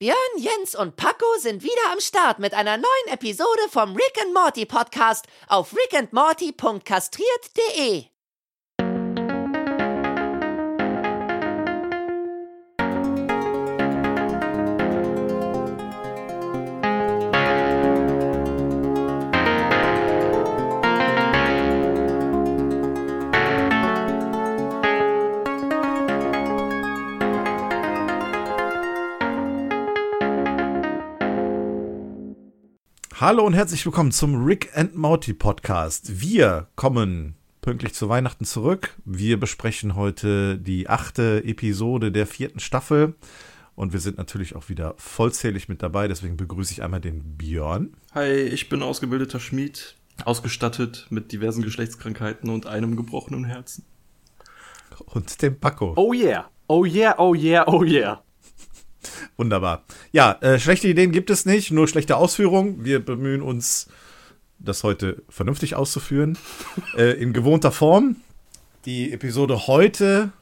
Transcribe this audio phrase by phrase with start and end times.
[0.00, 4.32] Björn, Jens und Paco sind wieder am Start mit einer neuen Episode vom Rick and
[4.32, 8.09] Morty Podcast auf rickandmorty.kastriert.de.
[33.20, 36.22] Hallo und herzlich willkommen zum Rick and Morty Podcast.
[36.22, 38.96] Wir kommen pünktlich zu Weihnachten zurück.
[39.04, 43.16] Wir besprechen heute die achte Episode der vierten Staffel.
[43.74, 46.08] Und wir sind natürlich auch wieder vollzählig mit dabei.
[46.08, 47.92] Deswegen begrüße ich einmal den Björn.
[48.14, 53.84] Hi, ich bin ausgebildeter Schmied, ausgestattet mit diversen Geschlechtskrankheiten und einem gebrochenen Herzen.
[55.04, 55.92] Und den Paco.
[55.96, 56.48] Oh yeah.
[56.68, 58.22] Oh yeah, oh yeah, oh yeah.
[59.36, 59.84] Wunderbar.
[60.12, 62.84] Ja, äh, schlechte Ideen gibt es nicht, nur schlechte Ausführung.
[62.84, 63.88] Wir bemühen uns,
[64.58, 66.36] das heute vernünftig auszuführen.
[66.96, 68.16] äh, in gewohnter Form.
[68.86, 70.32] Die Episode heute,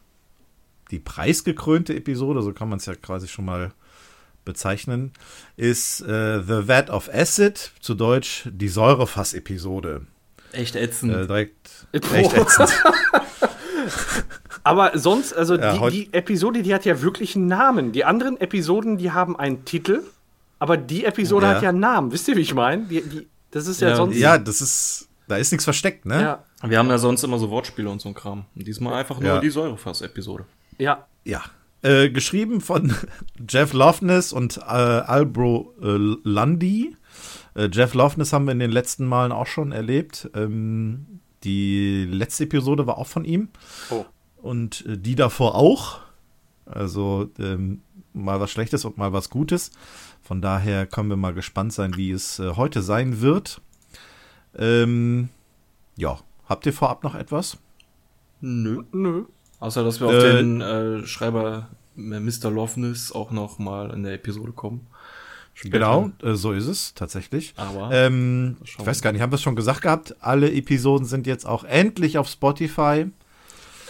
[0.91, 3.73] die preisgekrönte Episode, so kann man es ja quasi schon mal
[4.45, 5.13] bezeichnen,
[5.57, 10.07] ist äh, The Vat of Acid, zu Deutsch die Säurefass-Episode.
[10.53, 11.13] Echt ätzend.
[11.13, 12.71] Äh, direkt echt ätzend.
[14.65, 17.93] Aber sonst, also Ja, die, die Episode, die hat ja wirklich einen Namen.
[17.93, 20.03] Die anderen Episoden, die haben einen Titel,
[20.59, 21.55] aber die Episode Ja.
[21.55, 22.13] hat ja einen Namen.
[22.13, 22.85] Wisst ihr, wie ich meine?
[22.85, 24.17] Die, die, das ist ja, Ja, sonst.
[24.17, 26.21] ja, das ist, da ist nichts versteckt, ne?
[26.21, 26.45] ja.
[26.69, 28.45] Wir haben ja sonst immer so Wortspiele und so ein Kram.
[28.57, 29.41] Und diesmal einfach nur Ja.
[29.41, 30.45] die Säurefass-Episode.
[30.79, 31.07] ja.
[31.25, 31.43] Ja.
[31.83, 32.93] Äh, geschrieben von
[33.49, 35.87] Jeff Loveness und äh, Albro äh,
[36.25, 36.97] Lundy.
[37.55, 40.29] Äh, Jeff Loveness haben wir in den letzten Malen auch schon erlebt.
[40.35, 43.49] Ähm, die letzte Episode war auch von ihm.
[43.91, 44.05] Oh.
[44.43, 46.01] Und äh, die davor auch.
[46.67, 49.71] Also ähm, mal was Schlechtes und mal was Gutes.
[50.23, 53.61] Von daher können wir mal gespannt sein, wie es äh, heute sein wird.
[54.57, 55.29] Ähm,
[55.97, 57.59] ja, habt ihr vorab noch etwas?
[58.41, 58.83] Nö.
[58.93, 59.25] Nö.
[59.61, 62.51] Außer, dass wir auf Äh, den äh, Schreiber äh, Mr.
[62.51, 64.87] Loveness auch noch mal in der Episode kommen.
[65.61, 65.73] Später.
[65.79, 67.53] Genau, äh, so ist es tatsächlich.
[67.57, 70.15] Aber Ähm, ich weiß gar nicht, haben wir es schon gesagt gehabt?
[70.21, 73.07] Alle Episoden sind jetzt auch endlich auf Spotify.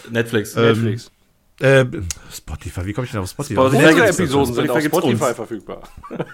[0.09, 0.55] Netflix.
[0.55, 1.11] Ähm, Netflix.
[1.59, 1.85] Äh,
[2.33, 3.53] Spotify, wie komme ich denn auf Spotify?
[3.53, 5.35] Spotify Unsere Episoden sind auf Spotify uns.
[5.35, 5.83] verfügbar.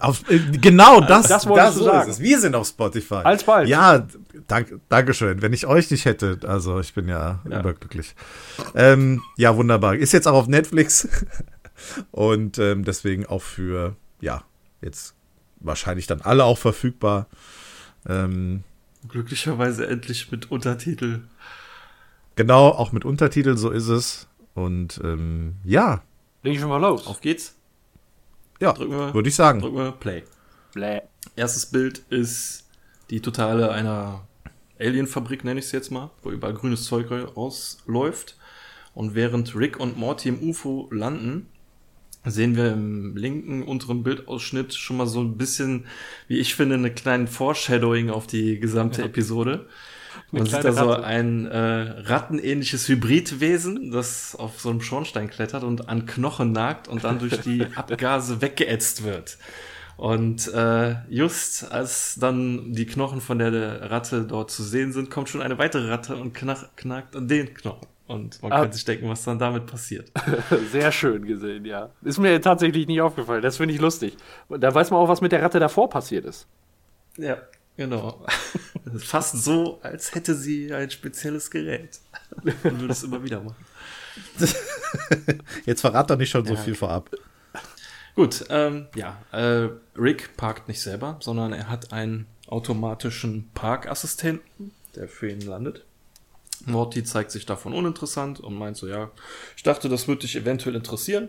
[0.00, 2.10] Auf, äh, genau, das, das wolltest du so sagen.
[2.10, 2.22] Ist es.
[2.22, 3.14] Wir sind auf Spotify.
[3.24, 3.68] Alsbald.
[3.68, 4.06] Ja,
[4.48, 5.40] dank, Dankeschön.
[5.40, 7.60] Wenn ich euch nicht hätte, also ich bin ja, Ja.
[7.60, 8.14] überglücklich.
[8.74, 9.94] Ähm, ja, wunderbar.
[9.94, 11.06] Ist jetzt auch auf Netflix
[12.10, 14.42] und ähm, deswegen auch für, ja,
[14.82, 15.14] jetzt
[15.60, 17.26] wahrscheinlich dann alle auch verfügbar.
[18.06, 18.64] Ähm,
[19.08, 21.20] Glücklicherweise endlich mit Untertitel.
[22.36, 24.28] genau, auch mit Untertitel, so ist es.
[24.54, 26.02] Und ähm, ja,
[26.42, 27.06] Leg ich schon mal los.
[27.06, 27.54] Auf geht's.
[28.60, 29.14] ja, wir.
[29.14, 29.60] würde ich sagen.
[29.60, 30.24] Drücken wir Play.
[30.72, 31.02] Bläh.
[31.36, 32.66] Erstes Bild ist
[33.10, 34.26] die totale einer
[34.80, 38.36] Alienfabrik, nenne ich es jetzt mal, wo überall grünes Zeug rausläuft.
[38.94, 41.48] Und während Rick und Morty im UFO landen,
[42.24, 45.86] sehen wir im linken unteren Bildausschnitt schon mal so ein bisschen,
[46.28, 49.66] wie ich finde, eine kleine Foreshadowing auf die gesamte Episode.
[50.30, 51.04] Man sieht da so Ratte.
[51.04, 57.04] ein äh, rattenähnliches Hybridwesen, das auf so einem Schornstein klettert und an Knochen nagt und
[57.04, 59.38] dann durch die Abgase weggeätzt wird.
[59.96, 65.28] Und äh, just als dann die Knochen von der Ratte dort zu sehen sind, kommt
[65.28, 67.86] schon eine weitere Ratte und knach, knackt an den Knochen.
[68.12, 68.60] Und man Ah.
[68.62, 70.10] kann sich denken, was dann damit passiert.
[70.70, 71.90] Sehr schön gesehen, ja.
[72.02, 73.42] Ist mir tatsächlich nicht aufgefallen.
[73.42, 74.16] Das finde ich lustig.
[74.48, 76.46] Da weiß man auch, was mit der Ratte davor passiert ist.
[77.16, 77.38] Ja,
[77.76, 78.24] genau.
[78.98, 82.00] Fast so, als hätte sie ein spezielles Gerät.
[82.64, 83.64] Und würde es immer wieder machen.
[85.64, 87.10] Jetzt verrat doch nicht schon so viel vorab.
[88.14, 95.08] Gut, ähm, ja, äh, Rick parkt nicht selber, sondern er hat einen automatischen Parkassistenten, der
[95.08, 95.84] für ihn landet.
[96.66, 99.10] Morty zeigt sich davon uninteressant und meint so, ja,
[99.56, 101.28] ich dachte, das würde dich eventuell interessieren.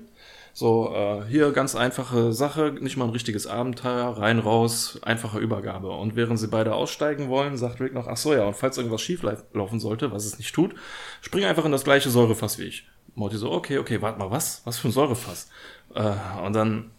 [0.56, 5.90] So, äh, hier ganz einfache Sache, nicht mal ein richtiges Abenteuer, rein, raus, einfache Übergabe.
[5.90, 9.02] Und während sie beide aussteigen wollen, sagt Rick noch, ach so, ja, und falls irgendwas
[9.02, 10.75] schief lauf- laufen sollte, was es nicht tut,
[11.22, 12.88] spring einfach in das gleiche Säurefass wie ich.
[13.16, 14.62] Morty so, okay, okay, warte mal, was?
[14.66, 15.50] Was für ein Säurefass?
[15.96, 16.13] Äh,
[16.46, 16.92] und dann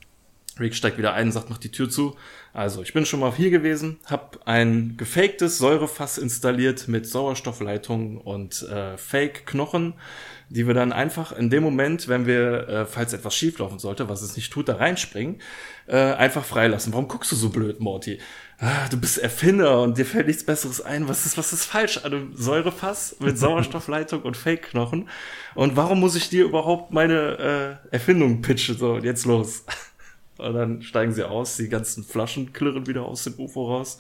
[0.59, 2.17] Rick steigt wieder ein, sagt, macht die Tür zu.
[2.53, 8.63] Also, ich bin schon mal hier gewesen, hab ein gefaktes Säurefass installiert mit Sauerstoffleitungen und
[8.63, 9.95] äh, Fake-Knochen,
[10.51, 14.23] die wir dann einfach in dem Moment, wenn wir, äh, falls etwas schieflaufen sollte, was
[14.23, 15.41] es nicht tut, da reinspringen,
[15.89, 16.93] äh, einfach freilassen.
[16.93, 18.21] Warum guckst du so blöd, Morty?
[18.59, 21.09] Ah, du bist Erfinder und dir fällt nichts Besseres ein.
[21.09, 25.09] Was ist, was ist falsch an einem Säurefass mit Sauerstoffleitung und Fake-Knochen?
[25.57, 28.79] Und warum muss ich dir überhaupt meine äh, Erfindung pitchen?
[28.79, 29.65] So, und jetzt los.
[30.39, 33.99] Und dann steigen sie aus, die ganzen Flaschen klirren wieder aus dem UFO raus.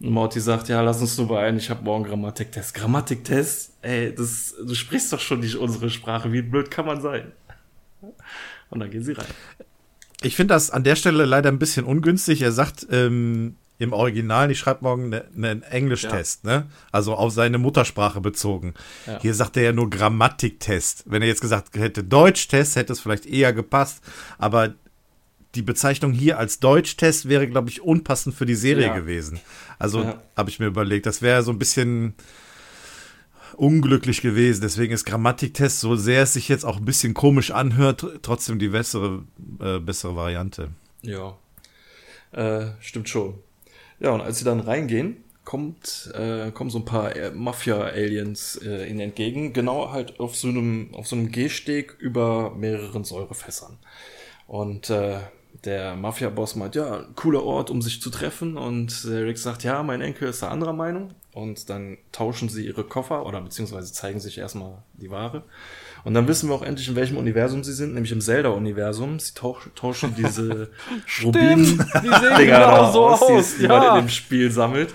[0.00, 2.74] Und Morty sagt, ja, lass uns nur beeilen, ich habe morgen Grammatiktest.
[2.74, 3.72] Grammatiktest?
[3.82, 7.32] Ey, das, du sprichst doch schon nicht unsere Sprache, wie blöd kann man sein?
[8.70, 9.26] Und dann gehen sie rein.
[10.22, 12.42] Ich finde das an der Stelle leider ein bisschen ungünstig.
[12.42, 16.66] Er sagt ähm, im Original, ich schreibe morgen ne, einen Englischtest, ne?
[16.90, 18.74] Also auf seine Muttersprache bezogen.
[19.06, 19.20] Ja.
[19.20, 21.04] Hier sagt er ja nur Grammatiktest.
[21.06, 24.02] Wenn er jetzt gesagt hätte Deutschtest, hätte es vielleicht eher gepasst.
[24.38, 24.74] Aber
[25.54, 28.94] die Bezeichnung hier als Deutschtest wäre, glaube ich, unpassend für die Serie Ja.
[28.94, 29.40] gewesen.
[29.78, 30.22] Also Ja.
[30.36, 32.14] habe ich mir überlegt, das wäre so ein bisschen
[33.56, 34.60] unglücklich gewesen.
[34.60, 38.58] Deswegen ist Grammatiktest, so sehr es sich jetzt auch ein bisschen komisch anhört, tr- trotzdem
[38.58, 39.24] die bessere,
[39.60, 40.68] äh, bessere Variante.
[41.02, 41.36] Ja,
[42.32, 43.34] äh, stimmt schon.
[44.00, 48.86] Ja, und als sie dann reingehen, kommt, äh, kommen so ein paar äh, Mafia-Aliens äh,
[48.88, 53.78] ihnen entgegen, genau halt auf so einem, auf so einem Gehsteg über mehreren Säurefässern.
[54.46, 55.18] Und äh,
[55.64, 58.56] der Mafia-Boss meint, ja, cooler Ort, um sich zu treffen.
[58.56, 61.10] Und der Rick sagt, ja, mein Enkel ist da anderer Meinung.
[61.32, 65.42] Und dann tauschen sie ihre Koffer oder beziehungsweise zeigen sich erstmal die Ware.
[66.04, 69.18] Und dann wissen wir auch endlich, in welchem Universum sie sind, nämlich im Zelda-Universum.
[69.18, 70.70] Sie tausch, tauschen diese
[71.24, 71.86] Rubin die sehen
[72.38, 73.56] Dinger genau so aus, die, aus.
[73.58, 73.96] die man Ja.
[73.96, 74.94] in dem Spiel sammelt.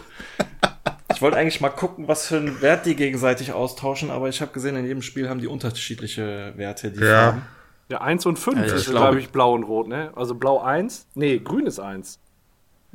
[1.13, 4.51] Ich wollte eigentlich mal gucken, was für einen Wert die gegenseitig austauschen, aber ich habe
[4.51, 7.21] gesehen, in jedem Spiel haben die unterschiedliche Werte, die Ja.
[7.31, 7.41] Farben.
[7.89, 10.12] Ja, 1 und 5 Ja, ich ist, glaube- ich, blau und rot, ne?
[10.15, 11.07] Also blau 1.
[11.15, 12.19] Nee, grün ist 1.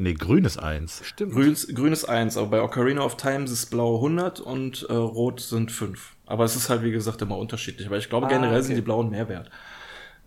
[0.01, 1.01] Nee, grün ist eins.
[1.05, 1.33] Stimmt.
[1.33, 4.93] Grün, ist- grün ist 1, aber bei Ocarina of Time ist blau 100 und äh,
[4.93, 6.15] rot sind 5.
[6.27, 7.89] Aber es ist halt, wie gesagt, immer unterschiedlich.
[7.89, 8.63] Aber ich glaube, Ah, generell okay.
[8.67, 9.51] sind die blauen mehr wert.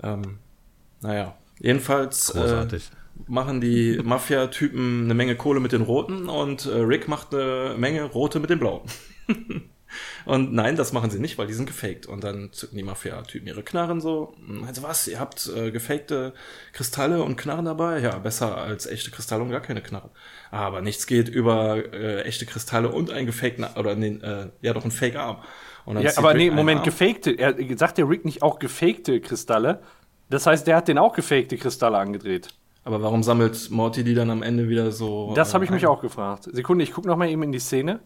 [0.03, 0.39] Ähm,
[0.99, 2.67] naja, jedenfalls äh,
[3.27, 8.03] machen die Mafia-Typen eine Menge Kohle mit den Roten und äh, Rick macht eine Menge
[8.03, 8.81] Rote mit den Blauen.
[10.25, 12.05] und nein, das machen sie nicht, weil die sind gefaked.
[12.05, 14.33] Und dann zücken die Mafia-Typen ihre Knarren so.
[14.65, 16.33] Also was, ihr habt äh, gefakte
[16.73, 17.99] Kristalle und Knarren dabei?
[17.99, 20.11] Ja, besser als echte Kristalle und gar keine Knarren.
[20.51, 24.83] Aber nichts geht über äh, echte Kristalle und einen gefakten, oder nee, äh, ja doch,
[24.83, 25.37] einen Fake-Arm.
[25.99, 27.31] Ja, aber Rick nee, Moment, gefakte.
[27.31, 29.81] Er sagt der Rick nicht auch gefakte Kristalle?
[30.29, 32.49] Das heißt, der hat den auch gefakte Kristalle angedreht.
[32.83, 35.33] Aber warum sammelt Morty die dann am Ende wieder so?
[35.35, 35.89] Das äh, habe ich mich ein?
[35.89, 36.49] auch gefragt.
[36.51, 37.99] Sekunde, ich gucke noch mal eben in die Szene.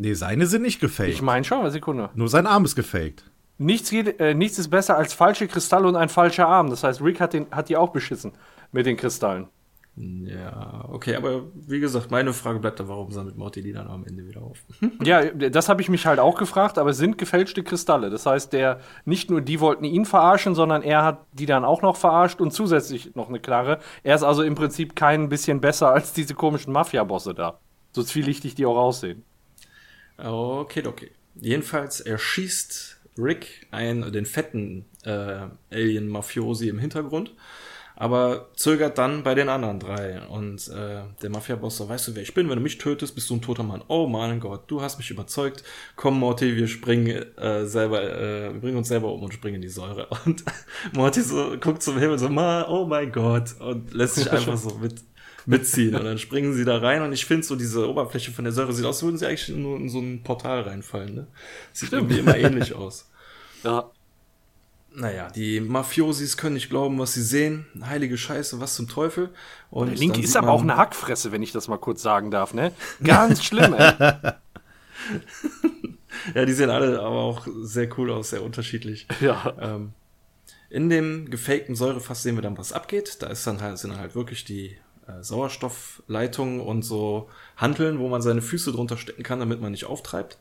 [0.00, 1.10] Nee, seine sind nicht gefaked.
[1.10, 2.10] Ich meine schon, Sekunde.
[2.14, 3.24] Nur sein Arm ist gefaked.
[3.58, 6.70] Nichts, geht, äh, nichts ist besser als falsche Kristalle und ein falscher Arm.
[6.70, 8.30] Das heißt, Rick hat, den, hat die auch beschissen
[8.70, 9.48] mit den Kristallen.
[9.96, 14.06] Ja, okay, aber wie gesagt, meine Frage bleibt da, warum sammelt Morty die dann am
[14.06, 14.58] Ende wieder auf?
[15.02, 18.08] Ja, das habe ich mich halt auch gefragt, aber es sind gefälschte Kristalle.
[18.08, 21.82] Das heißt, der nicht nur die wollten ihn verarschen, sondern er hat die dann auch
[21.82, 23.80] noch verarscht und zusätzlich noch eine Knarre.
[24.04, 27.58] Er ist also im Prinzip kein bisschen besser als diese komischen Mafia-Bosse da.
[27.90, 29.24] So zwielichtig die auch aussehen.
[30.18, 31.10] Okay, okay.
[31.40, 37.34] Jedenfalls erschießt Rick einen, den fetten äh, Alien-Mafiosi im Hintergrund,
[37.94, 40.20] aber zögert dann bei den anderen drei.
[40.28, 42.48] Und äh, der Mafia-Boss so, weißt du, wer ich bin?
[42.48, 43.82] Wenn du mich tötest, bist du ein toter Mann.
[43.88, 45.64] Oh mein Gott, du hast mich überzeugt.
[45.96, 49.62] Komm, Morty, wir springen äh, selber, äh, wir bringen uns selber um und springen in
[49.62, 50.08] die Säure.
[50.24, 50.44] Und
[50.92, 54.78] Morty so guckt zum Himmel so, Ma, oh mein Gott, und lässt sich einfach so
[54.78, 54.94] mit
[55.48, 55.94] mitziehen.
[55.94, 58.72] Und dann springen sie da rein und ich finde so diese Oberfläche von der Säure
[58.72, 61.14] sieht aus, als würden sie eigentlich nur in so ein Portal reinfallen.
[61.14, 61.26] Ne?
[61.72, 63.10] Sieht irgendwie immer ähnlich aus.
[63.64, 63.90] Ja.
[64.94, 67.66] Naja, die Mafiosis können nicht glauben, was sie sehen.
[67.84, 69.30] Heilige Scheiße, was zum Teufel.
[69.70, 72.30] Und Der Link dann ist aber auch eine Hackfresse, wenn ich das mal kurz sagen
[72.30, 72.72] darf, ne?
[73.02, 73.92] Ganz schlimm, ey.
[76.34, 79.06] Ja, die sehen alle aber auch sehr cool aus, sehr unterschiedlich.
[79.20, 79.54] Ja.
[79.60, 79.92] Ähm,
[80.68, 83.22] in dem gefakten Säurefass sehen wir dann, was abgeht.
[83.22, 84.76] Da ist dann halt, sind dann halt wirklich die
[85.20, 90.38] Sauerstoffleitungen und so Hanteln, wo man seine Füße drunter stecken kann, damit man nicht auftreibt.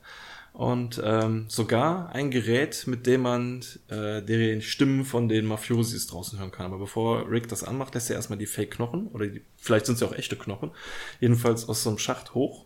[0.54, 6.40] Und ähm, sogar ein Gerät, mit dem man äh, die Stimmen von den Mafiosis draußen
[6.40, 6.66] hören kann.
[6.66, 10.06] Aber bevor Rick das anmacht, lässt er erstmal die Fake-Knochen, oder die, vielleicht sind sie
[10.06, 10.72] auch echte Knochen,
[11.20, 12.66] jedenfalls aus so einem Schacht hoch.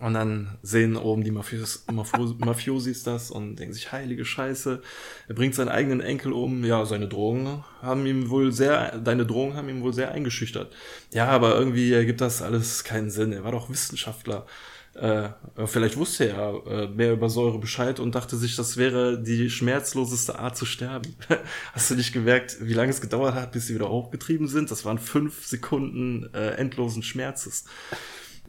[0.00, 4.82] Und dann sehen oben die Mafios, Mafio, Mafiosis das und denken sich, heilige Scheiße,
[5.28, 6.64] er bringt seinen eigenen Enkel um.
[6.64, 10.74] Ja, seine Drohungen haben ihm wohl sehr, deine Drohungen haben ihm wohl sehr eingeschüchtert.
[11.12, 13.32] Ja, aber irgendwie ergibt das alles keinen Sinn.
[13.32, 14.46] Er war doch Wissenschaftler.
[14.94, 15.28] Äh,
[15.66, 20.38] vielleicht wusste er äh, mehr über Säure Bescheid und dachte sich, das wäre die schmerzloseste
[20.38, 21.14] Art zu sterben.
[21.72, 24.70] Hast du nicht gemerkt, wie lange es gedauert hat, bis sie wieder hochgetrieben sind?
[24.70, 27.64] Das waren fünf Sekunden äh, endlosen Schmerzes.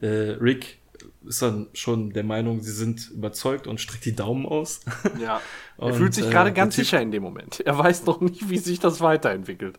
[0.02, 0.80] Äh, Rick
[1.26, 4.82] ist dann schon der Meinung, sie sind überzeugt und streckt die Daumen aus.
[5.20, 5.42] Ja.
[5.80, 7.60] Er fühlt sich äh, gerade der ganz sicher in dem Moment.
[7.60, 9.78] Er weiß noch nicht, wie sich das weiterentwickelt.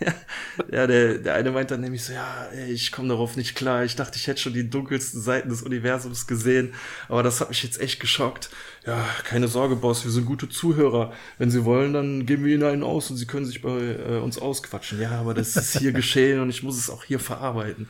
[0.72, 3.84] ja, der, der eine meint dann nämlich so, ja, ey, ich komme darauf nicht klar.
[3.84, 6.74] Ich dachte, ich hätte schon die dunkelsten Seiten des Universums gesehen,
[7.08, 8.50] aber das hat mich jetzt echt geschockt.
[8.88, 11.12] Ja, keine Sorge, Boss, wir sind gute Zuhörer.
[11.36, 14.16] Wenn Sie wollen, dann geben wir Ihnen einen aus und Sie können sich bei äh,
[14.16, 14.98] uns ausquatschen.
[14.98, 17.86] Ja, aber das ist hier geschehen und ich muss es auch hier verarbeiten.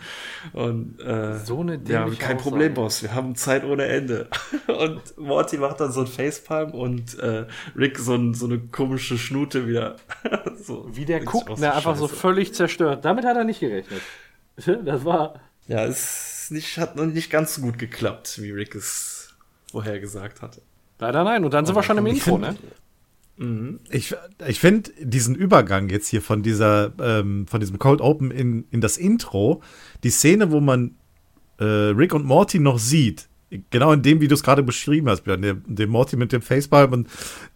[0.55, 2.37] Und äh, So eine ja, kein Aussage.
[2.39, 3.01] Problem, Boss.
[3.05, 4.27] Wir haben Zeit ohne Ende.
[4.67, 9.19] Und Morty macht dann so ein Facepalm und äh, Rick so, ein, so eine komische
[9.19, 9.97] Schnute wieder.
[10.63, 13.05] so, Wie der guckt, ne, einfach so völlig zerstört.
[13.05, 14.03] Damit hat er nicht gerechnet.
[14.57, 15.41] Das war.
[15.69, 19.35] Ja, es nicht, hat noch nicht ganz so gut geklappt, wie Rick es
[19.71, 20.61] vorher gesagt hatte.
[20.99, 21.45] Leider nein.
[21.45, 22.57] Und dann sind wir schon im Intro, find- ne?
[23.91, 24.17] Ich,
[24.49, 28.81] ich finde diesen Übergang jetzt hier von dieser, ähm, von diesem Cold Open in, in
[28.81, 29.63] das Intro,
[30.03, 30.97] die Szene, wo man
[31.61, 33.29] äh, Rick und Morty noch sieht,
[33.71, 36.43] genau in dem, wie du es gerade beschrieben hast, Björn, der, der Morty mit dem
[36.43, 37.09] Facepalm und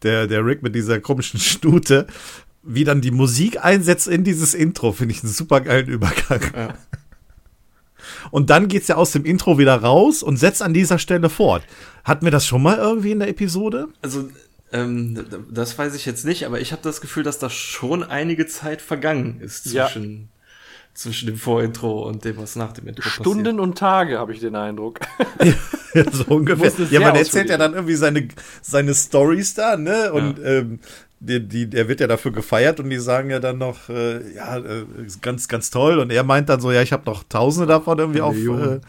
[0.05, 2.07] der, der Rick mit dieser komischen Stute,
[2.63, 6.43] wie dann die Musik einsetzt in dieses Intro, finde ich einen super geilen Übergang.
[6.55, 6.75] Ja.
[8.31, 11.63] Und dann geht's ja aus dem Intro wieder raus und setzt an dieser Stelle fort.
[12.05, 13.89] Hatten wir das schon mal irgendwie in der Episode?
[14.03, 14.29] Also,
[14.73, 18.47] ähm, das weiß ich jetzt nicht, aber ich habe das Gefühl, dass da schon einige
[18.47, 19.87] Zeit vergangen ist Ja.
[19.87, 20.29] zwischen,
[20.95, 24.57] zwischen dem Vorintro und dem, was nach dem Intro Stunden und Tage, habe ich den
[24.57, 25.01] Eindruck.
[25.95, 26.73] Ja, so ungefähr.
[26.91, 28.27] Ja, man erzählt ja dann irgendwie seine,
[28.63, 30.11] seine Stories da, ne?
[30.11, 30.79] Und ähm,
[31.25, 34.59] die, die, der wird ja dafür gefeiert und die sagen ja dann noch, äh, ja,
[34.59, 34.85] äh,
[35.21, 35.99] ganz, ganz toll.
[36.01, 38.79] Und er meint dann so, ja, ich habe noch Tausende davon irgendwie auf Millionen.
[38.79, 38.81] äh,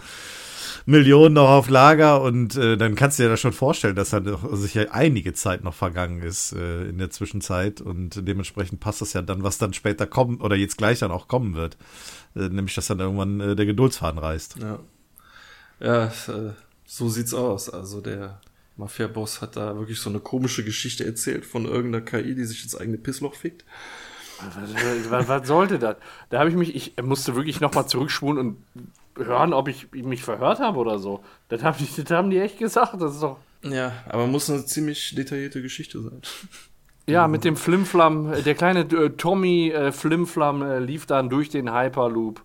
[0.86, 2.22] Millionen noch auf Lager.
[2.24, 5.64] Und äh, dann kannst du dir das schon vorstellen, dass dann doch sicher einige Zeit
[5.64, 7.82] noch vergangen ist äh, in der Zwischenzeit.
[7.82, 11.28] Und dementsprechend passt das ja dann, was dann später kommen oder jetzt gleich dann auch
[11.28, 11.78] kommen wird.
[12.34, 14.56] Nämlich, dass dann irgendwann der Geduldsfaden reißt.
[14.60, 14.80] Ja,
[15.80, 16.12] ja
[16.86, 17.70] so sieht's aus.
[17.70, 18.40] Also der
[18.78, 22.76] Mafia-Boss hat da wirklich so eine komische Geschichte erzählt von irgendeiner KI, die sich ins
[22.76, 23.66] eigene Pissloch fickt.
[24.40, 25.98] was, was, was sollte das?
[26.30, 28.58] Da habe ich mich, ich musste wirklich nochmal zurückspulen und
[29.16, 31.24] hören, ob ich mich verhört habe oder so.
[31.50, 33.00] Das haben die, das haben die echt gesagt.
[33.00, 33.38] Das ist doch.
[33.64, 36.22] Ja, aber muss eine ziemlich detaillierte Geschichte sein.
[37.06, 41.50] Ja, mit dem Flimflam, äh, der kleine äh, Tommy äh, Flimflam äh, lief dann durch
[41.50, 42.42] den Hyperloop.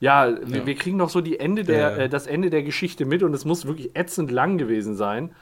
[0.00, 0.66] Ja, wir, Ja.
[0.66, 1.96] wir kriegen noch so die Ende der, Ja, ja.
[2.04, 5.32] Äh, das Ende der Geschichte mit und es muss wirklich ätzend lang gewesen sein.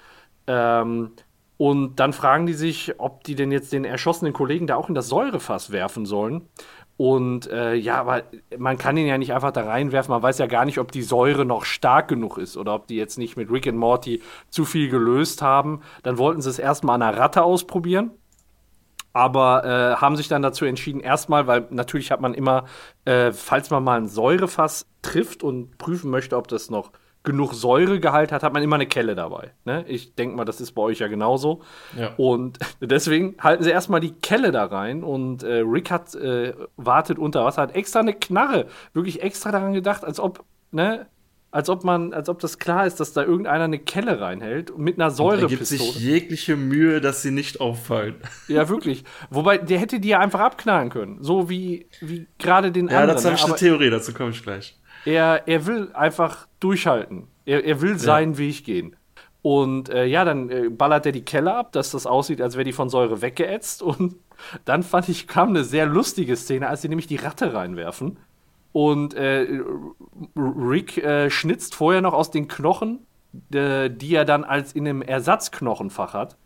[0.49, 1.13] Ähm,
[1.57, 4.95] und dann fragen die sich, ob die denn jetzt den erschossenen Kollegen da auch in
[4.95, 6.49] das Säurefass werfen sollen.
[6.97, 8.25] Und äh, ja, aber
[8.57, 10.13] man kann ihn ja nicht einfach da reinwerfen.
[10.13, 12.97] Man weiß ja gar nicht, ob die Säure noch stark genug ist oder ob die
[12.97, 15.83] jetzt nicht mit Rick and Morty zu viel gelöst haben.
[16.03, 18.11] Dann wollten sie es erstmal an einer Ratte ausprobieren
[19.19, 22.67] aber äh, haben sich dann dazu entschieden, erstmal, weil natürlich hat man immer,
[23.05, 26.93] äh, falls man mal ein Säurefass trifft und prüfen möchte, ob das noch
[27.25, 29.53] genug Säuregehalt hat, hat man immer eine Kelle dabei.
[29.65, 29.85] Ne?
[29.89, 31.63] Ich denke mal, das ist bei euch ja genauso.
[31.99, 32.15] Ja.
[32.17, 37.19] Und deswegen halten sie erstmal die Kelle da rein und äh, Rick hat äh, wartet
[37.19, 41.07] unter Wasser, hat extra eine Knarre, wirklich extra daran gedacht, als ob, ne,
[41.51, 44.97] als ob man, als ob das klar ist, dass da irgendeiner eine Kelle reinhält mit
[44.97, 45.67] einer Er gibt Säurepistole.
[45.93, 48.17] sich jegliche Mühe, dass sie nicht auffallen.
[48.49, 49.05] Ja, wirklich.
[49.31, 51.23] Wobei, der hätte die ja einfach abknallen können.
[51.23, 53.17] So wie, wie gerade den Ja, anderen.
[53.17, 53.41] dazu habe ne?
[53.41, 54.79] ich eine Theorie, dazu komme ich gleich.
[55.05, 57.29] Er, er will einfach durchhalten.
[57.45, 58.97] Er, er will seinen Weg gehen.
[59.43, 62.65] Und äh, ja, dann äh, ballert er die Kelle ab, dass das aussieht, als wäre
[62.65, 63.83] die von Säure weggeätzt.
[63.83, 64.17] Und
[64.65, 68.19] dann fand ich, kam eine sehr lustige Szene, als sie nämlich die Ratte reinwerfen.
[68.73, 69.47] Und äh,
[70.37, 73.07] Rick äh, schnitzt vorher noch aus den Knochen,
[73.53, 76.37] äh, die er dann als in einem Ersatzknochenfach hat,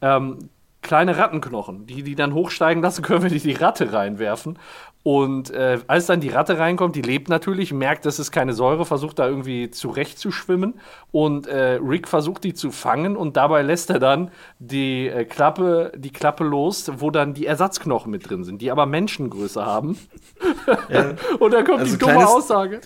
[0.00, 0.50] ähm,
[0.82, 4.58] kleine Rattenknochen, die die dann hochsteigen lassen können, wenn die die Ratte reinwerfen.
[5.02, 8.86] Und äh, als dann die Ratte reinkommt, die lebt natürlich, merkt, das ist keine Säure,
[8.86, 10.74] versucht da irgendwie zurechtzuschwimmen.
[11.10, 14.30] Und äh, Rick versucht die zu fangen und dabei lässt er dann
[14.60, 18.86] die äh, Klappe, die Klappe los, wo dann die Ersatzknochen mit drin sind, die aber
[18.86, 19.98] Menschengröße haben.
[21.40, 22.80] und dann kommt Also die dumme Aussage.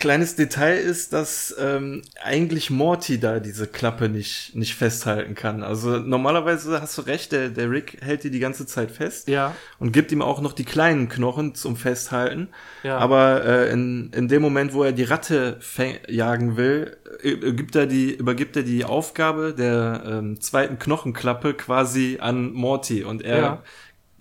[0.00, 5.62] Kleines Detail ist, dass ähm, eigentlich Morty da diese Klappe nicht, nicht festhalten kann.
[5.62, 9.54] Also normalerweise hast du recht, der, der Rick hält die die ganze Zeit fest Ja.
[9.78, 12.48] und gibt ihm auch noch die kleinen Knochen zum Festhalten.
[12.82, 12.96] Ja.
[12.96, 15.60] Aber äh, in, in dem Moment, wo er die Ratte
[16.08, 22.16] jagen will, äh, gibt er die, übergibt er die Aufgabe der ähm, zweiten Knochenklappe quasi
[22.20, 23.62] an Morty und er Ja.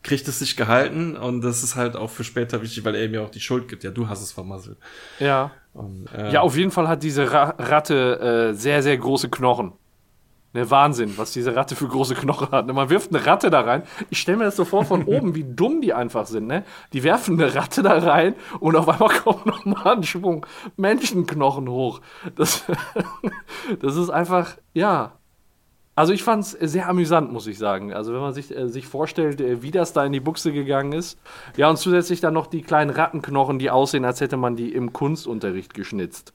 [0.04, 3.14] kriegt es nicht gehalten und das ist halt auch für später wichtig, weil er ihm
[3.14, 3.84] ja auch die Schuld gibt.
[3.86, 4.78] Ja, du hast es vermasselt.
[5.20, 5.52] Ja.
[5.74, 9.74] Und, äh, Ja, auf jeden Fall hat diese Ra Ratte äh, sehr, sehr große Knochen.
[10.52, 12.66] Ne, Wahnsinn, was diese Ratte für große Knochen hat.
[12.66, 13.84] Ne, man wirft eine Ratte da rein.
[14.10, 16.48] Ich stelle mir das so vor von oben, wie dumm die einfach sind.
[16.48, 16.64] Ne?
[16.92, 20.46] Die werfen eine Ratte da rein und auf einmal kommt nochmal ein Schwung
[20.76, 22.02] Menschenknochen hoch.
[22.36, 22.64] Das,
[23.80, 25.14] das ist einfach, ja.
[26.00, 27.92] Also ich fand es sehr amüsant, muss ich sagen.
[27.92, 30.94] Also wenn man sich, äh, sich vorstellt, äh, wie das da in die Buchse gegangen
[30.94, 31.20] ist.
[31.58, 34.94] Ja, und zusätzlich dann noch die kleinen Rattenknochen, die aussehen, als hätte man die im
[34.94, 36.32] Kunstunterricht geschnitzt.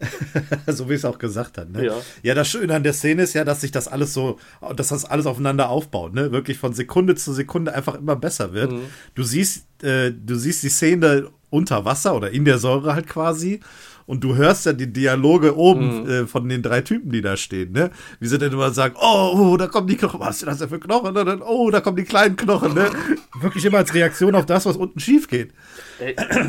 [0.66, 1.70] so wie es auch gesagt hat.
[1.70, 1.86] Ne?
[1.86, 1.94] Ja.
[2.24, 4.40] ja, das Schöne an der Szene ist ja, dass sich das alles so,
[4.74, 6.32] dass das alles aufeinander aufbaut, ne?
[6.32, 8.72] Wirklich von Sekunde zu Sekunde einfach immer besser wird.
[8.72, 8.80] Mhm.
[9.14, 13.60] Du siehst, äh, du siehst die Szene unter Wasser oder in der Säure halt quasi.
[14.06, 16.08] Und du hörst ja die Dialoge oben Mhm.
[16.10, 17.90] äh, von den drei Typen, die da stehen, ne?
[18.20, 20.68] Wie sie denn immer sagen, oh, oh, da kommen die Knochen, was ist das denn
[20.68, 21.08] für Knochen?
[21.16, 22.88] Und dann, oh, da kommen die kleinen Knochen, ne?
[23.40, 25.52] Wirklich immer als Reaktion auf das, was unten schief geht.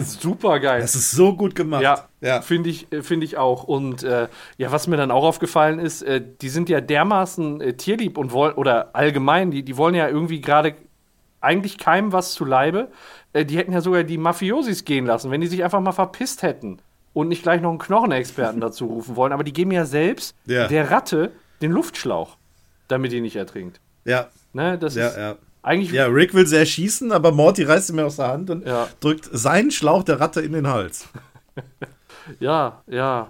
[0.04, 0.82] Super geil.
[0.82, 1.82] Das ist so gut gemacht.
[1.82, 2.42] Ja, ja.
[2.42, 3.64] finde ich, äh, finde ich auch.
[3.64, 7.74] Und äh, ja, was mir dann auch aufgefallen ist, äh, die sind ja dermaßen äh,
[7.74, 10.76] tierlieb und wollen, oder allgemein, die, die wollen ja irgendwie gerade
[11.42, 12.90] eigentlich keinem was zu Leibe.
[13.34, 16.44] Äh, die hätten ja sogar die Mafiosis gehen lassen, wenn die sich einfach mal verpisst
[16.44, 16.80] hätten
[17.14, 19.34] und nicht gleich noch einen Knochenexperten dazu rufen wollen.
[19.34, 20.68] Aber die geben ja selbst Ja.
[20.68, 22.38] der Ratte den Luftschlauch,
[22.88, 23.80] damit die nicht ertrinkt.
[24.06, 25.36] Ja, Ne, das ja, ist ja.
[25.62, 28.88] eigentlich Ja, Rick will sehr schießen, aber Morty reißt ihm aus der Hand und Ja.
[29.02, 31.08] drückt seinen Schlauch der Ratte in den Hals.
[32.40, 33.28] Ja, ja.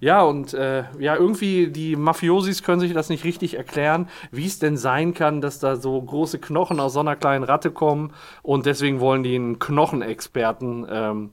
[0.00, 4.60] Ja, und äh, ja, irgendwie die Mafiosis können sich das nicht richtig erklären, wie es
[4.60, 8.12] denn sein kann, dass da so große Knochen aus so einer kleinen Ratte kommen.
[8.42, 11.30] Und deswegen wollen die einen Knochenexperten ähm,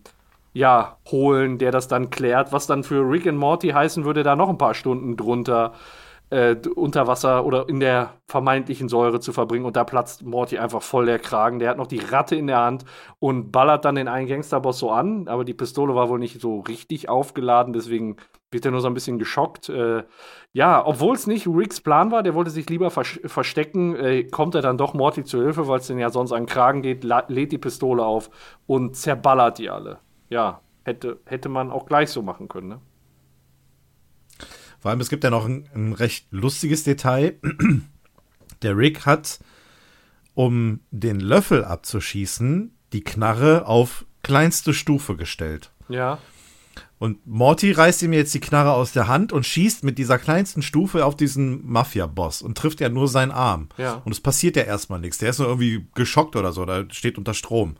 [0.55, 4.35] ja, holen, der das dann klärt, was dann für Rick und Morty heißen würde, da
[4.35, 5.73] noch ein paar Stunden drunter
[6.29, 9.65] äh, unter Wasser oder in der vermeintlichen Säure zu verbringen.
[9.65, 11.59] Und da platzt Morty einfach voll der Kragen.
[11.59, 12.85] Der hat noch die Ratte in der Hand
[13.19, 15.27] und ballert dann den einen Gangsterboss so an.
[15.27, 18.17] Aber die Pistole war wohl nicht so richtig aufgeladen, deswegen
[18.51, 19.69] wird er nur so ein bisschen geschockt.
[19.69, 20.03] Äh,
[20.53, 24.55] ja, obwohl es nicht Ricks Plan war, der wollte sich lieber versch- verstecken, äh, kommt
[24.55, 27.03] er dann doch Morty zu Hilfe, weil es den ja sonst an den Kragen geht,
[27.03, 28.29] lädt die Pistole auf
[28.65, 29.99] und zerballert die alle.
[30.29, 32.81] Ja, hätte, hätte man auch gleich so machen können, ne?
[34.79, 37.39] Vor allem, es gibt ja noch ein, ein recht lustiges Detail.
[38.61, 39.39] Der Rick hat,
[40.33, 45.71] um den Löffel abzuschießen, die Knarre auf kleinste Stufe gestellt.
[45.89, 46.19] Ja.
[47.05, 50.63] Und Morty reißt ihm jetzt die Knarre aus der Hand und schießt mit dieser kleinsten
[50.63, 53.69] Stufe auf diesen Mafia-Boss und trifft ja nur seinen Arm.
[53.77, 54.01] Ja.
[54.05, 55.19] Und es passiert ja erstmal nichts.
[55.19, 57.75] Der ist nur irgendwie geschockt oder so, oder steht unter Strom.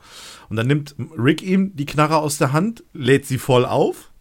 [0.48, 4.12] Und dann nimmt Rick ihm die Knarre aus der Hand, lädt sie voll auf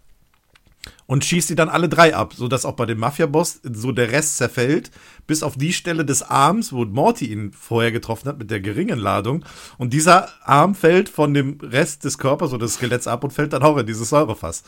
[1.04, 4.38] und schießt sie dann alle drei ab, sodass auch bei dem Mafia-Boss so der Rest
[4.38, 4.90] zerfällt,
[5.26, 8.98] bis auf die Stelle des Arms, wo Morty ihn vorher getroffen hat mit der geringen
[8.98, 9.44] Ladung.
[9.76, 13.52] Und dieser Arm fällt von dem Rest des Körpers oder des Skeletts ab und fällt
[13.52, 14.62] dann auch in dieses Säurefass.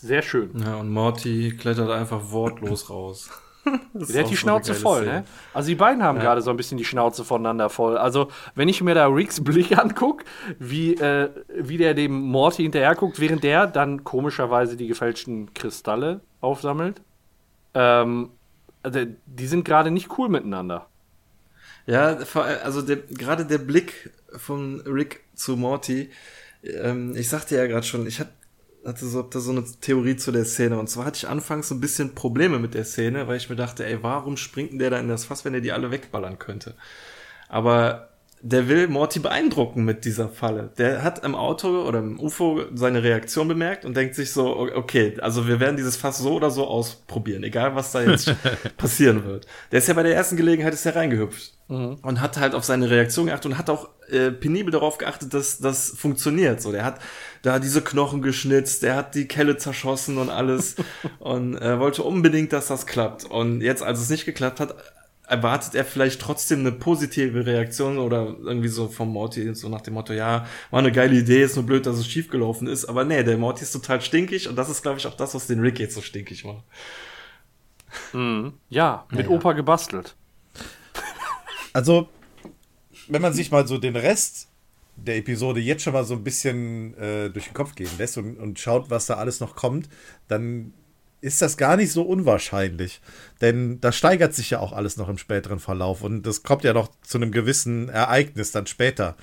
[0.00, 0.50] Sehr schön.
[0.58, 3.30] Ja, und Morty klettert einfach wortlos raus.
[3.94, 5.12] Der hat die so Schnauze voll, Szene.
[5.12, 5.24] ne?
[5.52, 7.98] Also die beiden haben gerade so ein bisschen die Schnauze voneinander voll.
[7.98, 10.24] Also wenn ich mir da Ricks Blick angucke,
[10.58, 16.20] wie, äh, wie der dem Morty hinterher guckt, während der dann komischerweise die gefälschten Kristalle
[16.40, 17.02] aufsammelt.
[17.74, 18.30] Ähm,
[18.82, 20.86] also die sind gerade nicht cool miteinander.
[21.86, 22.18] Ja,
[22.64, 26.10] also der, gerade der Blick von Rick zu Morty,
[26.62, 28.28] ähm, ich sagte ja gerade schon, ich hat,
[28.88, 30.78] hatte so, da so eine Theorie zu der Szene.
[30.78, 33.56] Und zwar hatte ich anfangs so ein bisschen Probleme mit der Szene, weil ich mir
[33.56, 36.38] dachte, ey, warum springt denn der da in das Fass, wenn er die alle wegballern
[36.38, 36.74] könnte?
[37.48, 38.07] Aber
[38.40, 40.70] der will Morty beeindrucken mit dieser Falle.
[40.78, 45.16] Der hat im Auto oder im UFO seine Reaktion bemerkt und denkt sich so, okay,
[45.20, 48.34] also wir werden dieses Fass so oder so ausprobieren, egal was da jetzt
[48.76, 49.46] passieren wird.
[49.72, 52.88] Der ist ja bei der ersten Gelegenheit ist er reingehüpft und hat halt auf seine
[52.88, 56.62] Reaktion geachtet und hat auch äh, penibel darauf geachtet, dass das funktioniert.
[56.62, 56.98] So, der hat
[57.42, 60.76] da diese Knochen geschnitzt, der hat die Kelle zerschossen und alles
[61.18, 63.24] und äh, wollte unbedingt, dass das klappt.
[63.24, 64.76] Und jetzt, als es nicht geklappt hat,
[65.28, 69.94] erwartet er vielleicht trotzdem eine positive Reaktion oder irgendwie so vom Morty, so nach dem
[69.94, 72.86] Motto, ja, war eine geile Idee, ist nur blöd, dass es schiefgelaufen ist.
[72.86, 75.46] Aber nee, der Morty ist total stinkig und das ist, glaube ich, auch das, was
[75.46, 76.64] den Rick jetzt so stinkig macht.
[78.70, 80.14] Ja, mit Opa gebastelt.
[81.72, 82.08] Also,
[83.08, 84.48] wenn man sich mal so den Rest
[84.96, 88.36] der Episode jetzt schon mal so ein bisschen äh, durch den Kopf gehen lässt und,
[88.36, 89.88] und schaut, was da alles noch kommt,
[90.26, 90.72] dann
[91.20, 93.00] ist das gar nicht so unwahrscheinlich.
[93.40, 96.72] Denn da steigert sich ja auch alles noch im späteren Verlauf und das kommt ja
[96.72, 99.16] noch zu einem gewissen Ereignis dann später.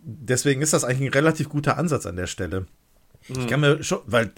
[0.00, 2.66] Deswegen ist das eigentlich ein relativ guter Ansatz an der Stelle.
[3.28, 4.32] Ich kann mir schon, weil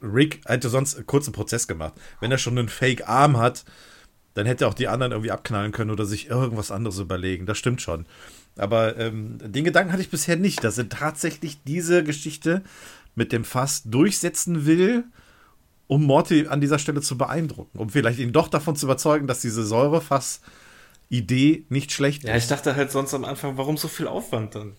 [0.00, 1.92] Rick hätte sonst einen kurzen Prozess gemacht.
[2.20, 3.64] Wenn er schon einen Fake-Arm hat,
[4.32, 7.44] dann hätte er auch die anderen irgendwie abknallen können oder sich irgendwas anderes überlegen.
[7.44, 8.06] Das stimmt schon.
[8.56, 12.62] Aber ähm, den Gedanken hatte ich bisher nicht, dass er tatsächlich diese Geschichte
[13.14, 15.04] mit dem Fass durchsetzen will,
[15.90, 17.76] um Morty an dieser Stelle zu beeindrucken.
[17.76, 22.76] Um vielleicht ihn doch davon zu überzeugen, dass diese Säurefass-Idee nicht schlecht Ja, ich dachte
[22.76, 24.74] halt sonst am Anfang, warum so viel Aufwand dann?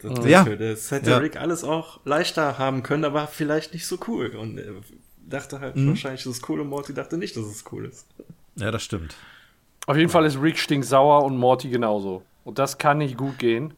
[0.00, 0.44] Das, Ja.
[0.44, 1.18] das hätte Ja.
[1.18, 4.28] Rick alles auch leichter haben können, aber vielleicht nicht so cool.
[4.36, 4.72] Und er
[5.28, 5.88] dachte halt Mhm.
[5.88, 8.06] wahrscheinlich, das ist cool und Morty dachte nicht, dass es cool ist.
[8.56, 9.14] Ja, das stimmt.
[9.86, 12.22] Auf jeden Fall ist Rick stinksauer und Morty genauso.
[12.44, 13.74] Und das kann nicht gut gehen.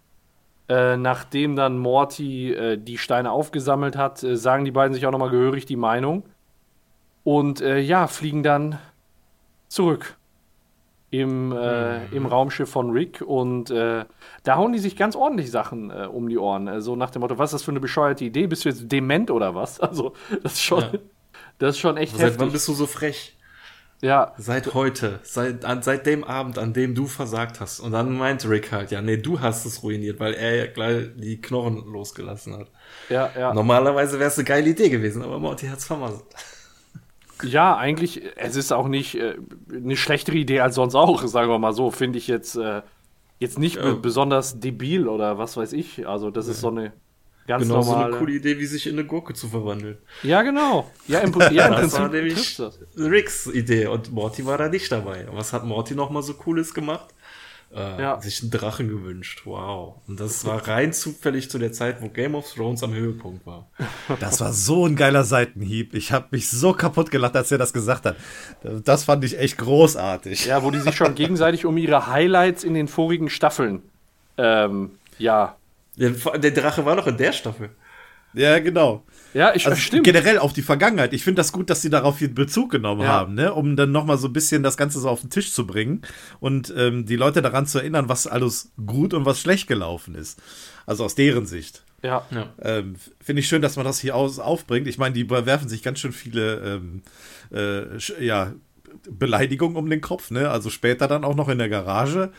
[0.69, 5.11] Äh, nachdem dann Morty äh, die Steine aufgesammelt hat, äh, sagen die beiden sich auch
[5.13, 6.25] nochmal gehörig die Meinung.
[7.25, 8.79] Und äh, ja, fliegen dann
[9.69, 10.17] zurück
[11.11, 12.17] im, äh, Mhm.
[12.17, 13.23] im Raumschiff von Rick.
[13.23, 14.05] Und äh,
[14.43, 16.81] da hauen die sich ganz ordentlich Sachen äh, um die Ohren.
[16.81, 18.47] So nach dem Motto, was ist das für eine bescheuerte Idee?
[18.47, 19.81] Bist du jetzt dement oder was?
[19.81, 20.93] Also, das ist schon, Ja.
[21.59, 22.53] das ist schon echt Seit wann heftig.
[22.53, 23.37] bist du so frech?
[24.03, 27.81] Ja, Seit heute, seit, an, seit dem Abend, an dem du versagt hast.
[27.81, 31.07] Und dann meinte Rick halt, ja, nee, du hast es ruiniert, weil er ja gleich
[31.17, 32.71] die Knochen losgelassen hat.
[33.09, 33.55] ja, ja.
[33.55, 36.25] Normalerweise wäre es eine geile Idee gewesen, aber Morty hat's vermasselt.
[37.45, 39.37] Ja, eigentlich, es ist auch nicht äh,
[39.73, 41.91] eine schlechtere Idee als sonst auch, sagen wir mal so.
[41.91, 42.83] Finde ich jetzt, äh,
[43.39, 43.83] jetzt nicht Ja.
[43.83, 46.07] be- besonders debil oder was weiß ich.
[46.07, 46.93] Also, das ist so eine
[47.47, 48.09] ganz Genau so normale.
[48.17, 49.99] eine coole Idee, wie sich in eine Gurke zu verwandeln.
[50.23, 50.91] Ja, genau.
[51.07, 52.79] Ja, im, ja, im Das war Prinzip nämlich das.
[52.97, 55.27] Ricks Idee und Morty war da nicht dabei.
[55.33, 57.14] Was hat Morty noch mal so Cooles gemacht?
[57.75, 58.21] Äh, Ja.
[58.21, 59.43] Sich einen Drachen gewünscht.
[59.45, 59.97] Wow.
[60.07, 63.69] Und das war rein zufällig zu der Zeit, wo Game of Thrones am Höhepunkt war.
[64.21, 65.95] Das war so ein geiler Seitenhieb.
[65.95, 68.17] Ich habe mich so kaputt gelacht, als er das gesagt hat.
[68.85, 70.47] Das fand ich echt großartig.
[70.47, 73.83] Ja, wo die sich schon gegenseitig um ihre Highlights in den vorigen Staffeln,
[74.37, 75.57] ähm, ja.
[75.97, 77.71] Der, der Drache war noch in der Staffel.
[78.33, 79.05] Ja, genau.
[79.35, 80.05] Ja, ich, Also stimmt.
[80.05, 81.13] generell auf die Vergangenheit.
[81.13, 83.09] Ich finde das gut, dass sie darauf hier Bezug genommen Ja.
[83.09, 83.53] haben, ne?
[83.53, 86.03] um dann nochmal so ein bisschen das Ganze so auf den Tisch zu bringen
[86.41, 90.41] und ähm, die Leute daran zu erinnern, was alles gut und was schlecht gelaufen ist.
[90.87, 91.83] Also aus deren Sicht.
[92.03, 92.25] Ja.
[92.31, 92.53] Ja.
[92.63, 94.87] Ähm, Finde ich schön, dass man das hier aus, aufbringt.
[94.87, 97.03] Ich meine, die werfen sich ganz schön viele ähm,
[97.53, 98.53] äh, ja,
[99.11, 100.51] Beleidigungen um den Kopf, ne?
[100.51, 102.31] Also später dann auch noch in der Garage.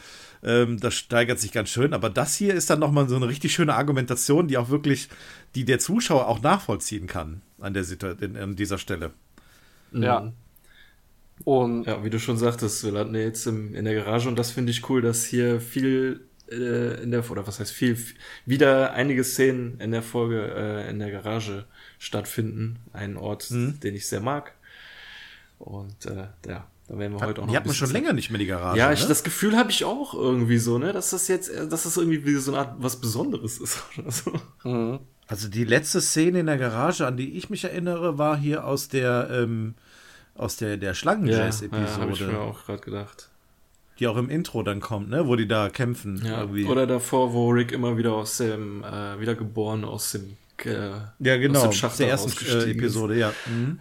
[0.43, 3.53] Ähm, das steigert sich ganz schön, aber das hier ist dann nochmal so eine richtig
[3.53, 5.09] schöne Argumentation, die auch wirklich,
[5.55, 9.11] die der Zuschauer auch nachvollziehen kann an, der Situ an dieser Stelle.
[9.91, 10.31] Ja.
[11.43, 14.37] Und Ja, wie du schon sagtest, wir landen ja jetzt im, in der Garage und
[14.37, 17.97] das finde ich cool, dass hier viel äh, in der, oder was heißt viel,
[18.45, 21.65] wieder einige Szenen in der Folge äh, in der Garage
[21.99, 22.79] stattfinden.
[22.93, 23.79] Ein Ort, Mhm.
[23.79, 24.53] den ich sehr mag.
[25.59, 28.13] Und äh, ja, da werden wir heute auch noch Die ein hat man schon länger
[28.13, 28.77] nicht mehr, die Garage.
[28.77, 29.07] Ja, ich, ne?
[29.07, 32.25] das Gefühl habe ich auch irgendwie so, ne, dass das jetzt, äh, dass das irgendwie
[32.25, 34.31] wie so eine Art was Besonderes ist oder so.
[34.63, 34.99] mhm.
[35.27, 38.89] Also die letzte Szene in der Garage, an die ich mich erinnere, war hier aus
[38.89, 39.75] der ähm,
[40.35, 43.29] aus der, der ja, Schlangenjazz-Episode, habe ich mir auch gerade gedacht.
[43.99, 45.27] die auch im Intro dann kommt, ne?
[45.27, 46.21] Wo die da kämpfen.
[46.25, 46.41] Ja.
[46.41, 46.65] irgendwie.
[46.65, 51.59] Oder davor, wo Rick immer wieder aus dem, äh, wiedergeboren aus dem, äh, ja, genau.
[51.59, 52.67] aus dem Aus Schacht der ersten äh, ist.
[52.67, 53.31] Episode, ja.
[53.45, 53.79] Mhm.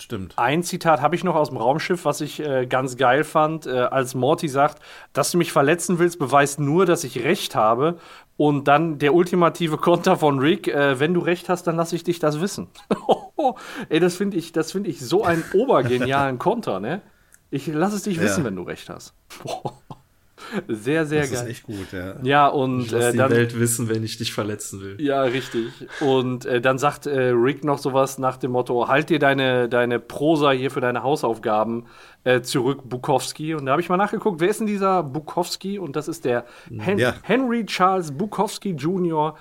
[0.00, 0.34] Stimmt.
[0.36, 3.70] Ein Zitat habe ich noch aus dem Raumschiff, was ich äh, ganz geil fand, äh,
[3.70, 4.80] als Morty sagt,
[5.12, 7.98] dass du mich verletzen willst, beweist nur, dass ich recht habe.
[8.38, 12.04] Und dann der ultimative Konter von Rick, äh, wenn du recht hast, dann lasse ich
[12.04, 12.68] dich das wissen.
[13.88, 17.02] Ey, das finde ich, das finde ich so einen obergenialen Konter, ne?
[17.50, 18.22] Ich lass es dich Ja.
[18.22, 19.12] wissen, wenn du recht hast.
[20.68, 21.50] Sehr, sehr Das ist geil.
[21.50, 22.14] echt gut, ja.
[22.22, 23.30] Ja, und Ich lass äh, die dann.
[23.30, 24.96] Welt wissen, wenn ich dich verletzen will.
[25.00, 25.72] Ja, richtig.
[26.00, 29.98] Und äh, dann sagt äh, Rick noch sowas nach dem Motto: Halt dir deine, deine
[29.98, 31.86] Prosa hier für deine Hausaufgaben
[32.24, 33.54] äh, zurück, Bukowski.
[33.54, 35.78] Und da habe ich mal nachgeguckt, wer ist denn dieser Bukowski?
[35.78, 36.44] Und das ist der
[36.78, 37.14] Hen Ja.
[37.22, 39.36] Henry Charles Bukowski Jr.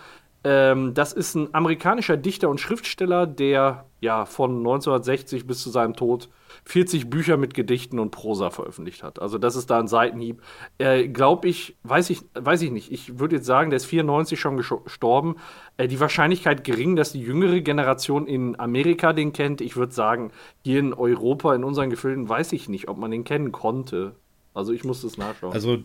[0.50, 5.94] Ähm, das ist ein amerikanischer Dichter und Schriftsteller, der ja von 1960 bis zu seinem
[5.94, 6.30] Tod
[6.64, 9.22] 40 Bücher mit Gedichten und Prosa veröffentlicht hat.
[9.22, 10.42] Also das ist da ein Seitenhieb.
[10.78, 12.94] Äh, Glaube ich, weiß ich, weiß ich nicht.
[12.94, 15.36] Ich würde jetzt sagen, der ist 94 schon gestorben.
[15.76, 19.60] Äh, die Wahrscheinlichkeit gering, dass die jüngere Generation in Amerika den kennt.
[19.60, 20.32] Ich würde sagen,
[20.64, 24.16] hier in Europa, in unseren Gefilden, weiß ich nicht, ob man den kennen konnte.
[24.54, 25.52] Also ich muss das nachschauen.
[25.52, 25.80] Also,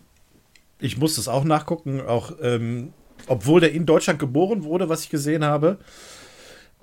[0.79, 2.93] ich muss das auch nachgucken, auch ähm,
[3.27, 5.77] obwohl der in Deutschland geboren wurde, was ich gesehen habe.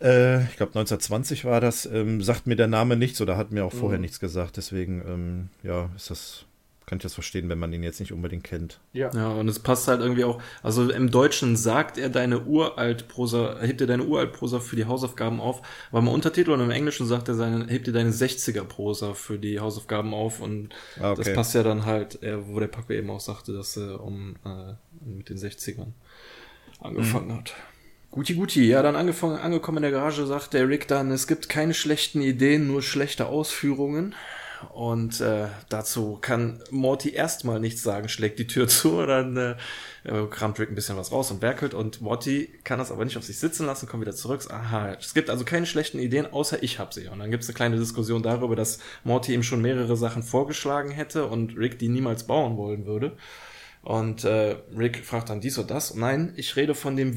[0.00, 3.64] Äh, ich glaube 1920 war das, ähm, sagt mir der Name nichts oder hat mir
[3.64, 4.56] auch vorher nichts gesagt.
[4.56, 6.46] Deswegen, ähm, ja, ist das,
[6.86, 8.80] kann ich das verstehen, wenn man ihn jetzt nicht unbedingt kennt.
[8.94, 9.10] ja.
[9.14, 13.82] Ja, und es passt halt irgendwie auch, also im Deutschen sagt er deine Uraltprosa, hebt
[13.82, 17.34] er deine Uraltprosa für die Hausaufgaben auf, aber im Untertitel und im Englischen sagt er
[17.34, 21.22] seine, hebt er deine 60er Prosa für die Hausaufgaben auf und Ah, okay.
[21.24, 24.72] das passt ja dann halt, wo der Paco eben auch sagte, dass er um, äh,
[25.04, 25.92] mit den 60ern
[26.80, 27.54] angefangen hat.
[28.10, 31.48] Guti, guti, ja, dann angefangen, angekommen in der Garage sagt der Rick dann, es gibt
[31.48, 34.14] keine schlechten Ideen, nur schlechte Ausführungen.
[34.74, 39.56] Und äh, dazu kann Morty erstmal nichts sagen, schlägt die Tür zu, dann äh,
[40.04, 43.16] äh, kramt Rick ein bisschen was raus und werkelt und Morty kann das aber nicht
[43.16, 44.42] auf sich sitzen lassen, kommt wieder zurück.
[44.50, 47.08] Aha, es gibt also keine schlechten Ideen, außer ich hab sie.
[47.08, 50.90] Und dann gibt es eine kleine Diskussion darüber, dass Morty ihm schon mehrere Sachen vorgeschlagen
[50.90, 53.16] hätte und Rick die niemals bauen wollen würde.
[53.82, 55.94] Und äh, Rick fragt dann dies oder das.
[55.94, 57.16] Nein, ich rede von dem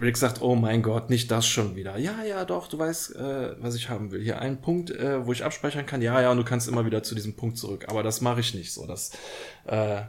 [0.00, 1.96] Rick sagt, oh mein Gott, nicht das schon wieder.
[1.96, 4.22] Ja, ja, doch, du weißt, äh, was ich haben will.
[4.22, 6.02] Hier ein Punkt, äh, wo ich abspeichern kann.
[6.02, 7.86] Ja, ja, und du kannst immer wieder zu diesem Punkt zurück.
[7.88, 8.86] Aber das mache ich nicht so.
[8.86, 9.12] Das
[9.66, 10.02] äh,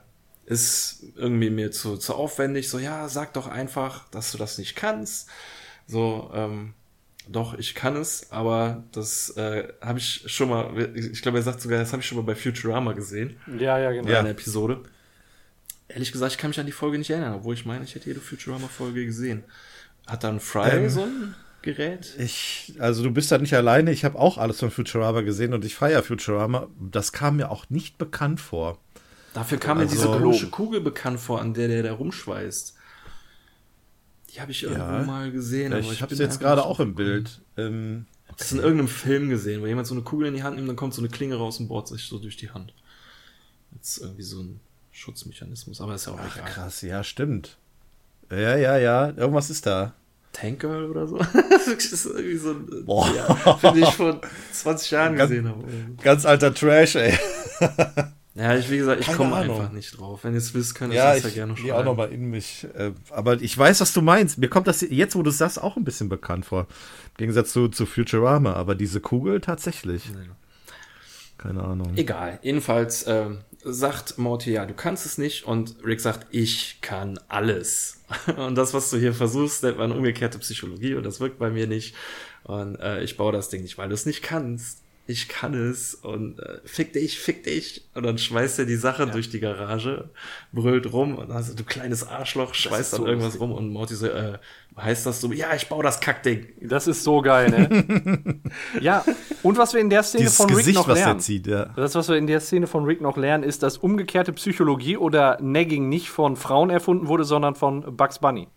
[0.46, 2.70] ist irgendwie mir zu, zu aufwendig.
[2.70, 5.30] So, ja, sag doch einfach, dass du das nicht kannst.
[5.86, 6.74] So, ähm,
[7.28, 11.62] doch, ich kann es, aber das äh, habe ich schon mal, ich glaube, er sagt
[11.62, 13.38] sogar, das habe ich schon mal bei Futurama gesehen.
[13.60, 14.10] Ja, ja, genau.
[14.10, 14.82] In einer Episode.
[15.88, 18.08] Ehrlich gesagt, ich kann mich an die Folge nicht erinnern, obwohl ich meine, ich hätte
[18.08, 19.44] jede Futurama-Folge gesehen.
[20.08, 22.14] Hat dann Fry Ähm, so ein Gerät?
[22.18, 23.92] Ich, also du bist da nicht alleine.
[23.92, 26.68] Ich habe auch alles von Futurama gesehen und ich feiere Futurama.
[26.80, 28.80] Das kam mir auch nicht bekannt vor.
[29.34, 32.76] Dafür kam mir Also- diese komische Kugel bekannt vor, an der der da rumschweißt.
[34.34, 35.04] Die habe ich irgendwo Ja.
[35.04, 35.74] mal gesehen.
[35.74, 36.96] aber ich habe bin es jetzt gerade auch im.
[36.96, 37.42] Bild.
[37.58, 40.56] Ähm, Das ist in irgendeinem Film gesehen, wo jemand so eine Kugel in die Hand
[40.56, 42.74] nimmt, dann kommt so eine Klinge raus und bohrt sich so durch die Hand.
[43.76, 44.60] Jetzt irgendwie so ein
[44.92, 46.50] Schutzmechanismus, aber ist ja auch ach, egal.
[46.50, 47.58] krass, ja, stimmt.
[48.32, 49.94] Ja, ja, ja, irgendwas ist da.
[50.32, 51.18] Tank Girl oder so?
[51.50, 53.08] das ist irgendwie so ein, Boah.
[53.16, 54.20] ja, finde ich vor
[54.52, 55.64] 20 Jahren Ganz- gesehen habe.
[56.02, 57.14] Ganz alter Trash, ey.
[58.36, 60.24] Ja, ich, wie gesagt, ich komme einfach nicht drauf.
[60.24, 61.86] Wenn ihr es wisst, könnt ihr Ja, ich ja gerne gehe auch schreiben.
[61.86, 62.66] nochmal in mich.
[62.76, 64.40] Äh, aber ich weiß, was du meinst.
[64.40, 66.62] Mir kommt das jetzt, wo du es sagst, auch ein bisschen bekannt vor.
[66.62, 68.54] Im Gegensatz zu, zu Futurama.
[68.54, 70.10] Aber diese Kugel tatsächlich.
[71.38, 71.94] Keine Ahnung.
[71.96, 72.40] Egal.
[72.42, 75.46] Jedenfalls ähm, sagt Morty, ja, du kannst es nicht.
[75.46, 78.02] Und Rick sagt, ich kann alles.
[78.38, 80.96] Und das, was du hier versuchst, nennt man umgekehrte Psychologie.
[80.96, 81.96] Und das wirkt bei mir nicht.
[82.44, 84.83] Und äh, ich baue das Ding nicht, weil du es nicht kannst.
[85.06, 85.96] Ich kann es.
[85.96, 87.86] Und äh, fick dich, fick dich.
[87.94, 90.10] Und dann schmeißt er die Sache durch die Garage,
[90.54, 91.16] brüllt rum.
[91.16, 93.52] Und dann so, du kleines Arschloch, schmeißt dann so irgendwas rum.
[93.52, 94.38] Und Morty so, äh,
[94.78, 96.48] heißt das so, ja, ich baue das Kackding.
[96.62, 98.40] Das ist so geil, ne?
[98.82, 99.04] ja,
[99.44, 101.20] und was wir in der Szene Dieses von Rick Gesicht, noch was er lernen.
[101.20, 101.66] zieht, ja.
[101.76, 105.38] Das, was wir in der Szene von Rick noch lernen, ist, dass umgekehrte Psychologie oder
[105.42, 108.48] Nagging nicht von Frauen erfunden wurde, sondern von Bugs Bunny.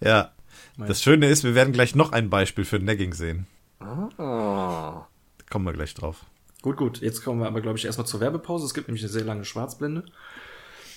[0.00, 0.32] Ja.
[0.76, 3.46] Das Schöne ist, wir werden gleich noch ein Beispiel für Nagging sehen.
[3.80, 5.07] Ah.
[5.50, 6.24] Kommen wir gleich drauf.
[6.62, 7.00] Gut, gut.
[7.00, 8.66] Jetzt kommen wir aber, glaube ich, erstmal zur Werbepause.
[8.66, 10.04] Es gibt nämlich eine sehr lange Schwarzblende.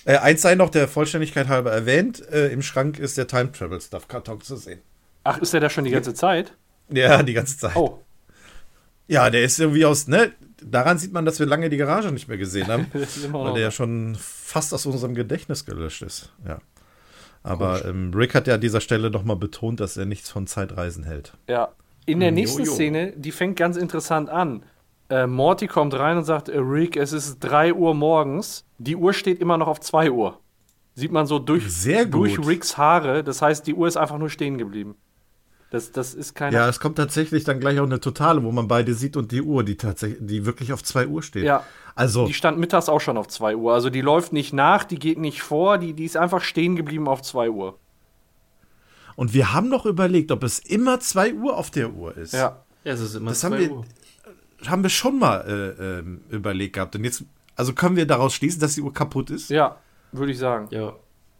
[0.04, 3.80] Äh, eins sei noch der Vollständigkeit halber erwähnt: äh, Im Schrank ist der Time Travel
[3.80, 4.80] Stuff Karton zu sehen.
[5.24, 6.54] Ach, ist der da schon die ganze Zeit?
[6.88, 7.76] Ja, die ganze Zeit.
[7.76, 8.02] Oh,
[9.06, 10.32] Ja, der ist irgendwie aus, ne?
[10.60, 12.86] Daran sieht man, dass wir lange die Garage nicht mehr gesehen haben.
[12.92, 13.54] weil noch.
[13.54, 16.32] der ja schon fast aus unserem Gedächtnis gelöscht ist.
[16.46, 16.58] Ja.
[17.44, 21.04] Aber ähm, Rick hat ja an dieser Stelle nochmal betont, dass er nichts von Zeitreisen
[21.04, 21.32] hält.
[21.48, 21.72] Ja.
[22.06, 22.72] In der nächsten jo.
[22.72, 24.64] Szene, die fängt ganz interessant an.
[25.08, 28.64] Äh, Morty kommt rein und sagt, äh, Rick, es ist 3 Uhr morgens.
[28.78, 30.38] Die Uhr steht immer noch auf 2 Uhr.
[30.94, 31.64] Sieht man so durch,
[32.10, 33.24] durch Ricks Haare.
[33.24, 34.96] Das heißt, die Uhr ist einfach nur stehen geblieben.
[35.70, 36.54] Das, das ist keine.
[36.54, 39.40] Ja, es kommt tatsächlich dann gleich auch eine Totale, wo man beide sieht und die
[39.40, 41.44] Uhr, die tatsächlich, die wirklich auf 2 Uhr steht.
[41.44, 41.64] Ja.
[41.94, 43.72] Also, Die stand mittags auch schon auf 2 Uhr.
[43.72, 47.08] Also die läuft nicht nach, die geht nicht vor, die, die ist einfach stehen geblieben
[47.08, 47.78] auf 2 Uhr.
[49.16, 52.32] Und wir haben noch überlegt, ob es immer 2 Uhr auf der Uhr ist.
[52.34, 52.58] Ja.
[52.84, 53.84] Ja, es ist immer Das haben 2 wir- Uhr.
[54.66, 55.40] Haben wir schon mal
[55.78, 56.94] äh, ähm, überlegt gehabt.
[56.94, 57.24] Und jetzt,
[57.56, 59.50] also können wir daraus schließen, dass die Uhr kaputt ist?
[59.50, 59.76] Ja,
[60.12, 60.68] würde ich sagen.
[60.70, 60.92] Ja.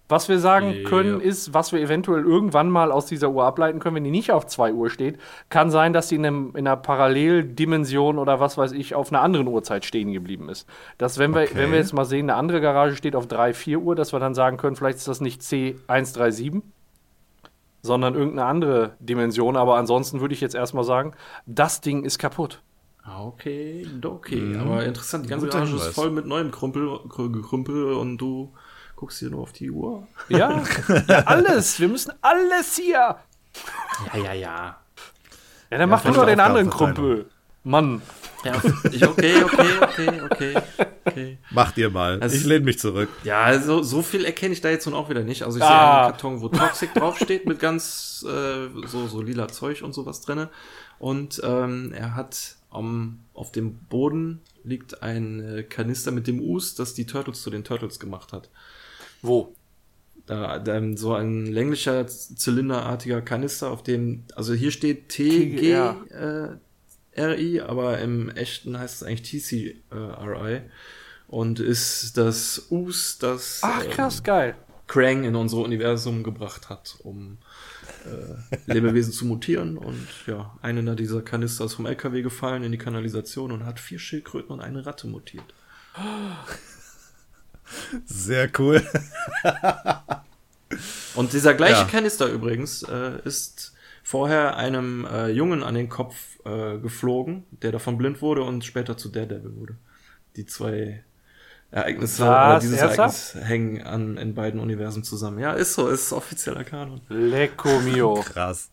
[0.08, 0.88] Was wir sagen Ja.
[0.88, 4.30] können, ist, was wir eventuell irgendwann mal aus dieser Uhr ableiten können, wenn die nicht
[4.32, 8.58] auf 2 Uhr steht, kann sein, dass sie in, einem, in einer Paralleldimension oder was
[8.58, 10.66] weiß ich auf einer anderen Uhrzeit stehen geblieben ist.
[10.98, 11.52] Dass, wenn wir, Okay.
[11.54, 14.20] wenn wir jetzt mal sehen, eine andere Garage steht auf 3, 4 Uhr, dass wir
[14.20, 16.61] dann sagen können, vielleicht ist das nicht C137,
[17.82, 19.56] sondern irgendeine andere Dimension.
[19.56, 21.12] Aber ansonsten würde ich jetzt erstmal sagen,
[21.46, 22.62] das Ding ist kaputt.
[23.04, 24.56] Okay, okay.
[24.60, 28.52] Aber interessant, die ganze Guter Garage ist voll mit neuem Krümpel, Krü- Krümpel und du
[28.94, 30.06] guckst hier nur auf die Uhr.
[30.28, 30.62] Ja,
[31.08, 31.80] ja alles.
[31.80, 33.16] Wir müssen alles hier.
[34.14, 34.76] Ja, ja, ja.
[35.70, 36.70] Ja, dann mach du falsche doch den anderen.
[36.70, 37.26] Krümpel.
[37.64, 38.02] Mann.
[38.44, 38.61] Ja
[38.92, 40.55] ich, okay, okay, okay, okay,
[41.05, 41.38] okay.
[41.50, 42.18] Macht ihr mal.
[42.20, 43.09] Das- ich lehne mich zurück.
[43.24, 45.42] Ja, so, so viel erkenne ich da jetzt nun auch wieder nicht.
[45.44, 45.68] Also ich Ah.
[45.68, 50.20] sehe einen Karton, wo Toxic draufsteht mit ganz äh, so, so lila Zeug und sowas
[50.20, 50.48] drinne.
[50.98, 56.74] Und ähm, er hat am auf dem Boden liegt ein äh, Kanister mit dem Us,
[56.74, 58.48] das die Turtles zu den Turtles gemacht hat.
[59.22, 59.55] Wo?
[60.26, 65.96] Da, da so ein länglicher, zylinderartiger Kanister, auf dem, also hier steht TGR.
[66.09, 66.48] TGRI, äh,
[67.16, 70.62] RI, aber im echten heißt es eigentlich TCRI
[71.29, 74.55] und ist das Us, das Ach, ähm, krass, geil.
[74.87, 77.38] Krang in unser Universum gebracht hat, um
[78.05, 79.79] äh, Lebewesen zu mutieren.
[79.79, 83.98] Und ja, einer dieser Kanister ist vom LKW gefallen in die Kanalisation und hat vier
[83.98, 85.55] Schildkröten und eine Ratte mutiert.
[88.05, 88.83] Sehr cool.
[91.14, 91.85] Und dieser gleiche Ja.
[91.85, 93.71] Kanister übrigens äh, ist
[94.12, 98.98] vorher einem äh, Jungen an den Kopf äh, geflogen, der davon blind wurde und später
[98.98, 99.77] zu Daredevil wurde.
[100.37, 101.03] Die zwei
[101.70, 102.29] Ereignisse Was?
[102.29, 102.79] oder dieses?
[102.79, 105.38] Ereignis hängen an, in beiden Universen zusammen.
[105.38, 107.01] Ja, ist so, ist offizieller Kanon.
[107.09, 108.16] Lecco mio.
[108.20, 108.70] Krass.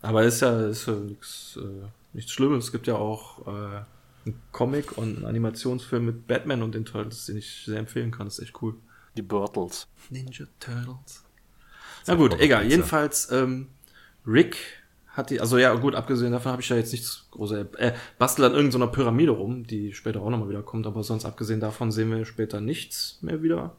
[0.00, 2.66] Aber ist ja, ist ja nichts, äh, nichts Schlimmes.
[2.66, 3.80] Es gibt ja auch äh,
[4.24, 8.28] einen Comic und einen Animationsfilm mit Batman und den Turtles, den ich sehr empfehlen kann.
[8.28, 8.76] Das ist echt cool.
[9.16, 9.88] Die Birtles.
[10.10, 11.24] Ninja Turtles.
[12.06, 12.66] Na gut, egal.
[12.66, 13.68] Jedenfalls, ähm,
[14.26, 14.56] Rick
[15.08, 18.50] hat die, also ja, gut, abgesehen davon habe ich ja jetzt nichts große, äh, bastelt
[18.50, 22.10] an irgendeiner Pyramide rum, die später auch nochmal wieder kommt, aber sonst abgesehen davon sehen
[22.10, 23.76] wir später nichts mehr wieder.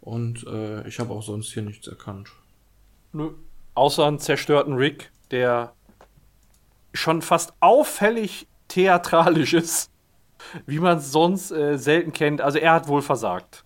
[0.00, 2.30] Und äh, ich habe auch sonst hier nichts erkannt.
[3.12, 3.30] Nö.
[3.74, 5.72] Außer einen zerstörten Rick, der
[6.92, 9.90] schon fast auffällig theatralisch ist,
[10.66, 12.40] wie man es sonst äh, selten kennt.
[12.40, 13.64] Also er hat wohl versagt.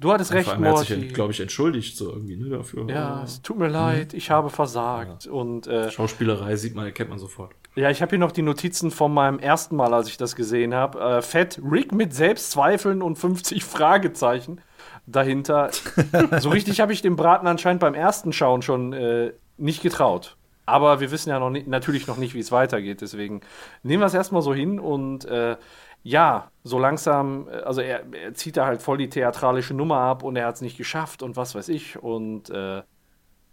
[0.00, 1.08] Du hattest Vor recht, allem, er hat sich, Morty.
[1.08, 2.86] glaube ich, entschuldigt so irgendwie ne, dafür.
[2.88, 5.26] Ja, es tut mir leid, ich habe versagt.
[5.26, 7.52] Und äh, Schauspielerei sieht man, erkennt man sofort.
[7.76, 10.74] ja, ich habe hier noch die Notizen von meinem ersten Mal, als ich das gesehen
[10.74, 10.98] habe.
[11.00, 14.60] Äh, Fett, Rick mit Selbstzweifeln und 50 Fragezeichen
[15.06, 15.70] dahinter.
[16.40, 20.36] so richtig habe ich dem Braten anscheinend beim ersten Schauen schon äh, nicht getraut.
[20.66, 23.00] Aber wir wissen ja noch nicht, natürlich noch nicht, wie es weitergeht.
[23.02, 23.42] Deswegen
[23.82, 25.56] nehmen wir es erstmal so hin und äh,
[26.04, 30.22] ja, so langsam, äh, also er, er zieht da halt voll die theatralische Nummer ab
[30.22, 32.00] und er hat es nicht geschafft und was weiß ich.
[32.00, 32.82] Und äh,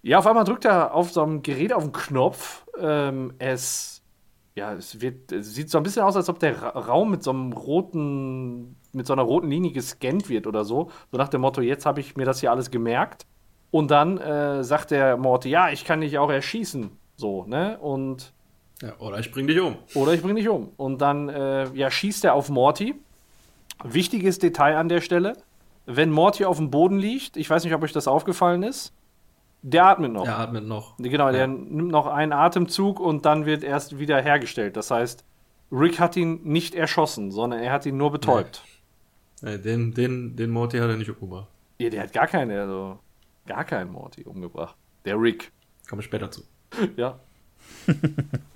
[0.04, 2.66] ja, auf einmal drückt er auf so einem Gerät auf den Knopf.
[2.78, 4.04] Ähm, es,
[4.54, 7.24] ja, es wird, es sieht so ein bisschen aus, als ob der Ra Raum mit
[7.24, 10.92] so einem roten, mit so einer roten Linie gescannt wird oder so.
[11.10, 13.26] So nach dem Motto, jetzt habe ich mir das hier alles gemerkt.
[13.72, 16.92] Und dann äh, sagt der Morty, ja, ich kann dich auch erschießen.
[17.16, 17.80] So, ne?
[17.80, 18.34] Und
[18.82, 19.78] Ja, oder ich bring dich um.
[19.96, 20.70] oder ich bringe dich um.
[20.78, 22.96] Und dann äh, ja, schießt er auf Morty.
[23.84, 25.38] Wichtiges Detail an der Stelle.
[25.86, 28.94] Wenn Morty auf dem Boden liegt, ich weiß nicht, ob euch das aufgefallen ist,
[29.64, 30.26] der atmet noch.
[30.26, 30.98] Er atmet noch.
[30.98, 31.48] Genau, der Ja.
[31.48, 34.76] nimmt noch einen Atemzug und dann wird erst wieder hergestellt.
[34.78, 35.24] Das heißt,
[35.72, 38.64] Rick hat ihn nicht erschossen, sondern er hat ihn nur betäubt.
[39.44, 41.48] Äh, den, den, den Morty hat er nicht umgebracht.
[41.80, 43.00] Ja, der hat gar keine, also
[43.48, 44.76] gar keinen Morty umgebracht.
[45.06, 45.52] Der Rick.
[45.90, 46.42] Kommen wir später zu.
[46.96, 47.20] Ja.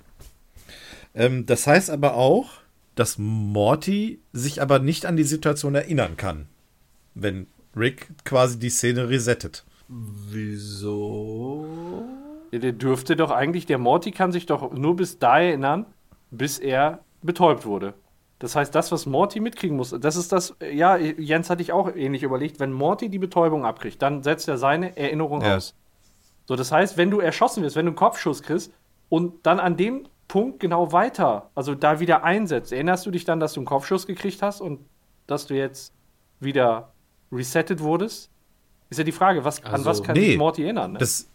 [1.16, 2.50] Ähm, das heißt aber auch,
[2.94, 6.46] dass Morty sich aber nicht an die Situation erinnern kann,
[7.14, 9.64] wenn Rick quasi die Szene resettet.
[9.88, 11.66] Wieso?
[12.52, 12.58] ja.
[12.58, 15.84] Der dürfte doch eigentlich, der Morty kann sich doch nur bis da erinnern,
[16.30, 17.92] bis er betäubt wurde.
[18.38, 21.94] Das heißt, das, was Morty mitkriegen muss, das ist das, ja, Jens hatte ich auch
[21.94, 25.56] ähnlich überlegt, wenn Morty die Betäubung abkriegt, dann setzt er seine Erinnerung Ja.
[25.56, 25.74] aus.
[26.46, 28.72] So, das heißt, wenn du erschossen wirst, wenn du einen Kopfschuss kriegst
[29.08, 33.38] und dann an dem Punkt genau weiter, also da wieder einsetzt, erinnerst du dich dann,
[33.40, 34.80] dass du einen Kopfschuss gekriegt hast und
[35.26, 35.92] dass du jetzt
[36.40, 36.92] wieder
[37.30, 38.30] resettet wurdest?
[38.90, 40.92] Ist ja die Frage, was, an Also, was kann nee, sich Morty erinnern?
[40.92, 40.98] Ne?
[40.98, 41.28] Das,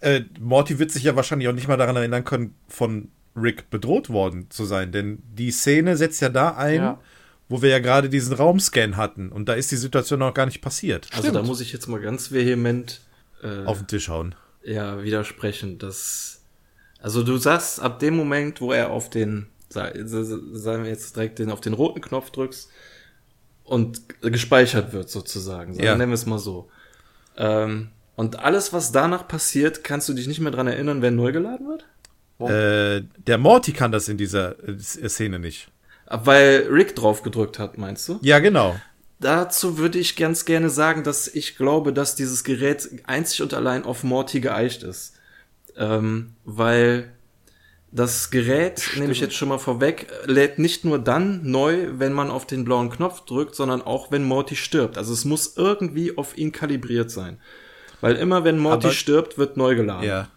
[0.00, 4.10] äh, Morty wird sich ja wahrscheinlich auch nicht mal daran erinnern können, von Rick bedroht
[4.10, 7.00] worden zu sein, denn die Szene setzt ja da ein, Ja.
[7.48, 10.60] wo wir ja gerade diesen Raumscan hatten und da ist die Situation noch gar nicht
[10.62, 11.08] passiert.
[11.12, 11.36] Also Stimmt.
[11.36, 13.00] da muss ich jetzt mal ganz vehement
[13.42, 14.34] äh, Auf den Tisch hauen.
[14.64, 16.39] ja, widersprechen, dass
[17.02, 21.16] also du sagst, ab dem Moment, wo er auf den, sa- sa- sagen wir jetzt
[21.16, 22.70] direkt den auf den roten Knopf drückst
[23.64, 25.96] und gespeichert wird sozusagen, so, Ja.
[25.96, 26.68] nennen wir es mal so.
[27.36, 31.32] Ähm, und alles, was danach passiert, kannst du dich nicht mehr dran erinnern, wenn neu
[31.32, 31.84] geladen wird?
[32.50, 35.68] Äh, der Morty kann das in dieser äh, Szene nicht.
[36.06, 38.18] Weil Rick drauf gedrückt hat, meinst du?
[38.22, 38.76] Ja, genau.
[39.20, 43.84] Dazu würde ich ganz gerne sagen, dass ich glaube, dass dieses Gerät einzig und allein
[43.84, 45.14] auf Morty geeicht ist.
[45.76, 47.12] Ähm, weil
[47.92, 52.30] das Gerät, nehme ich jetzt schon mal vorweg, lädt nicht nur dann neu, wenn man
[52.30, 54.96] auf den blauen Knopf drückt, sondern auch, wenn Morty stirbt.
[54.96, 57.38] Also es muss irgendwie auf ihn kalibriert sein.
[58.00, 60.06] Weil immer, wenn Morty Aber- stirbt, wird neu geladen.
[60.06, 60.28] Ja.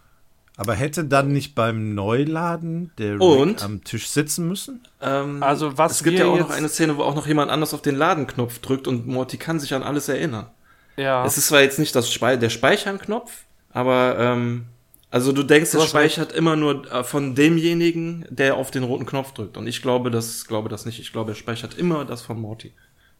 [0.55, 3.63] Aber hätte dann nicht beim Neuladen der Rick Und?
[3.63, 4.81] am Tisch sitzen müssen?
[5.01, 7.73] Ähm, Also, was es gibt ja auch noch eine Szene, wo auch noch jemand anders
[7.73, 10.47] auf den Ladenknopf drückt und Morty kann sich an alles erinnern.
[10.95, 11.25] ja.
[11.25, 13.31] Es ist zwar jetzt nicht das Spei der Speichern-Knopf,
[13.71, 14.65] aber ähm,
[15.13, 19.31] also du denkst, hast speichert immer nur äh, von demjenigen, der auf den roten Knopf
[19.33, 19.55] drückt.
[19.57, 20.99] Und ich glaube das, glaube das nicht.
[20.99, 22.73] Ich glaube, er speichert immer das von Morty.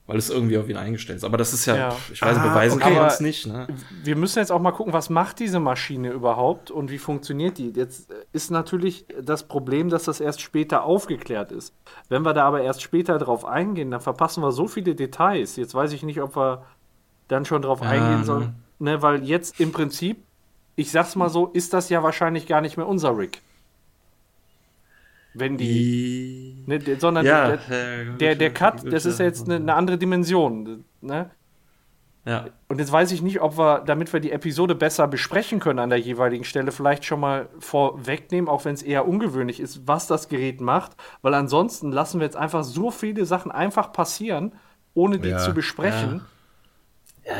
[0.06, 1.24] Weil es irgendwie auf ihn eingestellt ist.
[1.24, 1.96] Aber das ist ja, Ja.
[2.12, 2.84] ich weiß, Ah, beweisen okay.
[2.90, 3.46] kann man es nicht.
[3.48, 3.68] Ne?
[4.04, 7.70] wir müssen jetzt auch mal gucken, was macht diese Maschine überhaupt und wie funktioniert die.
[7.70, 11.74] Jetzt äh, ist natürlich das Problem, dass das erst später aufgeklärt ist.
[12.10, 15.56] Wenn wir da aber erst später drauf eingehen, dann verpassen wir so viele Details.
[15.56, 16.66] Jetzt weiß ich nicht, ob wir
[17.30, 18.56] dann schon drauf Ja, eingehen sollen.
[18.80, 20.26] Ne, weil jetzt im Prinzip,
[20.76, 23.42] ich sag's mal so, ist das ja wahrscheinlich gar nicht mehr unser Rick.
[25.34, 26.64] Wenn die.
[26.68, 29.26] Ne, der, sondern ja, der, der, der Cut, das ist ja.
[29.26, 30.86] jetzt eine, eine andere Dimension.
[31.02, 31.32] Ne?
[32.26, 32.46] Ja.
[32.70, 35.90] Und jetzt weiß ich nicht, ob wir, damit wir die Episode besser besprechen können an
[35.90, 40.30] der jeweiligen Stelle, vielleicht schon mal vorwegnehmen, auch wenn es eher ungewöhnlich ist, was das
[40.30, 40.92] Gerät macht.
[41.22, 44.54] Weil ansonsten lassen wir jetzt einfach so viele Sachen einfach passieren,
[44.94, 45.40] ohne die Ja.
[45.40, 46.18] zu besprechen.
[46.18, 46.26] Ja,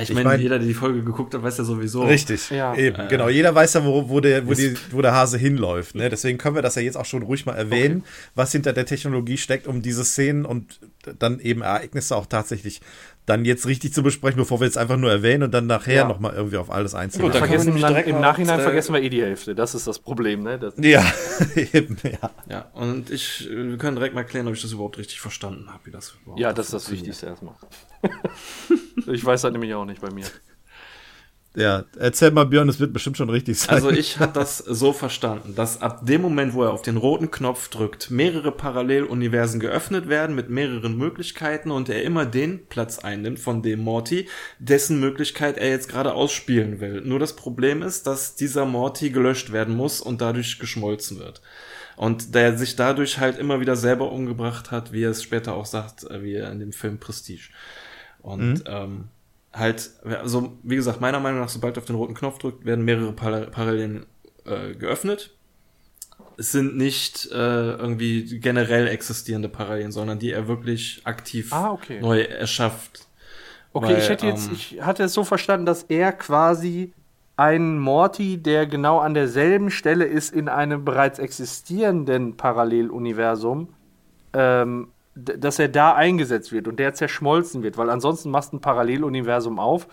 [0.02, 2.04] ich, Ich meine, mein- jeder, der die Folge geguckt hat, weiß ja sowieso.
[2.04, 2.74] Richtig, Ja.
[2.76, 3.28] eben, genau.
[3.30, 5.96] Jeder weiß ja, wo, wo, der, wo, die, wo der Hase hinläuft.
[5.96, 6.10] Ne?
[6.10, 8.04] Deswegen können wir das ja jetzt auch schon ruhig mal erwähnen,
[8.36, 10.80] was hinter der Technologie steckt, um diese Szenen und
[11.20, 12.80] dann eben Ereignisse auch tatsächlich
[13.26, 16.08] dann jetzt richtig zu besprechen, bevor wir jetzt einfach nur erwähnen und dann nachher Ja.
[16.08, 17.22] nochmal irgendwie auf alles einzeln.
[17.22, 19.56] Gut, dann können wir Vergessen dann, Im Nachhinein äh, vergessen wir eh die Hälfte.
[19.56, 20.60] Das ist das Problem, ne?
[20.60, 21.06] Das, ja,
[21.56, 22.30] eben, ja.
[22.50, 25.86] Ja, und ich, wir können direkt mal klären, ob ich das überhaupt richtig verstanden habe,
[25.86, 26.92] wie das überhaupt ja, das ist das.
[26.92, 27.56] Wichtigste erstmal.
[29.08, 30.26] ich weiß das nämlich auch nicht bei mir.
[31.56, 33.76] Ja, erzähl mal, Björn, es wird bestimmt schon richtig sein.
[33.76, 37.30] Also ich habe das so verstanden, dass ab dem Moment, wo er auf den roten
[37.30, 43.40] Knopf drückt, mehrere Paralleluniversen geöffnet werden mit mehreren Möglichkeiten und er immer den Platz einnimmt
[43.40, 44.28] von dem Morty,
[44.58, 47.02] dessen Möglichkeit er jetzt gerade ausspielen will.
[47.02, 51.42] Nur das Problem ist, dass dieser Morty gelöscht werden muss und dadurch geschmolzen wird.
[51.96, 55.68] Und der sich dadurch halt immer wieder selber umgebracht hat, wie er es später auch
[55.68, 57.50] sagt, äh, wie er in dem Film Prestige.
[58.24, 59.10] Und ähm,
[59.54, 62.84] halt, also wie gesagt, meiner Meinung nach, sobald er auf den roten Knopf drückt, werden
[62.84, 64.06] mehrere Par Parallelen
[64.46, 65.36] äh, geöffnet.
[66.38, 72.02] Es sind nicht äh, irgendwie generell existierende Parallelen, sondern die er wirklich aktiv Ah, okay.
[72.02, 73.08] neu erschafft.
[73.72, 76.94] Okay, Weil, ich hätte jetzt, ähm, ich hatte es so verstanden, dass er quasi
[77.36, 83.70] einen Morty, der genau an derselben Stelle ist in einem bereits existierenden Paralleluniversum,
[84.34, 88.62] ähm, dass er da eingesetzt wird und der zerschmolzen wird, weil ansonsten machst du ein
[88.62, 89.88] Paralleluniversum auf,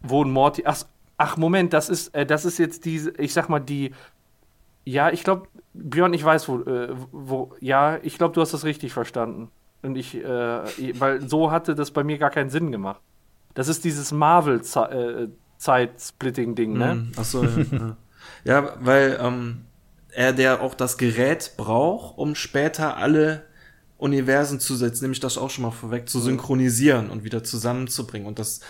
[0.00, 0.64] wo ein Morty.
[0.66, 0.82] Ach,
[1.16, 3.92] ach Moment, das ist, äh, das ist jetzt diese, ich sag mal, die.
[4.86, 8.64] Ja, ich glaube, Björn, ich weiß, wo, äh, wo ja, ich glaube, du hast das
[8.64, 9.50] richtig verstanden.
[9.82, 13.00] Und ich, äh, weil so hatte das bei mir gar keinen Sinn gemacht.
[13.54, 16.94] Das ist dieses Marvel-Zeit-Splitting-Ding, ne?
[16.94, 17.12] Mhm.
[17.16, 17.96] Ach so, ja.
[18.44, 18.44] ja.
[18.44, 19.64] ja, weil ähm,
[20.14, 23.44] er der auch das Gerät braucht, um später alle
[23.98, 28.26] Universen zu setzen, nämlich das auch schon mal vorweg, zu synchronisieren und wieder zusammenzubringen.
[28.26, 28.60] Und das,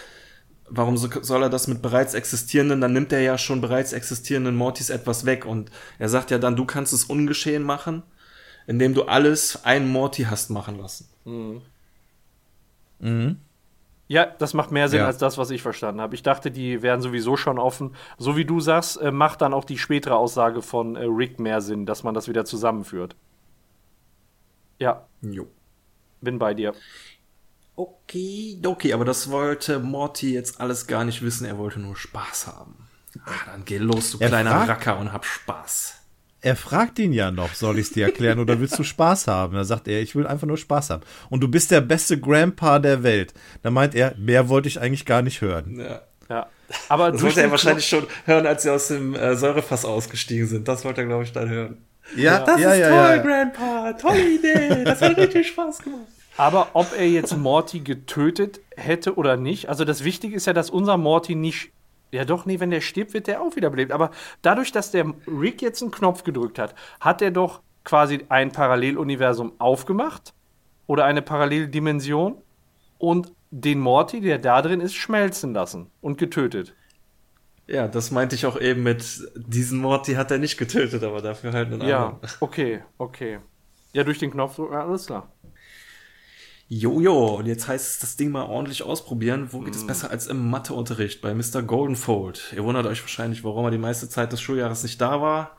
[0.69, 4.55] warum so, soll er das mit bereits existierenden, dann nimmt er ja schon bereits existierenden
[4.57, 5.47] Mortys etwas weg.
[5.47, 8.03] Und er sagt ja dann, du kannst es ungeschehen machen,
[8.67, 11.09] indem du alles einen Morty hast machen lassen.
[14.07, 15.07] Ja, das macht mehr Sinn Ja.
[15.07, 16.15] als das, was ich verstanden habe.
[16.15, 17.95] Ich dachte, die wären sowieso schon offen.
[18.19, 21.61] So wie du sagst, äh, macht dann auch die spätere Aussage von äh, Rick mehr
[21.63, 23.17] Sinn, dass man das wieder zusammenführt.
[24.85, 25.47] Ja, Jo.
[26.21, 26.75] bin bei dir.
[27.77, 32.47] Okay, okay, aber das wollte Morty jetzt alles gar nicht wissen, er wollte nur Spaß
[32.47, 32.87] haben.
[33.25, 36.01] Ah, dann geh los, du Er kleiner fragt- Racker, und hab Spaß.
[36.41, 39.55] Er fragt ihn ja noch, soll ich es dir erklären oder willst du Spaß haben?
[39.55, 41.03] Da sagt er, ich will einfach nur Spaß haben.
[41.31, 43.33] Und du bist der beste Grandpa der Welt.
[43.63, 45.81] Da meint er, mehr wollte ich eigentlich gar nicht hören.
[45.81, 46.03] Ja.
[46.29, 46.47] Ja.
[46.91, 50.69] Aber Das wollte er wahrscheinlich schon hören, als sie aus dem äh, Säurefass ausgestiegen sind.
[50.69, 51.79] Das wollte er, glaube ich, dann hören.
[52.17, 53.23] Ja, Das ja, ist ja, toll, ja.
[53.23, 56.07] Grandpa, tolle Idee, das hat richtig Spaß gemacht.
[56.37, 60.71] Aber ob er jetzt Morty getötet hätte oder nicht, also das Wichtige ist ja, dass
[60.71, 61.71] unser Morty nicht.
[62.11, 63.93] Ja, doch, nee, wenn der stirbt, wird der auch wiederbelebt.
[63.93, 64.11] Aber
[64.43, 69.53] dadurch, dass der Rick jetzt einen Knopf gedrückt hat, hat er doch quasi ein Paralleluniversum
[69.59, 70.33] aufgemacht
[70.87, 72.37] oder eine Paralleldimension
[72.99, 76.75] und den Morty, der da drin ist, schmelzen lassen und getötet.
[77.67, 81.53] Ja, das meinte ich auch eben mit, diesen Morty hat er nicht getötet, aber dafür
[81.53, 82.31] halt einen Ja, anderen.
[82.41, 83.39] okay, okay.
[83.93, 85.33] Ja, durch den Knopfdruck, ja, alles klar.
[86.69, 89.49] Jojo, und jetzt heißt es, das Ding mal ordentlich ausprobieren.
[89.53, 91.63] Wo geht es besser als im Matheunterricht bei Mr.
[91.63, 92.55] Goldenfold?
[92.57, 95.57] Ihr wundert euch wahrscheinlich, warum er die meiste Zeit des Schuljahres nicht da war.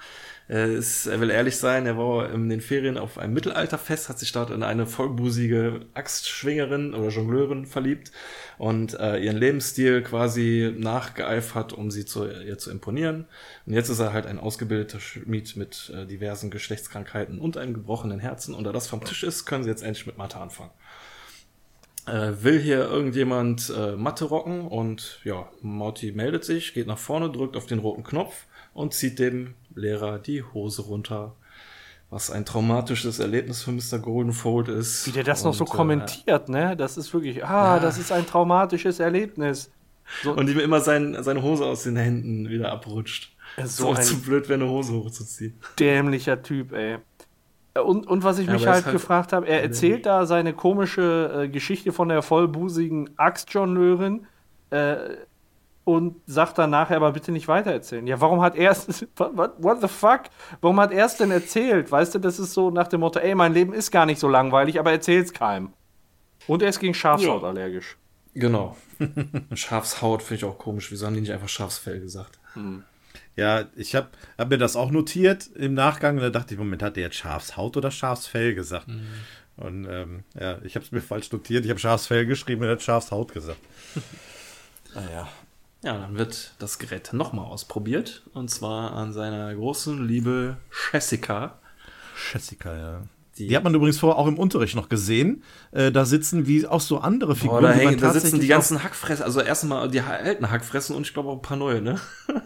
[0.48, 4.20] Er, ist, er will ehrlich sein, er war in den Ferien auf einem Mittelalterfest, hat
[4.20, 8.12] sich dort in eine vollbusige Axtschwingerin oder Jongleurin verliebt
[8.60, 13.26] und äh, ihren Lebensstil quasi nachgeeifert, um sie zu, ihr zu imponieren.
[13.66, 18.20] Und jetzt ist er halt ein ausgebildeter Schmied mit äh, diversen Geschlechtskrankheiten und einem gebrochenen
[18.20, 18.54] Herzen.
[18.54, 20.72] Und da das vom Tisch ist, können sie jetzt endlich mit Mathe anfangen
[22.08, 27.32] äh, will hier irgendjemand äh, Mathe rocken und ja, Morty meldet sich, geht nach vorne,
[27.32, 31.36] drückt auf den roten Knopf und zieht dem Lehrer die Hose runter.
[32.10, 34.00] Was ein traumatisches Erlebnis für Mr.
[34.00, 35.08] Goldenfold ist.
[35.08, 36.76] Wie der das noch so Und, äh, kommentiert, ne?
[36.78, 39.72] Das ist wirklich, ah, das ist ein traumatisches Erlebnis.
[40.24, 43.36] und ihm immer sein, seine Hose aus den Händen wieder abrutscht.
[43.58, 45.56] So So, ein- zu blöd, wäre eine Hose hochzuziehen.
[45.80, 46.98] dämlicher Typ, ey.
[47.84, 50.54] Und, und was ich Ja, mich halt, ist halt- gefragt habe, er erzählt da seine
[50.54, 54.28] komische äh, Geschichte von der vollbusigen Axtjongleurin
[54.70, 54.96] äh,
[55.86, 58.06] und sagt dann nachher aber bitte nicht weitererzählen.
[58.08, 60.24] Ja, warum hat er es, what, what the fuck?
[60.60, 61.90] Warum hat er es denn erzählt?
[61.92, 64.28] Weißt du, das ist so nach dem Motto, ey, mein Leben ist gar nicht so
[64.28, 65.72] langweilig, aber erzähl's keinem.
[66.48, 67.48] Und er ist gegen Schafshaut Ja.
[67.48, 67.98] allergisch.
[68.34, 68.76] Genau.
[69.54, 70.92] Schafshaut finde ich auch komisch.
[70.92, 72.38] Wieso haben die nicht einfach Schafsfell gesagt?
[73.36, 74.08] Ja, ich habe
[74.38, 77.16] hab mir das auch notiert im Nachgang und da dachte ich, Moment, hat der jetzt
[77.16, 78.88] Schafshaut oder Schafsfell gesagt?
[79.58, 81.64] Und ähm, ja, ich habe es mir falsch notiert.
[81.64, 83.60] Ich habe Schafsfell geschrieben und er hat Schafshaut gesagt.
[84.96, 85.28] naja.
[85.86, 88.24] Ja, dann wird das Gerät nochmal ausprobiert.
[88.34, 90.58] Und zwar an seiner großen Liebe
[90.92, 91.60] Jessica.
[92.34, 93.02] Jessica, ja.
[93.38, 95.44] Die, Die- hat man übrigens vorher auch im Unterricht noch gesehen.
[95.72, 97.62] Äh, da sitzen wie auch so andere Figuren.
[97.62, 101.14] Boah, da, hängen, da sitzen die ganzen Hackfressen, also erstmal die alten Hackfressen und ich
[101.14, 102.00] glaube auch ein paar neue, ne?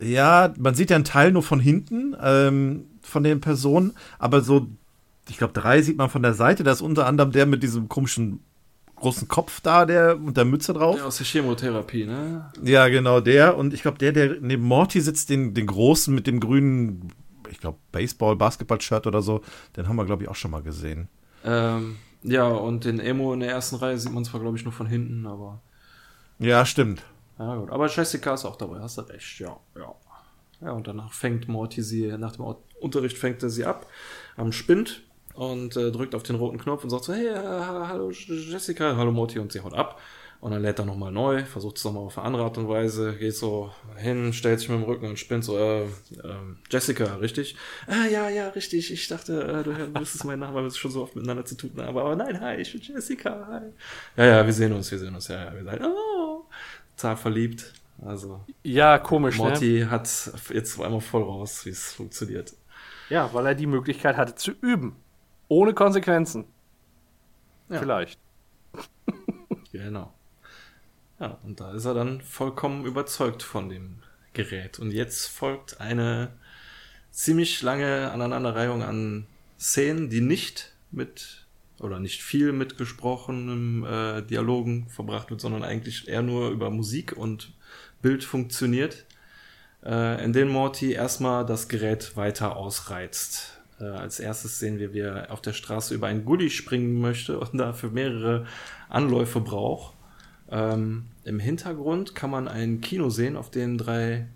[0.00, 4.68] Ja, man sieht ja einen Teil nur von hinten ähm, von den Personen, aber so,
[5.28, 6.62] ich glaube, drei sieht man von der Seite.
[6.62, 8.38] Da ist unter anderem der mit diesem komischen
[9.00, 10.96] großen Kopf da, der mit der Mütze drauf.
[10.96, 12.50] Ja, aus der Chemotherapie, ne?
[12.62, 13.56] Ja, genau, der.
[13.56, 17.12] Und ich glaube, der, der neben Morty sitzt, den, den großen mit dem grünen,
[17.50, 19.42] ich glaube, Baseball, Basketball-Shirt oder so,
[19.76, 21.08] den haben wir, glaube ich, auch schon mal gesehen.
[21.44, 24.72] Ähm, ja, und den Emo in der ersten Reihe sieht man zwar, glaube ich, nur
[24.72, 25.60] von hinten, aber.
[26.38, 27.02] Ja, stimmt.
[27.38, 27.70] Ja, gut.
[27.70, 29.94] Aber Jessica ist auch dabei, hast du recht, ja, ja.
[30.60, 32.44] Ja, und danach fängt Morty sie, nach dem
[32.80, 33.86] Unterricht fängt er sie ab
[34.36, 35.02] am Spind
[35.38, 39.12] und äh, drückt auf den roten Knopf und sagt so, hey, äh, hallo Jessica, hallo
[39.12, 40.00] Morty und sie haut ab.
[40.40, 43.14] Und dann lädt er nochmal neu, versucht es nochmal auf eine andere Art und Weise,
[43.16, 45.82] geht so hin, stellt sich mit dem Rücken und spinnt so, äh,
[46.24, 47.56] ähm, Jessica, richtig?
[47.86, 48.92] Ah, ja, ja, richtig.
[48.92, 51.56] Ich dachte, äh, du wüsstest meinen Namen, weil wir es schon so oft miteinander zu
[51.56, 51.96] tun haben.
[51.96, 53.72] Aber nein, hi, ich bin Jessica, hi.
[54.16, 56.46] Ja, ja, wir sehen uns, wir sehen uns, ja, ja, wir sind, oh,
[56.96, 57.72] zart verliebt.
[58.04, 59.44] Also, Ja, komisch, ne?
[59.44, 60.08] Morty hat
[60.52, 62.54] jetzt einmal voll raus, wie es funktioniert.
[63.08, 64.96] Ja, weil er die Möglichkeit hatte zu üben.
[65.48, 66.44] Ohne Konsequenzen.
[67.68, 67.80] Ja.
[67.80, 68.18] Vielleicht.
[69.70, 70.14] Genau.
[71.20, 73.98] Ja, und da ist er dann vollkommen überzeugt von dem
[74.32, 74.78] Gerät.
[74.78, 76.32] Und jetzt folgt eine
[77.10, 79.26] ziemlich lange Aneinanderreihung an
[79.58, 81.46] Szenen, die nicht mit
[81.80, 87.16] oder nicht viel mit gesprochenem äh, Dialogen verbracht wird, sondern eigentlich eher nur über Musik
[87.16, 87.52] und
[88.02, 89.04] Bild funktioniert,
[89.84, 93.57] äh, in denen Morty erstmal das Gerät weiter ausreizt.
[93.80, 97.38] Äh, als erstes sehen wir, wie er auf der Straße über einen Gully springen möchte
[97.38, 98.46] und dafür mehrere
[98.88, 99.94] Anläufe braucht.
[100.50, 104.26] Ähm, Im Hintergrund kann man ein Kino sehen, auf dem drei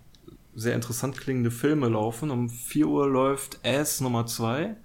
[0.55, 2.29] sehr interessant klingende Filme laufen.
[2.29, 4.75] Um 4 Uhr läuft Ass Nummer 2,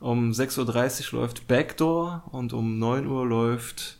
[0.00, 3.98] um 6.30 Uhr läuft Backdoor und um 9 Uhr läuft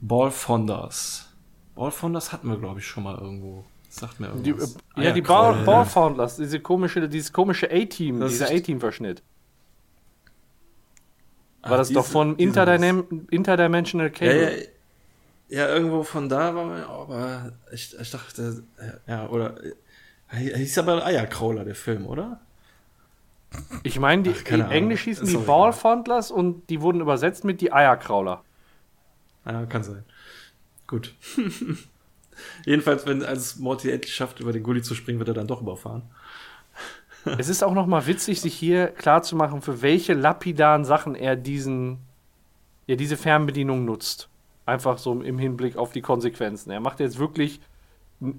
[0.00, 1.30] Ball Fonders.
[1.74, 3.64] Ball Fonders hatten wir, glaube ich, schon mal irgendwo.
[3.92, 4.74] Sagt mir Die, irgendwas.
[4.96, 5.54] äh, ja, die Eierkraul.
[5.56, 9.22] Ball, Ballfoundlers, diese komische, dieses komische A-Team, dieser A-Team-Verschnitt.
[11.62, 14.58] Ah, War das doch diese- von diese Interdynam Interdimensional Ja, Cable?
[15.48, 18.62] ja, ja, irgendwo von da war man, aber ich, ich dachte,
[19.08, 19.56] ja, oder,
[20.32, 22.40] äh, hieß aber Eierkrauler, der Film, oder?
[23.82, 24.60] Ich meine, die Ach, in.
[24.70, 25.44] Englisch hießen Ist die.
[25.44, 28.44] Ballfondlers und die wurden übersetzt mit die Eierkrauler.
[29.44, 30.04] Ja, kann sein.
[30.86, 31.14] Gut.
[32.64, 35.62] Jedenfalls, wenn als Morty endlich schafft, über den Gully zu springen, wird er dann doch
[35.62, 36.02] überfahren.
[37.38, 41.98] es ist auch noch mal witzig, sich hier klarzumachen, für welche lapidaren Sachen er diesen,
[42.86, 44.28] ja, diese Fernbedienung nutzt.
[44.66, 46.70] Einfach so im Hinblick auf die Konsequenzen.
[46.70, 47.60] Er macht jetzt wirklich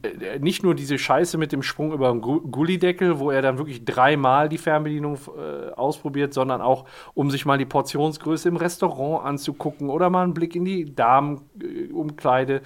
[0.03, 3.57] äh, nicht nur diese Scheiße mit dem Sprung über den Gu- Gullideckel, wo er dann
[3.57, 9.25] wirklich dreimal die Fernbedienung äh, ausprobiert, sondern auch, um sich mal die Portionsgröße im Restaurant
[9.25, 12.61] anzugucken oder mal einen Blick in die Damenumkleide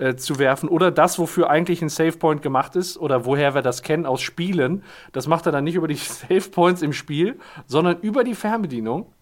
[0.00, 3.82] äh, zu werfen oder das, wofür eigentlich ein Savepoint gemacht ist oder woher wir das
[3.82, 4.82] kennen aus Spielen.
[5.12, 9.12] Das macht er dann nicht über die Savepoints im Spiel, sondern über die Fernbedienung.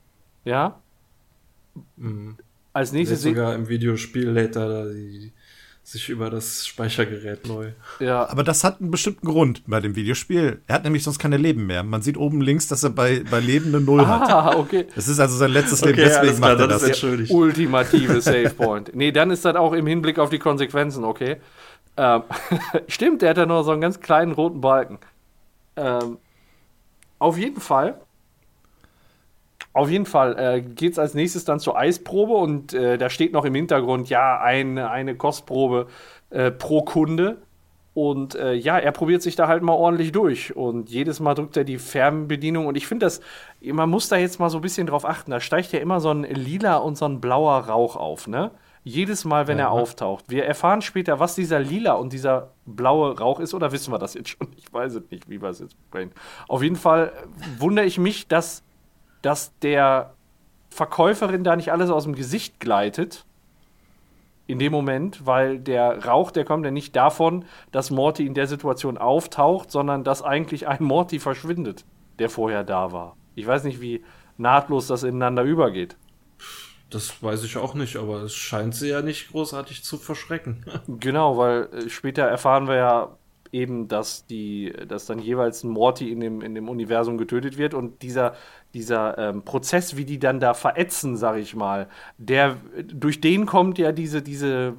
[0.45, 0.79] Ja.
[2.73, 5.33] Als nächstes sogar im Videospiel lädt er da die,
[5.91, 7.71] sich über das Speichergerät neu.
[7.99, 10.61] ja, Aber das hat einen bestimmten Grund bei dem Videospiel.
[10.67, 11.83] Er hat nämlich sonst keine Leben mehr.
[11.83, 14.29] Man sieht oben links, dass er bei, bei Leben eine Null hat.
[14.31, 14.87] Ah, okay.
[14.95, 17.03] Das ist also sein letztes Leben, alles deswegen klar, macht er das das.
[17.03, 17.31] ist.
[17.31, 18.95] Ultimative Save Point.
[18.95, 21.37] Nee, dann ist das auch im Hinblick auf die Konsequenzen, okay?
[21.97, 22.23] Ähm,
[22.87, 24.99] stimmt, der hat ja nur so einen ganz kleinen roten Balken.
[25.77, 26.19] Ähm,
[27.19, 27.99] auf jeden Fall.
[29.73, 33.33] Auf jeden Fall äh, geht es als nächstes dann zur Eisprobe und äh, da steht
[33.33, 35.87] noch im Hintergrund, ja, eine, eine Kostprobe
[36.31, 37.39] äh, pro Kunde.
[37.95, 40.55] Und äh, ja, er probiert sich da halt mal ordentlich durch.
[40.55, 42.67] Und jedes Mal drückt er die Fernbedienung.
[42.67, 43.21] Und ich finde das,
[43.61, 45.33] man muss da jetzt mal so ein bisschen drauf achten.
[45.33, 48.53] Da steigt ja immer so ein lila und so ein blauer Rauch auf, ne?
[48.85, 50.27] Jedes Mal, wenn er auftaucht.
[50.29, 54.15] Wir erfahren später, was dieser lila und dieser blaue Rauch ist, oder wissen wir das
[54.15, 54.47] jetzt schon?
[54.57, 56.13] Ich weiß es nicht, wie wir es jetzt bringen.
[56.47, 58.63] Auf jeden Fall äh, wundere ich mich, dass,
[59.23, 60.15] dass der
[60.71, 63.25] Verkäuferin da nicht alles aus dem Gesicht gleitet
[64.47, 68.47] in dem Moment, weil der Rauch, der kommt ja nicht davon, dass Morty in der
[68.47, 71.85] Situation auftaucht, sondern dass eigentlich ein Morty verschwindet,
[72.19, 73.17] der vorher da war.
[73.35, 74.03] Ich weiß nicht, wie
[74.39, 75.97] nahtlos das ineinander übergeht.
[76.89, 80.65] Das weiß ich auch nicht, aber es scheint sie ja nicht großartig zu verschrecken.
[80.87, 83.19] Genau, weil äh, später erfahren wir ja
[83.53, 87.75] eben, dass die, dass dann jeweils ein Morty in dem, in dem Universum getötet wird
[87.75, 88.35] und dieser,
[88.75, 91.89] dieser ähm, Prozess, wie die dann da verätzen, sag ich mal,
[92.19, 94.75] der durch den kommt ja diese, diese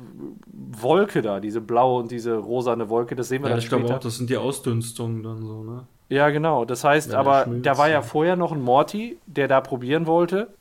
[0.48, 3.84] Wolke da, diese blaue und diese rosane Wolke, das sehen wir Ja, dann ich glaube
[3.84, 3.96] später.
[3.98, 5.88] auch, das sind die Ausdünstungen dann so, ne?
[6.10, 6.66] Ja, genau.
[6.66, 10.58] Das heißt er aber, da war ja vorher noch ein Morty, der da probieren wollte,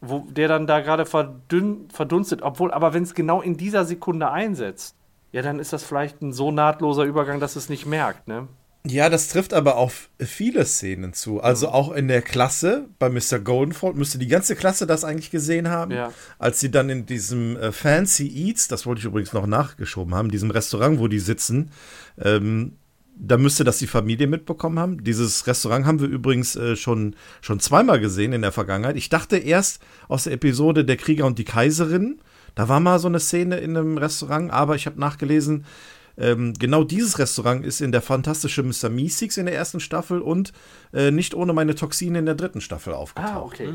[0.00, 2.42] wo, der dann da gerade verdunstet.
[2.42, 4.97] Obwohl, aber wenn es genau in dieser Sekunde einsetzt,
[5.32, 8.48] ja, dann ist das vielleicht ein so nahtloser Übergang, dass es nicht merkt, ne?
[8.86, 11.42] Ja, das trifft aber auf viele Szenen zu.
[11.42, 13.38] Also auch in der Klasse bei Mr.
[13.38, 16.12] Goldenfold müsste die ganze Klasse das eigentlich gesehen haben, Ja.
[16.38, 20.30] als sie dann in diesem äh, Fancy Eats, das wollte ich übrigens noch nachgeschoben haben,
[20.30, 21.70] diesem Restaurant, wo die sitzen,
[22.22, 22.76] ähm,
[23.20, 25.02] da müsste das die Familie mitbekommen haben.
[25.02, 28.96] Dieses Restaurant haben wir übrigens äh, schon, schon zweimal gesehen in der Vergangenheit.
[28.96, 32.20] Ich dachte erst aus der Episode Der Krieger und die Kaiserin,
[32.58, 35.64] da war mal so eine Szene in einem Restaurant, aber ich habe nachgelesen,
[36.16, 38.88] ähm, genau dieses Restaurant ist in der fantastische Mr.
[38.88, 40.52] Meeseeks in der ersten Staffel und
[40.92, 43.32] äh, nicht ohne meine Toxine in der dritten Staffel aufgetaucht.
[43.32, 43.74] Ah, okay.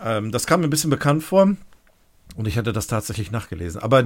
[0.00, 1.56] Ähm, das kam mir ein bisschen bekannt vor
[2.36, 3.82] und ich hatte das tatsächlich nachgelesen.
[3.82, 4.04] Aber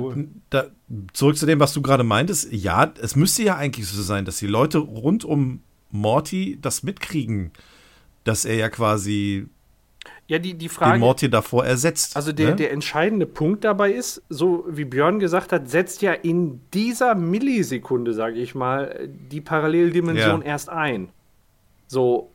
[0.48, 0.68] da,
[1.12, 2.50] zurück zu dem, was du gerade meintest.
[2.50, 5.60] Ja, es müsste ja eigentlich so sein, dass die Leute rund um
[5.90, 7.50] Morty das mitkriegen,
[8.24, 9.50] dass er ja quasi
[10.28, 10.98] Ja, die, die den Frage.
[10.98, 12.14] Morty davor ersetzt.
[12.14, 12.56] Also der, ne?
[12.56, 18.12] der entscheidende Punkt dabei ist, so wie Björn gesagt hat, setzt ja in dieser Millisekunde,
[18.12, 20.46] sage ich mal, die Paralleldimension Ja.
[20.46, 21.08] erst ein.
[21.86, 22.30] So,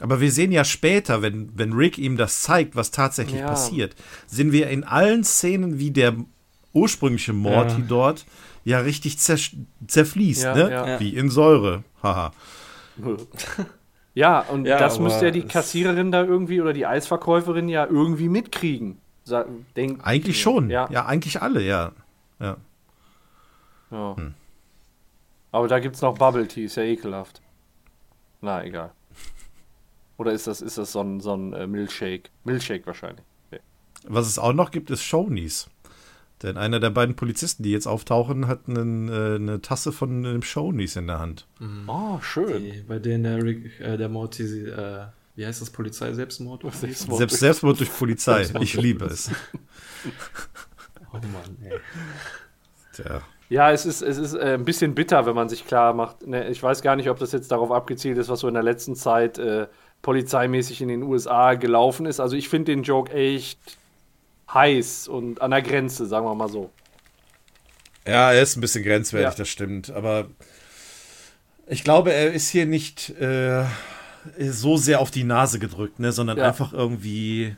[0.00, 3.46] Aber wir sehen ja später, wenn, wenn Rick ihm das zeigt, was tatsächlich Ja.
[3.48, 3.94] passiert,
[4.26, 6.16] sehen wir in allen Szenen, wie der
[6.72, 7.86] ursprüngliche Morty Ja.
[7.86, 8.26] dort
[8.64, 9.36] ja richtig zer
[9.86, 10.70] zerfließt, Ja, ne?
[10.70, 10.98] ja.
[11.00, 11.84] Wie in Säure.
[12.02, 12.32] Haha.
[14.14, 18.28] ja, und Ja, das müsste ja die Kassiererin da irgendwie oder die Eisverkäuferin ja irgendwie
[18.28, 18.98] mitkriegen.
[19.76, 20.70] Denk, Eigentlich schon.
[20.70, 20.88] Ja.
[20.90, 21.06] Ja.
[21.06, 21.92] eigentlich alle, ja.
[22.38, 22.56] ja.
[23.90, 24.16] Ja.
[24.16, 24.34] Hm.
[25.50, 27.40] Aber da gibt es noch Bubble Tea, ist ja ekelhaft.
[28.40, 28.92] Na, egal.
[30.16, 32.30] Oder ist das, ist das so ein, so ein äh, Milkshake?
[32.44, 33.24] Milkshake wahrscheinlich.
[33.48, 33.60] Okay.
[34.06, 35.68] Was es auch noch gibt, ist Shonies.
[36.42, 40.42] Denn einer der beiden Polizisten, die jetzt auftauchen, hat einen, äh, eine Tasse von einem
[40.42, 41.46] Shonies in der Hand.
[41.86, 42.64] Oh, schön.
[42.64, 45.06] Die, bei denen der, Rick, äh, der Morty, äh,
[45.36, 46.62] wie heißt das, Polizei Selbstmord?
[46.72, 47.18] Selbstmord.
[47.18, 48.46] Selbst Selbstmord durch Polizei.
[48.60, 49.30] Ich liebe es.
[51.12, 51.78] Oh Mann, ey.
[52.92, 53.22] Tja.
[53.48, 56.26] Ja, es ist, es ist äh, ein bisschen bitter, wenn man sich klar macht.
[56.26, 58.64] Ne, ich weiß gar nicht, ob das jetzt darauf abgezielt ist, was so in der
[58.64, 59.68] letzten Zeit äh,
[60.02, 62.18] polizeimäßig in den USA gelaufen ist.
[62.18, 63.60] Also ich finde den Joke echt
[64.52, 66.70] heiß und an der Grenze, sagen wir mal so.
[68.06, 69.34] Ja, er ist ein bisschen grenzwertig, Ja.
[69.38, 69.90] das stimmt.
[69.90, 70.28] Aber
[71.66, 73.64] ich glaube, er ist hier nicht äh,
[74.38, 76.44] so sehr auf die Nase gedrückt, ne, sondern Ja.
[76.48, 77.56] einfach irgendwie.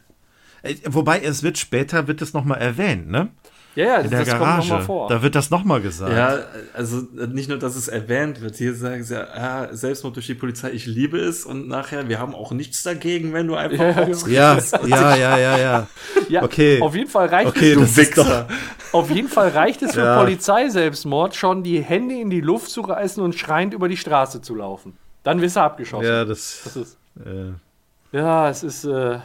[0.62, 3.28] Äh, Wobei, es wird später, wird es nochmal erwähnt, ne?
[3.76, 4.72] Ja, ja, In der das kommt Garage.
[4.72, 5.08] mal vor.
[5.10, 6.10] Da wird das nochmal gesagt.
[6.12, 6.38] Ja,
[6.72, 10.34] also nicht nur, dass es erwähnt wird, hier sagen sie ja, ah, Selbstmord durch die
[10.34, 14.56] Polizei, ich liebe es und nachher, wir haben auch nichts dagegen, wenn du einfach Ja.
[14.56, 15.86] Ja, ja, ja, ja, ja.
[16.30, 16.80] ja, okay.
[16.80, 18.46] Auf jeden Fall reicht Okay, es, ist doch.
[18.92, 20.18] auf jeden Fall reicht es für Ja.
[20.20, 24.54] Polizeiselbstmord schon, die Hände in die Luft zu reißen und schreiend über die Straße zu
[24.54, 24.96] laufen.
[25.22, 26.06] Dann wirst du abgeschossen.
[26.06, 26.62] Ja, das.
[26.64, 29.18] Das ist, Äh, ja, es ist, äh,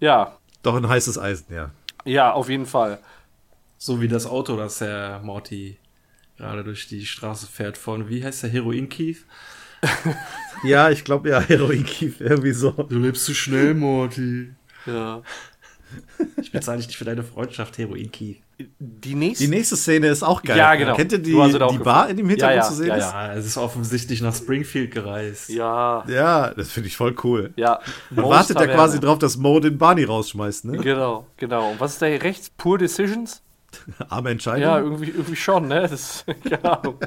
[0.00, 1.70] ja, doch ein heißes Eisen, ja.
[2.04, 2.98] ja, auf jeden Fall.
[3.82, 5.78] So wie das Auto, das der Morty
[6.36, 9.24] gerade durch die Straße fährt von, wie heißt der, Heroin Keith?
[10.62, 12.72] Ja, ich glaube ja, Heroin Kief, irgendwie so.
[12.72, 14.50] Du lebst zu schnell, Morty.
[14.84, 15.22] Ja.
[16.42, 18.42] Ich bezahle dich nicht für deine Freundschaft, Heroin Keith.
[18.78, 19.44] Die nächste.
[19.44, 20.58] Die nächste Szene ist auch geil.
[20.58, 20.94] Ja, genau.
[20.96, 22.88] Kennt ihr die, die Bar in dem Hintergrund Ja, ja, zu sehen?
[22.88, 23.04] ja, ist?
[23.10, 25.48] Ja, es ist offensichtlich nach Springfield gereist.
[25.48, 27.54] ja, Ja, das finde ich voll cool.
[27.56, 27.80] ja.
[28.10, 30.76] Man wartet ja quasi drauf, dass Mo den Barney rausschmeißt, ne?
[30.76, 31.70] Genau, genau.
[31.70, 32.50] Und was ist da hier rechts?
[32.58, 33.40] Poor Decisions?
[34.08, 34.62] Arme Entscheidung.
[34.62, 35.82] Ja, irgendwie, irgendwie schon, ne?
[35.88, 36.98] Das, keine Ahnung.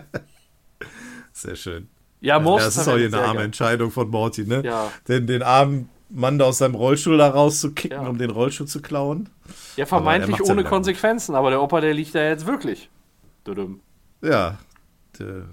[1.31, 1.89] Sehr schön.
[2.21, 3.45] Ja, Ja, Moe's das ist auch hier eine arme geil.
[3.45, 4.61] Entscheidung von Morty, ne?
[4.63, 4.91] Ja.
[5.07, 8.07] Den, den armen Mann da aus seinem Rollstuhl da rauszukicken, Ja.
[8.07, 9.29] um den Rollstuhl zu klauen.
[9.75, 10.69] Ja, vermeintlich er ja ohne wieder.
[10.69, 12.89] Konsequenzen, aber der Opa, der liegt da jetzt wirklich.
[13.43, 13.81] Dudum.
[14.21, 14.57] Ja.
[15.19, 15.43] Der,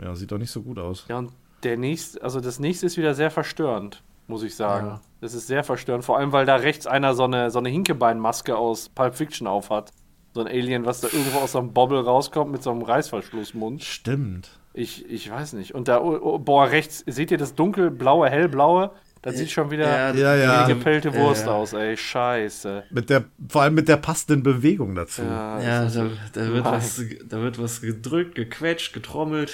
[0.00, 1.06] ja, sieht doch nicht so gut aus.
[1.08, 1.32] Ja, und
[1.64, 4.86] der nächste, also das nächste ist wieder sehr verstörend, muss ich sagen.
[4.86, 5.00] Ja.
[5.20, 8.56] Das ist sehr verstörend, vor allem weil da rechts einer so eine, so eine Hinkebeinmaske
[8.56, 9.90] aus Pulp Fiction aufhat.
[10.32, 13.82] So ein Alien, was da irgendwo aus so einem Bobble rauskommt mit so einem Reißverschlussmund.
[13.82, 14.50] Stimmt.
[14.72, 15.74] Ich, ich weiß nicht.
[15.74, 18.92] Und da, oh, oh, boah, rechts, seht ihr das dunkelblaue, hellblaue?
[19.22, 20.66] Das sieht schon wieder Ja, ja.
[20.68, 21.52] wie gepellte Wurst ja.
[21.52, 21.94] aus, ey.
[21.96, 22.84] Scheiße.
[22.90, 25.20] Mit der, vor allem mit der passenden Bewegung dazu.
[25.22, 29.52] Ja, Ja, da, da, wird was, da wird was gedrückt, gequetscht, getrommelt.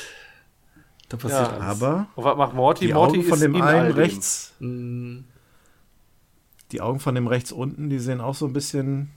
[1.09, 1.59] Da passiert Ja.
[1.59, 1.83] alles.
[1.83, 2.87] Aber Und was macht Morty?
[2.87, 3.97] die Morty Augen von ist dem einen dem.
[3.97, 4.55] rechts.
[4.61, 5.19] Mm,
[6.73, 9.11] die Augen von dem rechts unten, die sehen auch so ein bisschen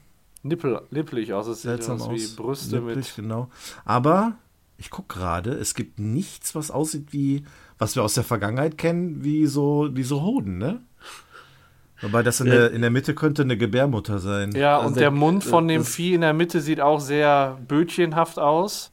[0.43, 1.47] Nippel, nippelig aus.
[1.47, 2.13] Es sieht seltsam aus aus.
[2.13, 3.15] wie Brüste Lipplich, mit.
[3.15, 3.49] genau.
[3.85, 4.35] Aber
[4.77, 7.43] ich gucke gerade, es gibt nichts, was aussieht wie,
[7.77, 10.81] was wir aus der Vergangenheit kennen, wie so, wie so Hoden, ne?
[12.01, 12.53] Wobei das in, Ja.
[12.53, 14.53] der, in der Mitte könnte eine Gebärmutter sein.
[14.53, 17.59] Ja, Also und der- der Mund von dem Vieh in der Mitte sieht auch sehr
[17.67, 18.91] bötchenhaft aus.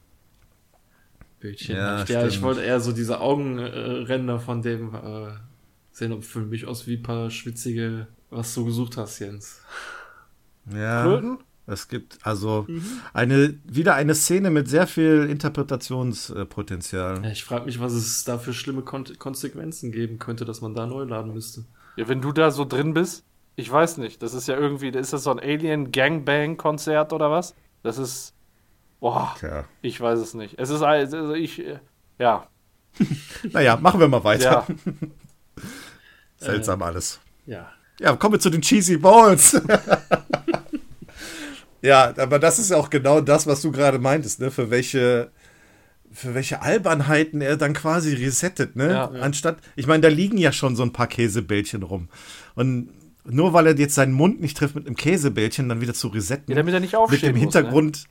[1.39, 1.75] Bildchen.
[1.77, 5.29] Ja, Ja, ich wollte eher so diese Augenränder von dem äh,
[5.91, 9.61] sehen, ob für mich aus wie ein paar schwitzige, was du gesucht hast, Jens.
[10.73, 11.03] Ja.
[11.03, 11.37] Klöten?
[11.69, 12.83] Es gibt also Mhm.
[13.13, 17.23] eine, wieder eine Szene mit sehr viel Interpretationspotenzial.
[17.23, 20.73] Ja, ich frage mich, was es da für schlimme Kon Konsequenzen geben könnte, dass man
[20.75, 21.65] da neu laden müsste.
[21.97, 24.21] Ja, wenn du da so drin bist, ich weiß nicht.
[24.23, 27.53] Das ist ja irgendwie, ist das so ein Alien-Gangbang-Konzert oder was?
[27.83, 28.33] Das ist.
[28.99, 29.65] Boah, Tja.
[29.81, 30.55] ich weiß es nicht.
[30.57, 31.59] Es ist also ich.
[31.59, 31.79] äh,
[32.17, 32.47] Ja.
[33.51, 34.65] Naja, machen wir mal weiter.
[34.67, 34.67] Ja.
[36.37, 37.19] Seltsam alles.
[37.45, 37.69] Ja.
[37.99, 39.59] Ja, kommen wir zu den Cheesy Balls.
[41.81, 44.51] ja, aber das ist ja auch genau das, was du gerade meintest, ne?
[44.51, 45.31] Für welche,
[46.11, 48.89] für welche Albernheiten er dann quasi resettet, ne?
[48.91, 49.05] Ja.
[49.21, 52.09] Anstatt, ich meine, da liegen ja schon so ein paar Käsebällchen rum.
[52.55, 52.89] Und
[53.25, 56.49] nur weil er jetzt seinen Mund nicht trifft mit einem Käsebällchen, dann wieder zu resetten.
[56.51, 57.59] Ja, damit er nicht mit aufstehen dem muss, ne?
[57.61, 58.05] Hintergrund.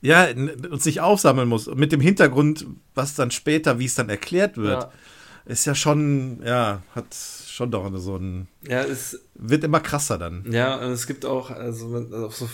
[0.00, 1.66] Ja, n- uns nicht aufsammeln muss.
[1.74, 4.92] Mit dem Hintergrund, was dann später, wie es dann erklärt wird, Ja.
[5.48, 10.50] Ist ja schon, ja, hat schon doch so ein, Ja, es, wird immer krasser dann.
[10.52, 12.48] ja, und es gibt auch, also, man- auch so,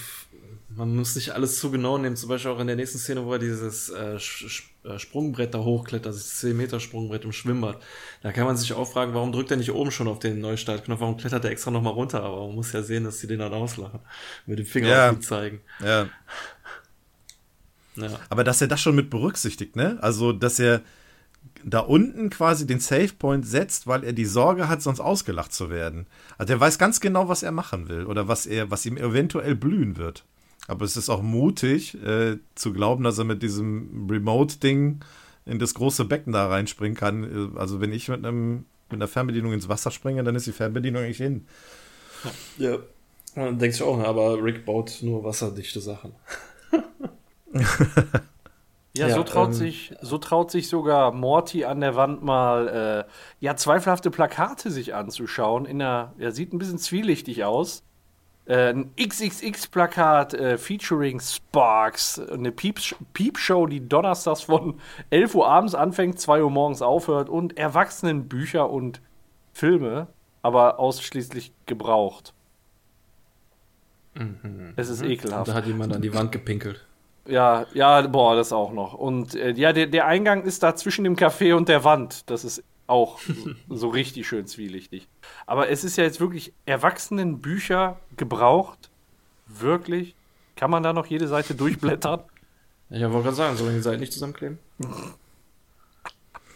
[0.76, 3.32] man muss nicht alles zu genau nehmen, zum Beispiel auch in der nächsten Szene, wo
[3.34, 7.80] er dieses äh, äh, Sprungbrett da hochklettert, das 10 Meter Sprungbrett im Schwimmbad.
[8.22, 11.00] Da kann man sich auch fragen, warum drückt er nicht oben schon auf den Neustartknopf,
[11.00, 13.52] warum klettert er extra nochmal runter, aber man muss ja sehen, dass sie den dann
[13.52, 14.00] auslachen,
[14.46, 15.10] mit dem Finger Ja.
[15.10, 15.60] auf ihn zeigen.
[15.80, 16.08] Ja.
[17.96, 18.08] Ja.
[18.28, 19.98] Aber dass er das schon mit berücksichtigt, ne?
[20.00, 20.80] Also, dass er
[21.66, 25.70] da unten quasi den Save Point setzt, weil er die Sorge hat, sonst ausgelacht zu
[25.70, 26.06] werden.
[26.38, 29.54] Also er weiß ganz genau, was er machen will oder was er, was ihm eventuell
[29.54, 30.24] blühen wird.
[30.66, 35.00] Aber es ist auch mutig, äh, zu glauben, dass er mit diesem Remote-Ding
[35.46, 37.24] in das große Becken da reinspringen kann.
[37.54, 40.52] Äh, Also wenn ich mit einem mit einer Fernbedienung ins Wasser springe, dann ist die
[40.52, 41.46] Fernbedienung eigentlich hin.
[42.58, 42.74] Ja.
[42.74, 42.82] Und
[43.42, 46.12] dann denkst du auch, aber Rick baut nur wasserdichte Sachen.
[48.96, 52.68] Ja, Ja, so, traut ähm, sich, so traut sich sogar Morty an der Wand mal
[53.08, 55.66] äh, ja, zweifelhafte Plakate sich anzuschauen.
[55.66, 57.82] In der, ja, sieht ein bisschen zwielichtig aus.
[58.46, 62.20] Äh, ein XXX-Plakat äh, featuring Sparks.
[62.20, 64.78] Eine Pieps Piepshow, die donnerstags von
[65.10, 67.28] 11 Uhr abends anfängt, 2 Uhr morgens aufhört.
[67.28, 69.00] Und Erwachsenenbücher und
[69.52, 70.08] Filme,
[70.42, 72.32] aber ausschließlich gebraucht.
[74.76, 75.48] Es ist Und ekelhaft.
[75.48, 76.86] da hat jemand an die Wand gepinkelt.
[77.26, 78.94] Ja, ja, boah, das auch noch.
[78.94, 82.28] Und äh, ja, der, der Eingang ist da zwischen dem Café und der Wand.
[82.30, 83.34] Das ist auch so,
[83.76, 85.08] so richtig schön zwielichtig.
[85.46, 88.90] Aber es ist ja jetzt wirklich Erwachsenenbücher gebraucht.
[89.46, 90.14] Wirklich?
[90.56, 92.20] Kann man da noch jede Seite durchblättern?
[92.90, 94.58] Ich wollte gerade sagen, sollen die Seiten nicht zusammenkleben?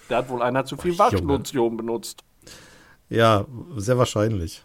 [0.08, 0.98] Da hat wohl einer zu viel.
[0.98, 2.22] Waschlotion benutzt.
[3.08, 3.46] Ja,
[3.76, 4.62] sehr wahrscheinlich.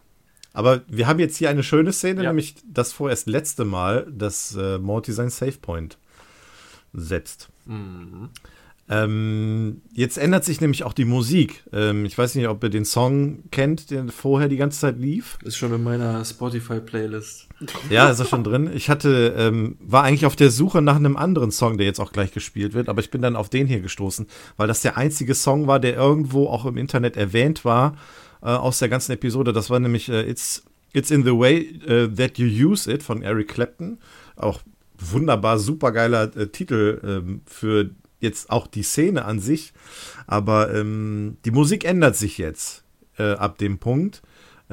[0.53, 2.29] Aber wir haben jetzt hier eine schöne Szene, Ja.
[2.29, 5.97] nämlich das vorerst letzte Mal, dass äh, Morty sein Save Point
[6.93, 7.49] setzt.
[8.89, 11.63] Ähm, jetzt ändert sich nämlich auch die Musik.
[11.71, 15.37] Ähm, ich weiß nicht, ob ihr den Song kennt, der vorher die ganze Zeit lief.
[15.43, 17.47] Ist schon in meiner Spotify-Playlist.
[17.89, 18.69] Ja, ist er schon drin.
[18.75, 22.11] Ich hatte, ähm, war eigentlich auf der Suche nach einem anderen Song, der jetzt auch
[22.11, 24.27] gleich gespielt wird, aber ich bin dann auf den hier gestoßen,
[24.57, 27.95] weil das der einzige Song war, der irgendwo auch im Internet erwähnt war
[28.43, 29.53] äh, aus der ganzen Episode.
[29.53, 30.63] Das war nämlich äh, It's,
[30.93, 33.99] It's in the Way äh, That You Use It von Eric Clapton.
[34.35, 34.61] Auch
[34.97, 37.89] wunderbar, supergeiler äh, Titel ähm, für
[38.19, 39.73] jetzt auch die Szene an sich.
[40.27, 42.83] Aber ähm, die Musik ändert sich jetzt
[43.17, 44.21] äh, ab dem Punkt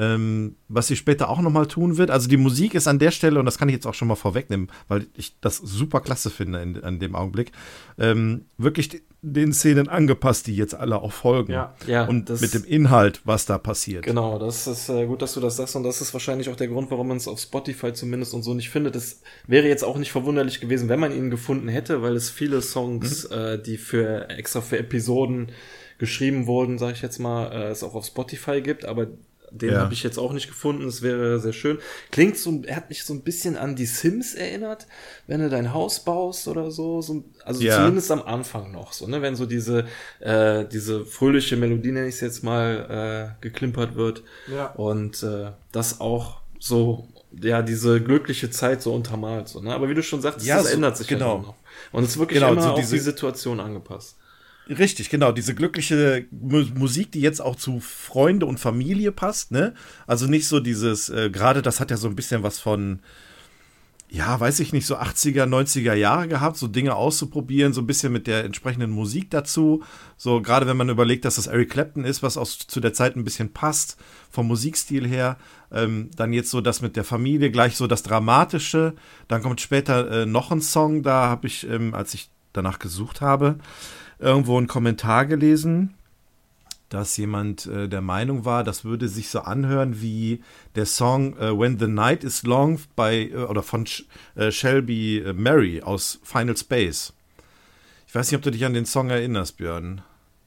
[0.00, 2.10] ähm, was sie später auch nochmal tun wird.
[2.10, 4.14] Also die Musik ist an der Stelle, und das kann ich jetzt auch schon mal
[4.14, 7.52] vorwegnehmen, weil ich das super klasse finde in, an dem Augenblick,
[7.98, 11.52] ähm, wirklich de- den Szenen angepasst, die jetzt alle auch folgen.
[11.52, 11.74] Ja.
[11.86, 14.06] Ja, und mit dem Inhalt, was da passiert.
[14.06, 16.68] Genau, das ist äh, gut, dass du das sagst und das ist wahrscheinlich auch der
[16.68, 18.96] Grund, warum man es auf Spotify zumindest und so nicht findet.
[18.96, 22.62] Es wäre jetzt auch nicht verwunderlich gewesen, wenn man ihn gefunden hätte, weil es viele
[22.62, 25.52] Songs, äh, die für extra für Episoden
[25.98, 29.08] geschrieben wurden, sage ich jetzt mal, äh, es auch auf Spotify gibt, aber
[29.50, 29.80] den Ja.
[29.80, 30.86] habe ich jetzt auch nicht gefunden.
[30.86, 31.78] Es wäre sehr schön.
[32.10, 34.86] Klingt so, er hat mich so ein bisschen an die Sims erinnert,
[35.26, 37.00] wenn du dein Haus baust oder so.
[37.02, 37.76] so also Ja.
[37.76, 39.22] zumindest am Anfang noch so, ne?
[39.22, 39.86] Wenn so diese,
[40.20, 44.22] äh, diese fröhliche Melodie, nenne ich es jetzt mal, äh, geklimpert wird.
[44.52, 44.66] Ja.
[44.72, 47.08] Und äh, das auch so,
[47.42, 49.48] ja, diese glückliche Zeit so untermalt.
[49.48, 49.72] So, ne?
[49.74, 51.34] Aber wie du schon sagst, Ja, das so- ändert sich genau.
[51.36, 51.54] dann noch.
[51.92, 54.16] Und es ist wirklich Genau, immer so auf diese- die Situation angepasst.
[54.68, 55.32] Richtig, genau.
[55.32, 59.74] Diese glückliche Mu Musik, die jetzt auch zu Freunde und Familie passt, ne?
[60.06, 63.00] Also nicht so dieses, äh, gerade das hat ja so ein bisschen was von,
[64.10, 68.12] ja, weiß ich nicht, so 80er, 90er Jahre gehabt, so Dinge auszuprobieren, so ein bisschen
[68.12, 69.84] mit der entsprechenden Musik dazu.
[70.16, 73.16] So, gerade wenn man überlegt, dass das Eric Clapton ist, was auch zu der Zeit
[73.16, 73.96] ein bisschen passt,
[74.28, 75.36] vom Musikstil her.
[75.72, 78.94] Ähm, dann jetzt so das mit der Familie, gleich so das Dramatische.
[79.28, 83.20] Dann kommt später äh, noch ein Song, da habe ich, ähm, als ich danach gesucht
[83.20, 83.58] habe,
[84.20, 85.94] irgendwo einen Kommentar gelesen,
[86.90, 90.42] dass jemand äh, der Meinung war, das würde sich so anhören wie
[90.74, 94.04] der Song äh, When the Night is Long bei äh, oder von Sh
[94.34, 97.12] äh, Shelby äh, Mary aus Final Space.
[98.08, 100.02] Ich weiß nicht, ob du dich an den Song erinnerst, Björn.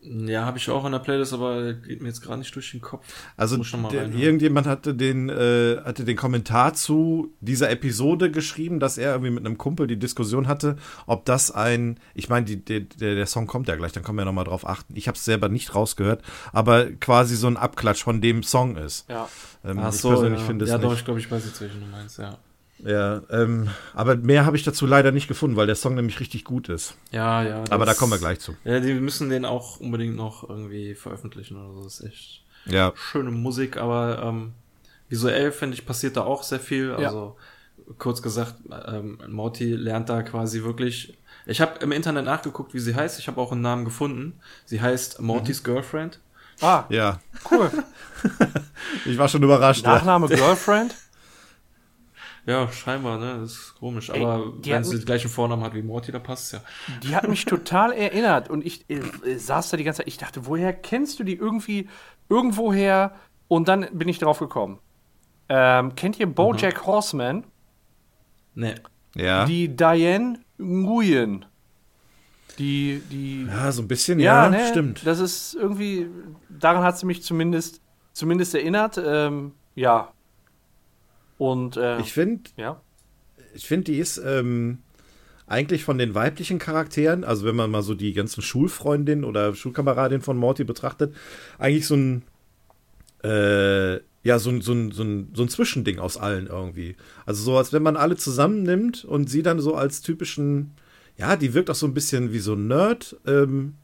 [0.06, 2.82] Ja, habe ich auch in der Playlist, aber geht mir jetzt gerade nicht durch den
[2.82, 3.06] Kopf.
[3.38, 3.58] Also
[3.90, 9.32] der, irgendjemand hatte den, äh, hatte den Kommentar zu dieser Episode geschrieben, dass er irgendwie
[9.32, 10.76] mit einem Kumpel die Diskussion hatte,
[11.06, 14.46] ob das ein, ich meine, der, der Song kommt ja gleich, dann können wir nochmal
[14.46, 14.94] drauf achten.
[14.98, 19.10] Ich habe es selber nicht rausgehört, aber quasi so ein Abklatsch von dem Song ist.
[19.10, 19.30] Ja.
[19.64, 20.46] Ähm, Ach so, ich persönlich ja.
[20.48, 22.38] finde es Ja, doch, ich glaube, ich weiß jetzt, welchen du meinst, ja.
[22.86, 26.44] Ja, ähm, aber mehr habe ich dazu leider nicht gefunden, weil der Song nämlich richtig
[26.44, 26.96] gut ist.
[27.12, 27.64] Ja, ja.
[27.70, 28.56] Aber da kommen wir gleich zu.
[28.66, 31.84] Ja, die müssen den auch unbedingt noch irgendwie veröffentlichen oder so.
[31.84, 32.92] Das ist echt ja.
[32.96, 34.54] schöne Musik, aber ähm,
[35.10, 36.92] visuell, finde ich, passiert da auch sehr viel.
[36.92, 37.38] Also
[37.78, 37.94] ja.
[37.98, 38.56] kurz gesagt,
[38.88, 41.18] ähm, Morty lernt da quasi wirklich.
[41.46, 43.20] Ich habe im Internet nachgeguckt, wie sie heißt.
[43.20, 44.40] Ich habe auch einen Namen gefunden.
[44.66, 45.66] Sie heißt Mortys mhm.
[45.66, 46.20] Girlfriend.
[46.62, 47.20] Ah, ja.
[47.50, 47.70] Cool.
[49.06, 49.86] ich war schon überrascht.
[49.86, 50.36] Nachname ja.
[50.36, 50.96] Girlfriend?
[52.46, 53.40] Ja, scheinbar, ne?
[53.40, 54.10] Das ist komisch.
[54.10, 56.62] Aber Ey, wenn sie den gleichen Vornamen hat wie Morty, dann passt es ja.
[57.02, 60.08] Die hat mich total erinnert und ich äh, saß da die ganze Zeit.
[60.08, 61.88] Ich dachte, woher kennst du die irgendwie
[62.30, 63.14] irgendwoher?
[63.48, 64.80] Und dann bin ich drauf gekommen.
[65.48, 66.88] Ähm, kennt ihr Bojack mhm.
[66.88, 67.44] Horseman?
[68.56, 68.76] Nee.
[69.16, 69.46] Ja.
[69.46, 71.46] Die Diane Nguyen.
[72.60, 73.46] Die, die.
[73.46, 75.06] Ja, so ein bisschen, ja, ja ne, stimmt.
[75.06, 76.08] Das ist irgendwie,
[76.50, 77.82] daran hat sie mich zumindest,
[78.12, 79.02] zumindest erinnert.
[79.04, 80.14] Ähm, ja,
[81.38, 82.82] und äh, ich finde, ja.
[83.54, 84.80] ich finde, die ist ähm,
[85.48, 90.22] eigentlich von den weiblichen Charakteren, also wenn man mal so die ganzen Schulfreundinnen oder Schulkameradinnen
[90.22, 91.16] von Morty betrachtet,
[91.58, 92.24] eigentlich so ein
[93.24, 96.96] äh, ja, so so, so, ein, so ein Zwischending aus allen irgendwie.
[97.26, 100.72] Also so, als wenn man alle zusammennimmt und sie dann so als typischen,
[101.18, 103.76] ja, die wirkt auch so ein bisschen wie so ein Nerd, ähm,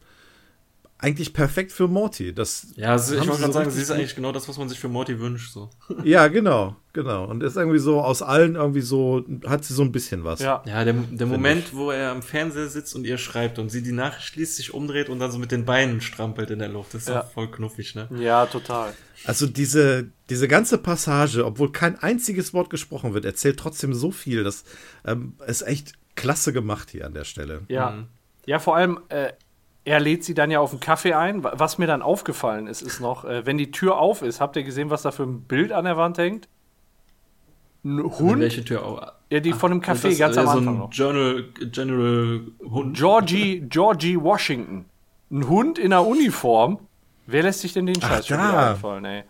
[1.01, 2.33] eigentlich perfekt für Morty.
[2.33, 4.79] Das ja, also ich wollte gerade sagen, sie ist eigentlich genau das, was man sich
[4.79, 5.53] für Morty wünscht.
[5.53, 5.69] So.
[6.03, 7.25] Ja, genau, genau.
[7.25, 10.41] Und ist irgendwie so aus allen irgendwie so, hat sie so ein bisschen was.
[10.41, 11.75] Ja, ja der, der Moment, ich.
[11.75, 15.07] wo er am Fernseher sitzt und ihr schreibt und sie die Nachricht schließt, sich umdreht
[15.07, 17.23] und dann so mit den Beinen strampelt in der Luft, das ist ja.
[17.23, 18.09] voll knuffig, ne?
[18.19, 18.93] Ja, total.
[19.23, 24.43] Also diese, diese ganze Passage, obwohl kein einziges Wort gesprochen wird, erzählt trotzdem so viel.
[24.43, 24.65] Das
[25.05, 27.61] ähm, ist echt klasse gemacht hier an der Stelle.
[27.69, 27.91] Ja.
[27.91, 28.07] Mhm.
[28.45, 29.31] Ja, vor allem, äh,
[29.89, 31.43] er lädt sie dann ja auf einen Kaffee ein.
[31.43, 34.61] Was mir dann aufgefallen ist, ist noch, äh, wenn die Tür auf ist, habt ihr
[34.61, 36.47] gesehen, was da für ein Bild an der Wand hängt?
[37.83, 38.39] Ein Hund.
[38.39, 39.01] Welche Tür auf?
[39.31, 40.93] Ja, die Ach, von dem Café ganz am Anfang so noch.
[40.93, 42.97] Journal, General Hund.
[42.97, 44.85] Georgie, Georgie Washington.
[45.31, 46.77] Ein Hund in der Uniform.
[47.25, 49.23] Wer lässt sich denn den Scheiß Ach, schon wieder einfallen, ey?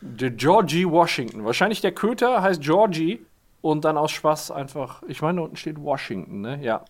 [0.00, 1.44] Der Georgie Washington.
[1.44, 3.26] Wahrscheinlich der Köter heißt Georgie
[3.62, 5.02] und dann aus Spaß einfach.
[5.08, 6.62] Ich meine, da unten steht Washington, ne?
[6.62, 6.84] Ja.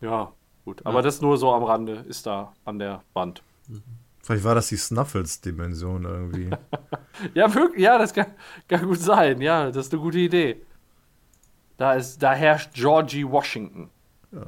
[0.00, 0.32] Ja.
[0.64, 1.02] Gut, aber ja.
[1.02, 3.42] das nur so am Rande ist da an der Wand.
[4.22, 6.50] Vielleicht war das die Snuffles-Dimension irgendwie.
[7.34, 8.32] ja, wirklich, ja, das kann,
[8.68, 9.40] kann, gut sein.
[9.40, 10.62] Ja, das ist eine gute Idee.
[11.76, 13.90] Da, ist, da herrscht Georgie Washington.
[14.30, 14.46] Ja.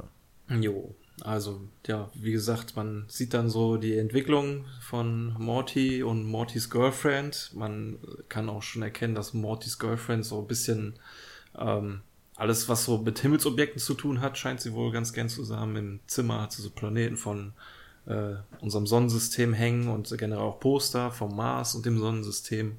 [0.55, 6.69] Jo, also, ja, wie gesagt, man sieht dann so die Entwicklung von Morty und Mortys
[6.69, 7.51] Girlfriend.
[7.53, 10.99] Man kann auch schon erkennen, dass Mortys Girlfriend so ein bisschen
[11.57, 12.01] ähm,
[12.35, 15.75] alles, was so mit Himmelsobjekten zu tun hat, scheint sie wohl ganz gern zu haben.
[15.75, 17.53] Im Zimmer hat sie so Planeten von
[18.07, 22.77] äh, unserem Sonnensystem hängen und generell auch Poster vom Mars und dem Sonnensystem.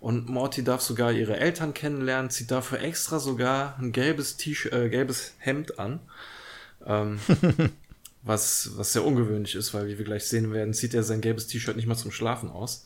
[0.00, 4.88] Und Morty darf sogar ihre Eltern kennenlernen, zieht dafür extra sogar ein gelbes T-Shirt, äh,
[4.88, 6.00] gelbes Hemd an.
[6.84, 7.18] Ähm,
[8.22, 11.46] was, was sehr ungewöhnlich ist, weil wie wir gleich sehen werden, zieht er sein gelbes
[11.46, 12.84] T-Shirt nicht mal zum Schlafen aus.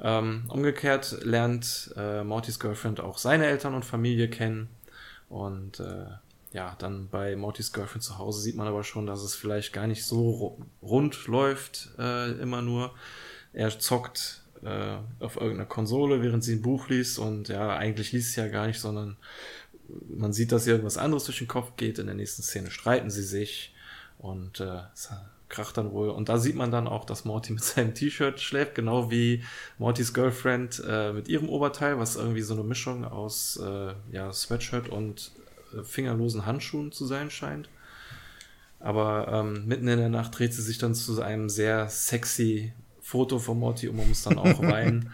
[0.00, 4.68] Ähm, umgekehrt lernt äh, Mortys Girlfriend auch seine Eltern und Familie kennen
[5.28, 6.06] und äh,
[6.52, 9.86] ja, dann bei Mortys Girlfriend zu Hause sieht man aber schon, dass es vielleicht gar
[9.86, 12.94] nicht so rund läuft, äh, immer nur.
[13.52, 18.32] Er zockt äh, auf irgendeiner Konsole, während sie ein Buch liest und ja, eigentlich liest
[18.32, 19.16] sie ja gar nicht, sondern
[20.08, 21.98] man sieht, dass ihr irgendwas anderes durch den Kopf geht.
[21.98, 23.74] In der nächsten Szene streiten sie sich
[24.18, 24.82] und äh,
[25.48, 26.10] kracht dann wohl.
[26.10, 29.44] Und da sieht man dann auch, dass Morty mit seinem T-Shirt schläft, genau wie
[29.78, 34.88] Mortys Girlfriend äh, mit ihrem Oberteil, was irgendwie so eine Mischung aus äh, ja, Sweatshirt
[34.88, 35.32] und
[35.76, 37.68] äh, fingerlosen Handschuhen zu sein scheint.
[38.80, 43.38] Aber ähm, mitten in der Nacht dreht sie sich dann zu einem sehr sexy Foto
[43.38, 45.10] von Morty um und muss dann auch weinen.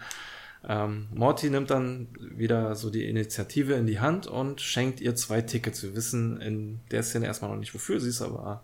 [0.67, 5.41] Ähm, Morty nimmt dann wieder so die Initiative in die Hand und schenkt ihr zwei
[5.41, 5.83] Tickets.
[5.83, 8.63] Wir wissen in der Szene erstmal noch nicht, wofür sie ist, aber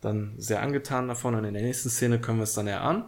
[0.00, 1.34] dann sehr angetan davon.
[1.34, 3.04] Und in der nächsten Szene können wir es dann erahnen.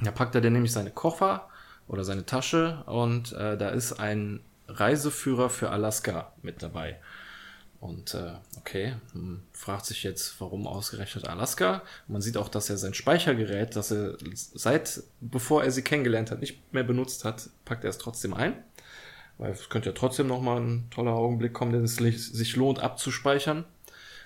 [0.00, 1.48] Da packt er dann nämlich seine Koffer
[1.88, 6.98] oder seine Tasche und äh, da ist ein Reiseführer für Alaska mit dabei.
[7.80, 11.82] Und äh, okay, hm, fragt sich jetzt, warum ausgerechnet Alaska?
[12.06, 16.40] Man sieht auch, dass er sein Speichergerät, das er seit bevor er sie kennengelernt hat,
[16.40, 18.54] nicht mehr benutzt hat, packt er es trotzdem ein.
[19.38, 23.64] Weil es könnte ja trotzdem nochmal ein toller Augenblick kommen, den es sich lohnt abzuspeichern.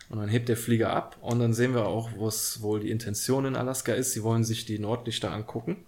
[0.09, 3.45] Und dann hebt der Flieger ab und dann sehen wir auch, was wohl die Intention
[3.45, 4.13] in Alaska ist.
[4.13, 5.85] Sie wollen sich die Nordlichter angucken.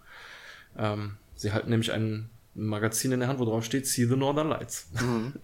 [0.77, 4.49] Ähm, sie halten nämlich ein Magazin in der Hand, wo drauf steht See the Northern
[4.49, 4.89] Lights.
[5.01, 5.35] Mhm.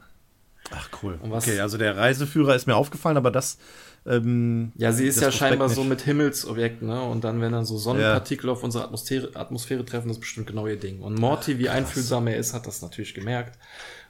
[0.70, 1.18] Ach cool.
[1.30, 3.58] okay, also der Reiseführer ist mir aufgefallen, aber das.
[4.06, 5.76] Ähm, ja, sie ist ja scheinbar nicht.
[5.76, 7.02] so mit Himmelsobjekten, ne?
[7.02, 8.52] Und dann, wenn dann so Sonnenpartikel ja.
[8.52, 11.00] auf unsere Atmosphäre, Atmosphäre treffen, das ist bestimmt genau ihr Ding.
[11.00, 11.76] Und Morty, wie Krass.
[11.76, 13.58] einfühlsam er ist, hat das natürlich gemerkt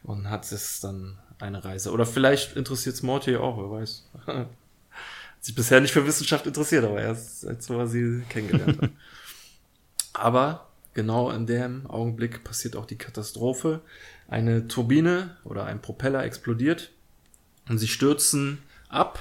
[0.02, 1.92] und hat es dann eine Reise.
[1.92, 4.04] Oder vielleicht interessiert es Morty auch, wer weiß.
[4.26, 4.48] hat
[5.40, 8.90] sich bisher nicht für Wissenschaft interessiert, aber erst als wir sie kennengelernt hat.
[10.14, 13.82] aber genau in dem Augenblick passiert auch die Katastrophe
[14.28, 16.92] eine Turbine oder ein Propeller explodiert
[17.68, 18.58] und sie stürzen
[18.88, 19.18] ab.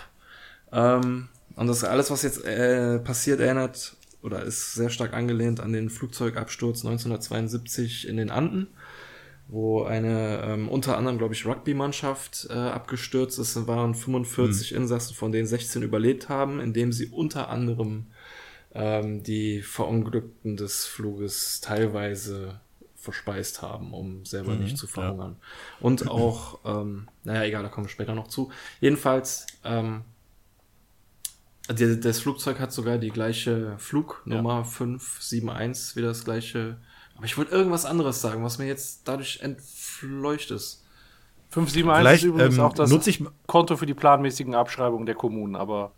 [0.72, 5.74] Ähm, und das alles, was jetzt äh, passiert, erinnert oder ist sehr stark angelehnt an
[5.74, 8.68] den Flugzeugabsturz 1972 in den Anden,
[9.48, 13.56] wo eine ähm, unter anderem, glaube ich, Rugby-Mannschaft äh, abgestürzt ist.
[13.56, 14.78] Es waren 45 mhm.
[14.78, 18.08] Insassen, von denen 16 überlebt haben, indem sie unter anderem
[18.74, 22.60] ähm, die Verunglückten des Fluges teilweise
[22.96, 25.36] verspeist haben, um selber mhm, nicht zu verhungern.
[25.40, 25.86] Ja.
[25.86, 28.50] Und auch, ähm, naja, egal, da kommen wir später noch zu.
[28.80, 30.04] Jedenfalls, ähm,
[31.70, 34.64] die, das Flugzeug hat sogar die gleiche Flugnummer ja.
[34.64, 36.78] 571, wieder das gleiche.
[37.24, 40.84] Aber ich wollte irgendwas anderes sagen, was mir jetzt dadurch entfleucht ist.
[41.52, 42.92] 571 Vielleicht, ist übrigens ähm, auch das
[43.48, 45.94] Konto für die planmäßigen Abschreibungen der Kommunen, aber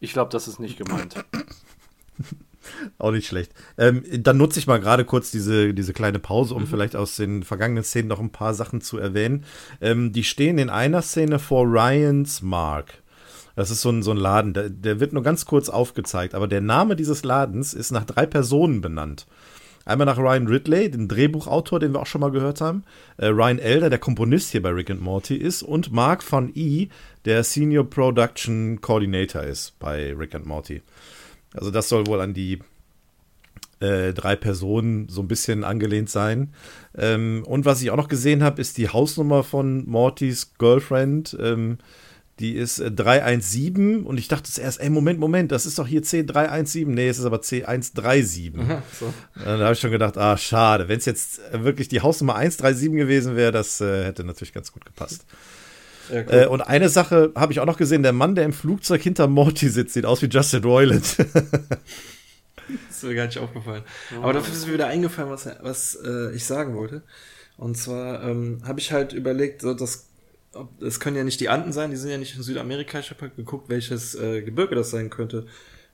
[0.00, 1.14] ich glaube, das ist nicht gemeint.
[2.98, 3.52] Auch nicht schlecht.
[3.78, 6.66] Ähm, dann nutze ich mal gerade kurz diese, diese kleine Pause, um mhm.
[6.66, 9.44] vielleicht aus den vergangenen Szenen noch ein paar Sachen zu erwähnen.
[9.80, 13.02] Ähm, die stehen in einer Szene vor Ryan's Mark.
[13.54, 16.48] Das ist so ein, so ein Laden, der, der wird nur ganz kurz aufgezeigt, aber
[16.48, 19.26] der Name dieses Ladens ist nach drei Personen benannt.
[19.84, 22.84] Einmal nach Ryan Ridley, dem Drehbuchautor, den wir auch schon mal gehört haben.
[23.16, 25.62] Äh, Ryan Elder, der Komponist hier bei Rick and Morty ist.
[25.62, 26.88] Und Mark van E.,
[27.24, 30.82] der Senior Production Coordinator ist bei Rick and Morty.
[31.54, 32.58] Also das soll wohl an die
[33.80, 36.52] äh, drei Personen so ein bisschen angelehnt sein.
[36.96, 41.36] Ähm, und was ich auch noch gesehen habe, ist die Hausnummer von Mortys Girlfriend.
[41.40, 41.78] Ähm,
[42.40, 46.02] die ist äh, 317 und ich dachte zuerst, ey, Moment, Moment, das ist doch hier
[46.02, 46.86] C317.
[46.86, 48.58] Nee, es ist aber C137.
[48.58, 49.14] Aha, so.
[49.36, 50.88] Da habe ich schon gedacht, ah, schade.
[50.88, 54.84] Wenn es jetzt wirklich die Hausnummer 137 gewesen wäre, das äh, hätte natürlich ganz gut
[54.84, 55.24] gepasst.
[56.12, 56.34] Ja, cool.
[56.34, 59.26] äh, und eine Sache habe ich auch noch gesehen: der Mann, der im Flugzeug hinter
[59.26, 61.02] Morty sitzt, sieht aus wie Justin Roiland.
[61.18, 61.26] das
[62.90, 63.84] ist mir gar nicht aufgefallen.
[64.20, 67.02] Aber dafür ist mir wieder eingefallen, was, was äh, ich sagen wollte.
[67.56, 70.08] Und zwar ähm, habe ich halt überlegt, so dass
[70.80, 72.98] es können ja nicht die Anden sein, die sind ja nicht in Südamerika.
[72.98, 75.46] Ich habe halt geguckt, welches äh, Gebirge das sein könnte,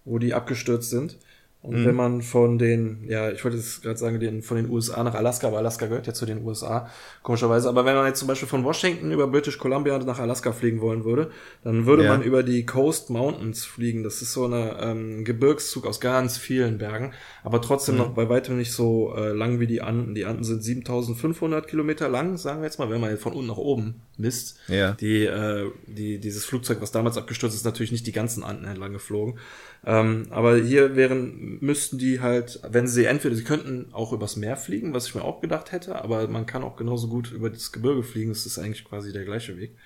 [0.04, 1.18] wo die abgestürzt sind.
[1.62, 1.84] Und mhm.
[1.84, 5.14] wenn man von den, ja, ich wollte jetzt gerade sagen, den, von den USA nach
[5.14, 6.88] Alaska, aber Alaska gehört ja zu den USA,
[7.22, 7.68] komischerweise.
[7.68, 11.04] Aber wenn man jetzt zum Beispiel von Washington über British Columbia nach Alaska fliegen wollen
[11.04, 11.30] würde,
[11.62, 12.12] dann würde ja.
[12.12, 14.04] man über die Coast Mountains fliegen.
[14.04, 17.12] Das ist so eine ähm, Gebirgszug aus ganz vielen Bergen,
[17.44, 18.00] aber trotzdem mhm.
[18.00, 20.14] noch bei weitem nicht so äh, lang wie die Anden.
[20.14, 23.48] Die Anden sind 7500 Kilometer lang, sagen wir jetzt mal, wenn man jetzt von unten
[23.48, 24.58] nach oben misst.
[24.68, 24.92] Ja.
[24.92, 28.94] Die, äh, die, dieses Flugzeug, was damals abgestürzt ist, natürlich nicht die ganzen Anden entlang
[28.94, 29.38] geflogen.
[29.86, 34.56] Ähm, aber hier wären, müssten die halt, wenn sie entweder, sie könnten auch übers Meer
[34.56, 37.72] fliegen, was ich mir auch gedacht hätte, aber man kann auch genauso gut über das
[37.72, 39.76] Gebirge fliegen, das ist eigentlich quasi der gleiche Weg,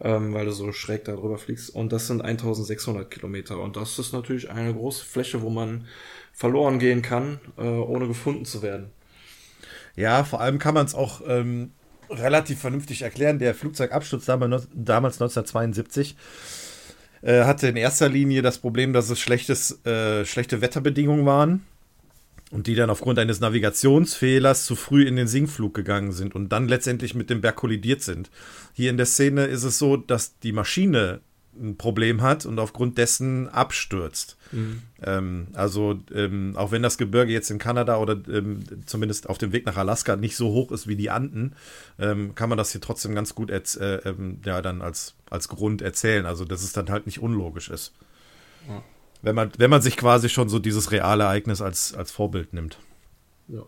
[0.00, 1.68] ähm, weil du so schräg da drüber fliegst.
[1.68, 3.60] Und das sind 1600 Kilometer.
[3.60, 5.86] Und das ist natürlich eine große Fläche, wo man
[6.32, 8.90] verloren gehen kann, äh, ohne gefunden zu werden.
[9.96, 11.72] Ja, vor allem kann man es auch ähm,
[12.10, 13.38] relativ vernünftig erklären.
[13.38, 16.16] Der Flugzeugabsturz damals, damals 1972
[17.26, 21.66] äh, hatte in erster Linie das Problem, dass es schlechtes, äh, schlechte Wetterbedingungen waren
[22.52, 26.68] und die dann aufgrund eines Navigationsfehlers zu früh in den Sinkflug gegangen sind und dann
[26.68, 28.30] letztendlich mit dem Berg kollidiert sind.
[28.74, 31.20] Hier in der Szene ist es so, dass die Maschine
[31.60, 34.35] ein Problem hat und aufgrund dessen abstürzt.
[34.52, 34.82] Mhm.
[35.02, 39.52] Ähm, also ähm, auch wenn das Gebirge jetzt in Kanada oder ähm, zumindest auf dem
[39.52, 41.54] Weg nach Alaska nicht so hoch ist wie die Anden,
[41.98, 43.60] ähm, kann man das hier trotzdem ganz gut äh,
[44.04, 46.26] ähm, ja, dann als, als Grund erzählen.
[46.26, 47.92] Also dass es dann halt nicht unlogisch ist.
[49.22, 52.78] Wenn man, wenn man sich quasi schon so dieses reale Ereignis als, als Vorbild nimmt.
[53.48, 53.62] Ja.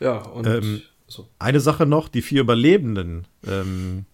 [0.00, 1.28] Ja, und Ähm, so.
[1.38, 4.04] Eine Sache noch, die vier Überlebenden ähm,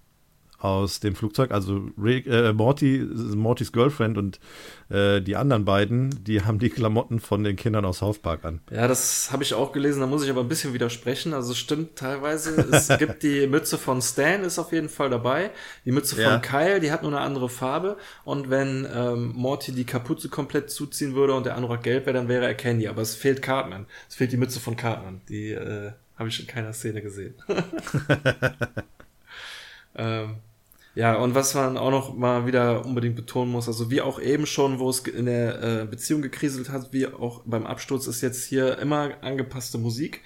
[0.65, 4.41] aus dem Flugzeug, also Rick, äh, Morty, Mortys Girlfriend und
[4.89, 8.61] äh, die anderen beiden, die haben die Klamotten von den Kindern aus South Park an.
[8.71, 11.35] Ja, das habe ich auch gelesen, da muss ich aber ein bisschen widersprechen.
[11.35, 12.57] Also stimmt teilweise.
[12.73, 15.51] Es gibt die Mütze von Stan, ist auf jeden Fall dabei.
[15.85, 16.31] Die Mütze Ja.
[16.31, 17.99] von Kyle, die hat nur eine andere Farbe.
[18.25, 22.29] Und wenn ähm, Morty die Kapuze komplett zuziehen würde und der Anorak gelb wäre, dann
[22.29, 22.89] wäre er Candy.
[22.89, 23.85] Aber es fehlt Cartman.
[24.09, 25.21] Es fehlt die Mütze von Cartman.
[25.29, 27.35] Die äh, habe ich in keiner Szene gesehen.
[29.97, 30.37] ähm,
[30.95, 34.47] ja, und was man auch noch mal wieder unbedingt betonen muss, also wie auch eben
[34.47, 38.45] schon, wo es in der äh, Beziehung gekriselt hat, wie auch beim Absturz ist jetzt
[38.45, 40.23] hier immer angepasste Musik.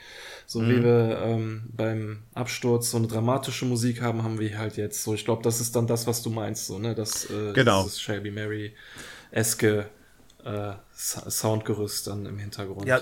[0.50, 5.02] So wie wir ähm, beim Absturz so eine dramatische Musik haben, haben wir halt jetzt
[5.04, 5.12] so.
[5.12, 6.94] Ich glaube, das ist dann das, was du meinst, so, ne?
[6.94, 7.82] Das äh, Genau.
[7.82, 8.74] dieses Shelby Mary
[9.30, 9.90] eske
[10.46, 12.86] äh, Soundgerüst dann im Hintergrund.
[12.86, 13.00] Ja,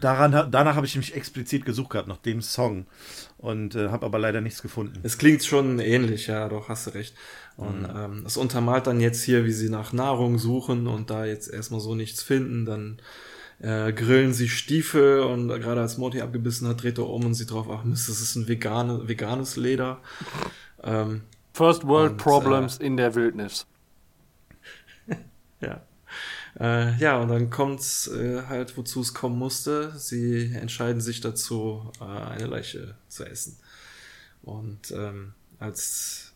[0.00, 2.86] daran, danach habe ich mich explizit gesucht gehabt, nach dem Song.
[3.38, 4.98] Und äh, habe aber leider nichts gefunden.
[5.02, 7.14] Es klingt schon ähnlich, ja, doch, hast du recht.
[7.56, 7.96] Und Mhm.
[7.96, 11.80] ähm, es untermalt dann jetzt hier, wie sie nach Nahrung suchen und da jetzt erstmal
[11.80, 12.98] so nichts finden, dann
[13.60, 17.50] äh, grillen sie Stiefel und gerade als Morty abgebissen hat, dreht er um und sieht
[17.50, 20.00] drauf, ach Mist, das ist ein vegane, veganes Leder.
[20.82, 21.22] Ähm,
[21.54, 23.66] First World Und, Problems in der Wildnis.
[25.60, 25.80] Ja.
[26.58, 29.92] Äh, ja, und dann kommt's äh, halt, wozu es kommen musste.
[29.98, 33.58] Sie entscheiden sich dazu, äh, eine Leiche zu essen.
[34.42, 36.32] Und ähm, als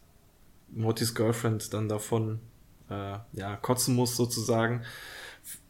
[0.69, 2.41] Mortys Girlfriend dann davon
[2.91, 4.83] äh, ja, kotzen muss sozusagen,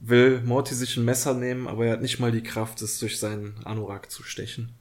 [0.00, 3.18] will Morty sich ein Messer nehmen, aber er hat nicht mal die Kraft, es durch
[3.18, 4.72] seinen Anorak zu stechen.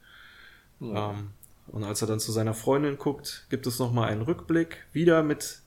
[0.80, 1.30] Ähm,
[1.68, 5.60] und als er dann zu seiner Freundin guckt, gibt es nochmal einen Rückblick, wieder mit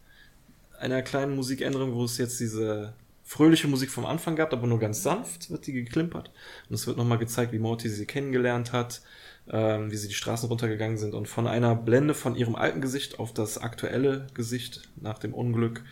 [0.80, 2.94] einer kleinen Musikänderung, wo es jetzt diese
[3.24, 6.32] fröhliche Musik vom Anfang gab, aber nur ganz sanft wird die geklimpert.
[6.70, 9.02] Und es wird nochmal gezeigt, wie Morty sie kennengelernt hat,
[9.50, 13.20] ähm, wie sie die Straßen runtergegangen sind und von einer Blende von ihrem alten Gesicht
[13.20, 15.84] auf das aktuelle Gesicht nach dem Unglück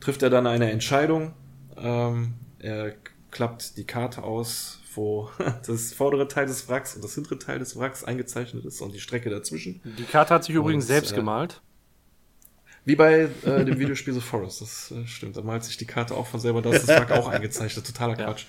[0.00, 1.34] trifft er dann eine Entscheidung.
[1.76, 2.94] Ähm, er
[3.30, 5.30] klappt die Karte aus, wo
[5.66, 9.00] das vordere Teil des Wracks und das hintere Teil des Wracks eingezeichnet ist und die
[9.00, 9.80] Strecke dazwischen.
[9.84, 11.60] Die Karte hat sich übrigens Und, selbst äh, gemalt.
[12.88, 15.36] Wie bei äh, dem Videospiel The Forest, das äh, stimmt.
[15.36, 17.86] Da malt sich die Karte auch von selber, da ist das Wrack auch eingezeichnet.
[17.86, 18.46] Totaler Quatsch.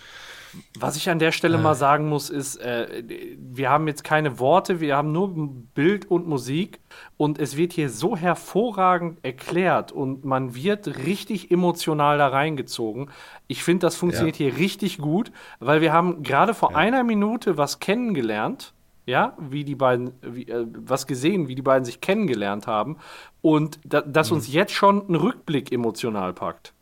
[0.80, 3.04] Was ich an der Stelle mal sagen muss, ist, äh,
[3.38, 5.34] wir haben jetzt keine Worte, wir haben nur
[5.74, 6.80] Bild und Musik
[7.18, 13.12] und es wird hier so hervorragend erklärt und man wird richtig emotional da reingezogen.
[13.48, 17.80] Ich finde, das funktioniert hier richtig gut, weil wir haben gerade vor einer Minute was
[17.80, 18.74] kennengelernt,
[19.10, 22.98] ja, wie die beiden, wie, äh, was gesehen, wie die beiden sich kennengelernt haben
[23.42, 26.74] und da, dass uns jetzt schon ein Rückblick emotional packt.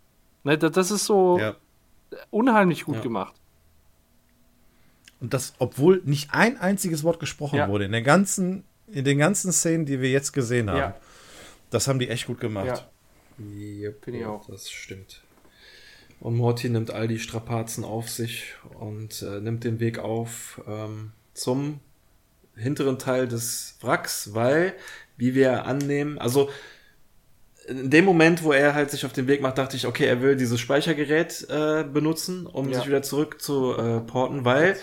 [0.44, 1.56] Ne, das, das ist so Ja.
[2.30, 3.02] unheimlich gut Ja.
[3.02, 3.34] gemacht.
[5.20, 7.70] Und das, obwohl nicht ein einziges Wort gesprochen Ja.
[7.70, 10.78] wurde in der ganzen, in den ganzen Szenen, die wir jetzt gesehen haben.
[10.78, 10.96] Ja.
[11.72, 12.68] Das haben die echt gut gemacht.
[12.68, 13.92] Ja.
[14.02, 14.46] Finde ich auch.
[14.48, 15.22] Das stimmt.
[16.20, 21.12] Und Morty nimmt all die Strapazen auf sich und äh, nimmt den Weg auf ähm,
[21.34, 21.80] zum
[22.58, 24.74] hinteren Teil des Wracks, weil,
[25.18, 26.50] wie wir annehmen, also
[27.68, 30.22] in dem Moment, wo er halt sich auf den Weg macht, dachte ich, okay, er
[30.22, 32.78] will dieses Speichergerät äh, benutzen, um Ja.
[32.80, 34.78] sich wieder zurück zu äh, porten, weil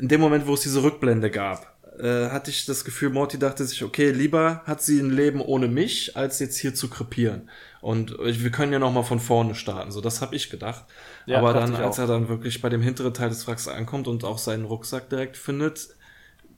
[0.00, 3.64] in dem Moment, wo es diese Rückblende gab, äh, hatte ich das Gefühl, Morty dachte
[3.64, 7.48] sich, okay, lieber hat sie ein Leben ohne mich, als jetzt hier zu krepieren.
[7.80, 9.92] Und wir können ja noch mal von vorne starten.
[9.92, 10.84] So, das habe ich gedacht.
[11.26, 14.24] Ja, Aber dann, als er dann wirklich bei dem hinteren Teil des Wracks ankommt und
[14.24, 15.88] auch seinen Rucksack direkt findet,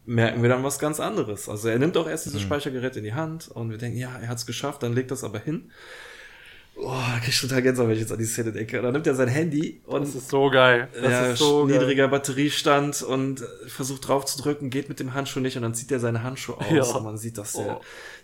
[0.07, 1.49] merken wir dann was ganz anderes.
[1.49, 2.31] Also er nimmt auch erst Mhm.
[2.31, 5.25] dieses Speichergerät in die Hand und wir denken, ja, er hat's geschafft, dann legt das
[5.25, 5.71] aber hin.
[6.77, 8.83] Oh, da krieg ich total Gänsehaut, wenn ich jetzt an die Szene denke.
[8.83, 10.89] Dann nimmt er sein Handy und Das ist so geil.
[10.93, 11.79] Das ja, ist so geil.
[11.79, 15.75] niedriger Batteriestand und äh, versucht drauf zu drücken, geht mit dem Handschuh nicht und dann
[15.75, 16.83] zieht er seine Handschuhe aus Ja.
[16.97, 17.81] und man sieht, dass der, Oh.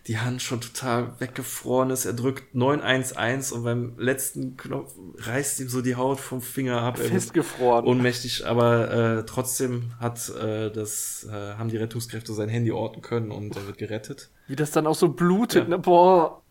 [0.09, 2.07] die Hand schon total weggefroren ist.
[2.07, 6.99] Er drückt 911 und beim letzten Knopf reißt ihm so die Haut vom Finger ab.
[6.99, 7.87] Festgefroren.
[7.87, 13.31] Ohnmächtig, aber äh, trotzdem hat äh, das, äh, haben die Rettungskräfte sein Handy orten können
[13.31, 14.31] und er wird gerettet.
[14.49, 15.69] Wie das dann auch so blutet, Ja.
[15.69, 15.79] ne?
[15.79, 16.43] Boah.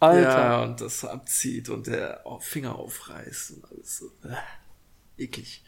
[0.00, 0.22] Alter.
[0.22, 4.06] Ja, und das abzieht und der Finger aufreißt und alles so.
[4.24, 5.62] Äh, eklig.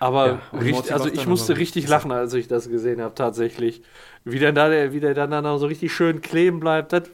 [0.00, 3.82] Aber Ja, richtig, also ich musste richtig lachen, als ich das gesehen habe, tatsächlich.
[4.24, 7.04] Wie der, da, der, wie der dann, auch so richtig schön kleben bleibt, das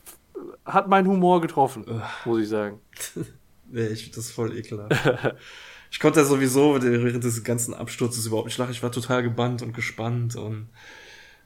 [0.64, 1.84] hat meinen Humor getroffen,
[2.24, 2.80] muss ich sagen.
[3.72, 5.36] Nee, ich finde das voll ekelhaft.
[5.92, 8.72] ich konnte ja sowieso während des ganzen Absturzes überhaupt nicht lachen.
[8.72, 10.70] Ich war total gebannt und gespannt und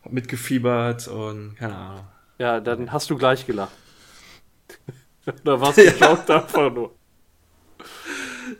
[0.03, 2.07] hab mitgefiebert und keine Ahnung.
[2.39, 3.75] Ja, dann hast du gleich gelacht.
[5.45, 6.95] da warst du geschockt einfach nur.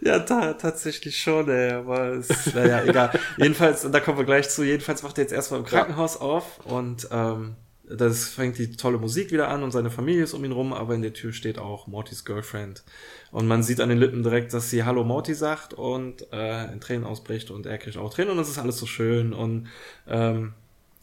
[0.01, 3.18] Ja, ta tatsächlich schon, ey, aber es, naja, egal.
[3.36, 6.64] Jedenfalls, und da kommen wir gleich zu, jedenfalls wacht er jetzt erstmal im Krankenhaus auf
[6.66, 7.56] und ähm,
[7.86, 10.94] das fängt die tolle Musik wieder an und seine Familie ist um ihn rum, aber
[10.94, 12.82] in der Tür steht auch Mortys Girlfriend.
[13.31, 16.81] Und man sieht an den Lippen direkt, dass sie Hallo Morty sagt und äh, in
[16.81, 19.35] Tränen ausbricht und er kriegt auch Tränen und es ist alles so schön.
[19.35, 19.68] Und
[20.06, 20.55] ähm,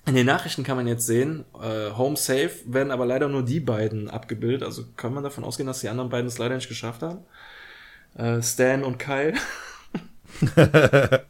[0.06, 3.60] in den Nachrichten kann man jetzt sehen, äh, Home Safe werden aber leider nur die
[3.60, 4.64] beiden abgebildet.
[4.64, 7.20] Also kann man davon ausgehen, dass die anderen beiden es leider nicht geschafft haben.
[8.16, 9.34] Äh, Stan und Kyle.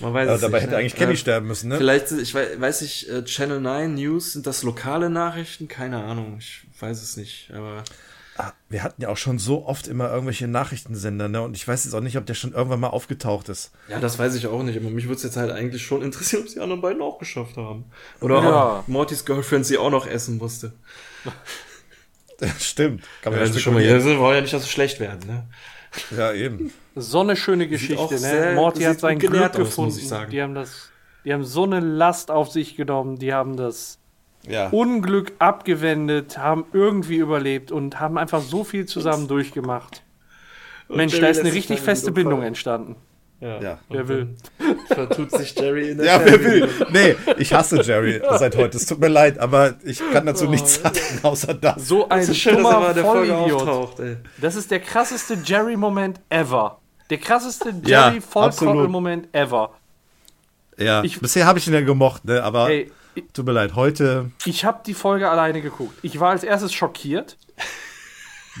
[0.00, 0.76] Man weiß Aber es dabei nicht, hätte ne?
[0.78, 1.76] eigentlich Kenny Äh, sterben müssen, ne?
[1.76, 5.68] Vielleicht, ich weiß, weiß ich, äh, Channel 9 News, sind das lokale Nachrichten?
[5.68, 7.84] Keine Ahnung, ich weiß es nicht, aber
[8.68, 11.42] wir hatten ja auch schon so oft immer irgendwelche Nachrichtensender, ne?
[11.42, 13.72] Und ich weiß jetzt auch nicht, ob der schon irgendwann mal aufgetaucht ist.
[13.88, 16.42] ja, das weiß ich auch nicht, aber mich würde es jetzt halt eigentlich schon interessieren,
[16.42, 17.84] ob die anderen beiden auch geschafft haben.
[18.20, 18.78] Oder Ja.
[18.80, 20.72] ob Mortys Girlfriend sie auch noch essen musste.
[22.58, 23.02] Stimmt.
[23.22, 25.46] Kann Ja, man also schon mal, hier wollen ja nicht, dass sie schlecht werden, ne?
[26.16, 26.72] Ja, eben.
[26.96, 28.54] So eine schöne Geschichte, sehr- ne?
[28.56, 29.98] Morty hat sein gut genährt Glück aus, muss gefunden.
[30.00, 30.30] ich sagen.
[30.30, 30.90] Die haben das,
[31.24, 33.98] die haben so eine Last auf sich genommen, die haben das
[34.48, 34.68] Ja.
[34.70, 40.02] Unglück abgewendet, haben irgendwie überlebt und haben einfach so viel zusammen durchgemacht.
[40.88, 42.96] Mensch, Jerry da ist eine richtig feste Bindung entstanden.
[43.40, 43.78] Ja.
[43.88, 44.36] Wer will.
[44.86, 46.68] Vertut sich Jerry in der Ja, wer will?
[46.92, 48.76] Nee, ich hasse Jerry seit heute.
[48.76, 51.88] Es tut mir leid, aber ich kann dazu nichts sagen, außer das.
[51.88, 53.60] So ein ist schön, dass er mal dummer in der Folge Vollidiot.
[53.62, 54.16] auftaucht, ey.
[54.40, 56.78] Das ist der krasseste Jerry-Moment ever.
[57.10, 59.72] Der krasseste Ja, Jerry-Volltrottel-Moment ever.
[60.78, 62.42] Ja, Ich- bisher habe ich ihn ja gemocht, ne?
[62.42, 62.90] Aber Ey,
[63.34, 64.30] tut mir leid, heute.
[64.46, 65.98] ich habe die Folge alleine geguckt.
[66.02, 67.36] Ich war als erstes schockiert.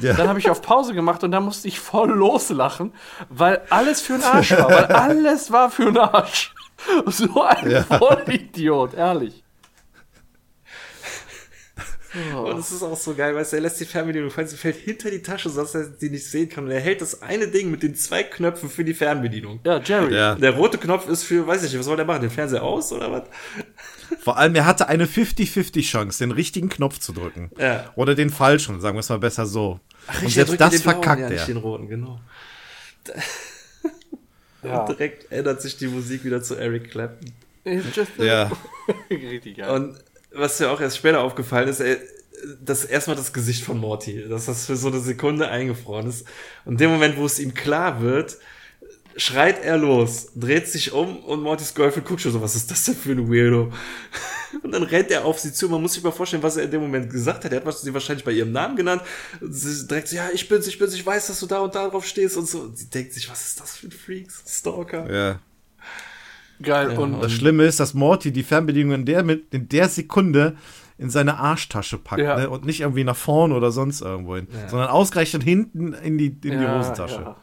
[0.00, 0.14] Ja.
[0.14, 2.94] Dann habe ich auf Pause gemacht und dann musste ich voll loslachen,
[3.28, 4.70] weil alles für den Arsch war.
[4.70, 6.54] Weil alles war für den Arsch.
[7.06, 7.82] So ein Ja.
[7.84, 9.41] Vollidiot, ehrlich.
[12.34, 14.76] Und es ist auch so geil, weißt du, er lässt die Fernbedienung fallen, sie fällt
[14.76, 16.64] hinter die Tasche, sodass er sie nicht sehen kann.
[16.64, 19.60] Und er hält das eine Ding mit den zwei Knöpfen für die Fernbedienung.
[19.64, 20.14] Ja, Jerry.
[20.14, 20.34] Ja.
[20.34, 22.22] Der rote Knopf ist für, weiß ich nicht, was soll der machen?
[22.22, 23.22] Den Fernseher aus oder was?
[24.20, 27.50] Vor allem, er hatte eine 50-50 Chance, den richtigen Knopf zu drücken.
[27.58, 27.90] Ja.
[27.96, 29.80] Oder den falschen, sagen wir es mal besser so.
[30.08, 31.46] Und Richtig, er selbst das den blauen, verkackt ja, nicht er.
[31.46, 32.20] den roten, genau.
[34.62, 34.82] Ja.
[34.82, 37.32] Und direkt ändert sich die Musik wieder zu Eric Clapton.
[38.18, 38.50] Ja.
[39.10, 39.70] Richtig geil.
[39.70, 39.98] Und
[40.34, 41.98] was mir auch erst später aufgefallen ist, ey,
[42.60, 46.26] das erstmal das Gesicht von Morty, dass das für so eine Sekunde eingefroren ist.
[46.64, 48.36] Und in dem Moment, wo es ihm klar wird,
[49.16, 52.84] schreit er los, dreht sich um und Mortys Girlfriend guckt schon so, was ist das
[52.84, 53.72] denn für ein Weirdo?
[54.62, 55.66] Und dann rennt er auf sie zu.
[55.70, 57.52] Man muss sich mal vorstellen, was er in dem Moment gesagt hat.
[57.52, 59.00] Er hat sie wahrscheinlich bei ihrem Namen genannt.
[59.40, 61.74] Und sie direkt so, ja, ich bin's, ich bin's, ich weiß, dass du da und
[61.74, 62.60] da drauf stehst und so.
[62.60, 64.42] Und sie denkt sich, was ist das für ein Freaks?
[64.46, 65.10] Stalker.
[65.10, 65.40] Ja.
[66.62, 66.96] Geil.
[66.98, 70.56] und Das Schlimme ist, dass Morty die Fernbedienung in der, mit, in der Sekunde
[70.98, 72.36] in seine Arschtasche packt Ja.
[72.38, 72.50] ne?
[72.50, 76.40] und nicht irgendwie nach vorne oder sonst irgendwo hin, sondern ausgerechnet hinten in die, in
[76.40, 77.22] die Ja, Hosentasche.
[77.22, 77.36] ja.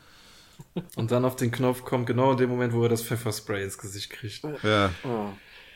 [0.95, 3.77] Und dann auf den Knopf kommt genau in dem Moment, wo er das Pfefferspray ins
[3.77, 4.43] Gesicht kriegt.
[4.63, 4.89] Ja.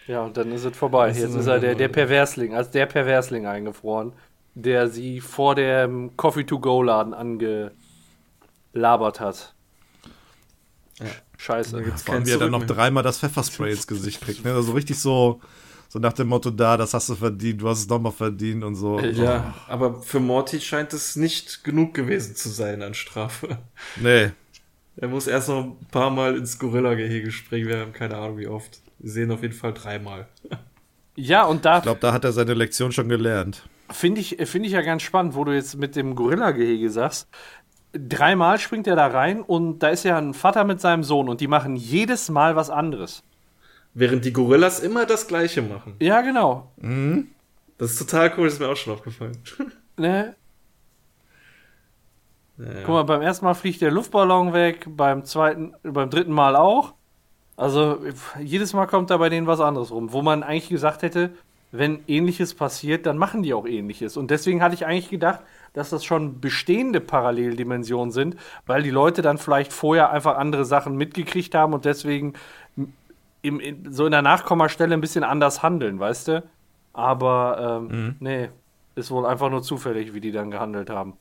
[0.08, 1.08] Ja, und dann ist es vorbei.
[1.10, 4.14] Das Jetzt ist ist er der, der Perversling, als der Perversling eingefroren,
[4.54, 9.53] der sie vor dem Coffee-to-Go-Laden angelabert hat.
[11.44, 11.72] Scheiße.
[11.72, 14.46] Vor allem, Kein wie er dann noch dreimal das Pfefferspray ins Gesicht kriegt.
[14.46, 14.54] Ne?
[14.54, 15.42] Also richtig so,
[15.90, 18.76] so nach dem Motto, da, das hast du verdient, du hast es nochmal verdient und
[18.76, 19.00] so.
[19.00, 23.58] Ja, aber für Morty scheint es nicht genug gewesen zu sein an Strafe.
[24.00, 24.32] Nee.
[24.96, 27.68] Er muss erst noch ein paar Mal ins Gorilla-Gehege springen.
[27.68, 28.80] Wir haben keine Ahnung, wie oft.
[29.00, 30.28] Wir sehen auf jeden Fall dreimal.
[31.16, 33.68] Ja, und da Ich glaube, da hat er seine Lektion schon gelernt.
[33.92, 37.28] finde ich, finde ich ja ganz spannend, wo du jetzt mit dem Gorilla-Gehege sagst.
[37.94, 41.42] Dreimal springt er da rein und da ist ja ein Vater mit seinem Sohn und
[41.42, 43.24] die machen jedes Mal was anderes.
[43.94, 45.96] Während die Gorillas immer das Gleiche machen.
[46.00, 46.72] Ja, genau.
[47.78, 49.38] Das ist total cool, das ist mir auch schon aufgefallen.
[49.96, 50.36] Ne?
[52.58, 52.66] Ja.
[52.84, 56.96] Guck mal, beim ersten Mal fliegt der Luftballon weg, beim zweiten, beim dritten Mal auch.
[57.56, 58.00] Also
[58.42, 61.32] jedes Mal kommt da bei denen was anderes rum, wo man eigentlich gesagt hätte,
[61.72, 64.18] wenn ähnliches passiert, dann machen die auch ähnliches.
[64.18, 65.42] Und deswegen hatte ich eigentlich gedacht,
[65.74, 68.36] dass das schon bestehende Paralleldimensionen sind,
[68.66, 72.34] weil die Leute dann vielleicht vorher einfach andere Sachen mitgekriegt haben und deswegen
[73.42, 76.44] im, in, so in der Nachkommastelle ein bisschen anders handeln, weißt du?
[76.94, 78.50] Aber ähm, nee,
[78.96, 81.18] ist wohl einfach nur zufällig, wie die dann gehandelt haben.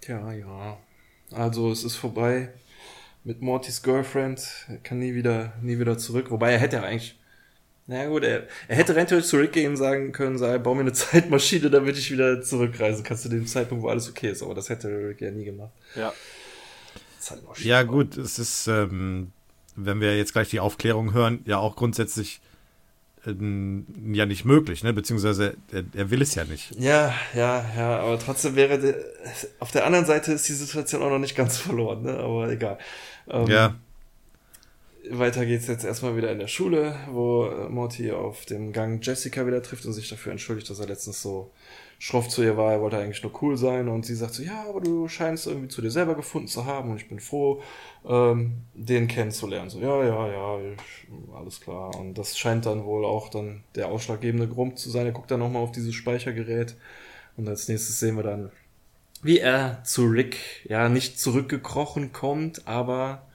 [0.00, 0.76] Tja, ja.
[1.32, 2.52] Also es ist vorbei
[3.24, 4.66] mit Mortys Girlfriend.
[4.68, 6.30] Er kann nie wieder, nie wieder zurück.
[6.30, 7.18] Wobei er hätte eigentlich.
[7.90, 11.70] Na gut, er, er hätte rein theoretisch zurückgehen sagen können, sei, bau mir eine Zeitmaschine,
[11.70, 14.42] damit ich wieder zurückreisen kann zu dem Zeitpunkt, wo alles okay ist.
[14.42, 15.72] Aber das hätte Rick ja nie gemacht.
[15.96, 16.12] Ja.
[17.44, 19.32] Noch Ja, gut, es ist, ähm,
[19.76, 22.40] wenn wir jetzt gleich die Aufklärung hören, ja auch grundsätzlich
[23.26, 23.32] äh,
[24.12, 24.92] ja nicht möglich, ne?
[24.92, 26.74] Beziehungsweise er, er, will es ja nicht.
[26.78, 28.94] Ja, ja, ja, aber trotzdem wäre de,
[29.58, 32.16] auf der anderen Seite ist die Situation auch noch nicht ganz verloren, ne?
[32.18, 32.78] Aber egal.
[33.28, 33.74] Ähm, ja.
[35.10, 39.62] Weiter geht's jetzt erstmal wieder in der Schule, wo Morty auf dem Gang Jessica wieder
[39.62, 41.50] trifft und sich dafür entschuldigt, dass er letztens so
[41.98, 44.64] schroff zu ihr war, er wollte eigentlich nur cool sein und sie sagt so, ja,
[44.68, 47.60] aber du scheinst irgendwie zu dir selber gefunden zu haben und ich bin froh,
[48.06, 49.68] ähm, den kennenzulernen.
[49.68, 51.94] So, ja, ja, ja, ich, alles klar.
[51.96, 55.06] Und das scheint dann wohl auch dann der ausschlaggebende Grund zu sein.
[55.06, 56.76] Er guckt dann nochmal auf dieses Speichergerät
[57.36, 58.52] und als nächstes sehen wir dann,
[59.22, 60.36] wie er zu Rick,
[60.68, 63.27] ja, nicht zurückgekrochen kommt, aber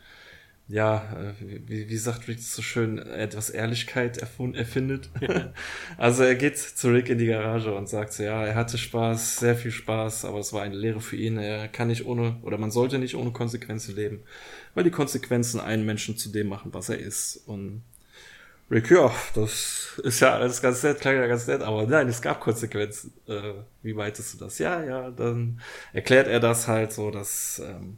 [0.68, 5.10] ja, äh, wie, wie sagt Rick so schön, etwas Ehrlichkeit erfindet.
[5.98, 9.38] also er geht zu Rick in die Garage und sagt so, ja, er hatte Spaß,
[9.38, 11.38] sehr viel Spaß, aber es war eine Lehre für ihn.
[11.38, 14.22] Er kann nicht ohne, oder man sollte nicht ohne Konsequenzen leben,
[14.74, 17.44] weil die Konsequenzen einen Menschen zu dem machen, was er ist.
[17.46, 17.84] Und
[18.72, 22.22] Rick, ja, das ist ja alles ganz nett, klar ja ganz nett, aber nein, es
[22.22, 23.14] gab Konsequenzen.
[23.28, 24.60] Äh, wie meintest du das?
[24.60, 25.60] Ja, ja, dann
[25.92, 27.98] erklärt er das halt so, dass ähm,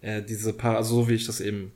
[0.00, 1.72] er diese Paar, also so wie ich das eben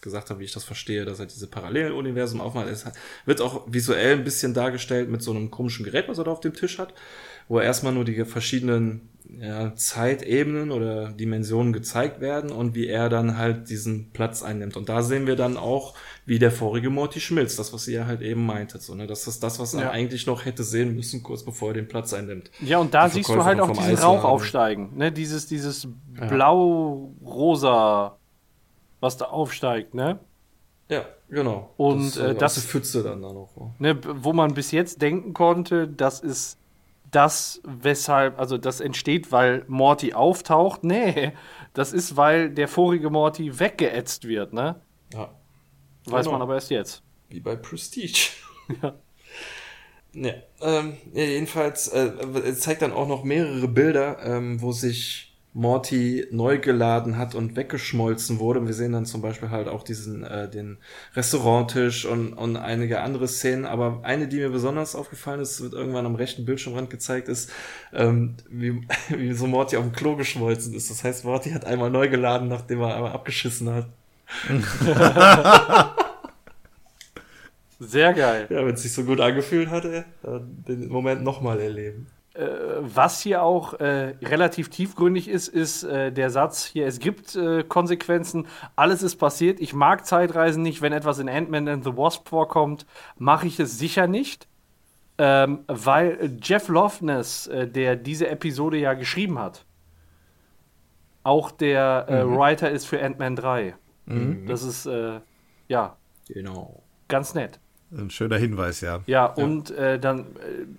[0.00, 2.68] gesagt habe, wie ich das verstehe, dass er diese Paralleluniversum aufmacht.
[2.68, 2.84] Es
[3.24, 6.40] wird auch visuell ein bisschen dargestellt mit so einem komischen Gerät, was er da auf
[6.40, 6.94] dem Tisch hat,
[7.48, 9.08] wo erstmal nur die verschiedenen
[9.40, 14.76] ja, Zeitebenen oder Dimensionen gezeigt werden und wie er dann halt diesen Platz einnimmt.
[14.76, 15.94] Und da sehen wir dann auch,
[16.26, 18.82] wie der vorige Morty schmilzt, das, was ihr halt eben meintet.
[18.82, 19.06] So, ne?
[19.06, 19.80] Das ist das, was ja.
[19.80, 22.50] er eigentlich noch hätte sehen müssen, kurz bevor er den Platz einnimmt.
[22.60, 24.92] Ja, und da siehst du halt auch diesen Rauch aufsteigen.
[24.96, 25.10] Ne?
[25.12, 25.88] Dieses, dieses
[26.28, 28.16] blau-rosa,
[29.00, 30.18] was da aufsteigt, ne?
[30.88, 31.70] Ja, genau.
[31.76, 33.48] Und das, äh, das Pfütze dann da noch.
[33.78, 36.58] Ne, wo man bis jetzt denken konnte, das ist
[37.14, 40.84] das, weshalb, also das entsteht, weil Morty auftaucht.
[40.84, 41.32] Nee,
[41.72, 44.80] das ist, weil der vorige Morty weggeätzt wird, ne?
[45.12, 45.34] Ja.
[46.06, 46.32] Weiß genau.
[46.32, 47.02] man aber erst jetzt.
[47.28, 48.30] Wie bei Prestige.
[48.82, 48.94] ja.
[50.16, 52.12] Ja, ähm, ja, jedenfalls äh,
[52.44, 57.54] es zeigt dann auch noch mehrere Bilder, ähm, wo sich Morty neu geladen hat und
[57.54, 58.66] weggeschmolzen wurde.
[58.66, 60.78] Wir sehen dann zum Beispiel halt auch diesen, äh, den
[61.14, 63.64] Restauranttisch und, und einige andere Szenen.
[63.64, 67.52] Aber eine, die mir besonders aufgefallen ist, wird irgendwann am rechten Bildschirmrand gezeigt, ist,
[67.92, 68.82] ähm, wie,
[69.16, 70.90] wie so Morty auf dem Klo geschmolzen ist.
[70.90, 73.86] Das heißt, Morty hat einmal neu geladen, nachdem er einmal abgeschissen hat.
[77.78, 78.48] Sehr geil.
[78.50, 82.08] Ja, wenn es sich so gut angefühlt hatte, den Moment nochmal erleben.
[82.34, 82.48] Äh,
[82.80, 87.62] was hier auch äh, relativ tiefgründig ist, ist äh, der Satz hier, es gibt äh,
[87.62, 92.28] Konsequenzen, alles ist passiert, ich mag Zeitreisen nicht, wenn etwas in Ant-Man and the Wasp
[92.28, 92.86] vorkommt,
[93.16, 94.48] mache ich es sicher nicht,
[95.16, 99.64] ähm, weil Jeff Loveness, äh, der diese Episode ja geschrieben hat,
[101.22, 102.36] auch der äh, mhm.
[102.36, 103.76] Writer ist für Ant-Man 3.
[104.06, 104.46] Mhm.
[104.48, 104.88] Das ist,
[105.68, 105.96] ja,
[106.28, 106.82] genau.
[107.06, 107.60] ganz nett.
[107.96, 109.00] Ein schöner Hinweis, ja.
[109.06, 109.44] Ja, ja.
[109.44, 110.26] und dann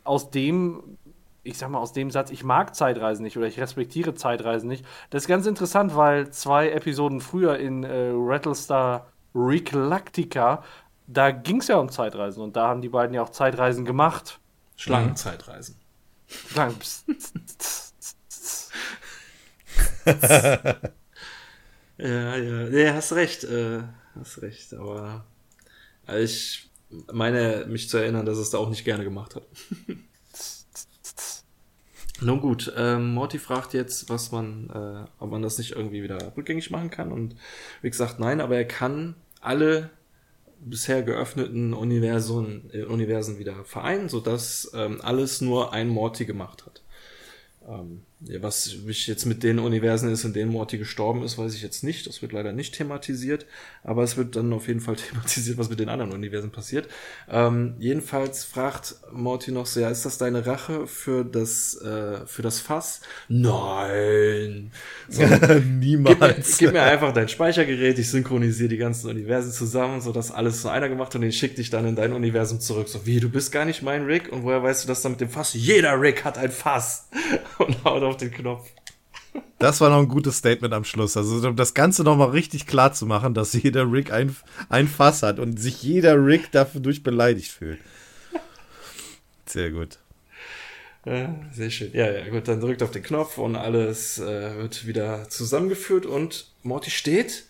[0.03, 0.97] aus dem
[1.45, 4.83] ich sag mal, aus dem Satz, ich mag Zeitreisen nicht oder ich respektiere Zeitreisen nicht.
[5.11, 10.63] Das ist ganz interessant, weil zwei Episoden früher in äh, Rattlestar Reclactica,
[11.05, 14.39] da ging es ja um Zeitreisen und da haben die beiden ja auch Zeitreisen gemacht.
[14.75, 15.75] Schlangenzeitreisen.
[16.27, 16.77] Schlangen.
[21.97, 23.83] ja, ja, nee, hast recht, äh,
[24.15, 25.25] hast recht, aber
[26.17, 26.71] ich
[27.11, 29.43] meine, mich zu erinnern, dass es da auch nicht gerne gemacht hat.
[32.21, 36.33] Nun gut, ähm, Morty fragt jetzt, was man, äh, ob man das nicht irgendwie wieder
[36.37, 37.11] rückgängig machen kann.
[37.11, 37.35] Und
[37.81, 39.89] wie gesagt, nein, aber er kann alle
[40.61, 46.83] bisher geöffneten Universen, äh, Universen wieder vereinen, sodass ähm, alles nur ein Morty gemacht hat.
[47.67, 51.83] Ähm, was jetzt mit den Universen ist, in denen Morty gestorben ist, weiß ich jetzt
[51.83, 52.07] nicht.
[52.07, 53.45] Das wird leider nicht thematisiert,
[53.83, 56.87] aber es wird dann auf jeden Fall thematisiert, was mit den anderen Universen passiert.
[57.29, 62.41] Ähm, jedenfalls fragt Morty noch so, ja, ist das deine Rache für das, äh, für
[62.41, 63.01] das Fass?
[63.27, 64.71] Nein!
[65.09, 65.23] So,
[65.79, 66.17] Niemals.
[66.17, 70.31] Gib mir, gib mir, einfach dein Speichergerät, ich synchronisiere die ganzen Universen zusammen, so dass
[70.31, 72.87] alles zu einer gemacht und den schickt dich dann in dein Universum zurück.
[72.87, 74.31] So, wie, du bist gar nicht mein Rick?
[74.31, 75.53] Und woher weißt du das dann mit dem Fass?
[75.53, 77.09] Jeder Rick hat ein Fass!
[77.57, 78.69] Und haut auf den Knopf.
[79.59, 81.17] Das war noch ein gutes Statement am Schluss.
[81.17, 84.35] Also, um das Ganze nochmal richtig klar zu machen, dass jeder Rick ein,
[84.69, 87.79] ein Fass hat und sich jeder Rick dadurch beleidigt fühlt.
[89.45, 89.99] Sehr gut.
[91.05, 91.91] Ja, sehr schön.
[91.93, 96.51] Ja, ja, gut, dann drückt auf den Knopf und alles äh, wird wieder zusammengeführt und
[96.63, 97.45] Morty steht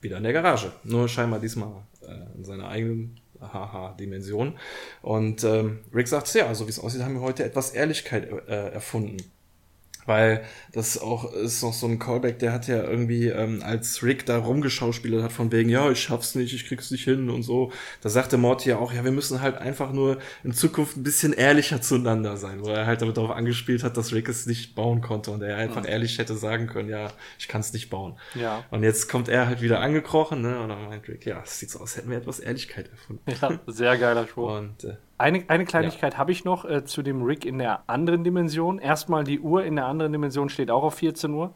[0.00, 0.72] wieder in der Garage.
[0.84, 4.56] Nur scheinbar diesmal äh, in seiner eigenen Haha-Dimension.
[5.02, 8.68] Und ähm, Rick sagt, ja, so wie es aussieht, haben wir heute etwas Ehrlichkeit äh,
[8.70, 9.16] erfunden.
[10.06, 14.26] Weil das auch ist noch so ein Callback, der hat ja irgendwie, ähm, als Rick
[14.26, 17.72] da rumgeschauspielert hat, von wegen, ja, ich schaff's nicht, ich krieg's nicht hin und so.
[18.00, 21.32] Da sagte Morty ja auch, ja, wir müssen halt einfach nur in Zukunft ein bisschen
[21.32, 25.00] ehrlicher zueinander sein, wo er halt damit darauf angespielt hat, dass Rick es nicht bauen
[25.00, 28.18] konnte und er einfach ehrlich hätte sagen können, ja, ich kann's nicht bauen.
[28.34, 28.64] Ja.
[28.70, 31.70] Und jetzt kommt er halt wieder angekrochen, ne, und dann meint Rick, ja, es sieht
[31.70, 33.22] so aus, hätten wir etwas Ehrlichkeit erfunden.
[33.40, 34.58] ja, sehr geiler Spruch.
[34.58, 38.24] Und, äh, Eine, eine Kleinigkeit habe ich noch äh, zu dem Rick in der anderen
[38.24, 38.80] Dimension.
[38.80, 41.54] Erstmal die Uhr in der anderen Dimension steht auch auf 14 Uhr.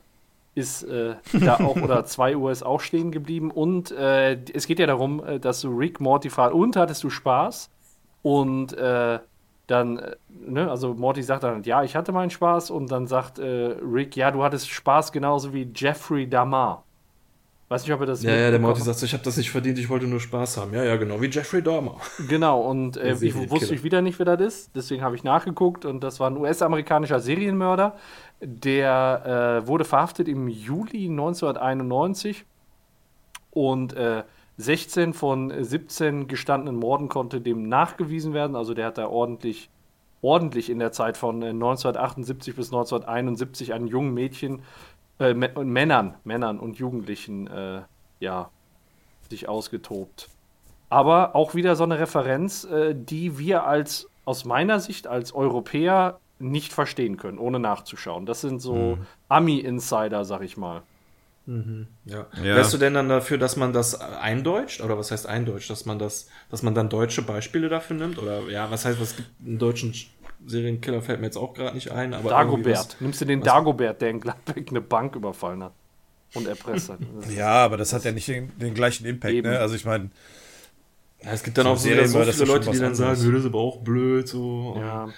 [0.55, 3.51] Ist äh, da auch, oder 2 Uhr ist auch stehen geblieben.
[3.51, 7.11] Und äh, es geht ja darum, äh, dass du Rick Morty fragst, und hattest du
[7.11, 7.69] Spaß?
[8.23, 9.19] Und äh,
[9.67, 12.71] dann, äh, ne, also Morty sagt dann, ja, ich hatte meinen Spaß.
[12.71, 16.85] Und dann sagt Rick, ja, du hattest Spaß genauso wie Jeffrey Dahmer.
[17.69, 19.77] Weiß nicht, ob er das ja, ja, der Morty sagt, ich habe das nicht verdient,
[19.79, 20.73] ich wollte nur Spaß haben.
[20.73, 21.97] Ja, ja, genau, wie Jeffrey Dahmer.
[22.29, 24.71] Genau, und äh, ich wusste ich wieder nicht, wer das ist.
[24.77, 27.97] Deswegen habe ich nachgeguckt und das war ein US-amerikanischer Serienmörder.
[28.41, 32.45] Der äh, wurde verhaftet im Juli 1991
[33.51, 34.23] und äh,
[34.59, 38.55] 16 von 17 gestandenen Morden konnte dem nachgewiesen werden.
[38.55, 39.71] Also der hat da ordentlich,
[40.23, 44.63] ordentlich in der Zeit von äh, 1978 bis 1971 an jungen Mädchen,
[45.19, 47.83] äh, Männern, Männern und Jugendlichen, äh,
[48.21, 48.51] ja,
[49.29, 50.29] sich ausgetobt.
[50.89, 56.21] Aber auch wieder so eine Referenz, äh, die wir als, aus meiner Sicht als Europäer
[56.39, 58.27] nicht verstehen können, ohne nachzuschauen.
[58.27, 58.99] Das sind so
[59.29, 60.83] Ami-Insider, sag ich mal.
[61.47, 62.27] Ja.
[62.43, 62.57] Ja.
[62.57, 64.81] Wärst du denn dann dafür, dass man das eindeutscht?
[64.81, 65.71] Oder was heißt eindeutscht?
[65.71, 68.19] Dass man das, dass man dann deutsche Beispiele dafür nimmt?
[68.19, 69.95] Oder ja, was heißt, was gibt einen deutschen
[70.47, 72.97] Serienkiller fällt mir jetzt auch gerade nicht ein, aber Dagobert.
[73.01, 75.73] Nimmst du den Dagobert, der in Gladbeck eine Bank überfallen hat
[76.35, 76.99] und erpresst hat.
[77.37, 79.59] Ja, aber das hat ja nicht den, den gleichen Impact, ne?
[79.59, 80.11] Also ich meine.
[81.23, 83.25] Ja, es gibt dann So auch so, wieder so viele Leute, die dann sagen, anderes.
[83.25, 84.77] "Nö, das ist aber auch blöd, so.
[84.79, 85.09] Ja.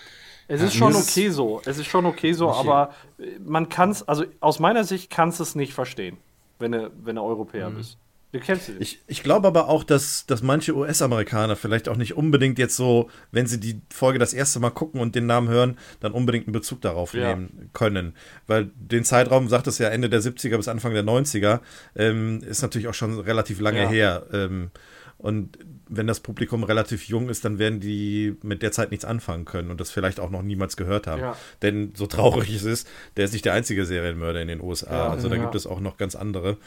[0.46, 1.60] Es Ja, ist schon okay so.
[1.66, 5.40] Es ist schon okay so, aber äh, man kann es, also aus meiner Sicht kannst
[5.40, 6.16] du es nicht verstehen,
[6.58, 7.98] wenn du, wenn du Europäer bist.
[8.30, 8.80] Du kennst nicht.
[8.80, 13.08] ich, ich glaube aber auch, dass, dass manche US-Amerikaner vielleicht auch nicht unbedingt jetzt so,
[13.30, 16.52] wenn sie die Folge das erste Mal gucken und den Namen hören, dann unbedingt einen
[16.52, 17.34] Bezug darauf Ja.
[17.34, 18.14] nehmen können.
[18.46, 21.60] Weil den Zeitraum, sagt es ja Ende der 70er bis Anfang der 90er,
[21.96, 23.88] ähm, ist natürlich auch schon relativ lange Ja.
[23.88, 24.26] her.
[24.32, 24.70] Ähm,
[25.16, 29.46] und wenn das Publikum relativ jung ist, dann werden die mit der Zeit nichts anfangen
[29.46, 31.22] können und das vielleicht auch noch niemals gehört haben.
[31.22, 31.36] Ja.
[31.62, 32.86] Denn so traurig es ist,
[33.16, 34.92] der ist nicht der einzige Serienmörder in den USA.
[34.92, 35.42] Ja, also da ja.
[35.42, 36.58] gibt es auch noch ganz andere.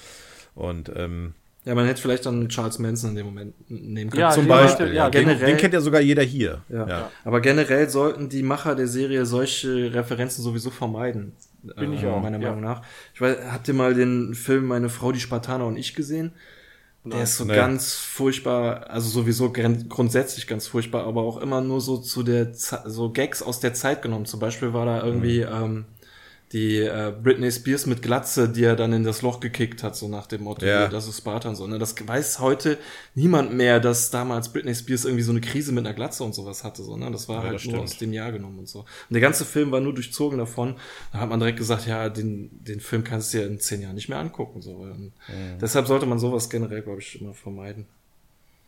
[0.54, 1.34] Und ähm,
[1.64, 4.22] Ja, man hätte vielleicht dann Charles Manson in dem Moment nehmen können.
[4.22, 6.62] Ja, zum den Beispiel, hätte- ja, ja, den, generell- den kennt ja sogar jeder hier.
[6.70, 6.88] Ja.
[6.88, 7.12] Ja.
[7.24, 11.34] Aber generell sollten die Macher der Serie solche Referenzen sowieso vermeiden.
[11.62, 12.50] Bin ich äh, auch, Meiner ja.
[12.50, 12.82] Meinung nach.
[13.14, 16.32] Ich weiß, habt ihr mal den Film Meine Frau, die Spartaner und ich gesehen?
[17.04, 17.56] Der ist so Nee.
[17.56, 22.54] ganz furchtbar, also sowieso gren- grundsätzlich ganz furchtbar, aber auch immer nur so zu der,
[22.54, 24.26] Ze- so Gags aus der Zeit genommen.
[24.26, 25.64] Zum Beispiel war da irgendwie, Mhm.
[25.64, 25.86] ähm,
[26.54, 30.10] die äh, Britney Spears mit Glatze, die er dann in das Loch gekickt hat, so
[30.10, 30.90] nach dem Motto, Ja.
[30.90, 31.66] das ist Spartan so.
[31.66, 31.80] Ne?
[31.80, 32.78] Das weiß heute
[33.16, 36.66] niemand mehr, dass damals Britney Spears irgendwie so eine Krise mit einer Glatze und sowas
[36.66, 36.84] hatte.
[36.84, 37.10] So, ne?
[37.10, 37.84] Das war Ja, halt das nur stimmt.
[37.90, 38.80] aus dem Jahr genommen und so.
[38.80, 40.76] Und der ganze Film war nur durchzogen davon.
[41.14, 43.96] Da hat man direkt gesagt, ja, den, den Film kannst du dir in zehn Jahren
[43.96, 44.62] nicht mehr angucken.
[44.62, 44.72] So.
[44.76, 45.14] Und
[45.62, 47.86] Deshalb sollte man sowas generell, glaube ich, immer vermeiden.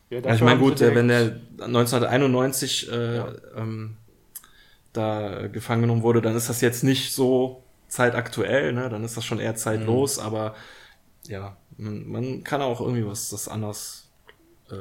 [0.10, 3.28] Ja, Ja, ich meine, gut, wenn der 1991 äh, Ja.
[3.58, 3.98] ähm,
[4.94, 7.63] da gefangen genommen wurde, dann ist das jetzt nicht so
[7.94, 8.90] zeitaktuell, ne?
[8.90, 10.24] dann ist das schon eher zeitlos, Mhm.
[10.26, 10.56] aber
[11.28, 14.10] ja, man, man kann auch irgendwie was das anders
[14.72, 14.76] äh,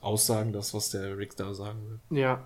[0.00, 1.78] aussagen, das, was der Rick da sagen
[2.10, 2.18] will.
[2.18, 2.44] Ja,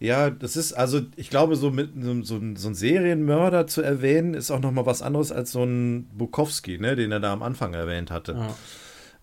[0.00, 4.34] Ja, das ist, also ich glaube, so mit so, so, so ein Serienmörder zu erwähnen,
[4.34, 7.74] ist auch nochmal was anderes als so ein Bukowski, ne, den er da am Anfang
[7.74, 8.32] erwähnt hatte.
[8.32, 8.54] Ja.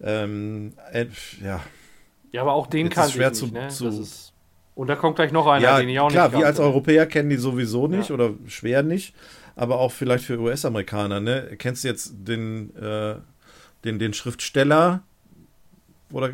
[0.01, 1.05] Ähm, äh,
[1.41, 1.61] ja.
[2.33, 3.69] ja, aber auch den Jetzt ist kann ich schwer nicht, zu- ne?
[3.69, 4.33] zu- Das ist,
[4.75, 6.59] und da kommt gleich noch einer, ja, den ich auch klar, nicht wir als.
[6.59, 8.15] Europäer kennen die sowieso nicht Ja.
[8.15, 9.15] oder schwer nicht,
[9.55, 11.55] aber auch vielleicht für US-Amerikaner, ne?
[11.57, 13.15] Kennst du jetzt den, äh,
[13.83, 15.01] den, den Schriftsteller
[16.11, 16.31] oder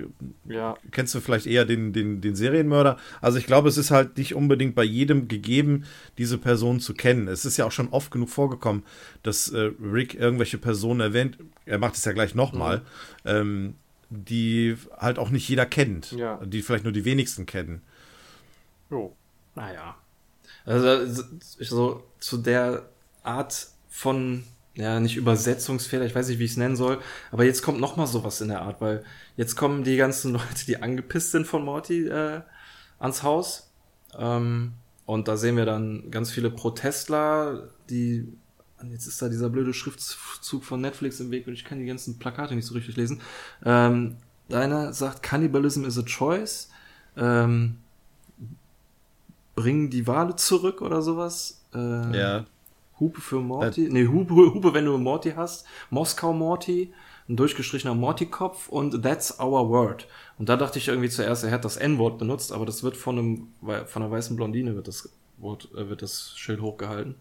[0.48, 2.98] Ja, kennst du vielleicht eher den, den, den Serienmörder?
[3.22, 5.86] Also ich glaube, es ist halt nicht unbedingt bei jedem gegeben,
[6.18, 7.28] diese Person zu kennen.
[7.28, 8.84] Es ist ja auch schon oft genug vorgekommen,
[9.24, 12.84] dass äh, Rick irgendwelche Personen erwähnt, er macht es ja gleich nochmal, Mhm.
[13.26, 13.74] ähm,
[14.10, 16.38] die halt auch nicht jeder kennt, Ja.
[16.44, 17.82] die vielleicht nur die wenigsten kennen.
[18.92, 19.16] Jo.
[19.56, 19.96] Naja.
[20.66, 21.24] Also
[21.60, 22.90] ich so zu der
[23.24, 24.44] Art von
[24.76, 27.00] ja nicht Übersetzungsfehler, ich weiß nicht, wie ich es nennen soll,
[27.32, 29.04] aber jetzt kommt noch mal sowas in der Art, weil
[29.36, 32.42] jetzt kommen die ganzen Leute, die angepisst sind von Morty äh,
[33.00, 33.72] ans Haus
[34.18, 34.74] ähm,
[35.06, 38.32] und da sehen wir dann ganz viele Protestler, die
[38.90, 42.18] jetzt ist da dieser blöde Schriftzug von Netflix im Weg und ich kann die ganzen
[42.18, 43.22] Plakate nicht so richtig lesen.
[43.64, 44.18] Ähm,
[44.50, 46.70] deiner sagt Cannibalism is a choice.
[47.16, 47.78] Ähm,
[49.56, 51.62] bringen die Wale zurück oder sowas.
[51.74, 52.46] Äh, Ja.
[53.00, 53.90] Hupe für Morty.
[53.90, 55.66] nee, Hupe, Hupe, wenn du Morty hast.
[55.90, 56.94] Moskau Morty.
[57.30, 60.08] Ein durchgestrichener Morty-Kopf und That's Our Word.
[60.38, 63.18] Und da dachte ich irgendwie zuerst, er hat das N-Wort benutzt, aber das wird von
[63.18, 63.48] einem,
[63.86, 67.16] von einer weißen Blondine wird das Wort, äh, wird das Schild hochgehalten.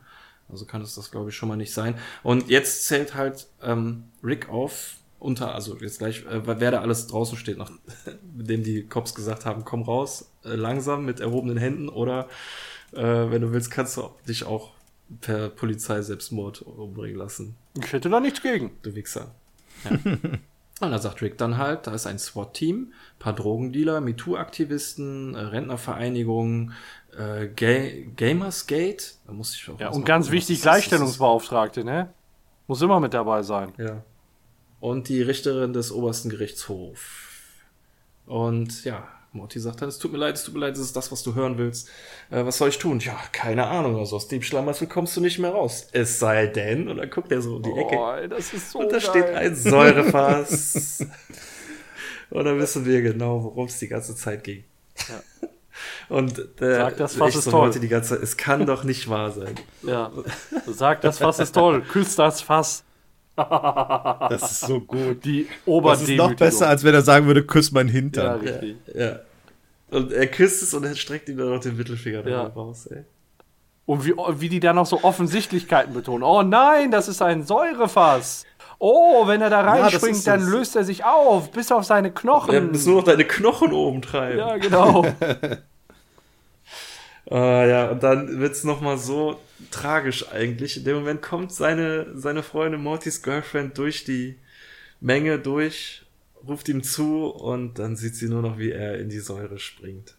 [0.48, 1.94] Also kann es das, glaube ich, schon mal nicht sein.
[2.24, 7.06] Und jetzt zählt halt ähm, Rick auf, unter, also jetzt gleich, äh, wer da alles
[7.06, 12.28] draußen steht, nachdem die Cops gesagt haben, komm raus, äh, langsam mit erhobenen Händen oder
[12.92, 14.72] äh, wenn du willst, kannst du dich auch
[15.20, 17.56] per Polizei Selbstmord umbringen lassen.
[17.76, 18.72] Ich hätte da nichts gegen.
[18.82, 19.34] Du Wichser.
[19.84, 19.90] Ja.
[20.80, 26.72] Und da sagt Rick dann halt, da ist ein SWAT-Team, paar Drogendealer, MeToo-Aktivisten, äh, Rentnervereinigungen,
[27.14, 32.08] äh, Ga Gamersgate, da muss ich auch Ja, und ganz wichtig, Gleichstellungsbeauftragte, ne?
[32.66, 33.74] Muss immer mit dabei sein.
[33.76, 34.02] Ja.
[34.80, 37.02] Und die Richterin des obersten Gerichtshofs.
[38.26, 40.96] Und ja, Morty sagt dann, es tut mir leid, es tut mir leid, das ist
[40.96, 41.88] das, was du hören willst.
[42.30, 42.98] Äh, was soll ich tun?
[42.98, 45.86] Ja, keine Ahnung, also aus dem Schlamassel kommst du nicht mehr raus.
[45.92, 47.96] Es sei denn, und dann guckt er so um die Ecke.
[47.96, 49.00] Oh, das ist so und da geil.
[49.00, 51.06] steht ein Säurefass.
[52.30, 54.64] und dann wissen wir genau, worum es die ganze Zeit ging.
[55.08, 55.48] Ja.
[56.10, 57.70] Und der Sag, das Fass ist so toll.
[57.70, 59.54] Die ganze Zeit, es kann doch nicht wahr sein.
[59.82, 60.10] Ja.
[60.66, 61.82] Sag, das Fass ist toll.
[61.82, 62.84] Küsst das Fass.
[64.30, 65.24] Das ist so gut.
[65.24, 68.40] Die Das ist noch besser, als wenn er sagen würde, küss mein Ja, Hintern.
[68.40, 68.76] richtig.
[68.94, 69.20] Ja.
[69.90, 72.30] Und er küsst es und er streckt ihm dann noch den Mittelfinger Ja.
[72.30, 72.46] ja.
[72.48, 73.04] raus, ey.
[73.86, 76.22] Und wie, wie die da noch so Offensichtlichkeiten betonen.
[76.22, 78.44] Oh nein, das ist ein Säurefass.
[78.78, 80.48] Oh, wenn er da das reinspringt, ist dann es.
[80.48, 82.70] löst er sich auf, bis auf seine Er Knochen.
[82.70, 84.38] muss nur noch deine Knochen oben treiben.
[84.38, 85.04] Ja, genau.
[87.30, 89.40] Ah, ja, und dann wird's noch mal so
[89.70, 90.76] tragisch eigentlich.
[90.78, 94.36] In dem Moment kommt seine, seine Freundin Mortys Girlfriend durch die
[95.00, 96.02] Menge durch,
[96.46, 100.16] ruft ihm zu und dann sieht sie nur noch, wie er in die Säure springt.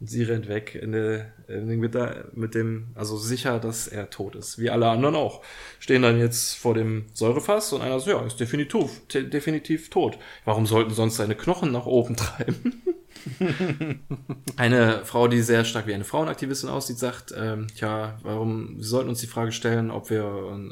[0.00, 3.86] Und sie rennt weg in der, in den, mit, der, mit dem, also sicher, dass
[3.86, 4.58] er tot ist.
[4.58, 5.44] Wie alle anderen auch.
[5.78, 10.18] Stehen dann jetzt vor dem Säurefass und einer so, ja, ist definitiv, definitiv tot.
[10.44, 12.82] Warum sollten sonst seine Knochen nach oben treiben?
[14.56, 19.08] Eine Frau, die sehr stark wie eine Frauenaktivistin aussieht, sagt, ähm, ja, warum, wir sollten
[19.08, 20.22] uns die Frage stellen, ob wir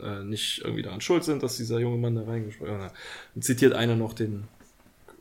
[0.03, 2.95] äh, nicht irgendwie daran schuld sind, dass dieser junge Mann da reingesprungen hat.
[3.41, 4.45] Zitiert einer noch den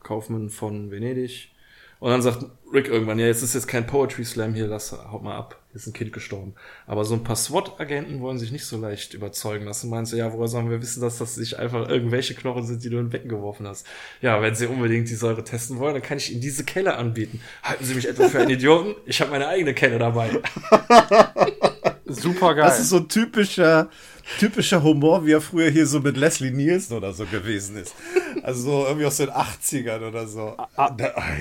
[0.02, 1.50] Kaufmann von Venedig.
[1.98, 5.22] Und dann sagt Rick irgendwann, ja, jetzt ist jetzt kein Poetry Slam hier, lass, haut
[5.22, 6.54] mal ab, hier ist ein Kind gestorben.
[6.86, 9.90] Aber so ein paar SWAT-Agenten wollen sich nicht so leicht überzeugen lassen.
[9.90, 12.90] Meinst du, ja, woher sollen wir wissen, dass das nicht einfach irgendwelche Knochen sind, die
[12.90, 13.86] du in den Becken geworfen hast?
[14.20, 17.40] Ja, wenn sie unbedingt die Säure testen wollen, dann kann ich ihnen diese Kelle anbieten.
[17.62, 18.94] Halten sie mich etwa für einen Idioten?
[19.04, 20.30] Ich habe meine eigene Kelle dabei.
[22.06, 22.66] Super geil.
[22.66, 23.90] Das ist so ein typischer,
[24.38, 27.94] typischer Humor, wie er früher hier so mit Leslie Nielsen oder so gewesen ist.
[28.42, 30.56] Also so irgendwie aus den 80ern oder so.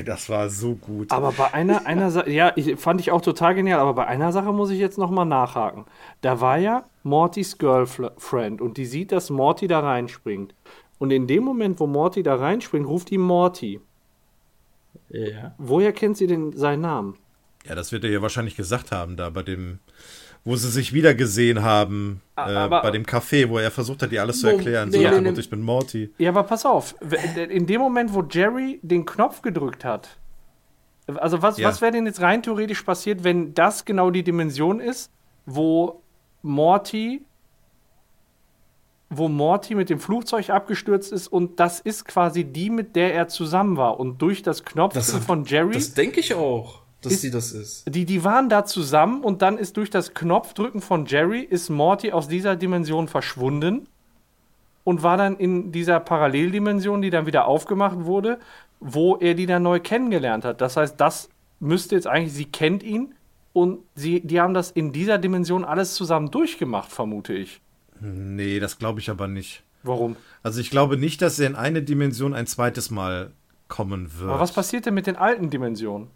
[0.06, 1.12] Das war so gut.
[1.12, 4.32] Aber bei einer, einer Sache, ja, ich, fand ich auch total genial, aber bei einer
[4.32, 5.86] Sache muss ich jetzt nochmal nachhaken.
[6.22, 10.54] Da war ja Mortys Girlfriend und die sieht, dass Morty da reinspringt.
[10.98, 13.80] Und in dem Moment, wo Morty da reinspringt, ruft ihm Morty.
[15.10, 15.56] Ja.
[15.58, 17.18] Woher kennt sie denn seinen Namen?
[17.66, 19.80] Ja, das wird er ja wahrscheinlich gesagt haben, da bei dem,
[20.46, 24.22] wo sie sich wieder gesehen haben, äh, bei dem Café, wo er versucht hat, ihr
[24.22, 24.92] alles zu erklären.
[24.92, 25.30] So, nee, nach nee, dem nee.
[25.32, 26.14] Motto, ich bin Morty.
[26.18, 26.96] Ja, aber pass auf,
[27.50, 30.18] in dem Moment, wo Jerry den Knopf gedrückt hat,
[31.16, 31.68] also was, Ja.
[31.68, 35.12] was wäre denn jetzt rein theoretisch passiert, wenn das genau die Dimension ist,
[35.46, 36.02] wo
[36.42, 37.24] Morty,
[39.10, 43.28] wo Morty mit dem Flugzeug abgestürzt ist und das ist quasi die, mit der er
[43.28, 47.32] zusammen war und durch das Knopfdrücken von Jerry, Das denke ich auch, dass Ist- sie
[47.32, 47.84] das ist.
[47.94, 52.12] die, die waren da zusammen und dann ist durch das Knopfdrücken von Jerry ist Morty
[52.12, 53.88] aus dieser Dimension verschwunden
[54.84, 58.40] und war dann in dieser Paralleldimension, die dann wieder aufgemacht wurde,
[58.80, 60.62] wo er die dann neu kennengelernt hat.
[60.62, 63.14] Das heißt, das müsste jetzt eigentlich, sie kennt ihn
[63.54, 67.62] und sie, die haben das in dieser Dimension alles zusammen durchgemacht, vermute ich.
[68.02, 69.64] Nee, das glaube ich aber nicht.
[69.84, 70.16] Warum?
[70.44, 73.32] Also ich glaube nicht, dass er in eine Dimension ein zweites Mal
[73.68, 74.30] kommen wird.
[74.30, 76.08] Aber was passiert denn mit den alten Dimensionen?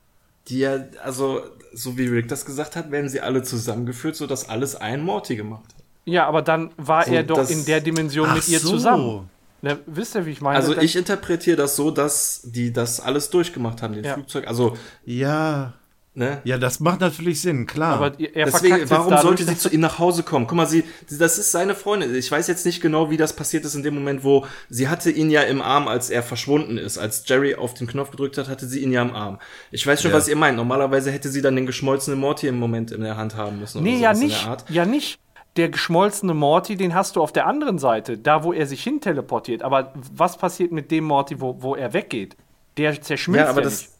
[0.50, 1.42] Die ja, also,
[1.74, 5.64] so wie Rick das gesagt hat, werden sie alle zusammengeführt, sodass alles ein Morty gemacht
[5.66, 5.84] hat.
[6.06, 8.70] Ja, aber dann war So, er doch das- in der Dimension mit ihr so.
[8.72, 9.30] zusammen.
[9.62, 10.58] Ne, wisst ihr, wie ich meine?
[10.58, 14.14] Also ich interpretiere das so, dass die das alles durchgemacht haben, den Ja.
[14.16, 14.46] Flugzeug.
[14.46, 14.76] Also,
[15.06, 15.74] Ja,
[16.16, 16.42] ne?
[16.44, 17.96] ja, das macht natürlich Sinn, klar.
[17.96, 20.48] aber er Deswegen, warum sollte sie zu ihm nach Hause kommen?
[20.48, 22.14] Guck mal, sie, sie- das ist seine Freundin.
[22.16, 25.10] Ich weiß jetzt nicht genau, wie das passiert ist in dem Moment, wo sie hatte
[25.12, 26.98] ihn ja im Arm, als er verschwunden ist.
[26.98, 29.40] Als Jerry auf den Knopf gedrückt hat, hatte sie ihn ja im Arm.
[29.72, 30.18] Ich weiß schon, Ja.
[30.18, 30.58] was ihr meint.
[30.58, 33.80] Normalerweise hätte sie dann den geschmolzenen Morty im Moment in der Hand haben müssen.
[33.82, 34.44] oder Nee, ja nicht.
[34.44, 34.66] der Art.
[34.70, 35.20] Ja nicht.
[35.56, 39.02] Der geschmolzene Morty, den hast du auf der anderen Seite, da wo er sich hin
[39.02, 39.62] teleportiert.
[39.62, 42.36] Aber was passiert mit dem Morty, wo, wo er weggeht?
[42.78, 43.82] Der zerschmilzt Ja, aber ja das.
[43.82, 43.93] nicht.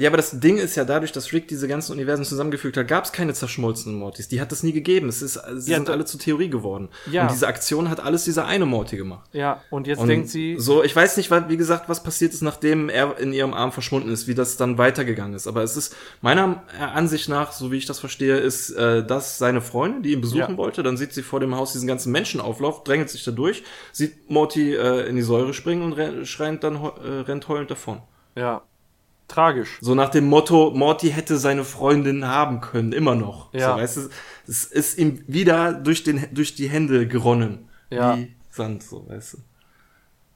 [0.00, 3.04] Ja, aber das Ding ist ja dadurch, dass Rick diese ganzen Universen zusammengefügt hat, gab
[3.04, 4.28] es keine zerschmolzenen Mortys.
[4.28, 5.08] Die hat es nie gegeben.
[5.08, 6.88] Es ist, sie Ja, sind alle zur Theorie geworden.
[7.10, 7.22] Ja.
[7.22, 9.28] Und diese Aktion hat alles dieser eine Morty gemacht.
[9.32, 12.42] Ja, und jetzt Und denkt sie, so, ich weiß nicht, wie gesagt, was passiert ist,
[12.42, 15.48] nachdem er in ihrem Arm verschwunden ist, wie das dann weitergegangen ist.
[15.48, 16.62] Aber es ist meiner
[16.94, 20.38] Ansicht nach, so wie ich das verstehe, ist äh, das seine Freundin, die ihn besuchen
[20.52, 20.56] Ja.
[20.56, 20.84] wollte.
[20.84, 24.76] Dann sieht sie vor dem Haus diesen ganzen Menschenauflauf, drängelt sich da durch, sieht Morty
[24.76, 28.00] äh, in die Säure springen und re schreiend dann äh, rennt heulend davon.
[28.36, 28.62] ja,
[29.28, 29.78] tragisch.
[29.80, 33.52] So nach dem Motto, Morty hätte seine Freundin haben können, immer noch.
[33.52, 33.74] Ja.
[33.74, 34.00] So, weißt du,
[34.48, 37.68] es ist ihm wieder durch, den, durch die Hände geronnen.
[37.90, 38.16] Ja.
[38.16, 39.38] Wie Sand, so, weißt du.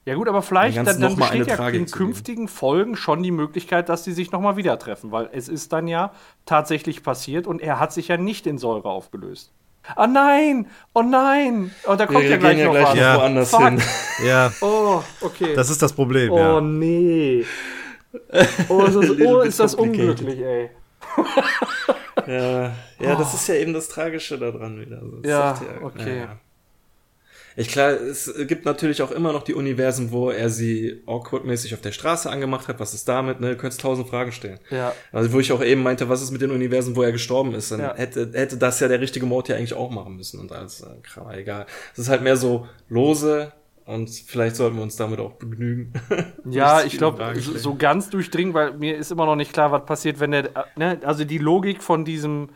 [0.05, 3.87] Ja gut, aber vielleicht dann, dann besteht ja Tragik in künftigen Folgen schon die Möglichkeit,
[3.87, 6.11] dass sie sich nochmal wieder treffen, weil es ist dann ja
[6.45, 9.51] tatsächlich passiert und er hat sich ja nicht in Säure aufgelöst.
[9.95, 10.67] Ah nein!
[10.93, 11.71] Oh nein!
[11.87, 12.97] Oh, da kommt Wir ja gleich gehen ja noch gleich was.
[12.97, 13.17] Ja.
[13.17, 13.63] woanders Fuck.
[13.63, 13.81] hin.
[14.25, 15.55] Ja, Oh, okay.
[15.55, 16.61] das ist das Problem, oh ja.
[16.61, 17.45] nee.
[18.69, 20.69] Oh, ist das, oh, ist das unglücklich, ey.
[22.27, 24.97] Ja, ja, das ist ja eben das Tragische daran wieder.
[25.01, 26.19] Also, das Ja, sagt okay.
[26.19, 26.39] ja.
[27.55, 31.81] Ich klar, es gibt natürlich auch immer noch die Universen, wo er sie awkward-mäßig auf
[31.81, 32.79] der Straße angemacht hat.
[32.79, 33.41] Was ist damit?
[33.41, 34.59] Ne, du könntest tausend Fragen stellen.
[34.71, 34.93] Ja.
[35.11, 37.71] Also wo ich auch eben meinte, was ist mit den Universen, wo er gestorben ist?
[37.71, 37.95] Dann Ja.
[37.95, 41.29] hätte, hätte das ja der richtige Morty eigentlich auch machen müssen und alles äh, Kram,
[41.31, 41.65] egal.
[41.91, 43.51] Es ist halt mehr so lose
[43.85, 45.93] und vielleicht sollten wir uns damit auch begnügen.
[46.45, 50.19] Ja, ich glaube, so, ganz durchdringen, weil mir ist immer noch nicht klar, was passiert,
[50.19, 50.45] wenn der.
[50.55, 52.49] äh, Ne, also die Logik von diesem,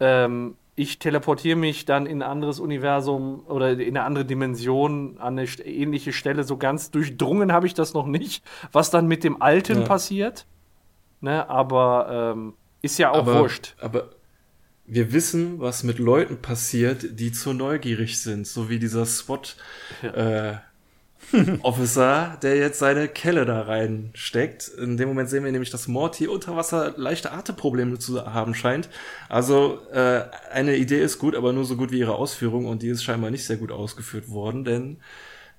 [0.00, 5.38] ähm, ich teleportiere mich dann in ein anderes Universum oder in eine andere Dimension an
[5.38, 9.40] eine ähnliche Stelle, so ganz durchdrungen habe ich das noch nicht, was dann mit dem
[9.42, 9.84] Alten Ja.
[9.84, 10.46] passiert.
[11.20, 13.74] Ne, aber ähm, ist ja auch aber, wurscht.
[13.80, 14.10] Aber
[14.86, 19.56] wir wissen, was mit Leuten passiert, die zu neugierig sind, so wie dieser SWAT
[20.02, 20.54] äh,
[21.62, 24.68] Officer, der jetzt seine Kelle da reinsteckt.
[24.68, 28.88] In dem Moment sehen wir nämlich, dass Morty unter Wasser leichte Atemprobleme zu haben scheint.
[29.28, 30.22] Also äh,
[30.52, 33.30] eine Idee ist gut, aber nur so gut wie ihre Ausführung und die ist scheinbar
[33.30, 34.98] nicht sehr gut ausgeführt worden, denn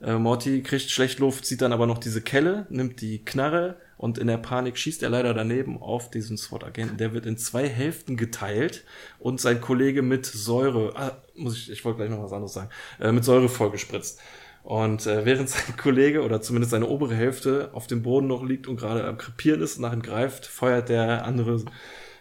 [0.01, 4.17] äh, Morty kriegt schlecht Luft, sieht dann aber noch diese Kelle, nimmt die Knarre und
[4.17, 6.97] in der Panik schießt er leider daneben auf diesen SWAT-Agenten.
[6.97, 8.83] Der wird in zwei Hälften geteilt
[9.19, 12.69] und sein Kollege mit Säure, ah, muss ich, ich wollte gleich noch was anderes sagen,
[12.99, 14.19] äh, mit Säure vollgespritzt.
[14.63, 18.67] Und äh, während sein Kollege oder zumindest seine obere Hälfte auf dem Boden noch liegt
[18.67, 21.63] und gerade am Krepieren ist und nach ihm greift, feuert der andere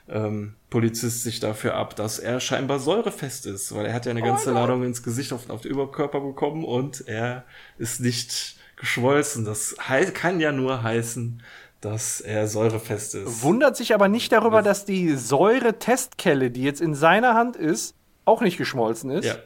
[0.09, 4.23] ähm, Polizist sich dafür ab, dass er scheinbar säurefest ist, weil er hat ja eine
[4.23, 7.45] ganze Ladung ins Gesicht auf, auf den Überkörper bekommen und er
[7.79, 9.45] ist nicht geschwolzen.
[9.45, 9.77] Das
[10.15, 11.43] kann ja nur heißen,
[11.81, 13.43] dass er säurefest ist.
[13.43, 18.41] Wundert sich aber nicht darüber, dass die Säure-Testkelle, die jetzt in seiner Hand ist, auch
[18.41, 19.25] nicht geschmolzen ist.
[19.25, 19.37] ja,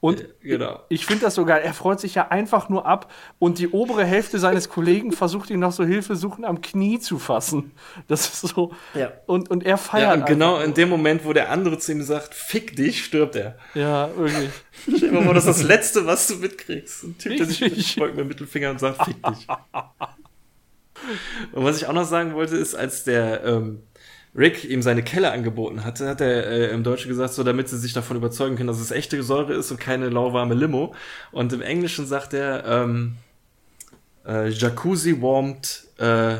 [0.00, 0.80] Und genau.
[0.88, 4.38] Ich finde das sogar, er freut sich ja einfach nur ab und die obere Hälfte
[4.38, 7.72] seines Kollegen versucht ihn noch so hilfesuchend am Knie zu fassen.
[8.08, 8.72] Das ist so.
[8.94, 9.12] Ja.
[9.26, 10.16] Und, und er Ja, feiert.
[10.16, 13.58] und genau in dem Moment, wo der andere zu ihm sagt, fick dich, stirbt er.
[13.74, 14.48] Ja, wirklich.
[14.96, 17.04] Stell dir mal das ist das Letzte, was du mitkriegst.
[17.04, 17.60] Ein Typ, der sich
[17.98, 19.46] mit dem Mittelfinger und sagt, fick dich.
[21.52, 23.82] Und was ich auch noch sagen wollte, ist, als der ähm,
[24.34, 27.78] Rick ihm seine Kelle angeboten hatte, hat er äh, im Deutschen gesagt, so damit sie
[27.78, 30.94] sich davon überzeugen können, dass es echte Säure ist und keine lauwarme Limo.
[31.32, 33.16] Und im Englischen sagt er, ähm,
[34.26, 36.36] äh, Jacuzzi warmed äh,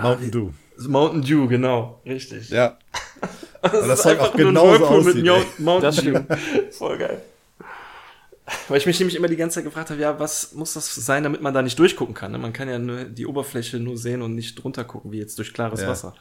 [0.00, 0.50] Mountain Dew.
[0.78, 2.50] Mountain Dew, genau, richtig.
[2.50, 2.78] Ja.
[3.62, 5.30] Das, das ist Zeug einfach auch nur ein aussieht, mit ey.
[5.30, 6.02] Mount- Mountain Das Dew.
[6.10, 6.26] stimmt.
[6.74, 7.22] Voll geil.
[8.68, 11.22] Weil ich mich nämlich immer die ganze Zeit gefragt habe, ja, was muss das sein,
[11.22, 12.32] damit man da nicht durchgucken kann?
[12.32, 12.36] ne?
[12.38, 15.54] Man kann ja nur die Oberfläche nur sehen und nicht drunter gucken, wie jetzt durch
[15.54, 15.88] klares Ja.
[15.88, 16.14] Wasser.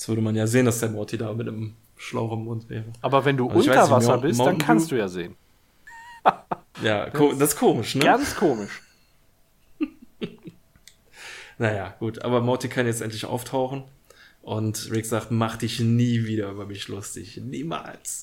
[0.00, 2.84] Jetzt würde man ja sehen, dass der Morty da mit einem Schlauch im Mund wäre.
[3.02, 5.36] Aber wenn du Also weiß unter nicht, Wasser bist, dann kannst du ja sehen.
[6.82, 8.04] Ja, ko das ist komisch, ne?
[8.04, 8.80] Ganz komisch.
[11.58, 13.84] Naja, gut, aber Morty kann jetzt endlich auftauchen.
[14.40, 17.36] Und Rick sagt, mach dich nie wieder über mich lustig.
[17.44, 18.22] Niemals.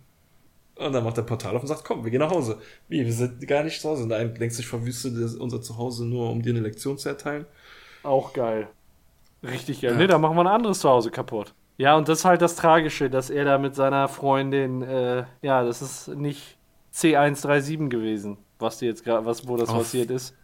[0.74, 2.60] und dann macht er Portal auf und sagt, komm, wir gehen nach Hause.
[2.88, 4.02] Wie, wir sind gar nicht zu Hause.
[4.02, 7.08] Und dann denkst du, ich verwüste das- unser Zuhause nur, um dir eine Lektion zu
[7.08, 7.46] erteilen.
[8.02, 8.66] Auch geil.
[9.44, 9.92] Richtig geil.
[9.92, 9.96] Ja.
[9.98, 11.54] Nee, da machen wir ein anderes Zuhause kaputt.
[11.76, 15.64] Ja, und das ist halt das Tragische, dass er da mit seiner Freundin, äh, ja,
[15.64, 16.56] das ist nicht
[16.94, 20.30] C137 gewesen, was die jetzt gerade, was, wo das Auf- passiert ist.
[20.30, 20.36] Auf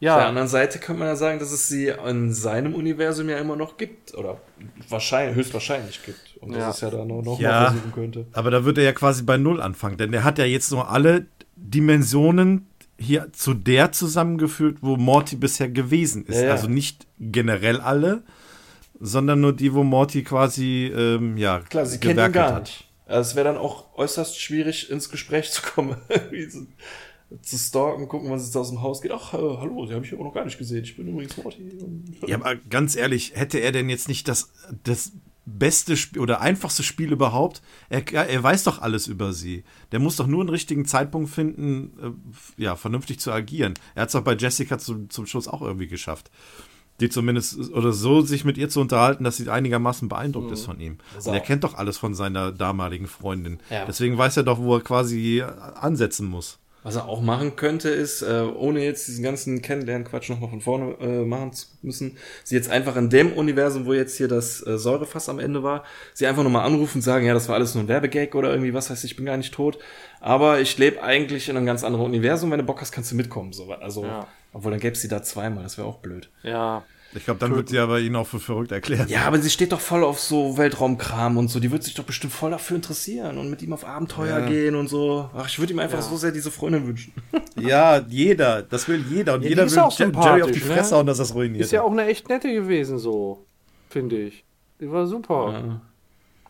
[0.00, 3.38] der Ja, anderen Seite könnte man ja sagen, dass es sie in seinem Universum ja
[3.38, 4.14] immer noch gibt.
[4.16, 4.38] Oder
[4.88, 6.36] wahrscheinlich, höchstwahrscheinlich gibt.
[6.40, 6.58] Und Ja.
[6.58, 7.50] dass es ja da noch, noch Ja.
[7.50, 8.26] mal versuchen könnte.
[8.32, 10.88] Aber da wird er ja quasi bei Null anfangen, denn er hat ja jetzt nur
[10.88, 11.26] alle
[11.56, 12.68] Dimensionen
[12.98, 16.36] hier zu der zusammengeführt, wo Morty bisher gewesen ist.
[16.36, 16.52] Ja, ja.
[16.52, 18.22] Also nicht generell alle,
[19.00, 22.88] sondern nur die, wo Morty quasi, ähm, ja, Klar, sie kennen ihn gar nicht.
[23.06, 25.96] Also es wäre dann auch äußerst schwierig, ins Gespräch zu kommen.
[27.42, 29.12] Zu stalken, gucken, was jetzt aus dem Haus geht.
[29.12, 30.82] Ach, äh, hallo, die habe ich aber noch gar nicht gesehen.
[30.82, 31.58] Ich bin übrigens Morty.
[32.26, 34.50] Ja, aber ganz ehrlich, hätte er denn jetzt nicht das,
[34.82, 35.12] das
[35.48, 37.62] beste Sp oder einfachste Spiel überhaupt?
[37.88, 39.64] Er, er weiß doch alles über sie.
[39.92, 41.92] Der muss doch nur einen richtigen Zeitpunkt finden,
[42.58, 43.74] äh, ja, vernünftig zu agieren.
[43.94, 46.30] Er hat es doch bei Jessica zum, zum Schluss auch irgendwie geschafft.
[47.00, 50.80] Die zumindest, oder so sich mit ihr zu unterhalten, dass sie einigermaßen beeindruckt ist von
[50.80, 50.98] ihm.
[51.24, 53.60] Und er kennt doch alles von seiner damaligen Freundin.
[53.70, 53.84] Ja.
[53.84, 55.42] Deswegen weiß er doch, wo er quasi
[55.76, 56.58] ansetzen muss.
[56.88, 60.94] Was er auch machen könnte, ist, äh, ohne jetzt diesen ganzen Kennenlernen-Quatsch nochmal von vorne
[61.00, 64.78] äh, machen zu müssen, sie jetzt einfach in dem Universum, wo jetzt hier das äh,
[64.78, 65.84] Säurefass am Ende war,
[66.14, 68.72] sie einfach nochmal anrufen und sagen, ja, das war alles nur ein Werbegag oder irgendwie
[68.72, 69.78] was heißt, ich bin gar nicht tot,
[70.20, 73.16] aber ich lebe eigentlich in einem ganz anderen Universum, wenn du Bock hast, kannst du
[73.16, 73.52] mitkommen.
[73.52, 74.26] So, also, Ja.
[74.54, 76.30] obwohl dann gäbe es sie da zweimal, das wäre auch blöd.
[76.42, 76.84] Ja.
[77.14, 79.08] Ich glaube, dann wird sie aber ihn auch für verrückt erklären.
[79.08, 81.58] Ja, aber sie steht doch voll auf so Weltraumkram und so.
[81.58, 84.46] Die wird sich doch bestimmt voll dafür interessieren und mit ihm auf Abenteuer Ja.
[84.46, 85.30] gehen und so.
[85.34, 86.02] Ach, ich würde ihm einfach Ja.
[86.04, 87.12] so sehr diese Freundin wünschen.
[87.58, 88.62] Ja, jeder.
[88.62, 89.34] Das will jeder.
[89.34, 90.64] Und Ja, jeder will Jerry auf die ne?
[90.64, 91.64] Fresse hauen, dass das ruiniert.
[91.64, 93.46] Ist ja auch eine echt nette gewesen, so,
[93.88, 94.44] finde ich.
[94.80, 95.52] Die war super.
[95.52, 95.80] Ja.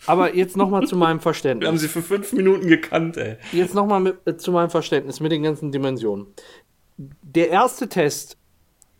[0.06, 1.80] Aber jetzt nochmal zu meinem Wir haben Verständnis.
[1.80, 3.36] sie für fünf Minuten gekannt, ey.
[3.52, 6.26] Jetzt nochmal äh, zu meinem Verständnis mit den ganzen Dimensionen.
[7.22, 8.36] Der erste Test,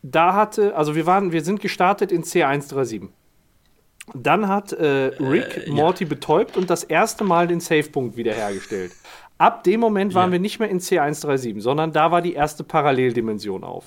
[0.03, 3.09] da hatte, also wir waren, wir sind gestartet in C137.
[4.15, 5.73] Dann hat äh, Rick ja.
[5.73, 8.93] Morty betäubt und das erste Mal den Savepunkt wiederhergestellt.
[9.37, 10.33] Ab dem Moment waren Ja.
[10.33, 13.85] wir nicht mehr in C137, sondern da war die erste Paralleldimension auf.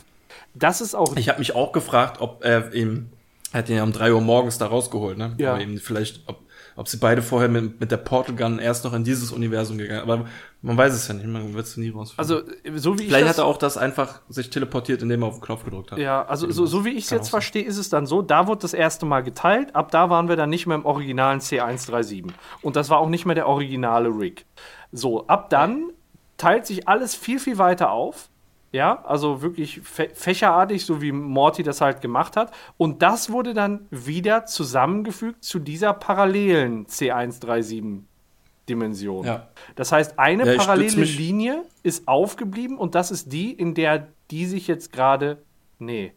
[0.53, 3.09] Das ist auch Ich habe mich auch gefragt, ob er ihm,
[3.51, 5.33] er hat ihn ja um drei Uhr morgens da rausgeholt, ne?
[5.37, 5.53] Ja.
[5.53, 6.39] Aber eben vielleicht, ob,
[6.75, 10.01] ob sie beide vorher mit, mit der Portal Gun erst noch in dieses Universum gegangen
[10.01, 10.25] Aber
[10.61, 12.19] man weiß es ja nicht, man wird es nie rausfinden.
[12.19, 12.41] also
[12.75, 15.35] so wie ich vielleicht das, hat er auch das einfach sich teleportiert, indem er auf
[15.35, 15.99] den Knopf gedrückt hat.
[15.99, 18.61] Ja, also so, so wie ich es jetzt verstehe, ist es dann so, da wurde
[18.61, 22.27] das erste Mal geteilt, ab da waren wir dann nicht mehr im originalen C137.
[22.61, 24.45] Und das war auch nicht mehr der originale Rig.
[24.91, 25.91] So, ab dann
[26.37, 28.29] teilt sich alles viel, viel weiter auf.
[28.73, 32.53] Ja, also wirklich fä fächerartig, so wie Morty das halt gemacht hat.
[32.77, 39.25] Und das wurde dann wieder zusammengefügt zu dieser parallelen C137-Dimension.
[39.25, 39.49] Ja.
[39.75, 44.45] Das heißt, eine Ja, parallele Linie ist aufgeblieben und das ist die, in der die
[44.45, 45.41] sich jetzt gerade.
[45.79, 46.13] Nee.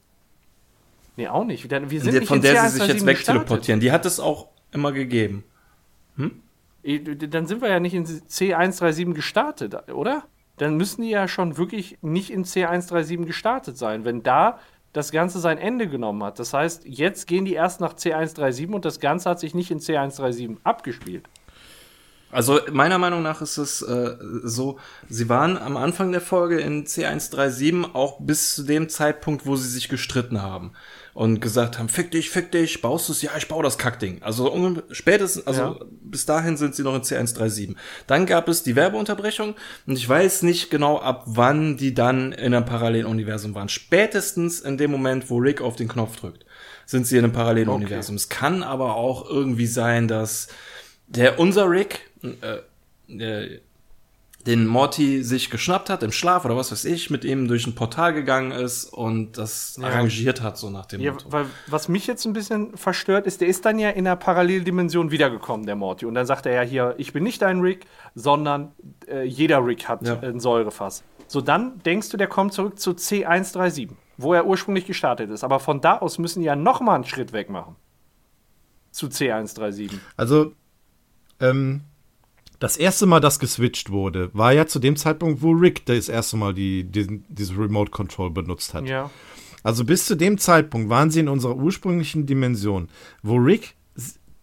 [1.16, 1.68] Nee, auch nicht.
[1.68, 3.81] Wir sind Der- nicht von in der sie sich C137 jetzt wegteleportieren.
[3.81, 5.44] Die hat es auch immer gegeben.
[6.16, 6.31] gestartet.
[7.31, 10.24] Dann sind wir ja nicht in C137 gestartet, oder?
[10.56, 14.59] Dann müssen die ja schon wirklich nicht in C137 gestartet sein, wenn da
[14.93, 16.39] das Ganze sein Ende genommen hat.
[16.39, 19.81] Das heißt, jetzt gehen die erst nach C137 und das Ganze hat sich nicht in
[19.81, 21.28] C137 abgespielt.
[22.31, 24.78] Also meiner Meinung nach ist es äh, so,
[25.09, 29.68] sie waren am Anfang der Folge in C137 auch bis zu dem Zeitpunkt, wo sie
[29.68, 30.72] sich gestritten haben
[31.14, 33.22] und gesagt haben, fick dich, fick dich, baust du es?
[33.22, 34.20] Ja, ich baue das Kackding.
[34.20, 35.76] Also um, spätestens, also Ja.
[36.02, 37.76] bis dahin sind sie noch in C137.
[38.08, 39.54] Dann gab es die Werbeunterbrechung
[39.86, 43.68] und ich weiß nicht genau, ab wann die dann in einem Paralleluniversum waren.
[43.68, 46.44] Spätestens in dem Moment, wo Rick auf den Knopf drückt,
[46.84, 48.16] sind sie in einem Paralleluniversum.
[48.16, 50.48] Es kann aber auch irgendwie sein, dass
[51.06, 52.58] der unser Rick, äh,
[53.22, 53.60] äh,
[54.46, 57.74] den Morty sich geschnappt hat im Schlaf oder was weiß ich, mit ihm durch ein
[57.74, 61.32] Portal gegangen ist und das arrangiert hat, so nach dem Ja, Motto.
[61.32, 65.10] weil was mich jetzt ein bisschen verstört ist, der ist dann ja in der Paralleldimension
[65.10, 66.04] wiedergekommen, der Morty.
[66.04, 68.72] Und dann sagt er ja hier, ich bin nicht dein Rick, sondern
[69.08, 70.20] äh, jeder Rick hat Ja.
[70.20, 71.04] ein Säurefass.
[71.26, 73.88] So, dann denkst du, der kommt zurück zu C137,
[74.18, 75.42] wo er ursprünglich gestartet ist.
[75.42, 77.76] Aber von da aus müssen die ja noch mal einen Schritt weg machen.
[78.90, 79.90] Zu C137.
[80.18, 80.52] Also,
[81.40, 81.80] ähm,
[82.64, 86.38] das erste Mal, dass geswitcht wurde, war ja zu dem Zeitpunkt, wo Rick das erste
[86.38, 88.86] Mal die, diesen, diese Remote Control benutzt hat.
[88.88, 89.10] Ja.
[89.62, 92.88] Also bis zu dem Zeitpunkt waren sie in unserer ursprünglichen Dimension,
[93.22, 93.74] wo Rick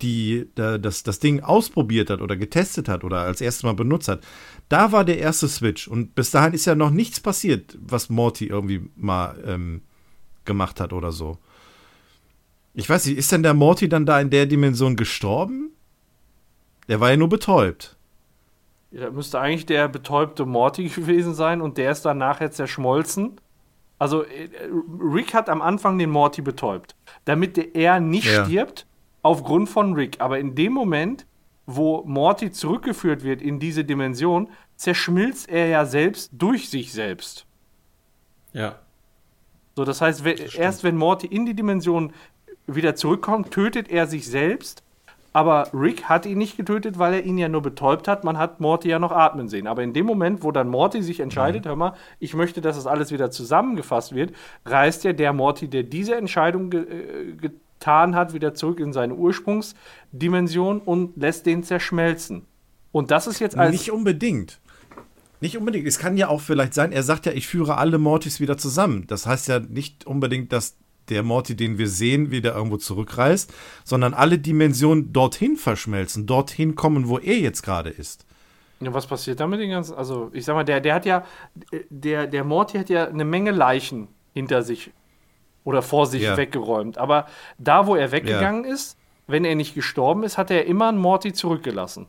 [0.03, 4.07] die, da- das, das Ding ausprobiert hat oder getestet hat oder als erstes Mal benutzt
[4.07, 4.21] hat.
[4.69, 8.45] Da war der erste Switch und bis dahin ist ja noch nichts passiert, was Morty
[8.45, 9.81] irgendwie mal ähm,
[10.45, 11.39] gemacht hat oder so.
[12.75, 15.71] Ich weiß nicht, ist denn der Morty dann da in der Dimension gestorben?
[16.87, 17.97] Der war ja nur betäubt.
[18.91, 23.39] Ja, Da müsste eigentlich der betäubte Morty gewesen sein und der ist dann nachher zerschmolzen.
[23.99, 24.49] Also äh,
[25.01, 26.95] Rick hat am Anfang den Morty betäubt,
[27.25, 28.45] damit er nicht Ja.
[28.45, 28.85] stirbt
[29.21, 30.19] aufgrund von Rick.
[30.19, 31.25] Aber in dem Moment,
[31.67, 37.45] wo Morty zurückgeführt wird in diese Dimension, zerschmilzt er ja selbst durch sich selbst.
[38.53, 38.79] Ja.
[39.75, 42.11] So, das heißt, we- erst wenn Morty in die Dimension
[42.67, 44.83] wieder zurückkommt, tötet er sich selbst.
[45.33, 48.23] Aber Rick hat ihn nicht getötet, weil er ihn ja nur betäubt hat.
[48.23, 49.65] Man hat Morty ja noch atmen sehen.
[49.65, 52.85] Aber in dem Moment, wo dann Morty sich entscheidet, hör mal, ich möchte, dass das
[52.85, 54.33] alles wieder zusammengefasst wird,
[54.65, 57.49] reist ja der Morty, der diese Entscheidung ge äh,
[57.81, 62.45] getan hat, wieder zurück in seine Ursprungsdimension und lässt den zerschmelzen.
[62.91, 64.59] Und das ist jetzt als Nicht unbedingt.
[65.39, 65.87] Nicht unbedingt.
[65.87, 69.05] Es kann ja auch vielleicht sein, er sagt ja, ich führe alle Mortys wieder zusammen.
[69.07, 70.77] Das heißt ja nicht unbedingt, dass
[71.11, 77.07] der Morty, den wir sehen, wieder irgendwo zurückreist, sondern alle Dimensionen dorthin verschmelzen, dorthin kommen,
[77.07, 78.25] wo er jetzt gerade ist.
[78.79, 79.93] Ja, was passiert da mit den ganzen?
[79.95, 81.23] Also, ich sag mal, der, der hat ja,
[81.89, 84.89] der, der Morty hat ja eine Menge Leichen hinter sich
[85.63, 86.35] oder vor sich Ja.
[86.37, 86.97] weggeräumt.
[86.97, 87.27] Aber
[87.59, 88.97] da, wo er weggegangen ist,
[89.27, 92.07] wenn er nicht gestorben ist, hat er immer einen Morty zurückgelassen.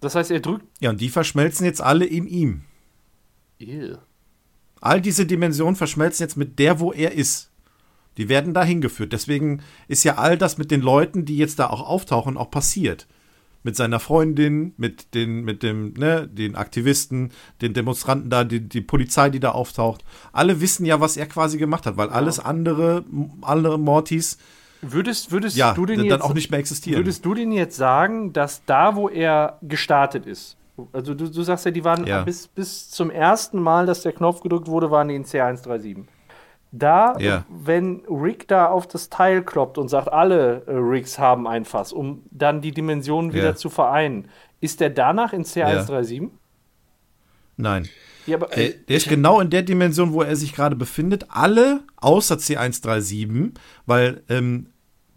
[0.00, 0.64] Das heißt, er drückt.
[0.80, 2.62] Ja, und die verschmelzen jetzt alle in ihm.
[3.58, 3.96] Ew.
[4.80, 7.50] All diese Dimensionen verschmelzen jetzt mit der, wo er ist.
[8.16, 9.12] Die werden da hingeführt.
[9.12, 13.06] Deswegen ist ja all das mit den Leuten, die jetzt da auch auftauchen, auch passiert.
[13.62, 18.80] Mit seiner Freundin, mit den, mit dem, ne, den Aktivisten, den Demonstranten da, die, die
[18.80, 20.04] Polizei, die da auftaucht.
[20.32, 23.04] Alle wissen ja, was er quasi gemacht hat, weil alles andere,
[23.42, 24.38] andere Mortys,
[24.80, 27.00] Würdest, würdest ja, du den dann jetzt, auch nicht mehr existieren.
[27.00, 30.56] Würdest du denn jetzt sagen, dass da, wo er gestartet ist,
[30.92, 32.22] also du, du sagst ja, die waren Ja.
[32.24, 36.04] bis, bis zum ersten Mal, dass der Knopf gedrückt wurde, waren die in C137.
[36.70, 37.44] Da, Ja.
[37.48, 41.92] wenn Rick da auf das Teil kloppt und sagt, alle äh, Ricks haben ein Fass,
[41.92, 43.54] um dann die Dimensionen wieder Ja.
[43.56, 44.28] zu vereinen,
[44.60, 46.28] ist der danach in C137?
[47.56, 47.88] Nein.
[48.26, 51.26] Ja, aber, Der, der ist genau in der Dimension, wo er sich gerade befindet.
[51.30, 53.52] Alle außer C137,
[53.86, 54.66] weil ähm,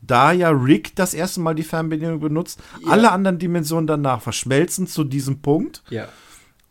[0.01, 5.03] da ja Rick das erste Mal die Fernbedienung benutzt, alle anderen Dimensionen danach verschmelzen zu
[5.03, 5.83] diesem Punkt.
[5.89, 6.07] Ja.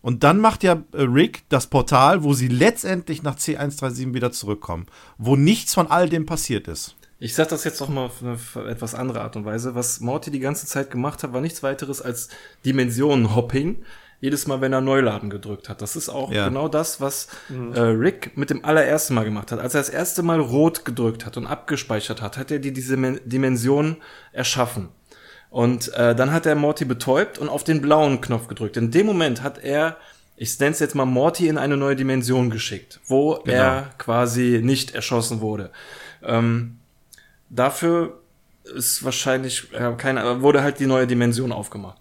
[0.02, 4.86] Und dann macht ja äh, Rick das Portal, wo sie letztendlich nach C137 wieder zurückkommen,
[5.18, 6.96] wo nichts von all dem passiert ist.
[7.18, 9.74] Ich sag das jetzt noch mal auf eine etwas andere Art und Weise.
[9.74, 12.30] Was Morty die ganze Zeit gemacht hat, war nichts weiteres als
[12.64, 13.76] Dimensionen-Hopping.
[14.20, 15.80] Jedes Mal, wenn er Neuladen gedrückt hat.
[15.80, 16.46] Das ist auch Ja.
[16.48, 17.28] genau das, was
[17.74, 19.58] äh, Rick mit dem allerersten Mal gemacht hat.
[19.60, 22.96] Als er das erste Mal rot gedrückt hat und abgespeichert hat, hat er die diese
[22.98, 23.96] Men- Dimension
[24.32, 24.88] erschaffen.
[25.48, 28.76] Und äh, dann hat er Morty betäubt und auf den blauen Knopf gedrückt.
[28.76, 29.96] In dem Moment hat er,
[30.36, 34.94] ich nenne es jetzt mal Morty in eine neue Dimension geschickt, wo er quasi nicht
[34.94, 35.70] erschossen wurde.
[36.22, 36.78] Ähm,
[37.48, 38.20] dafür
[38.64, 41.99] ist wahrscheinlich äh, keine, wurde halt die neue Dimension aufgemacht.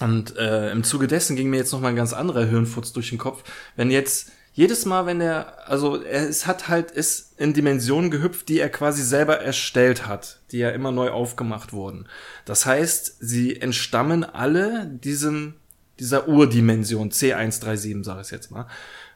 [0.00, 3.08] Und äh, im Zuge dessen ging mir jetzt noch mal ein ganz anderer Hirnfutz durch
[3.08, 3.44] den Kopf.
[3.76, 8.58] Wenn jetzt jedes Mal, wenn er, also es hat halt ist in Dimensionen gehüpft, die
[8.58, 12.08] er quasi selber erstellt hat, die ja immer neu aufgemacht wurden.
[12.44, 15.54] Das heißt, sie entstammen alle diesem
[15.98, 18.66] dieser Urdimension C137, sage ich jetzt mal.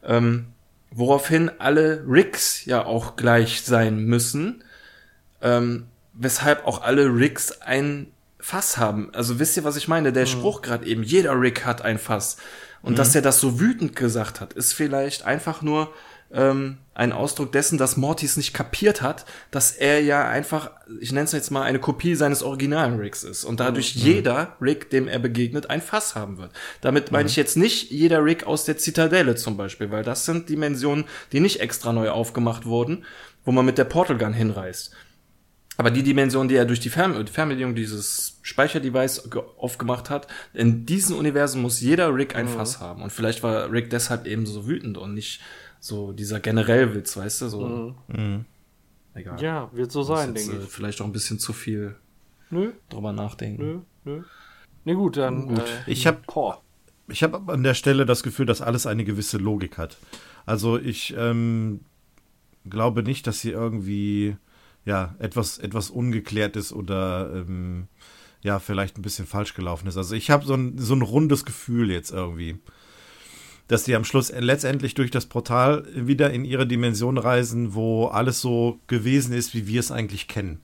[0.03, 0.47] Ähm,
[0.91, 4.65] woraufhin alle Rigs ja auch gleich sein müssen
[5.43, 8.09] ähm, weshalb auch alle Rigs ein
[8.41, 9.11] Fass haben.
[9.15, 10.13] Also wisst ihr, was ich meine?
[10.13, 12.37] Der Spruch gerade eben, jeder Rig hat ein Fass.
[12.83, 15.93] Und dass er das so wütend gesagt hat, ist vielleicht einfach nur
[16.33, 21.25] ähm, ein Ausdruck dessen, dass Mortys nicht kapiert hat, dass er ja einfach, ich nenne
[21.25, 23.45] es jetzt mal, eine Kopie seines originalen Rigs ist.
[23.45, 26.53] Und dadurch jeder Rig, dem er begegnet, ein Fass haben wird.
[26.81, 30.49] Damit meine ich jetzt nicht jeder Rig aus der Zitadelle zum Beispiel, weil das sind
[30.49, 33.05] Dimensionen, die nicht extra neu aufgemacht wurden,
[33.45, 34.93] wo man mit der Portal Gun hinreist.
[35.77, 40.85] Aber die Dimension, die er durch die Fern Fernbedienung dieses Speicherdevice ge- aufgemacht hat, in
[40.85, 43.03] diesem Universum muss jeder Rick ein Fass haben.
[43.03, 45.41] Und vielleicht war Rick deshalb eben so wütend und nicht
[45.79, 47.95] so dieser Generellwitz, weißt du, so.
[49.15, 49.43] Egal.
[49.43, 50.69] ja, wird so sein, denke äh, ich.
[50.69, 51.97] vielleicht auch ein bisschen zu viel
[52.51, 53.63] Nö, drüber nachdenken.
[54.05, 54.23] nö, nö.
[54.85, 55.49] Ne, gut, dann.
[55.49, 55.59] Gut.
[55.61, 56.21] Äh, Ich habe.
[57.09, 59.97] Ich habe an der Stelle das Gefühl, dass alles eine gewisse Logik hat.
[60.47, 61.81] Also ich ähm,
[62.69, 64.37] glaube nicht, dass hier irgendwie
[64.85, 67.89] ja etwas etwas ungeklärt ist oder ähm,
[68.43, 69.97] ja vielleicht ein bisschen falsch gelaufen ist.
[69.97, 72.59] Also ich habe so ein so ein rundes Gefühl jetzt irgendwie,
[73.69, 78.41] dass die am Schluss letztendlich durch das Portal wieder in ihre Dimension reisen, wo alles
[78.41, 80.61] so gewesen ist, wie wir es eigentlich kennen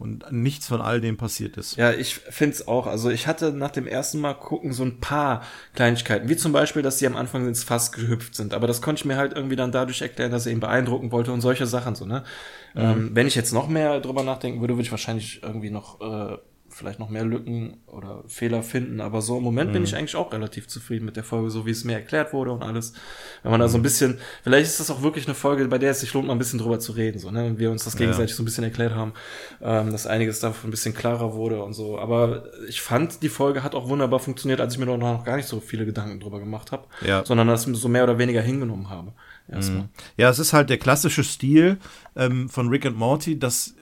[0.00, 1.76] und nichts von all dem passiert ist.
[1.76, 2.86] Ja, ich find's auch.
[2.86, 5.42] Also ich hatte nach dem ersten Mal gucken so ein paar
[5.74, 8.54] Kleinigkeiten, wie zum Beispiel, dass sie am Anfang ins Fass gehüpft sind.
[8.54, 11.32] Aber das konnte ich mir halt irgendwie dann dadurch erklären, dass er ihn beeindrucken wollte
[11.32, 12.06] und solche Sachen so.
[12.06, 12.24] Ne?
[12.76, 16.36] Ähm, wenn ich jetzt noch mehr drüber nachdenken würde, würde ich wahrscheinlich irgendwie noch äh,
[16.72, 19.00] vielleicht noch mehr Lücken oder Fehler finden.
[19.00, 21.70] Aber so im Moment bin ich eigentlich auch relativ zufrieden mit der Folge, so wie
[21.70, 22.92] es mir erklärt wurde und alles.
[23.42, 25.90] Wenn man da so ein bisschen, vielleicht ist das auch wirklich eine Folge, bei der
[25.90, 27.44] es sich lohnt, mal ein bisschen drüber zu reden, so, ne?
[27.44, 29.12] Und wir uns das gegenseitig so ein bisschen erklärt haben,
[29.60, 31.98] ähm, dass einiges davon ein bisschen klarer wurde und so.
[31.98, 35.36] Aber ich fand, die Folge hat auch wunderbar funktioniert, als ich mir noch, noch gar
[35.36, 37.24] nicht so viele Gedanken drüber gemacht habe, Ja.
[37.24, 39.12] sondern das so mehr oder weniger hingenommen habe.
[39.48, 39.88] Erstmal.
[40.16, 41.78] Ja, es ist halt der klassische Stil
[42.16, 43.74] ähm, von Rick und Morty, dass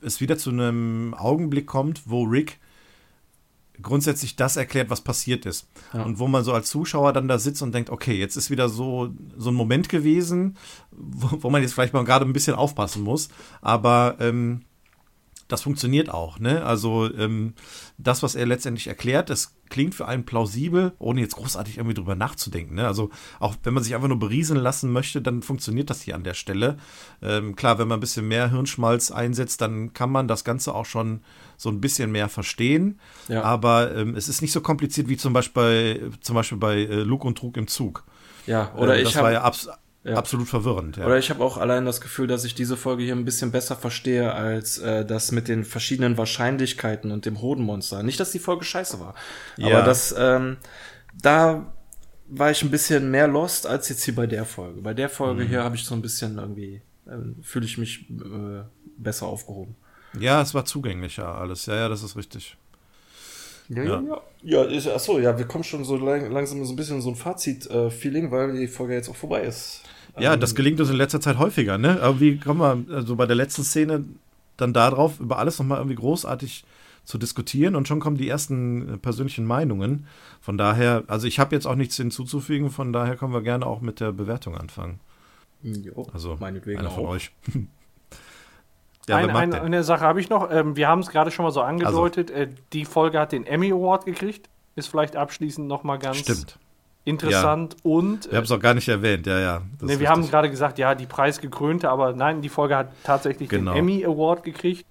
[0.00, 2.58] es wieder zu einem Augenblick kommt, wo Rick
[3.80, 5.68] grundsätzlich das erklärt, was passiert ist.
[5.92, 6.02] Ja.
[6.02, 8.68] Und wo man so als Zuschauer dann da sitzt und denkt, okay, jetzt ist wieder
[8.68, 10.56] so, so ein Moment gewesen,
[10.90, 13.28] wo, wo man jetzt vielleicht mal gerade ein bisschen aufpassen muss.
[13.60, 14.62] Aber ähm,
[15.48, 16.38] das funktioniert auch.
[16.38, 16.62] Ne?
[16.64, 17.54] Also ähm,
[17.96, 22.14] das, was er letztendlich erklärt, das klingt für einen plausibel, ohne jetzt großartig irgendwie drüber
[22.14, 22.74] nachzudenken.
[22.74, 22.86] Ne?
[22.86, 23.10] Also
[23.40, 26.34] auch wenn man sich einfach nur berieseln lassen möchte, dann funktioniert das hier an der
[26.34, 26.76] Stelle.
[27.22, 30.86] Ähm, klar, wenn man ein bisschen mehr Hirnschmalz einsetzt, dann kann man das Ganze auch
[30.86, 31.22] schon
[31.56, 33.00] so ein bisschen mehr verstehen.
[33.28, 33.42] Ja.
[33.42, 37.24] Aber ähm, es ist nicht so kompliziert wie zum Beispiel, zum Beispiel bei äh, Lug
[37.24, 38.04] und Trug im Zug.
[38.46, 39.50] Ja, oder Äh, ich das war ja,
[40.04, 40.14] Ja.
[40.16, 40.96] absolut verwirrend.
[40.96, 41.06] Ja.
[41.06, 43.76] Oder ich habe auch allein das Gefühl, dass ich diese Folge hier ein bisschen besser
[43.76, 48.02] verstehe als äh, das mit den verschiedenen Wahrscheinlichkeiten und dem Hodenmonster.
[48.02, 49.14] Nicht, dass die Folge scheiße war,
[49.56, 49.76] Ja.
[49.78, 50.56] aber das ähm,
[51.20, 51.72] da
[52.28, 54.80] war ich ein bisschen mehr lost als jetzt hier bei der Folge.
[54.82, 55.48] Bei der Folge Mhm.
[55.48, 56.80] hier habe ich so ein bisschen irgendwie
[57.10, 58.62] ähm, fühle ich mich äh,
[58.98, 59.74] besser aufgehoben.
[60.18, 61.66] ja, es war zugänglicher alles.
[61.66, 62.56] Ja, ja, das ist richtig.
[63.68, 64.00] Ja, Ja.
[64.00, 64.20] ja.
[64.40, 67.16] Ja, achso, ja, wir kommen schon so lang, langsam so ein bisschen in so ein
[67.16, 69.82] Fazit-Feeling, weil die Folge jetzt auch vorbei ist.
[70.20, 72.00] Ja, Ähm, das gelingt uns in letzter Zeit häufiger, ne?
[72.02, 74.04] Aber wie kommen wir also bei der letzten Szene
[74.56, 76.64] dann darauf, über alles nochmal irgendwie großartig
[77.04, 80.06] zu diskutieren und schon kommen die ersten äh, persönlichen Meinungen.
[80.42, 83.80] Von daher, also ich habe jetzt auch nichts hinzuzufügen, von daher können wir gerne auch
[83.80, 85.00] mit der Bewertung anfangen.
[85.62, 87.10] Jo, Also meinetwegen einer von auch.
[87.10, 87.32] euch.
[89.08, 90.50] ja, Ein, ein, eine Sache habe ich noch.
[90.50, 92.30] Ähm, wir haben es gerade schon mal so angedeutet.
[92.30, 94.50] Äh, die Folge hat den Emmy Award gekriegt.
[94.76, 96.58] Ist vielleicht abschließend noch mal ganz Stimmt.
[97.08, 97.76] Interessant.
[97.82, 99.62] Und Wir haben es auch gar nicht erwähnt, ja, ja.
[99.80, 100.30] Ne, ist wir haben richtig.
[100.32, 103.72] gerade gesagt, ja, die preisgekrönte, aber nein, die Folge hat tatsächlich Genau.
[103.72, 104.84] den Emmy Award gekriegt.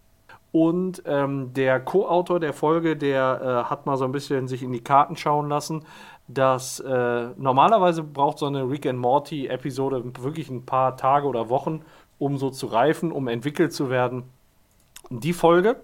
[0.51, 4.71] Und ähm, der Co-Autor der Folge, der äh, hat mal so ein bisschen sich in
[4.71, 5.83] die Karten schauen lassen,
[6.27, 11.49] dass äh, normalerweise braucht so eine Rick and Morty Episode wirklich ein paar Tage oder
[11.49, 11.81] Wochen,
[12.17, 14.23] um so zu reifen, um entwickelt zu werden.
[15.09, 15.75] Die Folge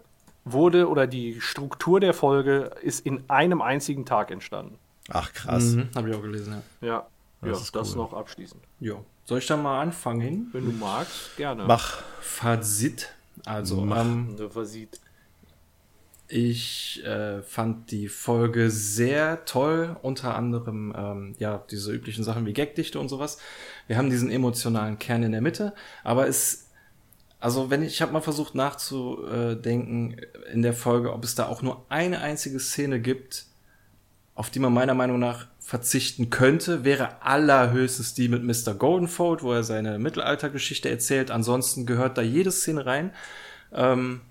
[0.45, 4.77] wurde oder die Struktur der Folge ist in einem einzigen Tag entstanden.
[5.09, 5.63] Ach, krass.
[5.63, 6.87] Mhm, Habe ich auch gelesen, ja.
[6.87, 7.07] Ja,
[7.41, 7.97] Das ja, ist das cool.
[7.97, 8.61] noch abschließend.
[8.79, 9.03] Jo.
[9.25, 10.49] Soll ich dann mal anfangen?
[10.51, 11.65] Wenn du magst, gerne.
[11.65, 12.01] Mach.
[12.21, 13.09] Fazit.
[13.45, 14.01] Also, Mach.
[14.01, 14.99] ähm, versieht.
[16.27, 22.53] ich äh, fand die Folge sehr toll, unter anderem ähm, ja diese üblichen Sachen wie
[22.53, 23.37] Gagdichte und sowas.
[23.87, 25.73] Wir haben diesen emotionalen Kern in der Mitte,
[26.03, 26.69] aber es
[27.39, 30.15] also wenn ich, ich habe mal versucht nachzudenken
[30.51, 33.45] in der Folge, ob es da auch nur eine einzige Szene gibt,
[34.35, 38.73] auf die man meiner Meinung nach verzichten könnte, wäre allerhöchstens die mit Mr.
[38.73, 41.31] Goldenfold, wo er seine Mittelaltergeschichte erzählt.
[41.31, 43.11] Ansonsten gehört da jede Szene rein.
[43.71, 44.21] Ähm,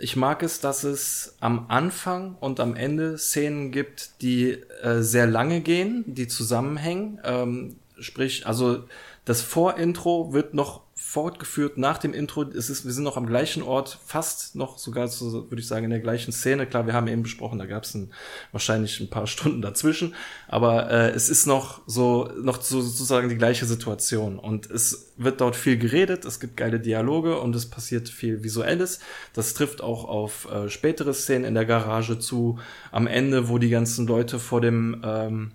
[0.00, 4.52] ich mag es, dass es am Anfang und am Ende Szenen gibt, die
[4.82, 7.20] äh, sehr lange gehen, die zusammenhängen.
[7.24, 8.84] Ähm, sprich, also
[9.24, 12.44] das Vorintro wird noch fortgeführt nach dem Intro.
[12.44, 15.86] Es ist, wir sind noch am gleichen Ort, fast noch sogar, so, würde ich sagen,
[15.86, 16.66] in der gleichen Szene.
[16.66, 18.12] Klar, wir haben eben besprochen, da gab es ein,
[18.52, 20.14] wahrscheinlich ein paar Stunden dazwischen,
[20.46, 24.38] aber äh, es ist noch so, noch so, sozusagen die gleiche Situation.
[24.38, 29.00] Und es wird dort viel geredet, es gibt geile Dialoge und es passiert viel Visuelles.
[29.32, 32.60] Das trifft auch auf äh, spätere Szenen in der Garage zu.
[32.92, 35.52] Am Ende, wo die ganzen Leute vor dem ähm,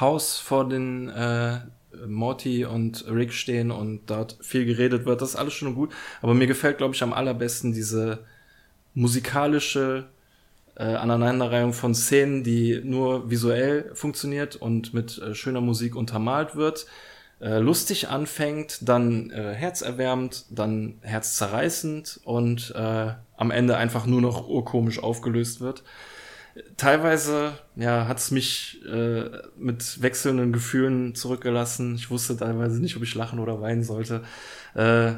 [0.00, 1.60] Haus vor den äh,
[2.06, 5.20] Morty und Rick stehen und dort viel geredet wird.
[5.20, 5.92] Das ist alles schön und gut.
[6.22, 8.20] Aber mir gefällt, glaube ich, am allerbesten diese
[8.94, 10.08] musikalische
[10.76, 16.86] äh, Aneinanderreihung von Szenen, die nur visuell funktioniert und mit äh, schöner Musik untermalt wird.
[17.40, 24.48] Äh, lustig anfängt, dann äh, herzerwärmend, dann herzzerreißend und äh, am Ende einfach nur noch
[24.48, 25.82] urkomisch aufgelöst wird
[26.76, 31.94] teilweise ja hat es mich äh, mit wechselnden Gefühlen zurückgelassen.
[31.94, 34.22] Ich wusste teilweise nicht, ob ich lachen oder weinen sollte.
[34.74, 35.12] Äh,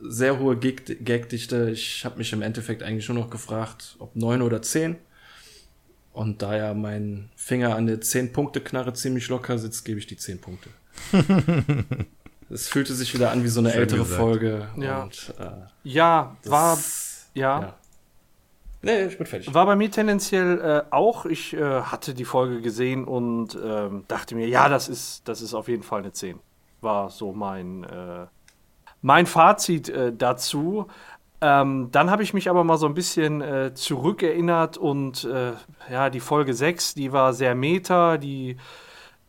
[0.00, 1.70] sehr hohe Gag- Gagdichte.
[1.70, 4.96] Ich habe mich im Endeffekt eigentlich nur noch gefragt, ob neun oder zehn.
[6.12, 10.06] Und da ja mein Finger an der zehn Punkte Knarre ziemlich locker sitzt, gebe ich
[10.06, 10.70] die zehn Punkte.
[12.50, 14.20] es fühlte sich wieder an wie so eine Schön ältere gesagt.
[14.20, 14.68] Folge.
[14.78, 15.02] Ja.
[15.02, 15.44] Und, äh,
[15.84, 16.78] Ja, das- war,
[17.34, 17.76] ja, ja.
[18.82, 19.52] Nee, ich bin fertig.
[19.54, 21.26] war bei mir tendenziell äh, auch.
[21.26, 25.54] Ich äh, hatte die Folge gesehen und ähm, dachte mir, ja, das ist, das ist
[25.54, 26.38] auf jeden Fall eine 10.
[26.80, 28.26] War so mein, äh,
[29.02, 30.86] mein Fazit äh, dazu.
[31.40, 35.52] Ähm, dann habe ich mich aber mal so ein bisschen äh, zurückerinnert und äh,
[35.90, 38.56] ja, die Folge 6, die war sehr meta, die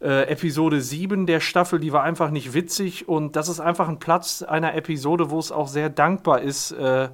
[0.02, 4.00] äh, Episode 7 der Staffel, die war einfach nicht witzig und das ist einfach ein
[4.00, 7.10] Platz einer Episode, wo es auch sehr dankbar ist, äh,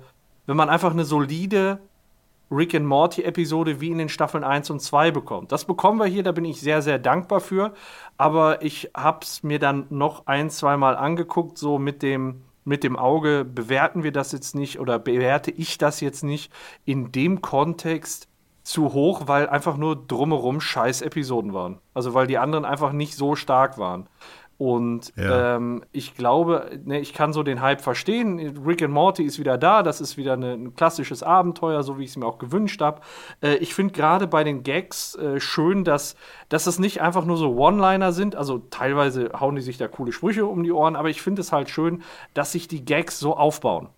[0.46, 1.80] wenn man einfach eine solide
[2.52, 5.52] Rick and Morty Episode wie in den Staffeln 1 und 2 bekommt.
[5.52, 7.74] Das bekommen wir hier, da bin ich sehr, sehr dankbar für.
[8.18, 12.98] Aber ich habe es mir dann noch ein, zweimal angeguckt, so mit dem, mit dem
[12.98, 16.52] Auge, bewerten wir das jetzt nicht oder bewerte ich das jetzt nicht
[16.86, 18.28] in dem Kontext
[18.64, 21.80] zu hoch, weil einfach nur drumherum scheiß Episoden waren.
[21.94, 24.08] Also weil die anderen einfach nicht so stark waren.
[24.58, 25.58] Und Ja.
[25.58, 28.64] ähm, ich glaube, ne, ich kann so den Hype verstehen.
[28.66, 29.84] Rick and Morty ist wieder da.
[29.84, 33.02] Das ist wieder eine, ein klassisches Abenteuer, so wie ich es mir auch gewünscht habe.
[33.42, 36.16] Äh, ich finde gerade bei den Gags äh, schön, dass,
[36.48, 38.36] dass es nicht einfach nur so One-Liner sind.
[38.38, 41.52] Also teilweise hauen die sich da coole Sprüche um die Ohren, aber ich finde es
[41.52, 42.02] halt schön,
[42.34, 43.90] dass sich die Gags so aufbauen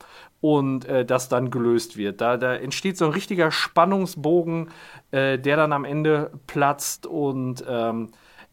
[0.42, 2.20] und äh, das dann gelöst wird.
[2.22, 4.70] Da, da entsteht so ein richtiger Spannungsbogen,
[5.12, 8.10] äh, der dann am Ende platzt und ähm,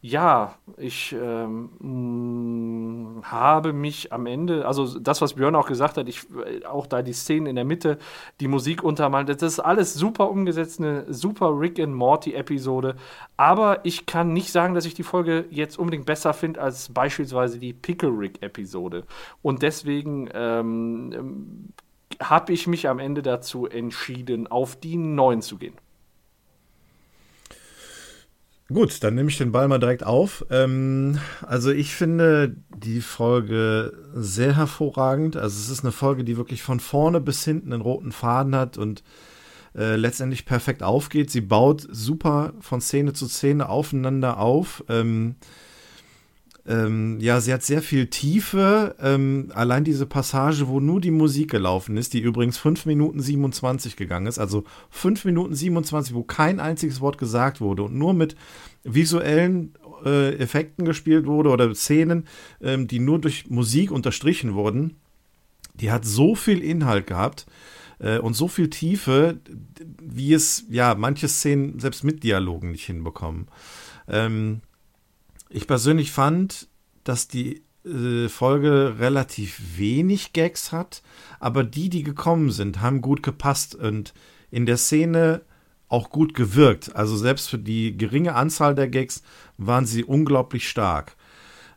[0.06, 6.10] ja, ich ähm, mh, habe mich am Ende, also das, was Björn auch gesagt hat,
[6.10, 7.96] ich, äh, auch da die Szenen in der Mitte,
[8.38, 12.96] die Musik untermalt, das ist alles super umgesetzt, eine super Rick and Morty Episode.
[13.38, 17.58] Aber ich kann nicht sagen, dass ich die Folge jetzt unbedingt besser finde als beispielsweise
[17.58, 19.04] die Pickle Rick Episode.
[19.40, 21.72] Und deswegen ähm, ähm,
[22.20, 25.76] habe ich mich am Ende dazu entschieden, auf die 9 zu gehen.
[28.72, 30.46] Gut, dann nehme ich den Ball mal direkt auf.
[30.50, 35.36] Ähm, also ich finde die Folge sehr hervorragend.
[35.36, 38.78] Also es ist eine Folge, die wirklich von vorne bis hinten einen roten Faden hat
[38.78, 39.02] und
[39.76, 41.30] äh, letztendlich perfekt aufgeht.
[41.30, 44.82] Sie baut super von Szene zu Szene aufeinander auf.
[44.88, 45.36] Ähm,
[46.66, 48.96] ähm, ja, sie hat sehr viel Tiefe.
[48.98, 53.96] Ähm, allein diese Passage, wo nur die Musik gelaufen ist, die übrigens 5 Minuten 27
[53.96, 58.34] gegangen ist, also 5 Minuten 27, wo kein einziges Wort gesagt wurde und nur mit
[58.82, 59.74] visuellen
[60.06, 62.26] äh, Effekten gespielt wurde oder Szenen,
[62.62, 64.96] ähm, die nur durch Musik unterstrichen wurden,
[65.74, 67.44] die hat so viel Inhalt gehabt
[67.98, 69.38] äh, und so viel Tiefe,
[70.00, 73.48] wie es ja manche Szenen selbst mit Dialogen nicht hinbekommen.
[74.08, 74.60] Ähm,
[75.54, 76.68] ich persönlich fand,
[77.04, 81.02] dass die äh, Folge relativ wenig Gags hat,
[81.38, 84.14] aber die, die gekommen sind, haben gut gepasst und
[84.50, 85.42] in der Szene
[85.88, 86.96] auch gut gewirkt.
[86.96, 89.22] Also selbst für die geringe Anzahl der Gags
[89.56, 91.14] waren sie unglaublich stark.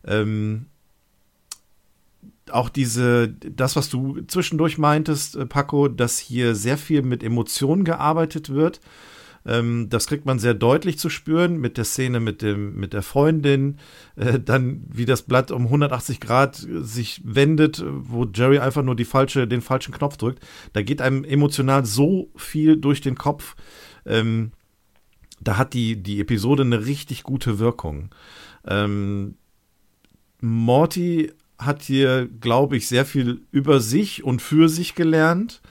[0.03, 0.65] Ähm,
[2.49, 7.83] auch diese, das, was du zwischendurch meintest, äh, Paco, dass hier sehr viel mit Emotionen
[7.83, 8.79] gearbeitet wird.
[9.47, 13.01] Ähm, das kriegt man sehr deutlich zu spüren mit der Szene mit, dem, mit der
[13.01, 13.77] Freundin,
[14.17, 19.05] äh, dann wie das Blatt um 180 Grad sich wendet, wo Jerry einfach nur die
[19.05, 20.45] falsche, den falschen Knopf drückt.
[20.73, 23.55] Da geht einem emotional so viel durch den Kopf.
[24.05, 24.51] Ähm,
[25.39, 28.09] da hat die, die Episode eine richtig gute Wirkung.
[28.67, 29.35] Ähm,
[30.41, 35.61] Morty hat hier, glaube ich, sehr viel über sich und für sich gelernt.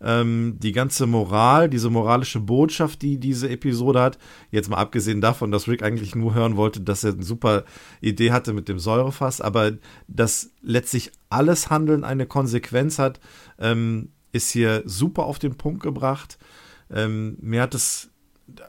[0.00, 4.18] Ähm, die ganze Moral, diese moralische Botschaft, die diese Episode hat,
[4.50, 7.64] jetzt mal abgesehen davon, dass Rick eigentlich nur hören wollte, dass er eine super
[8.00, 9.72] Idee hatte mit dem Säurefass, aber
[10.06, 13.20] dass letztlich alles Handeln eine Konsequenz hat,
[13.58, 16.38] ähm, ist hier super auf den Punkt gebracht.
[16.90, 18.10] Ähm, mir hat es,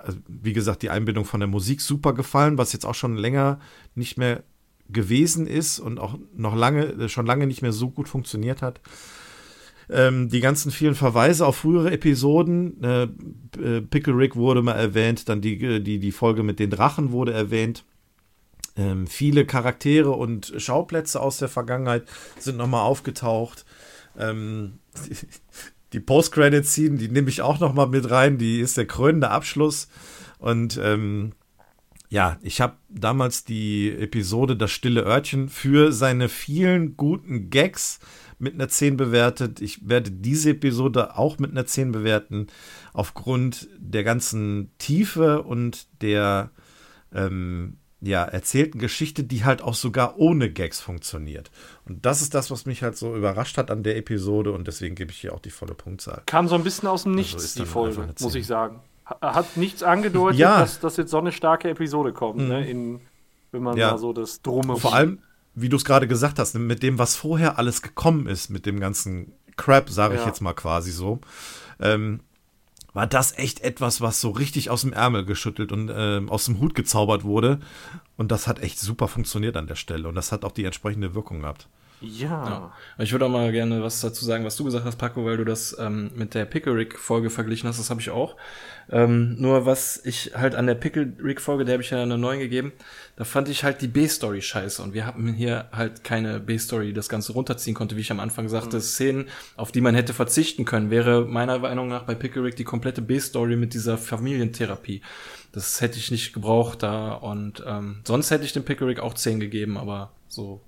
[0.04, 3.60] also, wie gesagt, die Einbindung von der Musik super gefallen, was jetzt auch schon länger
[3.96, 4.44] nicht mehr
[4.90, 8.82] gewesen ist und auch noch lange, schon lange nicht mehr so gut funktioniert hat.
[9.90, 13.04] Ähm, die ganzen vielen Verweise auf frühere Episoden, äh,
[13.62, 17.34] äh, Pickle Rick wurde mal erwähnt, dann die, die, die Folge mit den Drachen wurde
[17.34, 17.86] erwähnt.
[18.76, 22.04] Ähm, viele Charaktere und Schauplätze aus der Vergangenheit
[22.38, 23.66] sind nochmal aufgetaucht.
[24.18, 24.80] Ähm,
[25.94, 29.88] die, Post-Credit-Scene, die nehme ich auch nochmal mit rein, die ist der krönende Abschluss.
[30.38, 31.32] Und ähm,
[32.10, 38.00] ja, ich habe damals die Episode Das stille Örtchen für seine vielen guten Gags
[38.40, 39.62] mit einer 10 bewertet.
[39.62, 42.48] Ich werde diese Episode auch mit einer 10 bewerten,
[42.94, 46.52] aufgrund der ganzen Tiefe und der
[47.14, 51.50] ähm, ja, erzählten Geschichte, die halt auch sogar ohne Gags funktioniert.
[51.86, 54.94] Und das ist das, was mich halt so überrascht hat an der Episode und deswegen
[54.96, 56.22] gebe ich hier auch die volle Punktzahl.
[56.28, 58.82] Kam so ein bisschen aus dem Nichts, ist die Folge, muss ich sagen.
[59.06, 60.60] Ha- Hat nichts angedeutet, Ja.
[60.60, 62.70] dass, dass jetzt so eine starke Episode kommt, ne?
[62.70, 63.00] In,
[63.52, 63.92] wenn man Ja.
[63.92, 64.76] mal so das Drumme.
[64.78, 65.20] Vor allem,
[65.60, 68.80] wie du es gerade gesagt hast, mit dem, was vorher alles gekommen ist, mit dem
[68.80, 70.28] ganzen Crap, sage ich Ja.
[70.28, 71.20] jetzt mal quasi so,
[71.80, 72.20] ähm,
[72.94, 76.60] war das echt etwas, was so richtig aus dem Ärmel geschüttelt und ähm, aus dem
[76.60, 77.60] Hut gezaubert wurde.
[78.18, 80.08] Und das hat echt super funktioniert an der Stelle.
[80.08, 81.68] Und das hat auch die entsprechende Wirkung gehabt.
[82.00, 82.28] Ja.
[82.28, 82.74] Ja.
[83.00, 85.46] Ich würde auch mal gerne was dazu sagen, was du gesagt hast, Paco, weil du
[85.46, 87.80] das ähm, mit der Pickle-Rick-Folge verglichen hast.
[87.80, 88.36] Das habe ich auch.
[88.90, 92.72] Ähm, nur was ich halt an der Pickle-Rick-Folge, der habe ich ja eine 9 gegeben,
[93.16, 94.84] da fand ich halt die B-Story scheiße.
[94.84, 98.20] Und wir hatten hier halt keine B-Story, die das Ganze runterziehen konnte, wie ich am
[98.20, 98.80] Anfang sagte.
[98.80, 103.02] Szenen, auf die man hätte verzichten können, wäre meiner Meinung nach bei Pickle-Rick die komplette
[103.02, 105.02] B-Story mit dieser Familientherapie.
[105.52, 107.14] Das hätte ich nicht gebraucht da.
[107.14, 110.62] Und ähm, sonst hätte ich dem Pickle-Rick auch 10 gegeben, aber so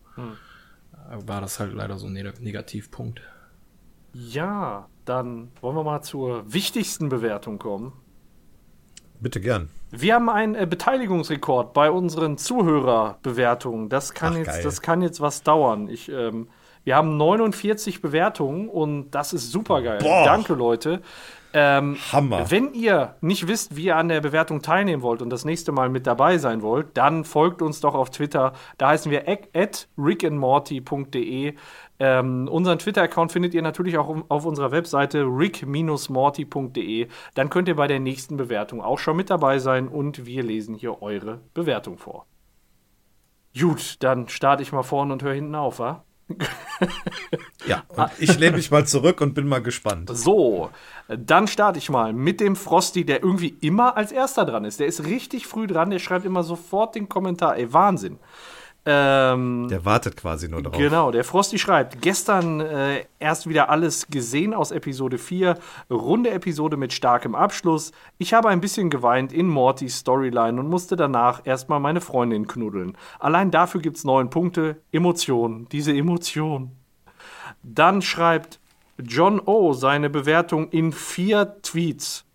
[1.25, 3.21] war das halt leider so ein Neg- Negativpunkt.
[4.13, 7.93] Ja, dann wollen wir mal zur wichtigsten Bewertung kommen.
[9.19, 9.69] Bitte gern.
[9.91, 13.89] Wir haben einen äh, Beteiligungsrekord bei unseren Zuhörerbewertungen.
[13.89, 14.63] Das kann, Ach, jetzt, geil.
[14.63, 15.89] das kann jetzt was dauern.
[15.89, 16.47] Ich, ähm,
[16.83, 19.99] wir haben 49 Bewertungen und das ist super geil.
[20.01, 21.01] Danke, Leute.
[21.53, 22.51] Ähm, Hammer.
[22.51, 25.89] Wenn ihr nicht wisst, wie ihr an der Bewertung teilnehmen wollt und das nächste Mal
[25.89, 28.53] mit dabei sein wollt, dann folgt uns doch auf Twitter.
[28.77, 31.55] Da heißen wir at rickandmorty.de.
[32.01, 37.07] Ähm, unseren Twitter-Account findet ihr natürlich auch auf unserer Webseite rick-morty.de.
[37.33, 40.75] Dann könnt ihr bei der nächsten Bewertung auch schon mit dabei sein und wir lesen
[40.75, 42.25] hier eure Bewertung vor.
[43.59, 46.05] Gut, dann starte ich mal vorne und höre hinten auf, wa?
[47.65, 50.09] Ja, und ich lehne mich mal zurück und bin mal gespannt.
[50.13, 50.69] So,
[51.07, 54.79] dann starte ich mal mit dem Frosty, der irgendwie immer als erster dran ist.
[54.79, 57.57] Der ist richtig früh dran, der schreibt immer sofort den Kommentar.
[57.57, 58.19] Ey, Wahnsinn.
[58.91, 60.75] Ähm, Der wartet quasi nur drauf.
[60.75, 65.59] Genau, der Frosty schreibt, gestern äh, erst wieder alles gesehen aus Episode 4,
[65.91, 67.91] runde Episode mit starkem Abschluss.
[68.17, 72.97] Ich habe ein bisschen geweint in Mortys Storyline und musste danach erstmal meine Freundin knuddeln.
[73.19, 74.81] Allein dafür gibt's neun Punkte.
[74.91, 76.71] Emotion, diese Emotion.
[77.61, 78.59] Dann schreibt
[78.97, 79.73] John O.
[79.73, 82.25] seine Bewertung in vier Tweets.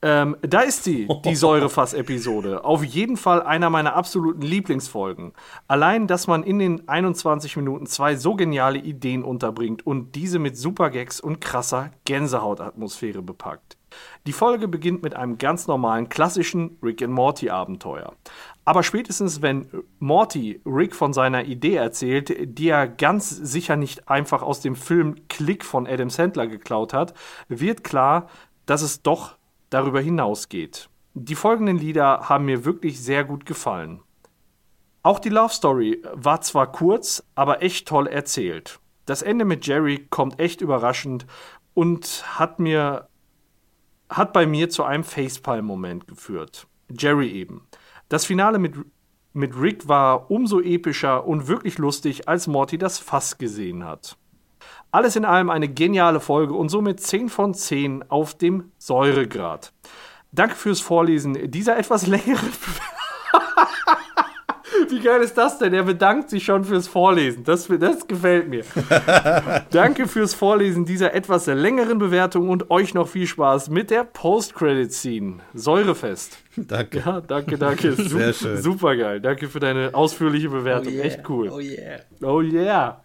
[0.00, 2.64] Ähm, da ist sie, die Säurefass-Episode.
[2.64, 5.32] Auf jeden Fall einer meiner absoluten Lieblingsfolgen.
[5.66, 10.56] Allein, dass man in den 21 Minuten zwei so geniale Ideen unterbringt und diese mit
[10.56, 13.76] Supergags und krasser Gänsehautatmosphäre bepackt.
[14.26, 18.14] Die Folge beginnt mit einem ganz normalen, klassischen Rick and Morty Abenteuer.
[18.64, 19.66] Aber spätestens, wenn
[19.98, 25.16] Morty Rick von seiner Idee erzählt, die er ganz sicher nicht einfach aus dem Film
[25.28, 27.14] Click von Adam Sandler geklaut hat,
[27.48, 28.28] wird klar,
[28.66, 29.37] dass es doch
[29.70, 30.88] darüber hinausgeht.
[31.14, 34.00] Die folgenden Lieder haben mir wirklich sehr gut gefallen.
[35.02, 38.80] Auch die Love Story war zwar kurz, aber echt toll erzählt.
[39.06, 41.26] Das Ende mit Jerry kommt echt überraschend
[41.74, 43.08] und hat mir
[44.10, 46.66] hat bei mir zu einem Facepalm-Moment geführt.
[46.90, 47.66] Jerry eben.
[48.08, 48.74] Das Finale mit,
[49.32, 54.16] mit Rick war umso epischer und wirklich lustig, als Morty das Fass gesehen hat.
[54.98, 59.72] Alles in allem eine geniale Folge und somit 10 von 10 auf dem Säuregrad.
[60.32, 62.40] Danke fürs Vorlesen dieser etwas längere.
[64.88, 65.72] Wie geil ist das denn?
[65.72, 67.44] Er bedankt sich schon fürs Vorlesen.
[67.44, 68.64] Das, das gefällt mir.
[69.70, 75.36] Danke fürs Vorlesen dieser etwas längeren Bewertung und euch noch viel Spaß mit der Post-Credit-Scene.
[75.54, 76.38] Säurefest.
[76.56, 77.04] Danke.
[77.06, 77.92] Ja, danke, danke.
[77.92, 78.60] Sehr schön.
[78.60, 79.20] Super geil.
[79.20, 80.94] Danke für deine ausführliche Bewertung.
[80.94, 81.50] Echt cool.
[81.50, 82.00] Oh yeah.
[82.20, 83.04] Oh yeah.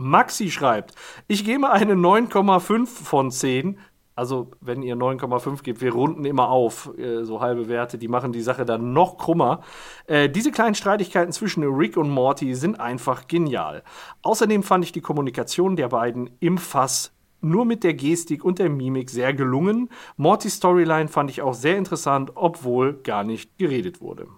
[0.00, 0.94] Maxi schreibt,
[1.28, 3.78] ich gebe eine 9,5 von 10.
[4.16, 8.32] Also, wenn ihr 9,5 gebt, wir runden immer auf, äh, so halbe Werte, die machen
[8.32, 9.60] die Sache dann noch krummer.
[10.06, 13.82] Äh, diese kleinen Streitigkeiten zwischen Rick und Morty sind einfach genial.
[14.22, 17.12] Außerdem fand ich die Kommunikation der beiden im Fass
[17.42, 19.90] nur mit der Gestik und der Mimik sehr gelungen.
[20.16, 24.28] Mortys Storyline fand ich auch sehr interessant, obwohl gar nicht geredet wurde.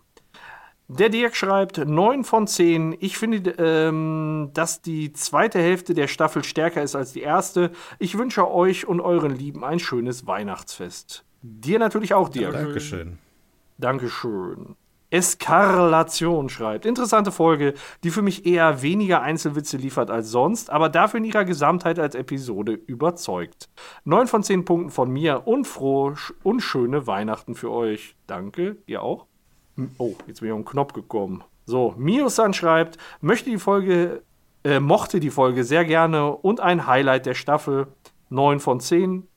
[0.88, 2.96] Der Dirk schreibt 9 von 10.
[3.00, 7.70] Ich finde, ähm, dass die zweite Hälfte der Staffel stärker ist als die erste.
[7.98, 11.24] Ich wünsche euch und euren Lieben ein schönes Weihnachtsfest.
[11.40, 12.52] Dir natürlich auch, Dirk.
[12.52, 13.18] Dankeschön.
[13.78, 14.76] Dankeschön.
[15.12, 16.86] Eskarlation schreibt.
[16.86, 21.44] Interessante Folge, die für mich eher weniger Einzelwitze liefert als sonst, aber dafür in ihrer
[21.44, 23.68] Gesamtheit als Episode überzeugt.
[24.04, 28.16] 9 von 10 Punkten von mir und frohe und schöne Weihnachten für euch.
[28.26, 29.26] Danke, ihr auch.
[29.98, 31.44] Oh, jetzt bin ich auf den Knopf gekommen.
[31.64, 34.22] So, Mio-san schreibt, möchte die Folge,
[34.64, 37.86] äh, mochte die Folge sehr gerne und ein Highlight der Staffel.
[38.30, 39.28] 9 von 10.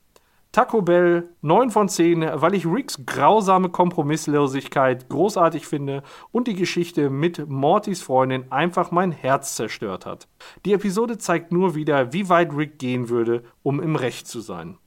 [0.52, 6.02] Taco Bell 9 von 10, weil ich Ricks grausame Kompromisslosigkeit großartig finde
[6.32, 10.28] und die Geschichte mit Mortys Freundin einfach mein Herz zerstört hat.
[10.64, 14.78] Die Episode zeigt nur wieder, wie weit Rick gehen würde, um im Recht zu sein.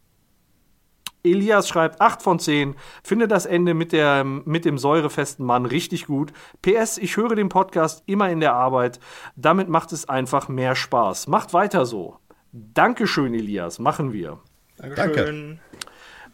[1.23, 6.07] Elias schreibt 8 von 10, finde das Ende mit, der, mit dem säurefesten Mann richtig
[6.07, 6.31] gut.
[6.61, 8.99] PS, ich höre den Podcast immer in der Arbeit.
[9.35, 11.27] Damit macht es einfach mehr Spaß.
[11.27, 12.17] Macht weiter so.
[12.51, 13.79] Dankeschön, Elias.
[13.79, 14.39] Machen wir.
[14.77, 15.59] Dankeschön.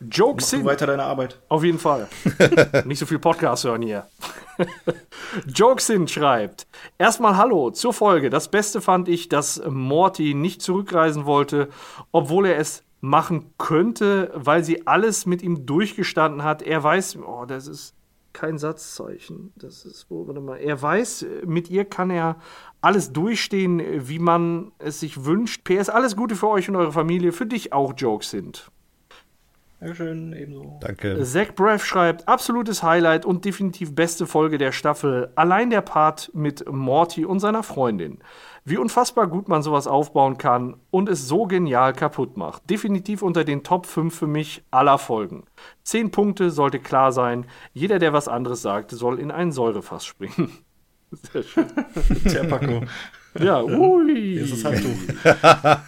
[0.02, 0.66] Jokes Mach du sind.
[0.66, 1.40] weiter deine Arbeit.
[1.48, 2.08] Auf jeden Fall.
[2.86, 4.08] Nicht so viel Podcast hören hier.
[5.48, 6.68] Jokesin schreibt:
[6.98, 8.30] Erstmal Hallo zur Folge.
[8.30, 11.70] Das Beste fand ich, dass Morty nicht zurückreisen wollte,
[12.12, 16.62] obwohl er es machen könnte, weil sie alles mit ihm durchgestanden hat.
[16.64, 17.96] Er weiß, oh, das ist
[18.34, 19.54] kein Satzzeichen.
[19.56, 20.58] Das ist, wo, warte mal.
[20.58, 22.38] Er weiß, mit ihr kann er
[22.82, 25.64] alles durchstehen, wie man es sich wünscht.
[25.64, 27.32] PS, alles Gute für euch und eure Familie.
[27.32, 28.72] Für dich auch Jokes sind.
[29.80, 30.80] Dankeschön, ebenso.
[30.82, 31.24] Danke.
[31.24, 35.32] Zach Breath schreibt, absolutes Highlight und definitiv beste Folge der Staffel.
[35.36, 38.20] Allein der Part mit Morty und seiner Freundin.
[38.68, 42.68] Wie unfassbar gut man sowas aufbauen kann und es so genial kaputt macht.
[42.68, 45.44] Definitiv unter den Top 5 für mich aller Folgen.
[45.84, 47.46] 10 Punkte sollte klar sein.
[47.74, 50.52] Jeder, der was anderes sagt, soll in ein Säurefass springen.
[51.12, 51.68] Sehr schön.
[52.28, 52.82] Tja, Paco.
[53.38, 54.34] Ja, ui.
[54.34, 54.98] Ist Handtuch.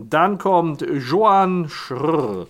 [0.00, 2.46] Dann kommt Joan Schrr.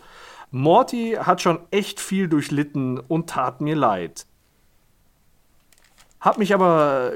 [0.52, 4.26] Morty hat schon echt viel durchlitten und tat mir leid.
[6.20, 7.14] Hab mich aber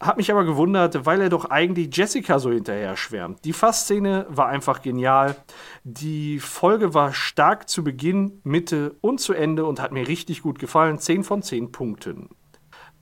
[0.00, 3.44] hab mich aber gewundert, weil er doch eigentlich Jessica so hinterher schwärmt.
[3.44, 5.36] Die Fassszene war einfach genial.
[5.84, 10.58] Die Folge war stark zu Beginn, Mitte und zu Ende und hat mir richtig gut
[10.58, 10.98] gefallen.
[10.98, 12.30] 10 von 10 Punkten.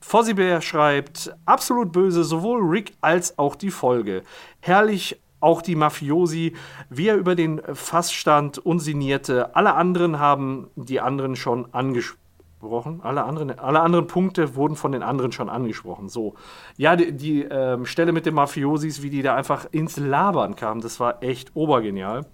[0.01, 4.23] Fossibär schreibt, absolut böse, sowohl Rick als auch die Folge.
[4.59, 6.53] Herrlich auch die Mafiosi,
[6.89, 9.55] wie er über den Fass stand und sinnierte.
[9.55, 12.28] Alle anderen haben die anderen schon angesprochen.
[12.61, 16.09] Alle anderen, alle anderen Punkte wurden von den anderen schon angesprochen.
[16.09, 16.35] So.
[16.77, 20.81] Ja, die, die ähm, Stelle mit den Mafiosis, wie die da einfach ins Labern kamen,
[20.81, 22.25] das war echt obergenial.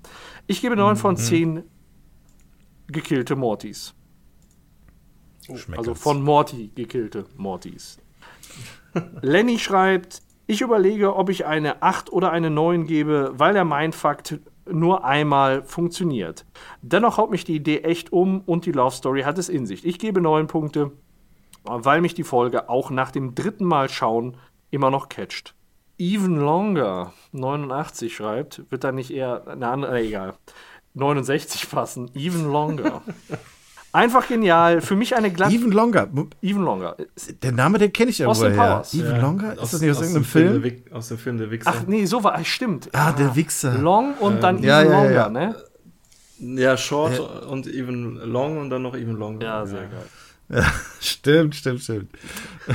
[0.48, 1.64] Ich gebe 9 von 10
[2.88, 3.94] gekillte Mortys.
[5.44, 5.78] Schmeckert's.
[5.78, 8.00] Also von Morty gekillte Mortys.
[9.22, 14.24] Lenny schreibt, ich überlege, ob ich eine 8 oder eine 9 gebe, weil der Mindfuck
[14.70, 16.46] nur einmal funktioniert.
[16.82, 19.86] Dennoch haut mich die Idee echt um und die Love Story hat es in sich.
[19.86, 20.92] Ich gebe 9 Punkte,
[21.64, 24.38] weil mich die Folge auch nach dem dritten Mal schauen
[24.72, 25.56] immer noch catcht.
[25.98, 30.36] Even Longer 89 schreibt, wird da nicht eher äh, egal.
[30.94, 32.12] 69 passen.
[32.16, 33.02] Even Longer.
[33.96, 34.82] Einfach genial.
[34.82, 35.52] Für mich eine glatt.
[35.54, 36.10] Even Longer.
[36.42, 36.98] Even Longer.
[37.42, 38.58] Der Name, den kenne ich ja Austin woher.
[38.74, 38.94] Powers.
[38.94, 39.54] Even Longer?
[39.54, 40.62] Ist Aus- das nicht aus, aus irgendeinem dem Film?
[40.62, 40.94] Film?
[40.94, 41.74] aus dem Film Der Wichser.
[41.74, 42.48] Ach nee, so war es.
[42.48, 42.90] Stimmt.
[42.94, 43.78] Ah, der Wichser.
[43.78, 45.30] Long und dann ja, Even ja, Longer, ja.
[45.30, 45.56] ne?
[46.62, 47.18] ja, short
[47.50, 49.46] und even long und dann noch even longer.
[49.46, 50.06] Ja, sehr geil.
[51.00, 52.10] Stimmt, stimmt, stimmt.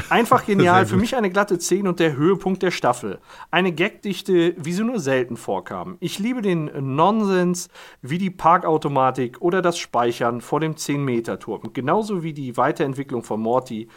[0.08, 0.86] Einfach genial.
[0.86, 3.18] Für mich eine glatte 10 und der Höhepunkt der Staffel.
[3.50, 5.96] Eine Gagdichte, wie sie nur selten vorkam.
[6.00, 7.68] Ich liebe den Nonsens
[8.02, 11.72] wie die Parkautomatik oder das Speichern vor dem 10-Meter-Turm.
[11.72, 13.88] Genauso wie die Weiterentwicklung von Morty.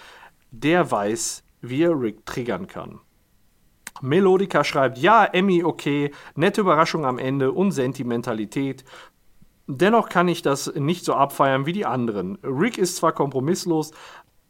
[0.52, 3.00] Der weiß, wie er Rick triggern kann.
[4.02, 8.84] Melodica schreibt, ja, Emmy, okay, nette Überraschung am Ende und Sentimentalität.
[9.68, 12.38] Dennoch kann ich das nicht so abfeiern wie die anderen.
[12.44, 13.92] Rick ist zwar kompromisslos,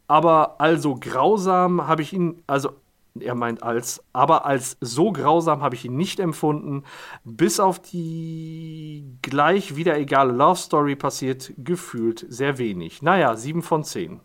[0.08, 2.72] aber also grausam habe ich ihn, also
[3.20, 6.84] er meint als, aber als so grausam habe ich ihn nicht empfunden.
[7.24, 13.02] Bis auf die gleich wieder egale Love Story passiert gefühlt sehr wenig.
[13.02, 14.20] Naja, 7 von 10.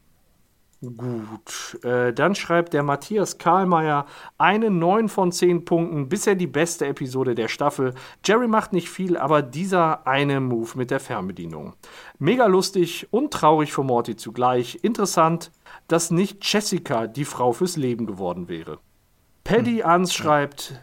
[0.81, 4.07] Gut, äh, dann schreibt der Matthias Karlmeier
[4.39, 7.95] eine 9 von 10 Punkten, bisher die beste Episode der Staffel.
[8.25, 11.75] Jerry macht nicht viel, aber dieser eine Move mit der Fernbedienung.
[12.21, 14.79] Mega lustig und traurig für Morty zugleich.
[14.83, 15.51] Interessant,
[15.89, 18.79] dass nicht Jessica die Frau fürs Leben geworden wäre.
[19.43, 20.81] Paddy Ans schreibt,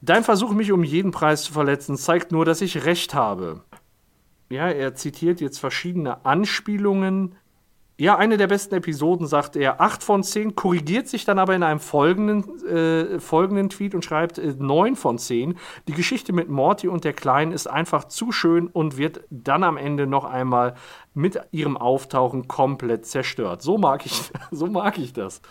[0.00, 3.62] dein Versuch, mich um jeden Preis zu verletzen, zeigt nur, dass ich recht habe.
[4.48, 7.36] Ja, er zitiert jetzt verschiedene Anspielungen
[8.00, 9.78] ja, eine der besten Episoden, sagt er.
[9.78, 14.38] 8 von 10, korrigiert sich dann aber in einem folgenden, äh, folgenden Tweet und schreibt
[14.38, 15.58] äh, 9 von 10.
[15.86, 19.76] Die Geschichte mit Morty und der Kleinen ist einfach zu schön und wird dann am
[19.76, 20.76] Ende noch einmal
[21.12, 23.60] mit ihrem Auftauchen komplett zerstört.
[23.60, 25.42] So mag ich, so mag ich das.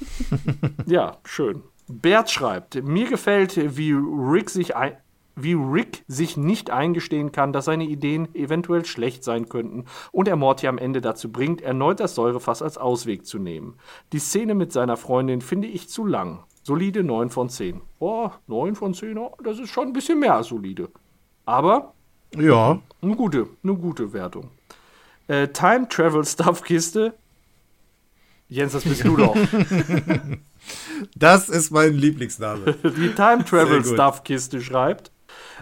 [0.86, 1.62] ja, schön.
[1.88, 4.98] Bert schreibt, mir gefällt, wie Rick sich ein
[5.36, 10.36] wie Rick sich nicht eingestehen kann, dass seine Ideen eventuell schlecht sein könnten und er
[10.36, 13.74] Morty am Ende dazu bringt, erneut das Säurefass als Ausweg zu nehmen.
[14.12, 16.44] Die Szene mit seiner Freundin finde ich zu lang.
[16.62, 17.80] Solide 9 von 10.
[17.98, 20.88] Oh, 9 von 10, oh, das ist schon ein bisschen mehr als solide.
[21.44, 21.92] Aber
[22.36, 22.80] Ja.
[23.02, 24.50] eine gute, eine gute Wertung.
[25.28, 27.14] Äh, Time Travel Stuff Kiste.
[28.48, 29.36] Jens, das bist du doch.
[31.16, 32.72] Das ist mein Lieblingsname.
[32.82, 33.84] Die Time Travel.
[33.84, 35.10] Stuff Kiste schreibt.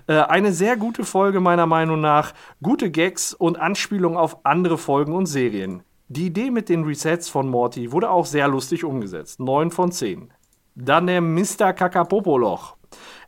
[0.06, 2.32] Äh, eine sehr gute Folge meiner Meinung nach.
[2.62, 5.82] Gute Gags und Anspielungen auf andere Folgen und Serien.
[6.08, 9.40] Die Idee mit den Resets von Morty wurde auch sehr lustig umgesetzt.
[9.40, 10.30] 9 von 10.
[10.74, 11.72] Dann der Mr.
[11.72, 12.76] Kakapopoloch.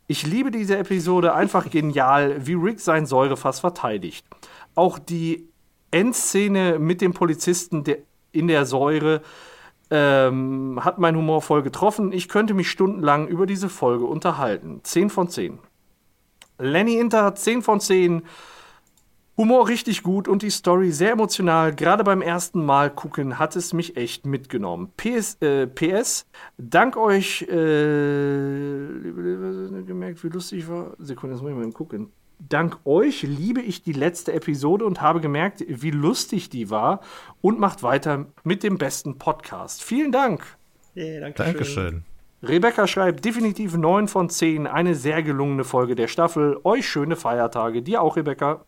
[0.07, 4.27] Ich liebe diese Episode, einfach genial, wie Rick sein Säurefass verteidigt.
[4.75, 5.49] Auch die
[5.91, 7.99] Endszene mit dem Polizisten der,
[8.33, 9.23] in der Säure
[9.91, 12.13] ähm, hat mein Humor voll getroffen.
[12.13, 14.81] Ich könnte mich stundenlang über diese Folge unterhalten.
[14.83, 15.59] 10 von 10.
[16.59, 18.23] Lenny Inter, 10 von 10.
[19.37, 21.75] Humor richtig gut und die Story sehr emotional.
[21.75, 24.93] Gerade beim ersten Mal gucken hat es mich echt mitgenommen.
[24.97, 26.27] PS, äh, PS
[26.57, 27.47] dank euch, äh,
[29.87, 30.95] gemerkt, wie lustig war.
[30.99, 32.13] Sekunde, jetzt muss ich mal gucken.
[32.39, 37.01] Dank euch liebe ich die letzte Episode und habe gemerkt, wie lustig die war
[37.41, 39.83] und macht weiter mit dem besten Podcast.
[39.83, 40.45] Vielen Dank.
[40.97, 41.47] Yeah, Dankeschön.
[41.47, 42.05] Dankeschön.
[42.49, 44.67] Rebecca schreibt definitiv 9 von 10.
[44.67, 46.59] Eine sehr gelungene Folge der Staffel.
[46.65, 47.83] Euch schöne Feiertage.
[47.83, 48.65] Dir auch, Rebecca.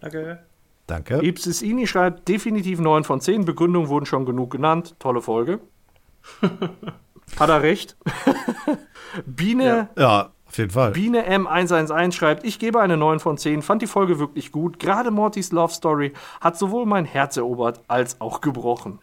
[0.00, 0.44] Danke.
[0.86, 1.24] Danke.
[1.24, 3.44] Ipsis Ini schreibt definitiv 9 von 10.
[3.44, 4.96] Begründungen wurden schon genug genannt.
[4.98, 5.60] Tolle Folge.
[7.38, 7.96] Hat er recht.
[9.26, 10.92] Biene, Ja, auf jeden Fall.
[10.92, 14.78] Biene M111 schreibt, ich gebe eine 9 von 10, fand die Folge wirklich gut.
[14.78, 18.98] Gerade Mortys Love Story hat sowohl mein Herz erobert als auch gebrochen.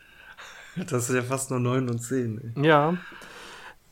[0.76, 2.54] Das ist ja fast nur 9 und 10.
[2.56, 2.66] Ey.
[2.68, 2.98] Ja.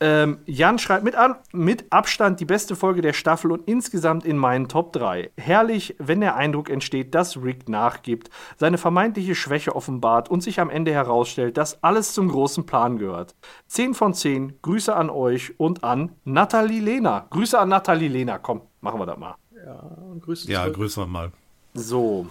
[0.00, 4.36] Ähm, Jan schreibt mit, an, mit Abstand die beste Folge der Staffel und insgesamt in
[4.36, 5.30] meinen Top 3.
[5.36, 10.70] Herrlich, wenn der Eindruck entsteht, dass Rick nachgibt, seine vermeintliche Schwäche offenbart und sich am
[10.70, 13.34] Ende herausstellt, dass alles zum großen Plan gehört.
[13.66, 17.26] 10 von 10, Grüße an euch und an Nathalie Lena.
[17.30, 19.34] Grüße an Nathalie Lena, komm, machen wir das mal.
[19.64, 19.80] Ja,
[20.10, 21.32] und Grüße Ja, wir mal.
[21.74, 22.28] So.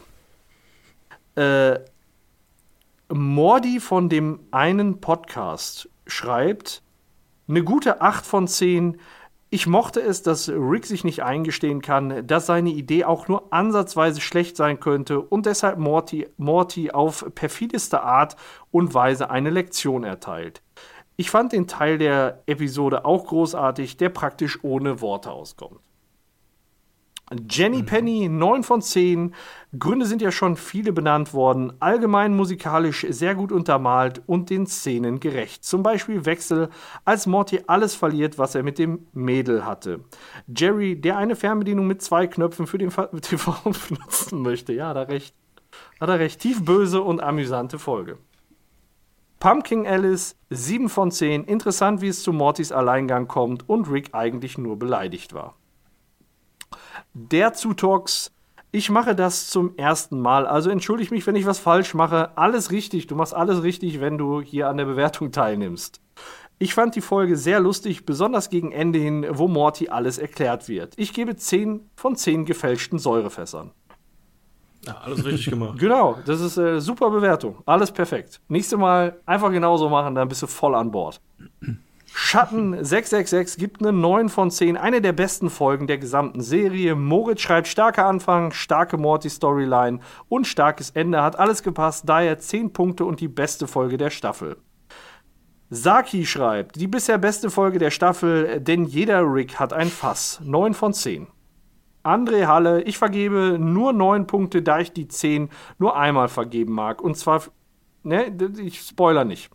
[1.35, 1.79] Äh,
[3.09, 6.81] Mordi von dem einen Podcast schreibt,
[7.47, 8.97] eine gute 8 von 10.
[9.49, 14.19] Ich mochte es, dass Rick sich nicht eingestehen kann, dass seine Idee auch nur ansatzweise
[14.19, 18.35] schlecht sein könnte und deshalb Morty, Morty auf perfideste Art
[18.71, 20.61] und Weise eine Lektion erteilt.
[21.15, 25.86] Ich fand den Teil der Episode auch großartig, der praktisch ohne Worte auskommt.
[27.49, 29.35] Jenny Penny, 9 von 10.
[29.77, 31.73] Gründe sind ja schon viele benannt worden.
[31.81, 35.65] Allgemein musikalisch sehr gut untermalt und den Szenen gerecht.
[35.65, 36.69] Zum Beispiel Wechsel,
[37.03, 39.99] als Morty alles verliert, was er mit dem Mädel hatte.
[40.47, 42.91] Jerry, der eine Fernbedienung mit zwei Knöpfen für den
[43.21, 43.55] TV
[43.89, 44.71] benutzen möchte.
[44.71, 45.35] Ja, er recht.
[45.99, 46.39] Hat er recht.
[46.39, 48.19] Tief böse und amüsante Folge.
[49.39, 51.43] Pumpkin Alice, 7 von 10.
[51.43, 55.55] Interessant, wie es zu Mortys Alleingang kommt und Rick eigentlich nur beleidigt war.
[57.19, 58.31] Der Zutox,
[58.69, 60.45] ich mache das zum ersten Mal.
[60.45, 62.37] Also entschuldige mich, wenn ich was falsch mache.
[62.37, 63.07] Alles richtig.
[63.07, 65.99] Du machst alles richtig, wenn du hier an der Bewertung teilnimmst.
[66.59, 70.93] Ich fand die Folge sehr lustig, besonders gegen Ende hin, wo Morty alles erklärt wird.
[70.97, 73.71] Ich gebe 10 von 10 gefälschten Säurefässern.
[74.85, 75.79] Ja, alles richtig gemacht.
[75.79, 77.63] Genau, das ist äh, super Bewertung.
[77.65, 78.41] Alles perfekt.
[78.47, 81.19] Nächstes Mal einfach genauso machen, dann bist du voll an Bord.
[82.19, 84.75] Schatten 666 gibt eine 9 von 10.
[84.75, 86.95] Eine der besten Folgen der gesamten Serie.
[86.95, 91.21] Moritz schreibt starker Anfang, starke Morty-Storyline und starkes Ende.
[91.21, 94.57] Hat alles gepasst, daher 10 Punkte und die beste Folge der Staffel.
[95.69, 100.41] Saki schreibt, die bisher beste Folge der Staffel, denn jeder Rick hat ein Fass.
[100.43, 101.27] 9 von 10.
[102.03, 106.99] André Halle, ich vergebe nur 9 Punkte, da ich die 10 nur einmal vergeben mag.
[106.99, 107.43] Und zwar,
[108.03, 109.49] ne, ich spoiler nicht.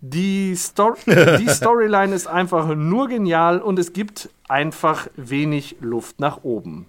[0.00, 6.44] Die, Sto die Storyline ist einfach nur genial und es gibt einfach wenig Luft nach
[6.44, 6.88] oben.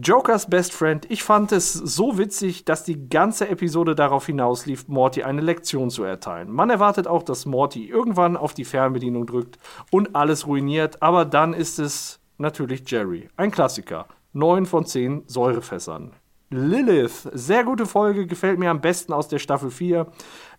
[0.00, 5.24] Jokers Best Friend, ich fand es so witzig, dass die ganze Episode darauf hinauslief, Morty
[5.24, 6.52] eine Lektion zu erteilen.
[6.52, 9.58] Man erwartet auch, dass Morty irgendwann auf die Fernbedienung drückt
[9.90, 13.28] und alles ruiniert, aber dann ist es natürlich Jerry.
[13.36, 14.06] Ein Klassiker.
[14.34, 16.12] 9 von 10 Säurefässern.
[16.50, 20.06] Lilith, sehr gute Folge, gefällt mir am besten aus der Staffel 4.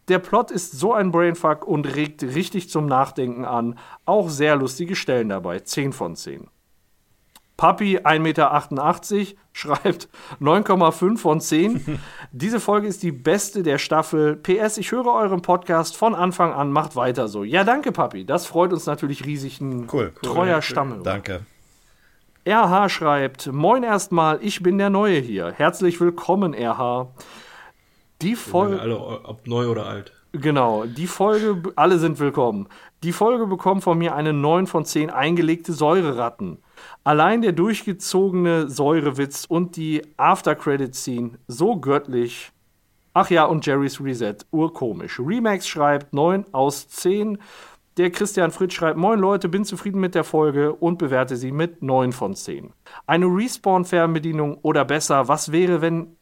[0.07, 3.77] Der Plot ist so ein Brainfuck und regt richtig zum Nachdenken an.
[4.05, 5.59] Auch sehr lustige Stellen dabei.
[5.59, 6.47] 10 von 10.
[7.57, 10.07] Papi, 1,88 Meter, schreibt
[10.39, 11.99] 9,5 von 10.
[12.31, 14.35] Diese Folge ist die beste der Staffel.
[14.37, 16.71] PS, ich höre euren Podcast von Anfang an.
[16.71, 17.43] Macht weiter so.
[17.43, 18.25] Ja, danke, Papi.
[18.25, 19.59] Das freut uns natürlich riesig.
[19.59, 20.13] Ein Cool.
[20.21, 21.03] treuer Stamm.
[21.03, 21.41] Danke.
[22.49, 25.51] RH schreibt: Moin erstmal, ich bin der Neue hier.
[25.51, 27.11] Herzlich willkommen, RH.
[28.23, 28.81] Die Folge.
[28.81, 30.11] Alle, ob neu oder alt.
[30.31, 32.67] Genau, die Folge, alle sind willkommen.
[33.03, 36.57] Die Folge bekommt von mir eine 9 von 10 eingelegte Säureratten.
[37.03, 42.51] Allein der durchgezogene Säurewitz und die After-Credit-Scene, so göttlich.
[43.13, 45.19] Ach ja, und Jerry's Reset, urkomisch.
[45.19, 47.37] Remax schreibt 9 aus 10.
[47.99, 51.83] Der Christian Fritz schreibt, Moin Leute, bin zufrieden mit der Folge und bewerte sie mit
[51.83, 52.71] 9 von 10.
[53.05, 56.15] Eine Respawn-Fernbedienung oder besser, was wäre, wenn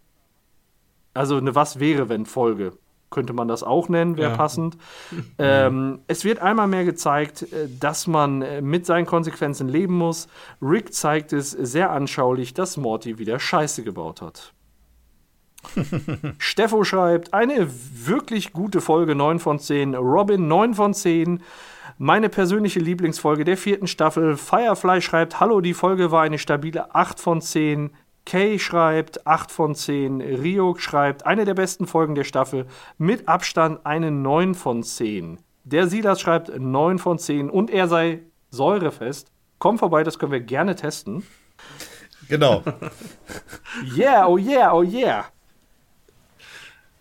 [1.13, 2.73] also eine Was wäre, wenn Folge.
[3.09, 4.35] Könnte man das auch nennen, wäre Ja.
[4.35, 4.77] passend.
[5.39, 10.27] Ähm, es wird einmal mehr gezeigt, äh, dass man äh, mit seinen Konsequenzen leben muss.
[10.61, 14.53] Rick zeigt es sehr anschaulich, dass Morty wieder Scheiße gebaut hat.
[16.37, 19.95] Steffo schreibt, eine wirklich gute Folge, 9 von 10.
[19.95, 21.43] Robin, 9 von 10.
[21.97, 24.37] Meine persönliche Lieblingsfolge der vierten Staffel.
[24.37, 27.91] Firefly schreibt, hallo, die Folge war eine stabile 8 von 10.
[28.25, 30.21] Kay schreibt 8 von 10.
[30.21, 32.67] Rio schreibt, eine der besten Folgen der Staffel.
[32.97, 35.39] Mit Abstand eine 9 von 10.
[35.63, 39.31] Der Silas schreibt 9 von 10 und er sei säurefest.
[39.59, 41.23] Komm vorbei, das können wir gerne testen.
[42.29, 42.63] Genau.
[43.95, 45.25] Yeah, oh yeah, oh yeah.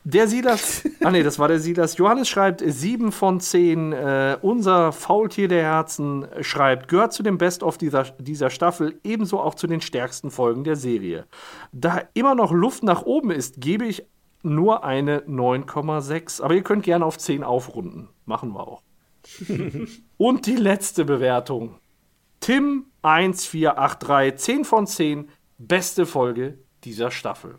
[0.08, 1.96] Der Silas, ah nee, das war der Silas.
[1.96, 3.92] Johannes schreibt 7 von 10.
[3.92, 9.56] Äh, unser Faultier der Herzen schreibt, gehört zu dem Best-of dieser, dieser Staffel, ebenso auch
[9.56, 11.26] zu den stärksten Folgen der Serie.
[11.72, 14.06] Da immer noch Luft nach oben ist, gebe ich
[14.44, 16.40] nur eine 9,6.
[16.40, 18.08] Aber ihr könnt gerne auf 10 aufrunden.
[18.26, 18.82] Machen wir auch.
[20.18, 21.80] Und die letzte Bewertung.
[22.38, 25.28] Tim 1483, 10 von 10,
[25.58, 27.58] beste Folge dieser Staffel.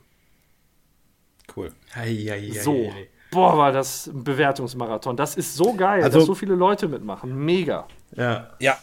[1.58, 1.72] Cool.
[2.62, 2.92] So.
[3.32, 5.18] Boah, war das ein Bewertungsmarathon.
[5.18, 7.36] Das ist so geil, Also- dass so viele Leute mitmachen.
[7.36, 7.88] Mega.
[8.16, 8.52] Ja.
[8.60, 8.78] Ja,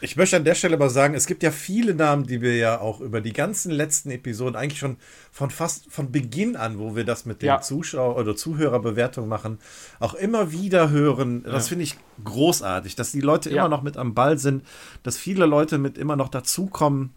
[0.00, 2.80] ich möchte an der Stelle mal sagen, es gibt ja viele Namen, die wir ja
[2.80, 4.96] auch über die ganzen letzten Episoden eigentlich schon
[5.30, 7.60] von fast von Beginn an, wo wir das mit den Ja.
[7.60, 9.58] Zuschauer- oder Zuhörerbewertungen machen,
[9.98, 11.42] auch immer wieder hören.
[11.44, 13.56] Das finde ich großartig, dass die Leute Ja.
[13.66, 14.64] immer noch mit am Ball sind,
[15.02, 17.12] dass viele Leute mit immer noch dazukommen.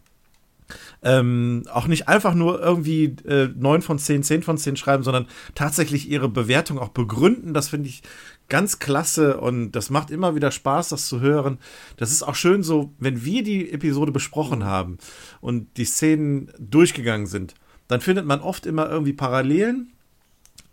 [1.02, 5.26] Ähm, auch nicht einfach nur irgendwie äh, 9 von 10, 10 von 10 schreiben, sondern
[5.54, 7.54] tatsächlich ihre Bewertung auch begründen.
[7.54, 8.02] Das finde ich
[8.48, 11.58] ganz klasse und das macht immer wieder Spaß, das zu hören.
[11.96, 14.98] Das ist auch schön so, wenn wir die Episode besprochen haben
[15.40, 17.54] und die Szenen durchgegangen sind,
[17.88, 19.93] dann findet man oft immer irgendwie Parallelen.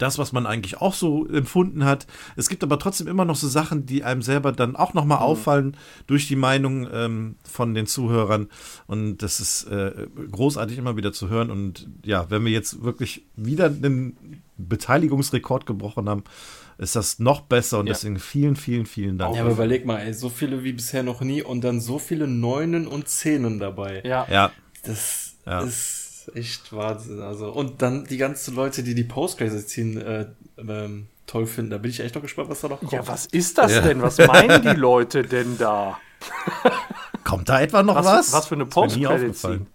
[0.01, 2.07] Das, was man eigentlich auch so empfunden hat.
[2.35, 5.77] Es gibt aber trotzdem immer noch so Sachen, die einem selber dann auch nochmal auffallen
[6.07, 8.47] durch die Meinung ähm, von den Zuhörern.
[8.87, 11.51] Und das ist äh, großartig immer wieder zu hören.
[11.51, 16.23] Und ja, wenn wir jetzt wirklich wieder einen Beteiligungsrekord gebrochen haben,
[16.77, 17.79] ist das noch besser.
[17.79, 17.93] Und Ja.
[17.93, 19.35] deswegen vielen, vielen, vielen Dank.
[19.35, 22.27] Ja, aber überleg mal, ey, so viele wie bisher noch nie und dann so viele
[22.27, 24.01] Neunen und Zehnen dabei.
[24.03, 24.27] Ja.
[24.31, 24.51] ja,
[24.83, 25.61] Das Ja.
[25.61, 26.00] ist
[26.35, 27.21] echt Wahnsinn.
[27.21, 30.03] Also, und dann die ganzen Leute, die die Post-Credit-Scene
[30.57, 31.71] äh, ähm, toll finden.
[31.71, 32.91] Da bin ich echt noch gespannt, was da noch kommt.
[32.91, 33.81] Ja, was ist das Ja.
[33.81, 34.01] denn?
[34.01, 35.97] Was meinen die Leute denn da?
[37.23, 38.33] kommt da etwa noch Was, was?
[38.33, 39.27] was für eine Ist mir nie Post-Credit-Scene?
[39.29, 39.67] aufgefallen.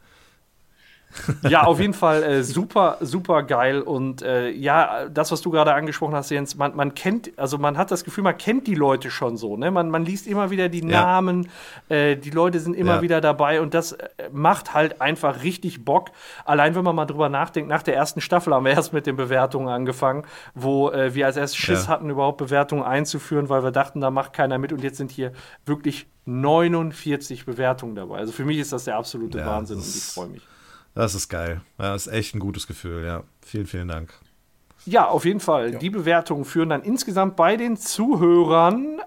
[1.49, 3.81] Ja, auf jeden Fall äh, super, super geil.
[3.83, 7.77] Und äh, ja, das, was du gerade angesprochen hast, Jens, man, man kennt, also man
[7.79, 9.57] hat das Gefühl, man kennt die Leute schon so.
[9.57, 9.71] Ne?
[9.71, 11.03] Man, man liest immer wieder die Ja.
[11.03, 11.49] Namen,
[11.89, 13.03] äh, die Leute sind immer Ja.
[13.03, 16.11] wieder dabei und das äh, macht halt einfach richtig Bock.
[16.45, 19.17] Allein wenn man mal drüber nachdenkt, nach der ersten Staffel haben wir erst mit den
[19.17, 20.25] Bewertungen angefangen,
[20.55, 21.93] wo äh, wir als erstes Schiss Ja.
[21.93, 25.33] hatten, überhaupt Bewertungen einzuführen, weil wir dachten, da macht keiner mit und jetzt sind hier
[25.65, 28.19] wirklich 49 Bewertungen dabei.
[28.19, 30.43] Also für mich ist das der absolute Wahnsinn und ich freue mich.
[30.97, 31.61] Das ist geil.
[31.79, 33.23] Ja, das ist echt ein gutes Gefühl, ja.
[33.43, 34.15] Vielen, vielen Dank.
[34.87, 35.73] Ja, auf jeden Fall.
[35.73, 39.03] Die Bewertungen führen dann insgesamt bei den Zuhörern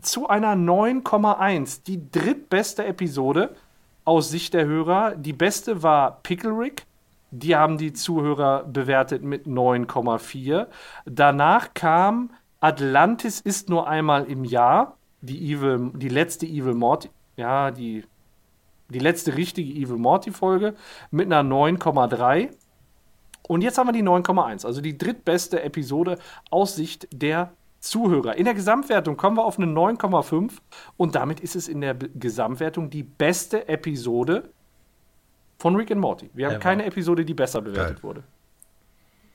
[0.00, 1.82] zu einer 9,1.
[1.84, 3.56] Die drittbeste Episode
[4.04, 5.16] aus Sicht der Hörer.
[5.16, 6.86] Die beste war Pickle Rick.
[7.32, 10.68] Die haben die Zuhörer bewertet mit 9,4.
[11.06, 12.30] Danach kam
[12.60, 14.96] Atlantis ist nur einmal im Jahr.
[15.22, 17.10] Die, Evil, die letzte Evil Morty.
[17.36, 18.04] Ja, die,
[18.88, 20.74] die letzte richtige Evil Morty-Folge
[21.10, 22.50] mit einer 9,3.
[23.48, 26.18] Und jetzt haben wir die 9,1, also die drittbeste Episode
[26.50, 28.36] aus Sicht der Zuhörer.
[28.36, 30.52] In der Gesamtwertung kommen wir auf eine 9,5
[30.96, 34.50] und damit ist es in der B Gesamtwertung die beste Episode
[35.58, 36.28] von Rick and Morty.
[36.34, 36.60] Wir haben Ever.
[36.62, 38.02] keine Episode, die besser bewertet Geil.
[38.02, 38.22] wurde.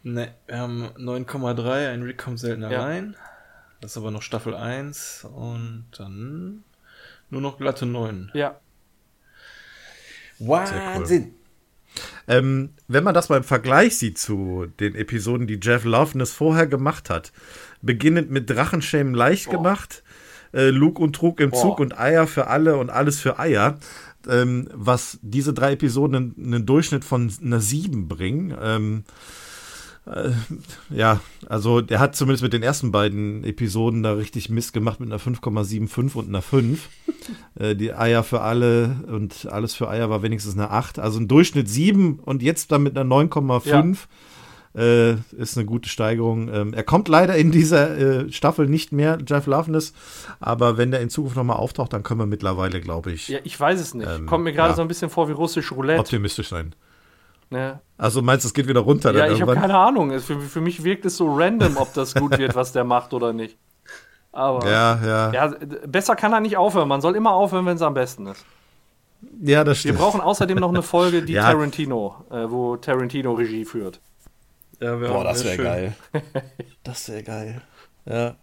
[0.04, 2.68] Ne, wir haben 9,3, ein Rick kommt selten Ja.
[2.70, 3.16] allein.
[3.80, 6.64] Das ist aber noch Staffel 1 und dann
[7.30, 8.32] nur noch glatte 9.
[8.34, 8.56] Ja,
[10.48, 11.36] Wahnsinn!
[12.28, 16.68] Ähm, wenn man das mal im Vergleich sieht zu den Episoden, die Jeff Loveness vorher
[16.68, 17.32] gemacht hat,
[17.82, 20.04] beginnend mit Drachenschämen leicht gemacht,
[20.54, 23.80] äh, Lug und Trug im Zug und Eier für alle und alles für Eier,
[24.28, 28.56] ähm, was diese drei Episoden einen, einen Durchschnitt von einer 7 bringen.
[28.62, 29.04] Ähm,
[30.06, 30.32] äh,
[30.90, 35.10] ja, also der hat zumindest mit den ersten beiden Episoden da richtig Mist gemacht mit
[35.12, 36.90] einer 5,75 und einer 5.
[37.60, 40.98] Äh, die Eier für alle und alles für Eier war wenigstens eine 8.
[40.98, 44.08] Also ein Durchschnitt 7 und jetzt dann mit einer 9,5
[44.76, 46.50] äh, ist eine gute Steigerung.
[46.52, 49.94] Ähm, er kommt leider in dieser äh, Staffel nicht mehr, Jeff Loveness,
[50.40, 53.60] aber wenn der in Zukunft nochmal auftaucht, dann können wir mittlerweile, glaube ich, ja ich
[53.60, 54.10] weiß es nicht.
[54.10, 54.76] Ähm, Kommt mir gerade ja.
[54.76, 56.00] so ein bisschen vor wie russisch Roulette.
[56.00, 56.74] optimistisch sein.
[57.50, 57.82] Ne?
[58.02, 60.10] Also meinst du, es geht wieder runter Ja, ich habe keine Ahnung.
[60.10, 63.14] Es- Für, für mich wirkt es so random, ob das gut wird, was der macht
[63.14, 63.58] oder nicht.
[64.32, 65.56] Aber Ja, ja, ja, ja,
[65.86, 66.88] besser kann er nicht aufhören.
[66.88, 68.44] Man soll immer aufhören, wenn es am besten ist.
[69.22, 70.00] das Wir stimmt.
[70.00, 71.44] brauchen außerdem noch eine Folge, die Ja.
[71.52, 74.00] Tarantino, äh, wo Tarantino Regie führt.
[74.80, 75.94] Ja, wär Boah, das wäre geil.
[76.84, 77.62] Das wäre geil.
[78.06, 78.36] Ja.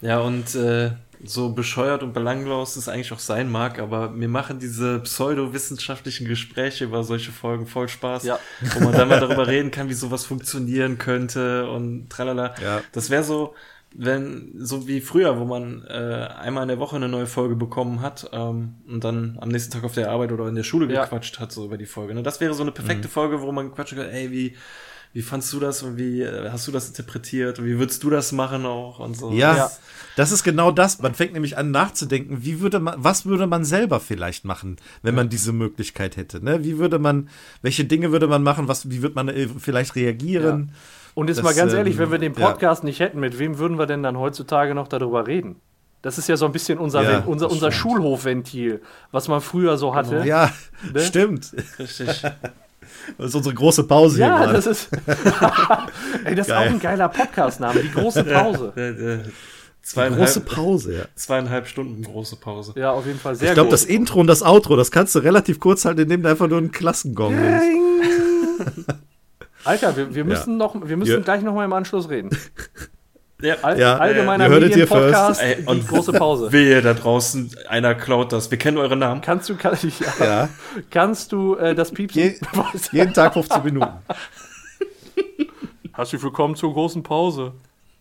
[0.00, 0.90] Ja, und äh,
[1.24, 6.84] so bescheuert und belanglos es eigentlich auch sein mag, aber mir machen diese pseudowissenschaftlichen Gespräche
[6.84, 8.38] über solche Folgen voll Spaß, Ja.
[8.74, 12.54] wo man dann mal darüber reden kann, wie sowas funktionieren könnte und tralala.
[12.62, 12.80] Ja.
[12.92, 13.54] Das wäre so,
[13.94, 15.92] wenn, so wie früher, wo man äh,
[16.40, 19.84] einmal in der Woche eine neue Folge bekommen hat ähm, und dann am nächsten Tag
[19.84, 21.02] auf der Arbeit oder in der Schule Ja.
[21.04, 22.14] gequatscht hat, so über die Folge.
[22.14, 22.22] Ne?
[22.22, 24.56] Das wäre so eine perfekte Folge, wo man quatschen kann, ey, wie,
[25.12, 28.10] wie fandst du das und wie äh, hast du das interpretiert und wie würdest du
[28.10, 29.30] das machen auch und so.
[29.32, 29.70] Ja, Ja.
[30.16, 31.00] das ist genau das.
[31.00, 35.14] Man fängt nämlich an nachzudenken, wie würde man, was würde man selber vielleicht machen, wenn
[35.14, 36.42] man diese Möglichkeit hätte.
[36.44, 36.64] Ne?
[36.64, 37.28] Wie würde man,
[37.60, 40.72] welche Dinge würde man machen, was, wie würde man äh, vielleicht reagieren?
[41.14, 42.48] Und jetzt Das, mal ganz ehrlich, ähm, wenn wir den ja.
[42.48, 45.56] Podcast nicht hätten, mit wem würden wir denn dann heutzutage noch darüber reden?
[46.00, 47.70] Das ist ja so ein bisschen unser, Ja, unser, unser.
[47.70, 48.80] Schulhofventil,
[49.12, 50.22] was man früher so hatte.
[50.26, 50.50] Ja,
[50.92, 51.00] Ne?
[51.00, 51.52] stimmt.
[51.78, 52.22] Richtig.
[53.18, 54.88] Das ist unsere große Pause hier Ja, das ist.
[56.24, 56.68] Ey, das ist Geil.
[56.68, 58.72] auch ein geiler Podcast-Name, die große Pause.
[58.76, 59.30] Äh, äh, große
[59.82, 61.04] zweieinhalb, Pause, ja.
[61.16, 62.72] zweieinhalb Stunden große Pause.
[62.76, 65.18] Ja, auf jeden Fall sehr Ich glaube, das Intro und das Outro, das kannst du
[65.18, 67.66] relativ kurz halten, indem du einfach nur einen Klassengong nimmst.
[69.64, 71.18] Alter, wir, wir müssen, noch, wir müssen Ja.
[71.20, 72.30] gleich noch mal im Anschluss reden.
[73.42, 76.52] Ja, All, Ja, allgemeiner Medienpodcast, und- große Pause.
[76.52, 78.50] Wehe da draußen, einer klaut das.
[78.50, 79.20] Wir kennen eure Namen.
[79.20, 79.76] Kannst du, kann,
[80.20, 80.48] ja, Ja,
[80.90, 82.22] kannst du äh, das Piepsen?
[82.22, 82.34] Je,
[82.92, 83.90] jeden Tag 15 Minuten.
[85.92, 87.52] Herzlich willkommen zur großen Pause.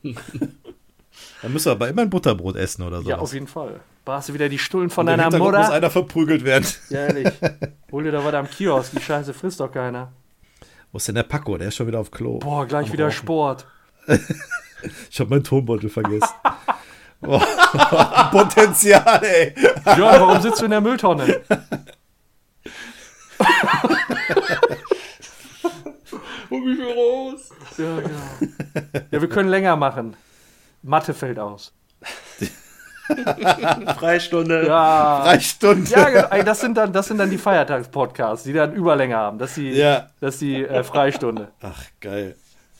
[0.03, 3.09] Dann müsst ihr aber immer ein Butterbrot essen oder so.
[3.09, 3.79] Ja, auf jeden Fall.
[4.05, 5.73] Brauchst du wieder die Stullen von deiner Hintergrund muss Mutter?
[5.75, 6.65] einer verprügelt werden.
[6.89, 7.29] Ja, ehrlich.
[7.91, 8.91] Hol dir da was am Kiosk.
[8.95, 10.11] Die Scheiße frisst doch keiner.
[10.91, 11.57] Wo ist denn der Paco?
[11.57, 12.39] Der ist schon wieder auf Klo.
[12.39, 13.65] Boah, gleich wieder Sport.
[15.09, 16.29] Ich habe meinen Tonbeutel vergessen.
[17.19, 17.39] Boah,
[18.31, 19.53] Potenzial, ey.
[19.97, 21.41] Jörn, warum sitzt du in der Mülltonne?
[26.49, 27.49] Und wie viel raus?
[27.77, 29.01] Ja, genau.
[29.11, 30.15] Ja, wir können länger machen.
[30.81, 31.73] Mathe fällt aus.
[33.97, 34.65] Freistunde.
[34.67, 35.21] Ja.
[35.23, 35.85] Drei Stunden.
[35.87, 36.27] Ja, genau.
[36.29, 39.37] Ey, das sind dann, das sind dann die Feiertagspodcasts, die dann Überlänge haben.
[39.37, 40.09] Das ist die, Ja.
[40.19, 41.49] das ist die äh, Freistunde.
[41.61, 42.35] Ach, geil.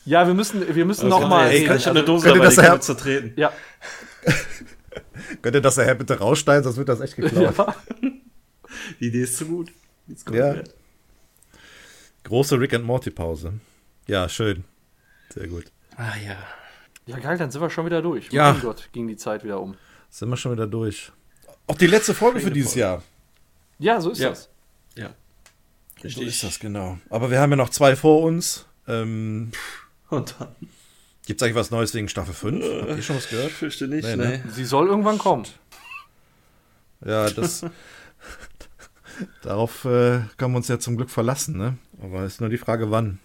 [0.06, 1.48] Ja, wir müssen, wir müssen Also, noch mal.
[1.50, 1.78] ey, reden.
[1.78, 3.34] ich habe eine Dose könnt ihr dabei, das die kann her- ich zertreten.
[3.36, 3.52] ja,
[5.42, 7.56] Könnt ihr das nachher bitte rausschneiden, sonst wird das echt geklaut.
[7.58, 7.76] ja.
[9.00, 9.72] Die Idee ist zu gut.
[10.08, 10.56] Ist gut Ja.
[10.56, 10.74] wert.
[12.24, 13.54] Große Rick and Morty Pause.
[14.08, 14.64] Ja, schön.
[15.30, 15.66] Sehr gut.
[15.96, 16.36] Ah ja.
[17.06, 18.30] ja, geil, dann sind wir schon wieder durch.
[18.32, 18.54] Ja.
[18.54, 19.76] Mein Gott, ging die Zeit wieder um.
[20.10, 21.12] Sind wir schon wieder durch.
[21.68, 23.02] Auch die letzte Folge für dieses Jahr.
[23.80, 24.30] Ja, so ist Ja.
[24.30, 24.50] das.
[24.96, 25.10] Ja.
[25.98, 26.28] So Richtig.
[26.28, 26.98] ist das, genau.
[27.10, 28.66] Aber wir haben ja noch zwei vor uns.
[28.88, 29.52] Ähm,
[30.12, 30.50] Und dann.
[31.26, 32.64] Gibt es eigentlich was Neues wegen Staffel 5?
[32.82, 33.52] Habt ihr schon was gehört?
[33.52, 34.24] Fürchte nicht, Nee, nee.
[34.38, 34.44] ne?
[34.52, 35.46] Sie soll irgendwann kommen.
[37.04, 37.66] Ja, das.
[39.42, 41.78] darauf äh, können wir uns ja zum Glück verlassen, ne?
[42.02, 43.20] Aber ist nur die Frage, wann.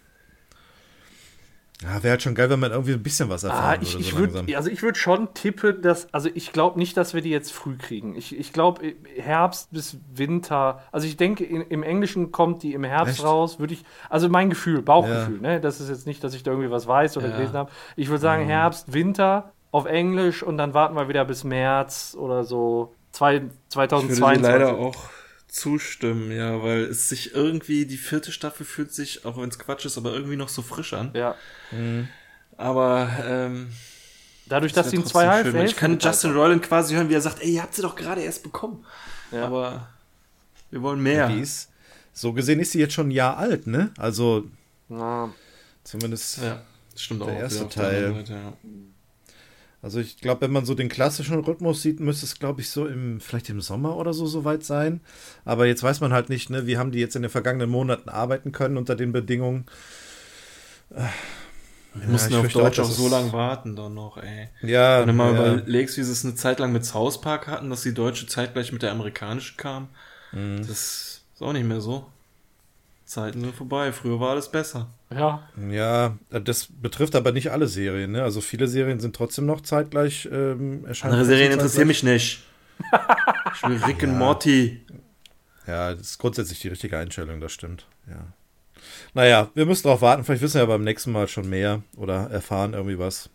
[1.82, 4.00] Ja, wäre halt schon geil, wenn man irgendwie ein bisschen was Ah, erfahren ich, würde.
[4.00, 4.56] ich so würde, langsam.
[4.56, 7.76] also ich würde schon tippen, dass, also ich glaube nicht, dass wir die jetzt früh
[7.76, 8.16] kriegen.
[8.16, 10.82] Ich, ich glaube Herbst bis Winter.
[10.90, 13.24] Also ich denke, in, im Englischen kommt die im Herbst Echt?
[13.24, 13.58] raus.
[13.58, 15.38] Würde ich, also mein Gefühl, Bauchgefühl.
[15.40, 17.36] Ne, das ist jetzt nicht, dass ich da irgendwie was weiß oder Ja.
[17.36, 17.70] gelesen habe.
[17.94, 22.44] Ich würde sagen Herbst, Winter auf Englisch und dann warten wir wieder bis März oder
[22.44, 22.94] so.
[23.12, 24.42] Zwei, Ich würde 2022.
[24.42, 24.96] leider auch
[25.56, 29.84] zustimmen, ja, weil es sich irgendwie, die vierte Staffel fühlt sich, auch wenn es Quatsch
[29.86, 31.10] ist, aber irgendwie noch so frisch an.
[31.14, 31.34] Ja.
[32.56, 33.68] Aber ähm,
[34.48, 37.20] Dadurch, das dass sie in zwei weil Ich kann Justin Roiland quasi hören, wie er
[37.20, 38.84] sagt, ey, ihr habt sie doch gerade erst bekommen.
[39.32, 39.44] Ja.
[39.46, 39.88] Aber
[40.70, 41.28] wir wollen mehr.
[41.28, 41.70] Die ist,
[42.12, 43.90] so gesehen ist sie jetzt schon ein Jahr alt, ne?
[43.98, 44.44] Also
[44.88, 45.30] Ja.
[45.82, 46.38] zumindest.
[46.42, 46.62] Ja,
[46.92, 47.38] das stimmt Der auch.
[47.38, 48.06] erste Teil.
[48.06, 48.52] anderen Seite, ja.
[49.86, 52.88] Also ich glaube, wenn man so den klassischen Rhythmus sieht, müsste es, glaube ich, so
[52.88, 55.00] im, vielleicht im Sommer oder so soweit sein.
[55.44, 58.08] Aber jetzt weiß man halt nicht, ne, wie haben die jetzt in den vergangenen Monaten
[58.08, 59.66] arbeiten können unter den Bedingungen.
[60.90, 64.48] Wir mussten ich auf Deutsch auch, so lange warten dann noch, ey.
[64.60, 65.52] Ja, Wenn du mal ja.
[65.52, 68.72] überlegst, wie sie es eine Zeit lang mit South Park hatten, dass die deutsche zeitgleich
[68.72, 69.86] mit der amerikanischen kam.
[70.32, 70.66] Mhm.
[70.66, 72.06] Das ist auch nicht mehr so.
[73.04, 73.92] Zeiten sind vorbei.
[73.92, 74.88] Früher war alles besser.
[75.10, 75.48] Ja.
[75.70, 78.12] Ja, das betrifft aber nicht alle Serien.
[78.12, 78.22] Ne?
[78.22, 81.12] Also viele Serien sind trotzdem noch zeitgleich ähm, erscheinen.
[81.14, 82.42] Andere Serien trotzdem interessieren mich nicht.
[83.54, 84.84] Ich will Rick und Morty.
[85.66, 87.86] Ja, das ist grundsätzlich die richtige Einstellung, das stimmt.
[88.08, 88.26] Ja.
[89.14, 90.24] Naja, wir müssen darauf warten.
[90.24, 93.30] Vielleicht wissen wir ja beim nächsten Mal schon mehr oder erfahren irgendwie was.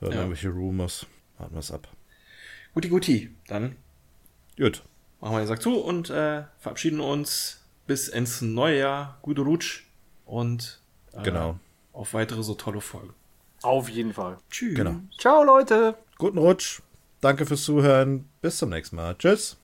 [0.00, 0.18] Hören Ja.
[0.18, 1.06] irgendwelche Rumors.
[1.38, 1.88] Warten wir es ab.
[2.74, 3.30] Guti, guti.
[3.46, 3.76] Dann
[4.58, 4.82] Gut.
[5.20, 9.18] machen wir den Sack zu und äh, verabschieden uns bis ins neue Jahr.
[9.22, 9.83] Gute Rutsch
[10.26, 10.80] und
[11.12, 11.56] äh, Genau.
[11.92, 13.14] auf weitere so tolle Folgen.
[13.62, 14.38] Auf jeden Fall.
[14.50, 14.74] Tschüss.
[14.76, 14.96] Genau.
[15.18, 15.96] Ciao, Leute.
[16.18, 16.82] Guten Rutsch.
[17.20, 18.28] Danke fürs Zuhören.
[18.42, 19.14] Bis zum nächsten Mal.
[19.16, 19.56] Tschüss.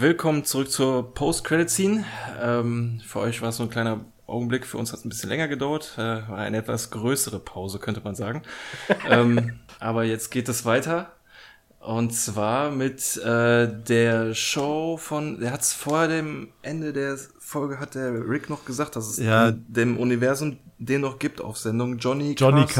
[0.00, 2.04] Willkommen zurück zur Post-Credit-Scene.
[2.42, 5.28] Ähm, für euch war es so ein kleiner Augenblick, für uns hat es ein bisschen
[5.28, 5.94] länger gedauert.
[5.98, 8.42] Äh, war eine etwas größere Pause, könnte man sagen.
[9.10, 11.12] ähm, aber jetzt geht es weiter.
[11.80, 17.80] Und zwar mit äh, der Show von, der hat es vor dem Ende der Folge,
[17.80, 19.48] hat der Rick noch gesagt, dass es Ja.
[19.48, 21.96] in dem Universum den noch gibt auf Sendung.
[21.98, 22.74] Johnny Johnny Carson.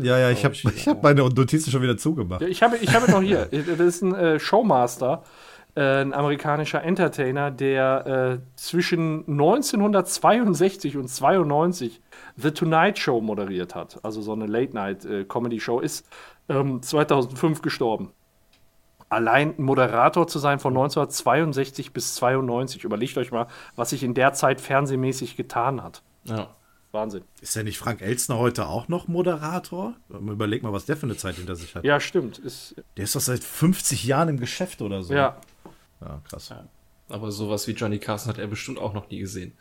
[0.00, 0.88] Carson, ja, ja, ich habe Glaub ich.
[0.88, 2.40] hab meine Notizen schon wieder zugemacht.
[2.42, 3.46] Ja, Ich habe, ich habe noch hier.
[3.52, 5.22] Das ist ein äh, Showmaster,
[5.74, 12.00] ein amerikanischer Entertainer, der äh, zwischen 1962 und 92
[12.36, 13.98] The Tonight Show moderiert hat.
[14.04, 16.06] Also so eine Late-Night-Comedy-Show ist
[16.48, 18.12] ähm, 2005 gestorben.
[19.08, 22.84] Allein Moderator zu sein von 1962 bis 92.
[22.84, 26.02] Überlegt euch mal, was sich in der Zeit fernsehmäßig getan hat.
[26.24, 26.48] Ja.
[26.92, 27.22] Wahnsinn.
[27.40, 29.94] Ist ja nicht Frank Elstner heute auch noch Moderator?
[30.10, 31.84] Überleg mal, was der für eine Zeit hinter sich hat.
[31.84, 32.38] Ja, stimmt.
[32.38, 35.14] Ist, Der ist doch seit 50 Jahren im Geschäft oder so.
[35.14, 35.36] ja.
[36.04, 36.52] Ja, krass.
[37.08, 39.52] Aber sowas wie Johnny Carson hat er bestimmt auch noch nie gesehen.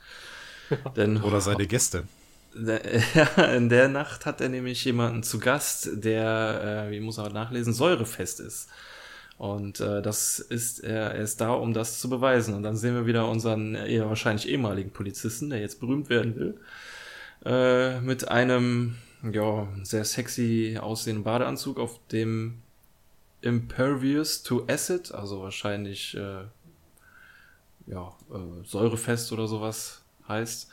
[0.96, 2.04] Denn Oder seine Gäste.
[2.54, 7.30] Ja, in der Nacht hat er nämlich jemanden zu Gast, der, äh, wie muss er
[7.30, 8.68] nachlesen, säurefest ist.
[9.38, 12.54] Und äh, das ist, er, er ist da, um das zu beweisen.
[12.54, 16.60] Und dann sehen wir wieder unseren eher wahrscheinlich ehemaligen Polizisten, der jetzt berühmt werden will,
[17.46, 22.62] äh, mit einem, ja, sehr sexy aussehenden Badeanzug, auf dem
[23.42, 26.44] Impervious to Acid, also wahrscheinlich, äh,
[27.88, 30.70] ja, äh, säurefest oder sowas heißt.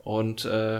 [0.00, 0.78] Und äh,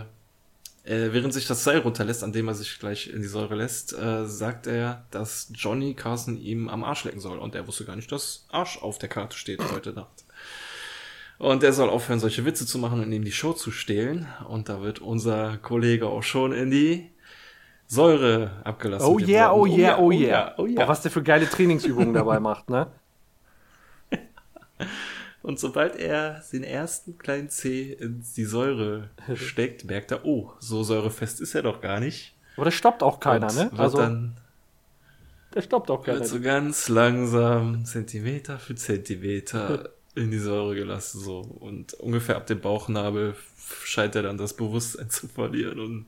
[0.88, 3.92] äh, während sich das Seil runterlässt, an dem er sich gleich in die Säure lässt,
[3.92, 7.38] äh, sagt er, dass Johnny Carson ihm am Arsch lecken soll.
[7.38, 10.24] Und er wusste gar nicht, dass Arsch auf der Karte steht heute Nacht.
[11.38, 14.26] Und er soll aufhören, solche Witze zu machen und ihm die Show zu stehlen.
[14.48, 17.10] Und da wird unser Kollege auch schon in die
[17.88, 19.06] Säure abgelassen.
[19.06, 20.20] Oh dem yeah, oh yeah, oh yeah.
[20.20, 20.84] yeah, oh yeah.
[20.84, 22.86] Oh, was der für geile Trainingsübungen dabei macht, ne?
[25.42, 30.82] Und sobald er den ersten kleinen Zeh in die Säure steckt, merkt er, oh, so
[30.82, 32.34] säurefest ist er doch gar nicht.
[32.56, 33.70] Aber das stoppt auch keiner, Und ne?
[33.78, 34.36] Also, dann
[35.54, 36.18] der stoppt auch keiner.
[36.18, 41.40] wird so ganz langsam, Zentimeter für Zentimeter in die Säure gelassen, so.
[41.40, 43.34] Und ungefähr ab dem Bauchnabel
[43.82, 46.06] scheint er dann das Bewusstsein zu verlieren und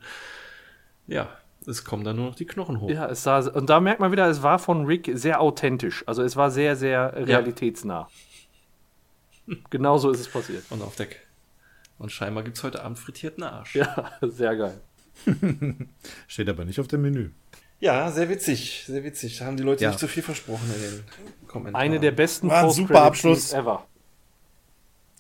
[1.07, 1.29] ja,
[1.71, 2.91] es kommen dann nur noch die Knochen hoch.
[2.91, 6.05] Ja, es sah, und da merkt man wieder, es war von Rick sehr authentisch.
[6.07, 8.09] Also es war sehr, sehr realitätsnah.
[9.71, 10.65] Genauso ist es passiert.
[10.71, 11.27] Und auf Deck.
[11.99, 13.77] Und scheinbar gibt's heute Abend frittierten Arsch.
[13.77, 14.81] Ja, sehr geil.
[16.29, 17.31] Steht aber nicht auf dem Menü.
[17.79, 19.39] Ja, sehr witzig, sehr witzig.
[19.39, 19.91] Da haben die Leute Ja.
[19.91, 21.05] nicht so viel versprochen in den
[21.49, 21.83] Kommentaren.
[21.83, 23.53] Eine der besten War ein super Abschluss.
[23.53, 23.87] Ever.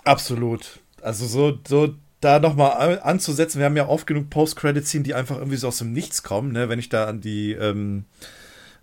[0.04, 0.80] Absolut.
[1.02, 5.56] Also so, so da nochmal anzusetzen, wir haben ja oft genug Post-Credit-Scene, die einfach irgendwie
[5.56, 6.68] so aus dem Nichts kommen, ne?
[6.68, 8.04] Wenn ich da an die ähm,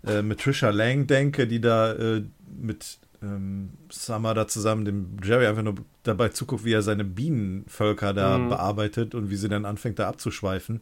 [0.06, 2.24] äh, mit Trisha Lang denke, die da äh,
[2.60, 8.12] mit ähm, Summer da zusammen dem Jerry einfach nur dabei zuguckt, wie er seine Bienenvölker
[8.14, 8.48] da Mhm.
[8.48, 10.80] bearbeitet und wie sie dann anfängt, da abzuschweifen,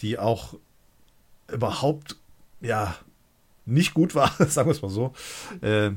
[0.00, 0.54] die auch
[1.52, 2.16] überhaupt,
[2.60, 2.94] ja,
[3.66, 5.12] nicht gut war, sagen wir es mal so.
[5.60, 5.92] Äh,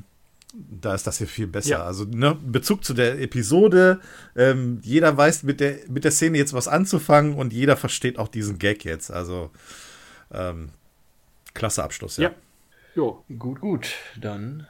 [0.57, 1.69] da ist das hier viel besser.
[1.69, 1.83] Ja.
[1.83, 3.99] Also, ne, Bezug zu der Episode,
[4.35, 8.27] ähm, jeder weiß mit der, mit der Szene jetzt was anzufangen und jeder versteht auch
[8.27, 9.11] diesen Gag jetzt.
[9.11, 9.51] Also,
[10.31, 10.69] ähm,
[11.53, 12.29] klasse Abschluss, ja.
[12.29, 12.35] Ja.
[12.95, 13.93] Jo, Gut, gut.
[14.19, 14.67] Dann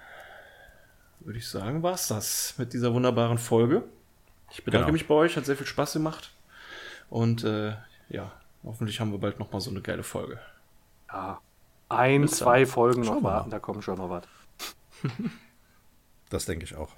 [1.19, 3.83] würde ich sagen, war's das mit dieser wunderbaren Folge.
[4.51, 4.93] Ich bedanke Genau.
[4.93, 6.31] mich bei euch, hat sehr viel Spaß gemacht.
[7.09, 7.73] Und äh,
[8.09, 8.31] ja,
[8.63, 10.39] hoffentlich haben wir bald noch mal so eine geile Folge.
[11.11, 11.39] ja.
[11.87, 12.37] Ein, Bis dann.
[12.39, 14.23] zwei Folgen Schauen noch warten, da kommt schon noch was.
[16.29, 16.89] Das denke ich auch.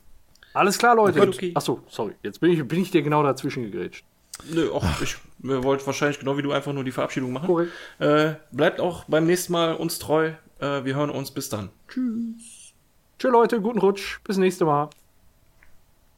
[0.53, 1.21] Alles klar, Leute.
[1.21, 1.51] Okay.
[1.53, 2.15] Achso, sorry.
[2.23, 4.03] Jetzt bin ich, bin ich dir genau dazwischen gegrätscht.
[4.51, 7.47] Nö, auch ich wollte wahrscheinlich genau wie du einfach nur die Verabschiedung machen.
[7.47, 7.71] Korrekt.
[7.99, 10.33] Äh, bleibt auch beim nächsten Mal uns treu.
[10.59, 11.31] Äh, wir hören uns.
[11.31, 11.69] Bis dann.
[11.87, 12.73] Tschüss.
[13.19, 13.61] Tschö, Leute.
[13.61, 14.19] Guten Rutsch.
[14.23, 14.89] Bis nächste Mal.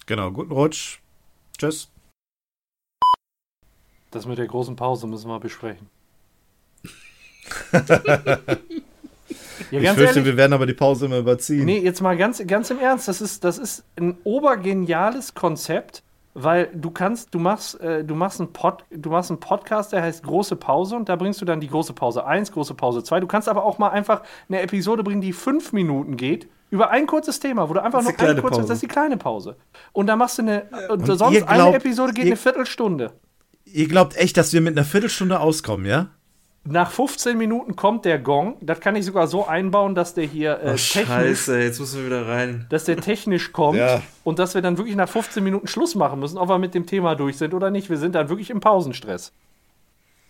[0.05, 0.99] Genau, guten Rutsch.
[1.57, 1.89] Tschüss.
[4.11, 5.89] Das mit der großen Pause müssen wir besprechen.
[9.71, 11.65] ja, Ich fürchte, wir werden aber die Pause immer überziehen.
[11.65, 16.69] Nee, jetzt mal ganz, ganz im Ernst, das ist, das ist ein obergeniales Konzept, weil
[16.73, 20.23] du kannst, du machst, äh, du machst einen Pod, du machst einen Podcast, der heißt
[20.23, 23.19] große Pause und da bringst du dann die große Pause 1, große Pause 2.
[23.19, 26.47] Du kannst aber auch mal einfach eine Episode bringen, die fünf Minuten geht.
[26.71, 28.61] Über ein kurzes Thema, wo du einfach nur ein kurzes, Pause.
[28.61, 29.55] das ist die kleine Pause.
[29.91, 32.37] Und dann machst du eine, und, Und sonst ihr eine glaubt- Episode geht ihr- eine
[32.37, 33.11] Viertelstunde.
[33.65, 36.09] Ihr glaubt echt, dass wir mit einer Viertelstunde auskommen, ja?
[36.65, 38.57] Nach 15 Minuten kommt der Gong.
[38.61, 41.99] Das kann ich sogar so einbauen, dass der hier äh, Oh, technisch scheiße, jetzt müssen
[41.99, 42.67] wir wieder rein.
[42.69, 44.01] dass der technisch kommt Ja.
[44.23, 46.85] und dass wir dann wirklich nach 15 Minuten Schluss machen müssen, ob wir mit dem
[46.85, 47.89] Thema durch sind oder nicht.
[47.89, 49.31] Wir sind dann wirklich im Pausenstress.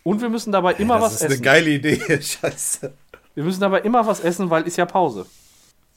[0.04, 1.44] Und wir müssen dabei immer das was ist eine essen.
[1.44, 2.00] geile Idee.
[2.22, 2.94] Scheiße.
[3.36, 5.26] Wir müssen dabei immer was essen, weil ist ja Pause.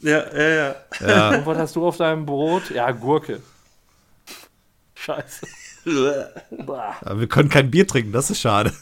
[0.01, 0.75] Ja, ja, ja.
[1.07, 1.29] Ja.
[1.39, 2.71] Und was hast du auf deinem Brot?
[2.71, 3.41] Ja, Gurke.
[4.95, 5.47] Scheiße.
[6.67, 8.73] Aber wir können kein Bier trinken, das ist schade.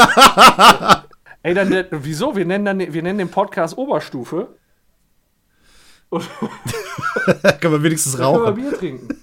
[1.42, 2.36] Ey, dann der, wieso?
[2.36, 4.48] Wir nennen, dann, wir nennen den Podcast Oberstufe.
[6.10, 8.54] Können wir wenigstens dann können wir rauchen.
[8.56, 9.08] Bier trinken.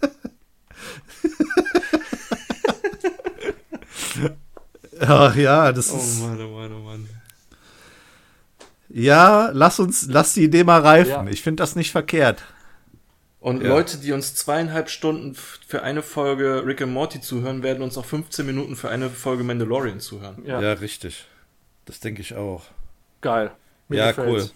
[5.00, 6.22] Ach ja, das Oh ist.
[6.22, 7.08] Mann, oh Mann, oh Mann.
[8.90, 11.12] Ja, lass uns, lass die Idee mal reifen.
[11.12, 11.28] Ja.
[11.28, 12.44] Ich finde das nicht verkehrt.
[13.48, 13.70] Und Ja.
[13.70, 15.34] Leute, die uns zweieinhalb Stunden
[15.68, 19.44] für eine Folge Rick and Morty zuhören, werden uns auch 15 Minuten für eine Folge
[19.46, 20.44] Mandalorian zuhören.
[20.46, 21.26] Ja, richtig.
[21.86, 22.64] Das denke ich auch.
[23.22, 23.52] geil.
[23.88, 24.30] Mir Ja, gefällt's.
[24.30, 24.50] cool.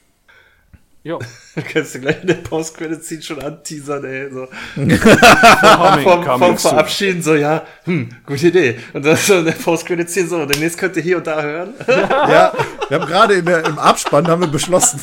[1.03, 1.19] Jo,
[1.73, 4.29] kannst du gleich in der Post-Credit-Scene schon anteasern, ey.
[4.29, 4.47] So.
[4.75, 6.57] Vom, vom.
[6.57, 8.77] Verabschieden so, ja, hm, gute Idee.
[8.93, 11.73] Und dann so in der Post-Credit-Scene so, und demnächst könnt ihr hier und da hören.
[11.87, 12.53] Ja,
[12.89, 14.99] wir haben gerade in der- im Abspann haben wir beschlossen.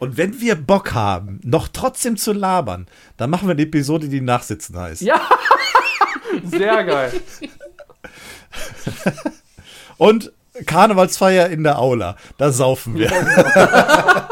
[0.00, 4.20] Und wenn wir Bock haben, noch trotzdem zu labern, dann machen wir eine Episode, die
[4.20, 5.02] Nachsitzen heißt.
[5.02, 5.20] Ja,
[6.44, 7.12] sehr geil.
[9.98, 10.32] Und
[10.66, 12.16] Karnevalsfeier in der Aula.
[12.38, 13.10] Da saufen wir.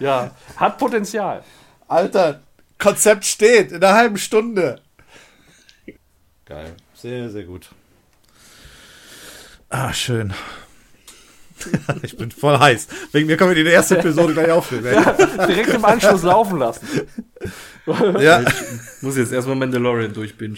[0.00, 1.44] Ja, hat Potenzial.
[1.86, 2.40] Alter,
[2.78, 4.80] Konzept steht in einer halben Stunde.
[6.44, 6.74] Geil.
[6.94, 7.70] Sehr, sehr gut.
[9.68, 10.34] Ah, schön.
[12.02, 12.88] Ich bin voll heiß.
[13.12, 14.86] Wegen mir können wir die erste Episode gleich aufnehmen.
[14.86, 15.46] ey.
[15.46, 16.80] Direkt im Anschluss laufen lassen.
[18.18, 18.42] Ja,
[19.02, 20.56] Muss jetzt erstmal Mandalorian durchbingen.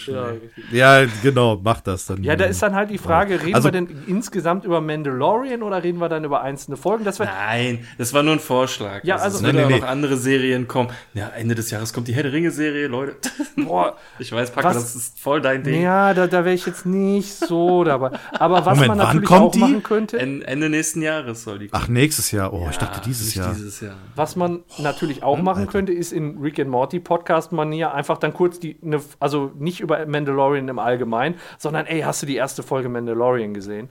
[0.71, 2.23] Ja, ja, genau, mach das dann.
[2.23, 5.83] ja, da ist dann halt die Frage, reden Also- wir denn insgesamt über Mandalorian oder
[5.83, 7.03] reden wir dann über einzelne Folgen?
[7.03, 9.03] Das Nein, das war nur ein Vorschlag.
[9.03, 10.89] Ja, Also, also- es werden Nee, nee, noch andere Serien kommen.
[11.13, 13.15] Ja, Ende des Jahres kommt die Herr der Ringe-Serie, Leute.
[13.57, 14.75] boah, Ich weiß, Paco, Was?
[14.75, 15.81] das ist voll dein Ding.
[15.81, 18.11] ja, da, da wäre ich jetzt nicht so dabei.
[18.39, 19.59] Aber was Moment, man wann natürlich kommt auch die?
[19.59, 21.83] machen könnte, En- Ende nächsten Jahres soll die kommen.
[21.83, 22.53] Ach, nächstes Jahr.
[22.53, 23.53] Oh, ich dachte dieses Jahr.
[23.53, 23.95] Dieses Jahr.
[24.15, 28.59] was man natürlich auch machen könnte, ist in Rick and Morty Podcast-Manier einfach dann kurz
[28.59, 32.89] die, ne, also nicht über Mandalorian im Allgemeinen, sondern ey, hast du die erste Folge
[32.89, 33.89] Mandalorian gesehen?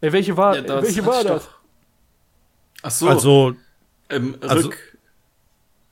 [0.00, 1.48] Ey, welche war, Ja, das welche war das?
[2.82, 3.54] Ach so, Also,
[4.10, 4.98] ähm, also- Rück.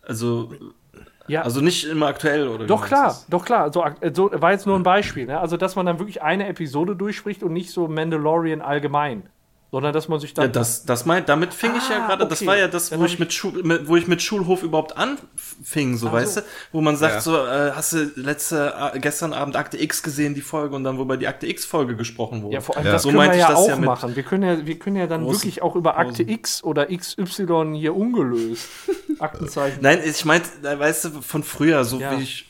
[0.02, 0.52] Also,
[1.26, 2.66] Ja, also nicht immer aktuell, oder?
[2.66, 3.72] Doch klar, doch klar.
[3.72, 5.24] So, so war jetzt nur ein Beispiel.
[5.24, 5.40] Ne?
[5.40, 9.22] Also, dass man dann wirklich eine Episode durchspricht und nicht so Mandalorian allgemein.
[9.74, 10.44] Sondern dass man sich dann.
[10.44, 12.46] Ja, das, das meint, damit fing ich ja Ah, gerade, das okay.
[12.46, 15.96] war ja das, wo ich, ich- mit, Schul, mit, wo ich mit Schulhof überhaupt anfing,
[15.96, 16.40] so, Ach weißt so.
[16.42, 16.46] du?
[16.70, 17.20] Wo man sagt Ja.
[17.20, 20.96] so, äh, hast du letzte, äh, gestern Abend Akte X gesehen, die Folge, und dann,
[20.96, 22.54] wo über die Akte X-Folge gesprochen wurde.
[22.54, 22.92] ja, vor allem, Ja.
[22.92, 24.14] das So können wir meinte ich ja das auch ja machen.
[24.14, 26.28] Wir können ja, wir können ja dann großen wirklich auch über Akte Pausen.
[26.28, 28.68] X oder XY hier ungelöst.
[29.18, 29.78] Aktenzeichen.
[29.80, 32.16] Nein, ich meinte, äh, weißt du, von früher, so Ja.
[32.16, 32.46] wie ich,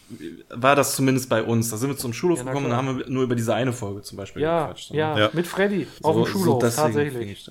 [0.50, 1.70] war das zumindest bei uns.
[1.70, 4.02] Da sind wir zum Schulhof Ja, gekommen und haben wir nur über diese eine Folge
[4.02, 4.91] zum Beispiel ja, gequatscht.
[4.91, 5.31] ja, Ja.
[5.33, 7.50] mit Freddy So, auf dem Schulhof, fing tatsächlich.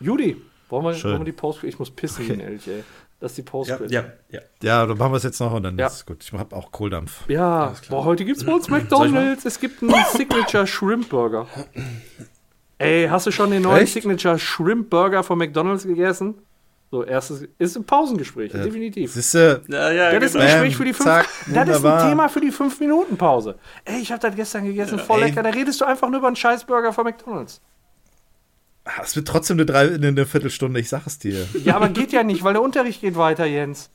[0.00, 0.36] Judy,
[0.68, 1.12] wollen wir, Schön.
[1.12, 2.42] wollen wir die Post Ich muss pissen, okay.
[2.42, 2.84] Elch, ey.
[3.18, 4.40] Das ist die Post Ja, ja, ja.
[4.62, 5.86] ja, dann machen wir es jetzt noch und dann Ja.
[5.86, 6.22] ist gut.
[6.22, 7.26] Ich habe auch Kohldampf.
[7.28, 9.46] Ja, boah, heute gibt's bei uns McDonalds.
[9.46, 11.46] Es gibt einen Signature Shrimp Burger.
[12.78, 13.94] Ey, hast du schon den neuen Echt?
[13.94, 16.34] Signature Shrimp Burger von McDonalds gegessen?
[16.90, 19.12] So, erstes ist ein Pausengespräch, definitiv.
[19.12, 20.52] Siehste, Ja, ja, Ja, das ist ein genau.
[20.52, 21.04] Gespräch für die fünf.
[21.08, 22.08] zack, das ist ein wunderbar.
[22.08, 23.58] Thema für die 5-Minuten-Pause.
[23.84, 25.28] Ey, ich habe das gestern gegessen, voll ey.
[25.30, 25.42] lecker.
[25.42, 27.60] Da redest du einfach nur über einen Scheißburger von McDonalds.
[28.84, 31.44] ah, es wird trotzdem eine, drei, eine, eine Viertelstunde, ich sag es dir.
[31.64, 33.90] Ja, aber geht ja nicht, weil der Unterricht geht weiter, Jens.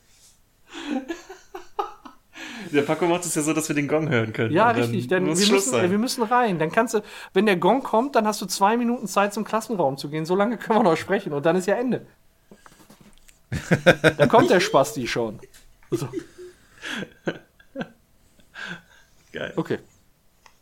[2.71, 4.53] Der Paco macht es ja so, dass wir den Gong hören können.
[4.53, 5.07] Ja, dann richtig.
[5.09, 6.57] Denn wir muss Schluss müssen, äh, wir müssen rein.
[6.57, 7.01] Dann kannst du,
[7.33, 10.25] wenn der Gong kommt, dann hast du zwei Minuten Zeit, zum Klassenraum zu gehen.
[10.25, 12.05] So lange können wir noch sprechen und dann ist ja Ende.
[14.17, 15.39] Da kommt der Spasti schon.
[15.91, 16.07] So,
[19.31, 19.53] Geil.
[19.55, 19.79] okay.